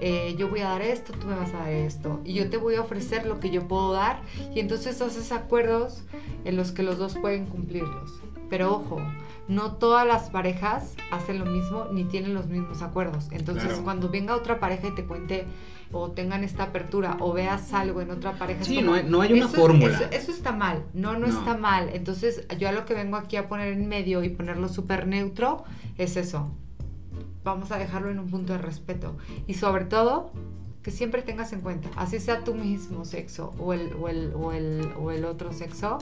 Eh, 0.00 0.36
yo 0.38 0.48
voy 0.48 0.60
a 0.60 0.68
dar 0.68 0.80
esto, 0.82 1.12
tú 1.12 1.26
me 1.26 1.34
vas 1.34 1.52
a 1.54 1.58
dar 1.58 1.70
esto. 1.72 2.20
Y 2.24 2.34
yo 2.34 2.48
te 2.48 2.56
voy 2.56 2.76
a 2.76 2.82
ofrecer 2.82 3.26
lo 3.26 3.40
que 3.40 3.50
yo 3.50 3.66
puedo 3.66 3.92
dar. 3.92 4.20
Y 4.54 4.60
entonces 4.60 5.00
haces 5.02 5.32
acuerdos 5.32 6.04
en 6.44 6.56
los 6.56 6.70
que 6.72 6.82
los 6.84 6.98
dos 6.98 7.16
pueden 7.18 7.46
cumplirlos. 7.46 8.12
Pero 8.48 8.74
ojo, 8.76 9.02
no 9.50 9.72
todas 9.72 10.06
las 10.06 10.30
parejas 10.30 10.94
hacen 11.10 11.38
lo 11.38 11.44
mismo 11.44 11.86
ni 11.92 12.04
tienen 12.04 12.32
los 12.34 12.46
mismos 12.46 12.80
acuerdos. 12.82 13.28
Entonces, 13.32 13.64
Claro. 13.66 13.82
cuando 13.84 14.08
venga 14.08 14.34
otra 14.36 14.60
pareja 14.60 14.86
y 14.88 14.94
te 14.94 15.04
cuente 15.04 15.44
o 15.92 16.12
tengan 16.12 16.44
esta 16.44 16.62
apertura 16.64 17.16
o 17.20 17.32
veas 17.32 17.72
algo 17.72 18.00
en 18.00 18.10
otra 18.12 18.32
pareja. 18.38 18.62
Sí, 18.64 18.76
como, 18.76 18.86
no 18.86 18.94
hay, 18.94 19.04
no 19.04 19.20
hay 19.22 19.32
una 19.32 19.46
eso 19.46 19.54
es- 19.54 19.60
fórmula. 19.60 19.94
eso, 19.94 20.04
eso 20.12 20.30
está 20.32 20.52
mal. 20.52 20.84
No, 20.94 21.14
no, 21.14 21.26
No. 21.26 21.38
está 21.38 21.56
mal. 21.56 21.90
Entonces, 21.92 22.46
yo 22.58 22.68
a 22.68 22.72
lo 22.72 22.84
que 22.86 22.94
vengo 22.94 23.16
aquí 23.16 23.36
a 23.36 23.48
poner 23.48 23.72
en 23.72 23.88
medio 23.88 24.22
y 24.22 24.28
ponerlo 24.28 24.68
súper 24.68 25.06
neutro 25.08 25.64
es 25.98 26.16
eso. 26.16 26.50
Vamos 27.42 27.72
a 27.72 27.78
dejarlo 27.78 28.10
en 28.10 28.18
un 28.20 28.28
punto 28.30 28.52
de 28.52 28.58
respeto. 28.60 29.16
Y 29.48 29.54
sobre 29.54 29.84
todo, 29.84 30.30
que 30.82 30.90
siempre 30.90 31.22
tengas 31.22 31.52
en 31.52 31.60
cuenta, 31.60 31.88
así 31.96 32.20
sea 32.20 32.44
tu 32.44 32.54
mismo 32.54 33.04
sexo 33.04 33.52
o 33.58 33.72
el, 33.72 33.92
o 34.00 34.08
el, 34.08 34.32
o 34.34 34.52
el, 34.52 34.92
o 34.98 35.10
el 35.10 35.24
otro 35.24 35.52
sexo, 35.52 35.98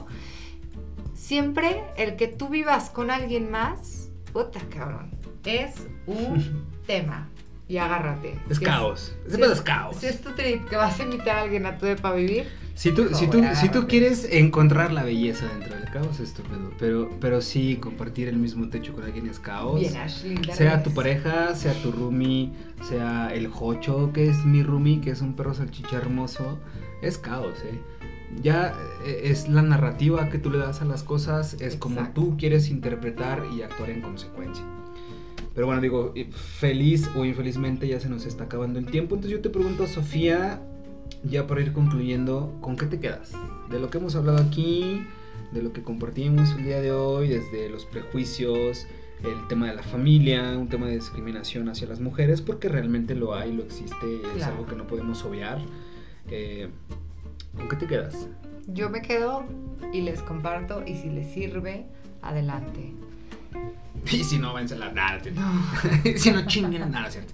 siempre 1.19 1.83
el 1.97 2.15
que 2.15 2.27
tú 2.27 2.49
vivas 2.49 2.89
con 2.89 3.11
alguien 3.11 3.51
más, 3.51 4.09
puta 4.31 4.59
cabrón, 4.69 5.11
es 5.45 5.73
un 6.07 6.65
tema. 6.87 7.27
Y 7.67 7.77
agárrate. 7.77 8.39
Es 8.49 8.57
Si 8.57 8.65
caos. 8.65 9.13
Ese 9.27 9.35
si 9.35 9.41
pedo 9.41 9.53
es 9.53 9.61
caos. 9.61 9.95
Si 9.97 10.07
es 10.07 10.21
tu 10.21 10.31
trip 10.31 10.67
que 10.67 10.75
vas 10.75 10.99
a 10.99 11.03
invitar 11.03 11.37
a 11.37 11.41
alguien 11.43 11.67
a 11.67 11.77
tu 11.77 11.85
para 12.01 12.15
vivir, 12.15 12.47
Si 12.73 12.91
tú, 12.91 13.13
si, 13.13 13.27
tú, 13.27 13.43
si 13.53 13.69
tú 13.69 13.85
quieres 13.87 14.27
encontrar 14.31 14.91
la 14.91 15.03
belleza 15.03 15.45
dentro 15.45 15.75
del 15.75 15.87
caos, 15.91 16.19
es 16.19 16.33
tu 16.33 16.41
pedo. 16.41 16.71
Pero, 16.79 17.11
pero 17.21 17.41
sí, 17.41 17.75
compartir 17.75 18.27
el 18.27 18.37
mismo 18.37 18.69
techo 18.69 18.95
con 18.95 19.03
alguien 19.03 19.27
es 19.27 19.37
caos. 19.39 19.79
bien 19.79 19.95
Ashley. 19.97 20.39
Sea 20.51 20.81
tu 20.81 20.91
pareja, 20.95 21.53
sea 21.53 21.73
tu 21.83 21.91
roomie, 21.91 22.49
sea 22.89 23.31
el 23.35 23.47
Jocho, 23.47 24.11
que 24.13 24.27
es 24.29 24.43
mi 24.45 24.63
roomie, 24.63 24.99
que 24.99 25.11
es 25.11 25.21
un 25.21 25.35
perro 25.35 25.53
salchicha 25.53 25.97
hermoso, 25.97 26.57
es 27.03 27.19
caos, 27.19 27.59
¿eh? 27.65 27.79
Ya 28.41 28.75
eh, 29.05 29.21
es 29.25 29.49
la 29.49 29.61
narrativa 29.61 30.29
que 30.29 30.37
tú 30.37 30.49
le 30.51 30.59
das 30.59 30.81
a 30.81 30.85
las 30.85 31.03
cosas, 31.03 31.55
es 31.59 31.75
como 31.75 31.95
Exacto. 31.99 32.21
tú 32.21 32.37
quieres 32.37 32.69
interpretar 32.69 33.43
y 33.55 33.61
actuar 33.63 33.89
en 33.89 34.01
consecuencia. 34.01 34.63
Pero 35.55 35.65
bueno, 35.67 35.81
digo, 35.81 36.13
feliz 36.59 37.09
o 37.15 37.25
infelizmente 37.25 37.87
ya 37.87 37.99
se 37.99 38.07
nos 38.07 38.25
está 38.25 38.45
acabando 38.45 38.79
el 38.79 38.85
tiempo. 38.85 39.15
Entonces 39.15 39.37
yo 39.37 39.41
te 39.41 39.49
pregunto, 39.49 39.87
Sofía, 39.87 40.61
ya 41.23 41.47
para 41.47 41.61
ir 41.61 41.73
concluyendo, 41.73 42.55
¿con 42.61 42.77
qué 42.77 42.85
te 42.85 42.99
quedas? 42.99 43.31
De 43.69 43.79
lo 43.79 43.89
que 43.89 43.97
hemos 43.97 44.15
hablado 44.15 44.37
aquí, 44.37 45.03
de 45.51 45.61
lo 45.63 45.73
que 45.73 45.81
compartimos 45.83 46.51
el 46.57 46.63
día 46.65 46.79
de 46.81 46.91
hoy, 46.91 47.27
desde 47.27 47.67
los 47.69 47.85
prejuicios, 47.85 48.85
el 49.23 49.47
tema 49.49 49.67
de 49.67 49.75
la 49.75 49.83
familia, 49.83 50.57
un 50.57 50.69
tema 50.69 50.87
de 50.87 50.95
discriminación 50.95 51.67
hacia 51.67 51.87
las 51.87 51.99
mujeres, 51.99 52.41
porque 52.41 52.69
realmente 52.69 53.15
lo 53.15 53.33
hay, 53.35 53.51
lo 53.53 53.63
existe, 53.63 54.15
es 54.17 54.37
Claro. 54.37 54.53
algo 54.53 54.65
que 54.67 54.75
no 54.75 54.87
podemos 54.87 55.25
obviar. 55.25 55.59
Eh, 56.29 56.69
¿Con 57.59 57.69
qué 57.69 57.75
te 57.75 57.87
quedas? 57.87 58.27
Yo 58.67 58.89
me 58.89 59.01
quedo 59.01 59.45
y 59.93 60.01
les 60.01 60.21
comparto 60.21 60.83
y 60.85 60.95
si 60.95 61.09
les 61.09 61.31
sirve, 61.31 61.85
adelante. 62.21 62.93
Y 64.11 64.23
si 64.23 64.39
no, 64.39 64.53
vence 64.53 64.77
la 64.77 64.91
nada. 64.91 65.19
No. 65.33 65.61
si 66.17 66.31
no 66.31 66.47
chinguen 66.47 66.89
nada, 66.89 67.11
¿cierto? 67.11 67.33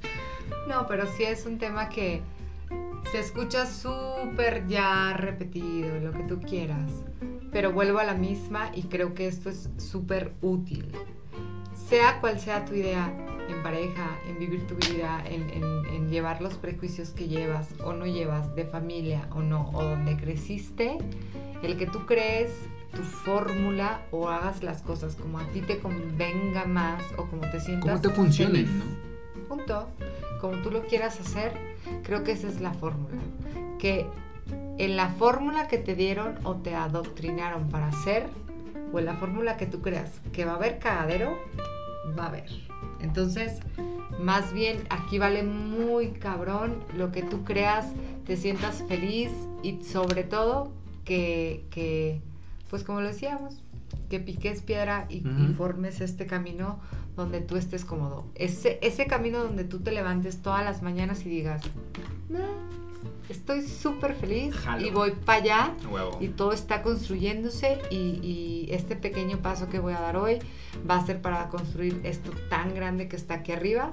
No, 0.68 0.88
pero 0.88 1.06
sí 1.06 1.24
es 1.24 1.46
un 1.46 1.60
tema 1.60 1.90
que 1.90 2.22
se 3.12 3.20
escucha 3.20 3.68
súper 3.68 4.66
ya 4.68 5.14
repetido, 5.14 6.00
lo 6.00 6.12
que 6.12 6.24
tú 6.24 6.40
quieras. 6.42 6.92
Pero 7.52 7.72
vuelvo 7.72 8.00
a 8.00 8.04
la 8.04 8.16
misma 8.16 8.72
y 8.74 8.84
creo 8.84 9.14
que 9.14 9.28
esto 9.28 9.50
es 9.50 9.70
súper 9.78 10.34
útil. 10.42 10.92
Sea 11.88 12.20
cual 12.20 12.40
sea 12.40 12.66
tu 12.66 12.74
idea 12.74 13.14
en 13.50 13.62
pareja, 13.64 14.18
en 14.28 14.40
vivir 14.40 14.66
tu 14.68 14.76
vida, 14.76 15.24
en, 15.28 15.50
en- 15.50 15.86
en 15.94 16.10
llevar 16.10 16.42
los 16.42 16.56
prejuicios 16.56 17.10
que 17.10 17.28
llevas 17.28 17.70
o 17.84 17.94
no 17.94 18.06
llevas 18.06 18.56
de 18.56 18.66
familia 18.66 19.28
o 19.32 19.42
no, 19.42 19.70
o 19.74 19.84
donde 19.84 20.18
creciste, 20.18 20.98
el 21.64 21.78
que 21.78 21.86
tú 21.88 22.06
crees 22.06 22.52
tu 22.94 23.02
fórmula 23.02 24.02
o 24.12 24.30
hagas 24.30 24.64
las 24.64 24.82
cosas 24.82 25.16
como 25.16 25.40
a 25.40 25.44
ti 25.48 25.62
te 25.62 25.80
convenga 25.80 26.66
más 26.66 27.04
o 27.18 27.26
como 27.26 27.42
te 27.52 27.60
sientas 27.60 27.90
Como 27.90 28.02
te 28.02 28.10
funcionen, 28.10 28.66
feliz. 28.68 28.84
¿no? 28.86 29.48
Punto. 29.50 29.88
Como 30.42 30.58
tú 30.62 30.72
lo 30.72 30.84
quieras 30.84 31.20
hacer, 31.20 31.52
creo 32.04 32.24
que 32.24 32.32
esa 32.34 32.48
es 32.48 32.62
la 32.62 32.74
fórmula. 32.74 33.18
Que 33.80 34.06
en 34.78 34.96
la 34.96 35.10
fórmula 35.10 35.68
que 35.68 35.78
te 35.78 35.96
dieron 35.96 36.36
o 36.44 36.56
te 36.56 36.76
adoctrinaron 36.76 37.70
para 37.70 37.88
hacer, 37.88 38.28
o 38.94 39.00
en 39.00 39.06
la 39.06 39.14
fórmula 39.16 39.58
que 39.58 39.66
tú 39.66 39.82
creas 39.82 40.12
que 40.32 40.46
va 40.46 40.54
a 40.54 40.56
haber 40.56 40.80
cagadero, 40.80 41.38
va 42.18 42.26
a 42.26 42.28
haber. 42.28 42.50
Entonces, 43.06 43.60
más 44.20 44.52
bien 44.52 44.86
aquí 44.90 45.20
vale 45.20 45.44
muy 45.44 46.12
cabrón 46.12 46.84
lo 46.98 47.12
que 47.12 47.22
tú 47.22 47.44
creas, 47.44 47.88
te 48.26 48.36
sientas 48.36 48.84
feliz 48.88 49.30
y 49.64 49.84
sobre 49.84 50.24
todo 50.24 50.74
que, 51.04 51.66
que 51.70 52.22
pues 52.70 52.84
como 52.84 53.02
lo 53.02 53.08
decíamos, 53.08 53.62
que 54.10 54.20
piques 54.20 54.62
piedra 54.62 55.06
y, 55.10 55.22
formes 55.56 56.02
este 56.02 56.26
camino 56.26 56.80
donde 57.16 57.40
tú 57.42 57.56
estés 57.56 57.86
cómodo. 57.86 58.26
Ese, 58.36 58.80
ese 58.82 59.06
camino 59.06 59.40
donde 59.40 59.64
tú 59.64 59.80
te 59.80 59.92
levantes 59.92 60.42
todas 60.42 60.66
las 60.66 60.82
mañanas 60.82 61.26
y 61.26 61.30
digas, 61.30 61.62
"Nah, 62.28 62.40
estoy 63.30 63.62
súper 63.62 64.16
feliz 64.16 64.54
Jalo. 64.56 64.86
y 64.86 64.92
voy 64.92 65.12
para 65.12 65.42
allá 65.42 65.74
Huevo. 65.90 66.18
y 66.22 66.28
todo 66.30 66.52
está 66.52 66.82
construyéndose 66.82 67.80
y, 67.90 67.96
y 68.22 68.68
este 68.72 68.96
pequeño 68.96 69.40
paso 69.40 69.68
que 69.70 69.80
voy 69.80 69.94
a 69.94 70.00
dar 70.00 70.18
hoy 70.18 70.40
va 70.90 70.98
a 70.98 71.06
ser 71.06 71.22
para 71.22 71.50
construir 71.50 72.00
esto 72.04 72.32
tan 72.50 72.76
grande 72.76 73.08
que 73.08 73.16
está 73.16 73.36
aquí 73.36 73.52
arriba, 73.52 73.92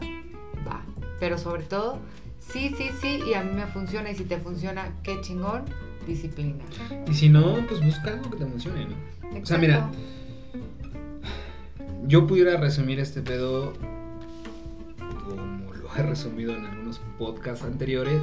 va. 0.67 0.83
Pero 1.21 1.39
sobre 1.39 1.63
todo, 1.63 1.99
sí, 2.41 2.75
sí, 2.77 2.91
sí, 3.01 3.21
y 3.27 3.35
a 3.35 3.43
mí 3.43 3.53
me 3.55 3.67
funciona 3.67 4.11
y 4.11 4.15
si 4.17 4.25
te 4.25 4.39
funciona, 4.39 4.93
qué 5.03 5.21
chingón, 5.21 5.65
disciplina. 6.07 6.65
Y 7.09 7.15
si 7.15 7.29
no, 7.29 7.65
pues 7.69 7.83
busca 7.85 8.11
algo 8.11 8.31
que 8.31 8.37
te 8.39 8.43
emocione, 8.45 8.87
¿no? 8.87 9.41
O 9.41 9.47
sea, 9.47 9.57
mira. 9.59 9.89
Yo 12.05 12.27
pudiera 12.27 12.57
resumir 12.57 12.99
este 12.99 13.23
pedo 13.23 13.73
como 15.25 15.73
lo 15.73 15.95
he 15.97 16.03
resumido 16.03 16.55
en 16.57 16.67
algunos 16.67 17.01
podcasts 17.19 17.65
anteriores. 17.65 18.21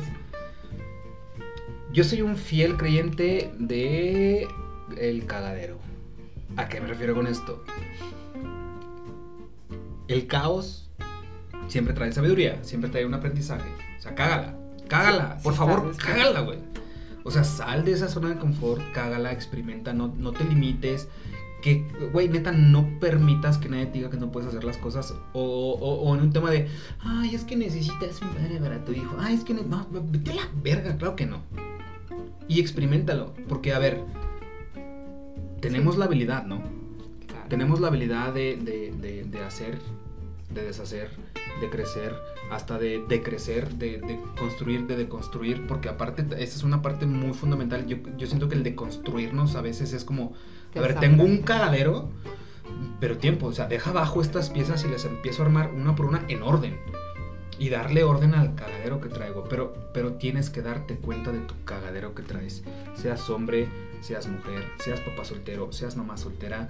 Yo 1.94 2.04
soy 2.04 2.22
un 2.22 2.36
fiel 2.38 2.78
creyente 2.78 3.52
de 3.58 4.48
el 4.98 5.26
cagadero. 5.26 5.78
¿A 6.58 6.68
qué 6.68 6.80
me 6.82 6.88
refiero 6.88 7.16
con 7.16 7.28
esto? 7.28 7.64
El 10.08 10.28
caos 10.28 10.90
siempre 11.68 11.94
trae 11.94 12.12
sabiduría, 12.12 12.64
siempre 12.64 12.90
trae 12.90 13.06
un 13.06 13.14
aprendizaje. 13.14 13.70
O 13.98 14.02
sea, 14.02 14.16
cágala. 14.16 14.56
Cágala. 14.88 15.36
Sí, 15.38 15.44
por 15.44 15.54
sí, 15.54 15.60
favor, 15.60 15.96
cágala, 15.98 16.42
güey. 16.42 16.60
O 17.24 17.32
sea, 17.32 17.44
sal 17.44 17.86
de 17.86 17.92
esa 17.92 18.08
zona 18.08 18.30
de 18.30 18.38
confort, 18.38 18.82
cágala, 18.94 19.32
experimenta, 19.32 19.94
no, 19.94 20.14
no 20.18 20.32
te 20.32 20.44
limites. 20.46 21.08
Que, 21.62 21.86
güey, 22.14 22.30
neta, 22.30 22.54
no 22.54 22.88
permitas 23.02 23.58
que 23.58 23.68
nadie 23.68 23.88
te 23.88 23.94
diga 23.94 24.10
que 24.10 24.16
no 24.18 24.32
puedes 24.32 24.48
hacer 24.50 24.64
las 24.64 24.78
cosas. 24.78 25.14
O, 25.34 25.42
o- 25.74 25.96
o 26.10 26.16
en 26.16 26.22
un 26.22 26.32
tema 26.32 26.50
de, 26.50 26.70
ay, 27.02 27.36
es 27.36 27.44
que 27.44 27.58
necesitas 27.58 28.22
un 28.22 28.30
padre 28.30 28.58
para 28.60 28.84
tu 28.86 28.94
hijo. 28.94 29.16
Ay, 29.20 29.36
es 29.36 29.44
que 29.44 29.54
no, 29.54 29.88
vete 29.92 30.32
a 30.32 30.36
la 30.36 30.50
verga, 30.64 30.96
claro 30.98 31.16
que 31.18 31.26
no. 31.26 31.42
Y 32.48 32.60
experimentalo. 32.60 33.34
Porque, 33.48 33.74
a 33.74 33.80
ver, 33.80 34.02
tenemos 35.62 35.96
Sí. 35.96 36.00
la 36.00 36.06
habilidad, 36.06 36.46
¿no? 36.46 36.62
Claro. 37.28 37.46
Tenemos 37.50 37.80
la 37.80 37.88
habilidad 37.88 38.34
de, 38.34 38.58
de- 38.58 38.92
de- 39.00 39.24
de 39.24 39.44
hacer, 39.44 39.78
de 40.54 40.64
deshacer, 40.64 41.10
de 41.62 41.70
crecer, 41.70 42.14
hasta 42.52 42.80
de 42.80 43.04
decrecer, 43.08 43.76
de, 43.76 44.00
de 44.00 44.20
construir, 44.38 44.88
de 44.88 44.96
deconstruir, 44.96 45.68
porque 45.68 45.90
aparte 45.90 46.22
esa 46.42 46.56
es 46.58 46.64
una 46.64 46.82
parte 46.82 47.06
muy 47.06 47.34
fundamental. 47.34 47.86
Yo, 47.86 47.98
yo 48.18 48.26
siento 48.28 48.48
que 48.50 48.56
el 48.56 48.64
deconstruirnos 48.64 49.56
a 49.56 49.62
veces 49.62 49.94
es 49.94 50.04
como, 50.06 50.34
a 50.76 50.80
ver, 50.80 51.00
tengo 51.00 51.24
un 51.24 51.40
cagadero, 51.44 52.10
pero 53.00 53.18
tiempo, 53.18 53.48
o 53.48 53.52
sea, 53.54 53.68
deja 53.68 53.90
abajo 53.92 54.22
estas 54.22 54.50
piezas 54.50 54.84
y 54.86 54.88
las 54.88 55.06
empiezo 55.06 55.44
a 55.44 55.46
armar 55.46 55.72
una 55.74 55.96
por 55.96 56.06
una 56.06 56.24
en 56.30 56.42
orden. 56.42 56.78
Y 57.60 57.70
darle 57.70 58.04
orden 58.04 58.34
al 58.34 58.56
cagadero 58.56 59.02
que 59.02 59.10
traigo. 59.10 59.44
Pero, 59.50 59.74
pero 59.94 60.14
tienes 60.14 60.50
que 60.50 60.62
darte 60.62 60.96
cuenta 60.96 61.32
de 61.32 61.40
tu 61.40 61.54
cagadero 61.66 62.16
que 62.16 62.24
traes. 62.24 62.64
Seas 62.96 63.30
hombre, 63.30 63.68
seas 64.02 64.28
mujer, 64.28 64.64
seas 64.80 65.02
papá 65.02 65.26
soltero, 65.26 65.72
seas 65.72 65.98
mamá 65.98 66.18
soltera. 66.18 66.68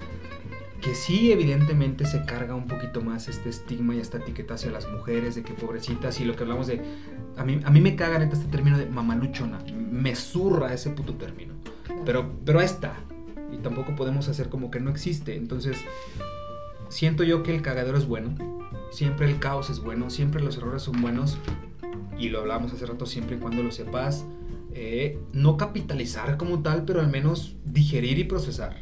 Que 0.82 0.96
sí, 0.96 1.32
evidentemente 1.32 2.06
se 2.06 2.26
carga 2.26 2.56
un 2.56 2.68
poquito 2.68 3.02
más 3.02 3.28
este 3.28 3.50
estigma 3.50 3.96
y 3.96 4.00
esta 4.00 4.18
etiqueta 4.18 4.56
hacia 4.56 4.72
las 4.72 4.90
mujeres, 4.90 5.36
de 5.36 5.44
que 5.44 5.54
pobrecitas 5.54 6.20
y 6.22 6.26
lo 6.26 6.36
que 6.36 6.44
hablamos 6.44 6.68
de... 6.68 6.82
A 7.38 7.44
mí, 7.44 7.60
a 7.64 7.70
mí 7.70 7.82
me 7.82 7.96
caga 7.96 8.18
neta 8.18 8.34
este 8.34 8.48
término 8.50 8.78
de 8.78 8.86
mamaluchona. 8.86 9.60
Me 9.74 10.16
zurra 10.16 10.74
ese 10.74 10.90
puto 10.90 11.16
término. 11.16 11.54
Pero, 12.06 12.32
pero 12.46 12.60
ahí 12.60 12.66
está. 12.66 12.94
Y 13.52 13.58
tampoco 13.58 13.96
podemos 13.96 14.28
hacer 14.30 14.50
como 14.50 14.72
que 14.72 14.80
no 14.80 14.90
existe. 14.90 15.36
Entonces, 15.36 15.78
siento 16.90 17.24
yo 17.24 17.44
que 17.44 17.54
el 17.54 17.62
cagadero 17.62 17.98
es 17.98 18.08
bueno. 18.08 18.36
Siempre 18.92 19.30
el 19.30 19.40
caos 19.40 19.70
es 19.70 19.80
bueno. 19.80 20.10
Siempre 20.10 20.42
los 20.44 20.58
errores 20.58 20.82
son 20.84 21.02
buenos. 21.02 21.38
Y 22.18 22.30
lo 22.30 22.40
hablábamos 22.40 22.74
hace 22.74 22.86
rato, 22.86 23.06
siempre 23.06 23.38
y 23.38 23.40
cuando 23.40 23.64
lo 23.64 23.72
sepas. 23.72 24.26
eh, 24.74 25.18
no 25.34 25.58
capitalizar 25.58 26.38
como 26.38 26.62
tal, 26.62 26.86
pero 26.86 27.00
al 27.02 27.10
menos 27.10 27.56
digerir 27.66 28.20
y 28.20 28.24
procesar. 28.26 28.78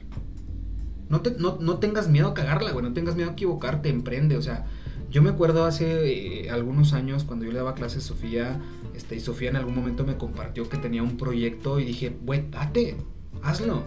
No, 1.10 1.22
te- 1.22 1.32
no, 1.39 1.58
no 1.62 1.78
tengas 1.80 2.10
miedo 2.10 2.28
a 2.28 2.34
cagarla, 2.34 2.72
güey. 2.72 2.84
No 2.86 2.93
tengas 2.93 3.16
miedo 3.16 3.30
a 3.30 3.34
equivocarte, 3.34 3.89
emprende. 3.89 4.36
O 4.38 4.41
sea, 4.41 4.66
yo 5.10 5.22
me 5.22 5.30
acuerdo 5.30 5.64
hace 5.66 6.43
eh, 6.45 6.49
algunos 6.49 6.91
años 6.93 7.24
cuando 7.24 7.45
yo 7.45 7.51
le 7.51 7.58
daba 7.60 7.74
clases 7.74 8.03
a 8.03 8.08
Sofía. 8.08 8.60
Este, 8.95 9.16
y 9.16 9.20
Sofía 9.22 9.49
en 9.49 9.55
algún 9.55 9.76
momento 9.76 10.03
me 10.05 10.18
compartió 10.18 10.68
que 10.68 10.78
tenía 10.78 11.01
un 11.03 11.16
proyecto 11.18 11.80
y 11.80 11.86
dije, 11.86 12.16
güey, 12.26 12.43
date, 12.51 12.97
hazlo. 13.41 13.84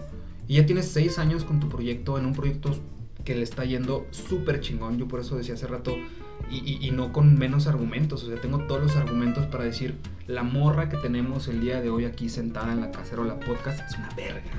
Y 0.47 0.55
ya 0.55 0.65
tienes 0.65 0.87
seis 0.87 1.19
años 1.19 1.43
con 1.43 1.59
tu 1.59 1.69
proyecto, 1.69 2.17
en 2.17 2.25
un 2.25 2.33
proyecto 2.33 2.75
que 3.23 3.35
le 3.35 3.43
está 3.43 3.65
yendo 3.65 4.07
súper 4.11 4.59
chingón. 4.61 4.97
Yo 4.97 5.07
por 5.07 5.19
eso 5.19 5.35
decía 5.35 5.55
hace 5.55 5.67
rato, 5.67 5.95
y, 6.49 6.91
no 6.91 7.13
con 7.13 7.37
menos 7.37 7.67
argumentos. 7.67 8.23
O 8.23 8.27
sea, 8.27 8.39
tengo 8.41 8.59
todos 8.59 8.81
los 8.81 8.95
argumentos 8.95 9.45
para 9.45 9.63
decir, 9.63 9.95
la 10.27 10.43
morra 10.43 10.89
que 10.89 10.97
tenemos 10.97 11.47
el 11.47 11.61
día 11.61 11.81
de 11.81 11.89
hoy 11.89 12.05
aquí 12.05 12.29
sentada 12.29 12.73
en 12.73 12.81
la 12.81 12.91
cacerola 12.91 13.39
podcast 13.39 13.81
es 13.87 13.97
una 13.97 14.09
verga. 14.15 14.51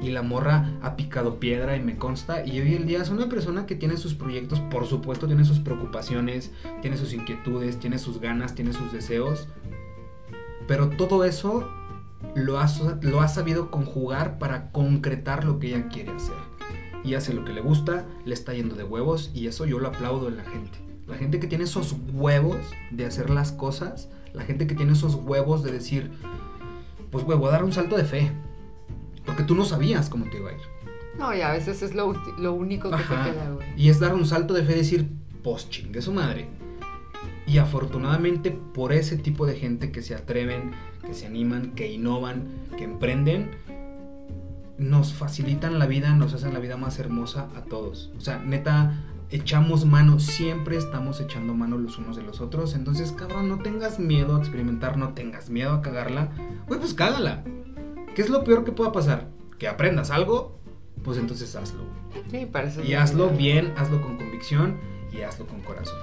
Y 0.00 0.10
la 0.10 0.22
morra 0.22 0.76
ha 0.82 0.96
picado 0.96 1.38
piedra 1.38 1.76
y 1.76 1.80
me 1.80 1.96
consta. 1.96 2.44
Y 2.44 2.60
hoy 2.60 2.74
en 2.74 2.86
día 2.86 3.00
es 3.00 3.10
una 3.10 3.28
persona 3.28 3.66
que 3.66 3.74
tiene 3.74 3.96
sus 3.96 4.14
proyectos, 4.14 4.60
por 4.60 4.86
supuesto, 4.86 5.26
tiene 5.26 5.44
sus 5.44 5.60
preocupaciones, 5.60 6.52
tiene 6.82 6.96
sus 6.96 7.12
inquietudes, 7.12 7.78
tiene 7.78 7.98
sus 7.98 8.20
ganas, 8.20 8.54
tiene 8.54 8.72
sus 8.72 8.92
deseos. 8.92 9.48
Pero 10.66 10.88
todo 10.90 11.24
eso 11.24 11.68
lo 12.34 12.58
ha, 12.58 12.68
lo 13.02 13.20
ha 13.20 13.28
sabido 13.28 13.70
conjugar 13.70 14.38
para 14.38 14.70
concretar 14.72 15.44
lo 15.44 15.58
que 15.58 15.68
ella 15.68 15.88
quiere 15.88 16.12
hacer. 16.12 16.34
Y 17.04 17.14
hace 17.14 17.34
lo 17.34 17.44
que 17.44 17.52
le 17.52 17.60
gusta, 17.60 18.06
le 18.24 18.34
está 18.34 18.54
yendo 18.54 18.74
de 18.74 18.84
huevos 18.84 19.30
y 19.34 19.46
eso 19.46 19.66
yo 19.66 19.78
lo 19.78 19.88
aplaudo 19.88 20.28
en 20.28 20.36
la 20.38 20.44
gente. 20.44 20.78
La 21.06 21.16
gente 21.16 21.38
que 21.38 21.46
tiene 21.46 21.64
esos 21.64 21.94
huevos 22.12 22.58
de 22.90 23.04
hacer 23.04 23.28
las 23.28 23.52
cosas, 23.52 24.08
la 24.32 24.42
gente 24.42 24.66
que 24.66 24.74
tiene 24.74 24.92
esos 24.92 25.14
huevos 25.14 25.62
de 25.62 25.70
decir, 25.70 26.10
pues 27.10 27.24
güey, 27.24 27.38
voy 27.38 27.48
a 27.48 27.52
dar 27.52 27.64
un 27.64 27.72
salto 27.72 27.96
de 27.96 28.04
fe. 28.04 28.32
Porque 29.26 29.42
tú 29.42 29.54
no 29.54 29.64
sabías 29.64 30.08
cómo 30.08 30.24
te 30.30 30.38
iba 30.38 30.50
a 30.50 30.52
ir. 30.54 30.58
No, 31.18 31.34
y 31.34 31.42
a 31.42 31.52
veces 31.52 31.82
es 31.82 31.94
lo, 31.94 32.12
lo 32.38 32.54
único 32.54 32.88
que 32.88 32.96
Ajá. 32.96 33.24
te 33.24 33.30
queda, 33.30 33.50
güey. 33.50 33.66
Y 33.76 33.88
es 33.90 34.00
dar 34.00 34.14
un 34.14 34.26
salto 34.26 34.54
de 34.54 34.64
fe 34.64 34.72
y 34.72 34.76
decir, 34.76 35.08
pues 35.42 35.68
chingue 35.70 36.02
su 36.02 36.12
madre. 36.12 36.48
Y 37.46 37.58
afortunadamente 37.58 38.50
por 38.50 38.92
ese 38.92 39.16
tipo 39.18 39.46
de 39.46 39.56
gente 39.56 39.92
que 39.92 40.02
se 40.02 40.14
atreven, 40.14 40.72
que 41.06 41.12
se 41.14 41.26
animan, 41.26 41.72
que 41.72 41.92
innovan, 41.92 42.48
que 42.76 42.84
emprenden, 42.84 43.50
nos 44.78 45.12
facilitan 45.12 45.78
la 45.78 45.86
vida, 45.86 46.14
nos 46.14 46.34
hacen 46.34 46.52
la 46.52 46.60
vida 46.60 46.76
más 46.76 46.98
hermosa 46.98 47.48
a 47.56 47.62
todos. 47.62 48.10
O 48.16 48.20
sea, 48.20 48.38
neta, 48.38 49.00
echamos 49.30 49.84
mano, 49.84 50.20
siempre 50.20 50.76
estamos 50.76 51.20
echando 51.20 51.54
mano 51.54 51.78
los 51.78 51.98
unos 51.98 52.16
de 52.16 52.22
los 52.22 52.40
otros. 52.40 52.74
Entonces, 52.74 53.12
cabrón, 53.12 53.48
no 53.48 53.58
tengas 53.58 53.98
miedo 53.98 54.36
a 54.36 54.38
experimentar, 54.38 54.96
no 54.96 55.10
tengas 55.10 55.50
miedo 55.50 55.72
a 55.72 55.82
cagarla. 55.82 56.30
Güey, 56.66 56.80
pues 56.80 56.94
cágala. 56.94 57.44
¿Qué 58.14 58.22
es 58.22 58.30
lo 58.30 58.44
peor 58.44 58.64
que 58.64 58.72
pueda 58.72 58.92
pasar? 58.92 59.28
Que 59.58 59.68
aprendas 59.68 60.10
algo, 60.10 60.58
pues 61.02 61.18
entonces 61.18 61.54
hazlo. 61.56 61.84
Sí, 62.30 62.48
es 62.52 62.88
Y 62.88 62.94
hazlo 62.94 63.28
vida. 63.28 63.36
bien, 63.36 63.74
hazlo 63.76 64.00
con 64.00 64.16
convicción 64.16 64.76
y 65.12 65.22
hazlo 65.22 65.46
con 65.46 65.60
corazón. 65.62 65.98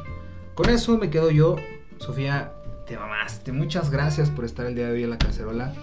Con 0.55 0.69
eso 0.69 0.97
me 0.97 1.09
quedo 1.09 1.31
yo. 1.31 1.55
Sofía, 1.97 2.53
te 2.85 2.97
mamaste. 2.97 3.51
Muchas 3.51 3.89
gracias 3.89 4.29
por 4.29 4.45
estar 4.45 4.65
el 4.65 4.75
día 4.75 4.87
de 4.87 4.93
hoy 4.93 5.03
en 5.03 5.09
la 5.09 5.17
cacerola. 5.17 5.73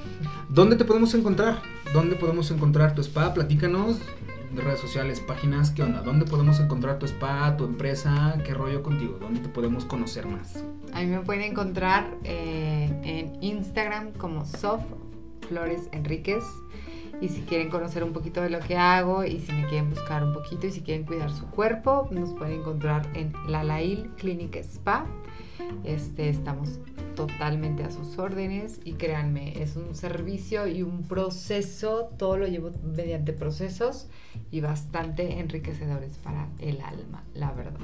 ¿Dónde 0.48 0.76
te 0.76 0.84
podemos 0.84 1.14
encontrar? 1.14 1.60
¿Dónde 1.92 2.16
podemos 2.16 2.50
encontrar 2.50 2.94
tu 2.94 3.02
spa? 3.02 3.34
Platícanos. 3.34 4.00
De 4.52 4.62
redes 4.62 4.80
sociales, 4.80 5.20
páginas, 5.20 5.70
¿qué 5.70 5.82
onda? 5.82 6.00
¿Dónde 6.00 6.24
podemos 6.24 6.58
encontrar 6.58 6.98
tu 6.98 7.06
spa, 7.06 7.54
tu 7.58 7.66
empresa? 7.66 8.38
¿Qué 8.46 8.54
rollo 8.54 8.82
contigo? 8.82 9.18
¿Dónde 9.20 9.40
te 9.40 9.48
podemos 9.50 9.84
conocer 9.84 10.26
más? 10.26 10.64
A 10.94 11.00
mí 11.00 11.06
me 11.06 11.20
pueden 11.20 11.42
encontrar 11.42 12.08
eh, 12.24 12.90
en 13.04 13.42
Instagram 13.42 14.12
como 14.12 14.46
Sof 14.46 14.80
Flores 15.48 15.88
Enríquez. 15.92 16.44
Y 17.20 17.28
si 17.28 17.42
quieren 17.42 17.68
conocer 17.68 18.04
un 18.04 18.12
poquito 18.12 18.40
de 18.40 18.48
lo 18.48 18.60
que 18.60 18.76
hago 18.76 19.24
y 19.24 19.40
si 19.40 19.52
me 19.52 19.66
quieren 19.66 19.90
buscar 19.90 20.24
un 20.24 20.32
poquito 20.32 20.66
y 20.66 20.70
si 20.70 20.82
quieren 20.82 21.04
cuidar 21.04 21.30
su 21.30 21.46
cuerpo, 21.46 22.08
nos 22.10 22.32
pueden 22.32 22.60
encontrar 22.60 23.06
en 23.14 23.32
La 23.48 23.64
Lail 23.64 24.10
Clinic 24.16 24.56
Spa. 24.56 25.04
Este, 25.84 26.28
estamos 26.28 26.80
totalmente 27.14 27.82
a 27.82 27.90
sus 27.90 28.18
órdenes 28.18 28.80
y 28.84 28.92
créanme, 28.92 29.60
es 29.60 29.76
un 29.76 29.94
servicio 29.94 30.68
y 30.68 30.82
un 30.82 31.02
proceso, 31.02 32.10
todo 32.16 32.36
lo 32.36 32.46
llevo 32.46 32.70
mediante 32.82 33.32
procesos 33.32 34.06
y 34.50 34.60
bastante 34.60 35.40
enriquecedores 35.40 36.18
para 36.18 36.48
el 36.60 36.80
alma, 36.80 37.24
la 37.34 37.52
verdad. 37.52 37.80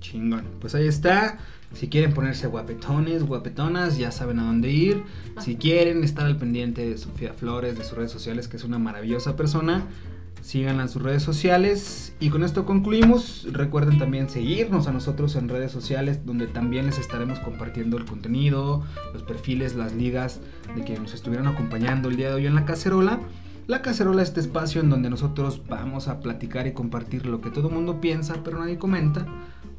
Chingón. 0.00 0.44
Pues 0.60 0.74
ahí 0.74 0.86
está. 0.86 1.38
Si 1.72 1.88
quieren 1.88 2.12
ponerse 2.12 2.46
guapetones, 2.46 3.24
guapetonas, 3.24 3.98
ya 3.98 4.10
saben 4.10 4.38
a 4.38 4.44
dónde 4.44 4.70
ir. 4.70 5.02
Si 5.40 5.56
quieren 5.56 6.04
estar 6.04 6.26
al 6.26 6.36
pendiente 6.36 6.88
de 6.88 6.98
Sofía 6.98 7.32
Flores, 7.32 7.76
de 7.76 7.84
sus 7.84 7.96
redes 7.96 8.12
sociales, 8.12 8.48
que 8.48 8.56
es 8.56 8.64
una 8.64 8.78
maravillosa 8.78 9.36
persona, 9.36 9.86
síganla 10.46 10.84
en 10.84 10.88
sus 10.88 11.02
redes 11.02 11.24
sociales. 11.24 12.14
Y 12.20 12.30
con 12.30 12.44
esto 12.44 12.64
concluimos. 12.64 13.48
Recuerden 13.50 13.98
también 13.98 14.30
seguirnos 14.30 14.86
a 14.86 14.92
nosotros 14.92 15.34
en 15.34 15.48
redes 15.48 15.72
sociales, 15.72 16.24
donde 16.24 16.46
también 16.46 16.86
les 16.86 16.98
estaremos 16.98 17.40
compartiendo 17.40 17.96
el 17.96 18.04
contenido, 18.04 18.84
los 19.12 19.24
perfiles, 19.24 19.74
las 19.74 19.92
ligas 19.92 20.40
de 20.76 20.84
que 20.84 20.98
nos 21.00 21.14
estuvieron 21.14 21.48
acompañando 21.48 22.08
el 22.08 22.16
día 22.16 22.28
de 22.28 22.34
hoy 22.34 22.46
en 22.46 22.54
la 22.54 22.64
cacerola. 22.64 23.18
La 23.66 23.82
cacerola 23.82 24.22
es 24.22 24.28
este 24.28 24.40
espacio 24.40 24.80
en 24.80 24.88
donde 24.88 25.10
nosotros 25.10 25.62
vamos 25.68 26.06
a 26.06 26.20
platicar 26.20 26.68
y 26.68 26.72
compartir 26.72 27.26
lo 27.26 27.40
que 27.40 27.50
todo 27.50 27.68
el 27.68 27.74
mundo 27.74 28.00
piensa, 28.00 28.36
pero 28.44 28.60
nadie 28.60 28.78
comenta, 28.78 29.26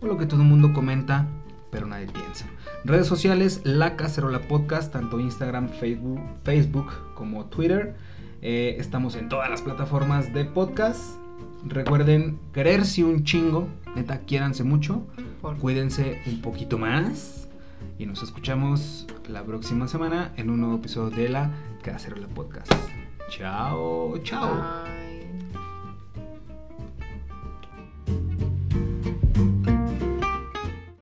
o 0.01 0.05
lo 0.05 0.17
que 0.17 0.25
todo 0.25 0.41
el 0.41 0.49
mundo 0.49 0.73
comenta, 0.73 1.29
pero 1.71 1.87
nadie 1.87 2.07
piensa. 2.07 2.45
Redes 2.83 3.07
sociales, 3.07 3.61
La 3.63 3.95
Cacerola 3.95 4.41
Podcast, 4.41 4.91
tanto 4.91 5.21
Instagram, 5.21 5.69
Facebook, 5.69 6.19
Facebook 6.43 6.87
como 7.15 7.45
Twitter. 7.45 7.95
Eh, 8.41 8.75
estamos 8.79 9.15
en 9.15 9.29
todas 9.29 9.49
las 9.49 9.61
plataformas 9.61 10.33
de 10.33 10.45
podcast. 10.45 11.19
Recuerden 11.65 12.39
quererse 12.53 13.03
un 13.03 13.23
chingo, 13.23 13.67
neta, 13.95 14.19
quiéranse 14.19 14.63
mucho, 14.63 15.07
cuídense 15.59 16.21
un 16.27 16.41
poquito 16.41 16.77
más 16.77 17.49
y 17.97 18.05
nos 18.05 18.23
escuchamos 18.23 19.07
la 19.27 19.43
próxima 19.43 19.87
semana 19.87 20.33
en 20.37 20.49
un 20.49 20.61
nuevo 20.61 20.75
episodio 20.75 21.15
de 21.15 21.29
La 21.29 21.51
Cacerola 21.81 22.27
Podcast. 22.27 22.71
Chao, 23.29 24.17
chao. 24.19 24.96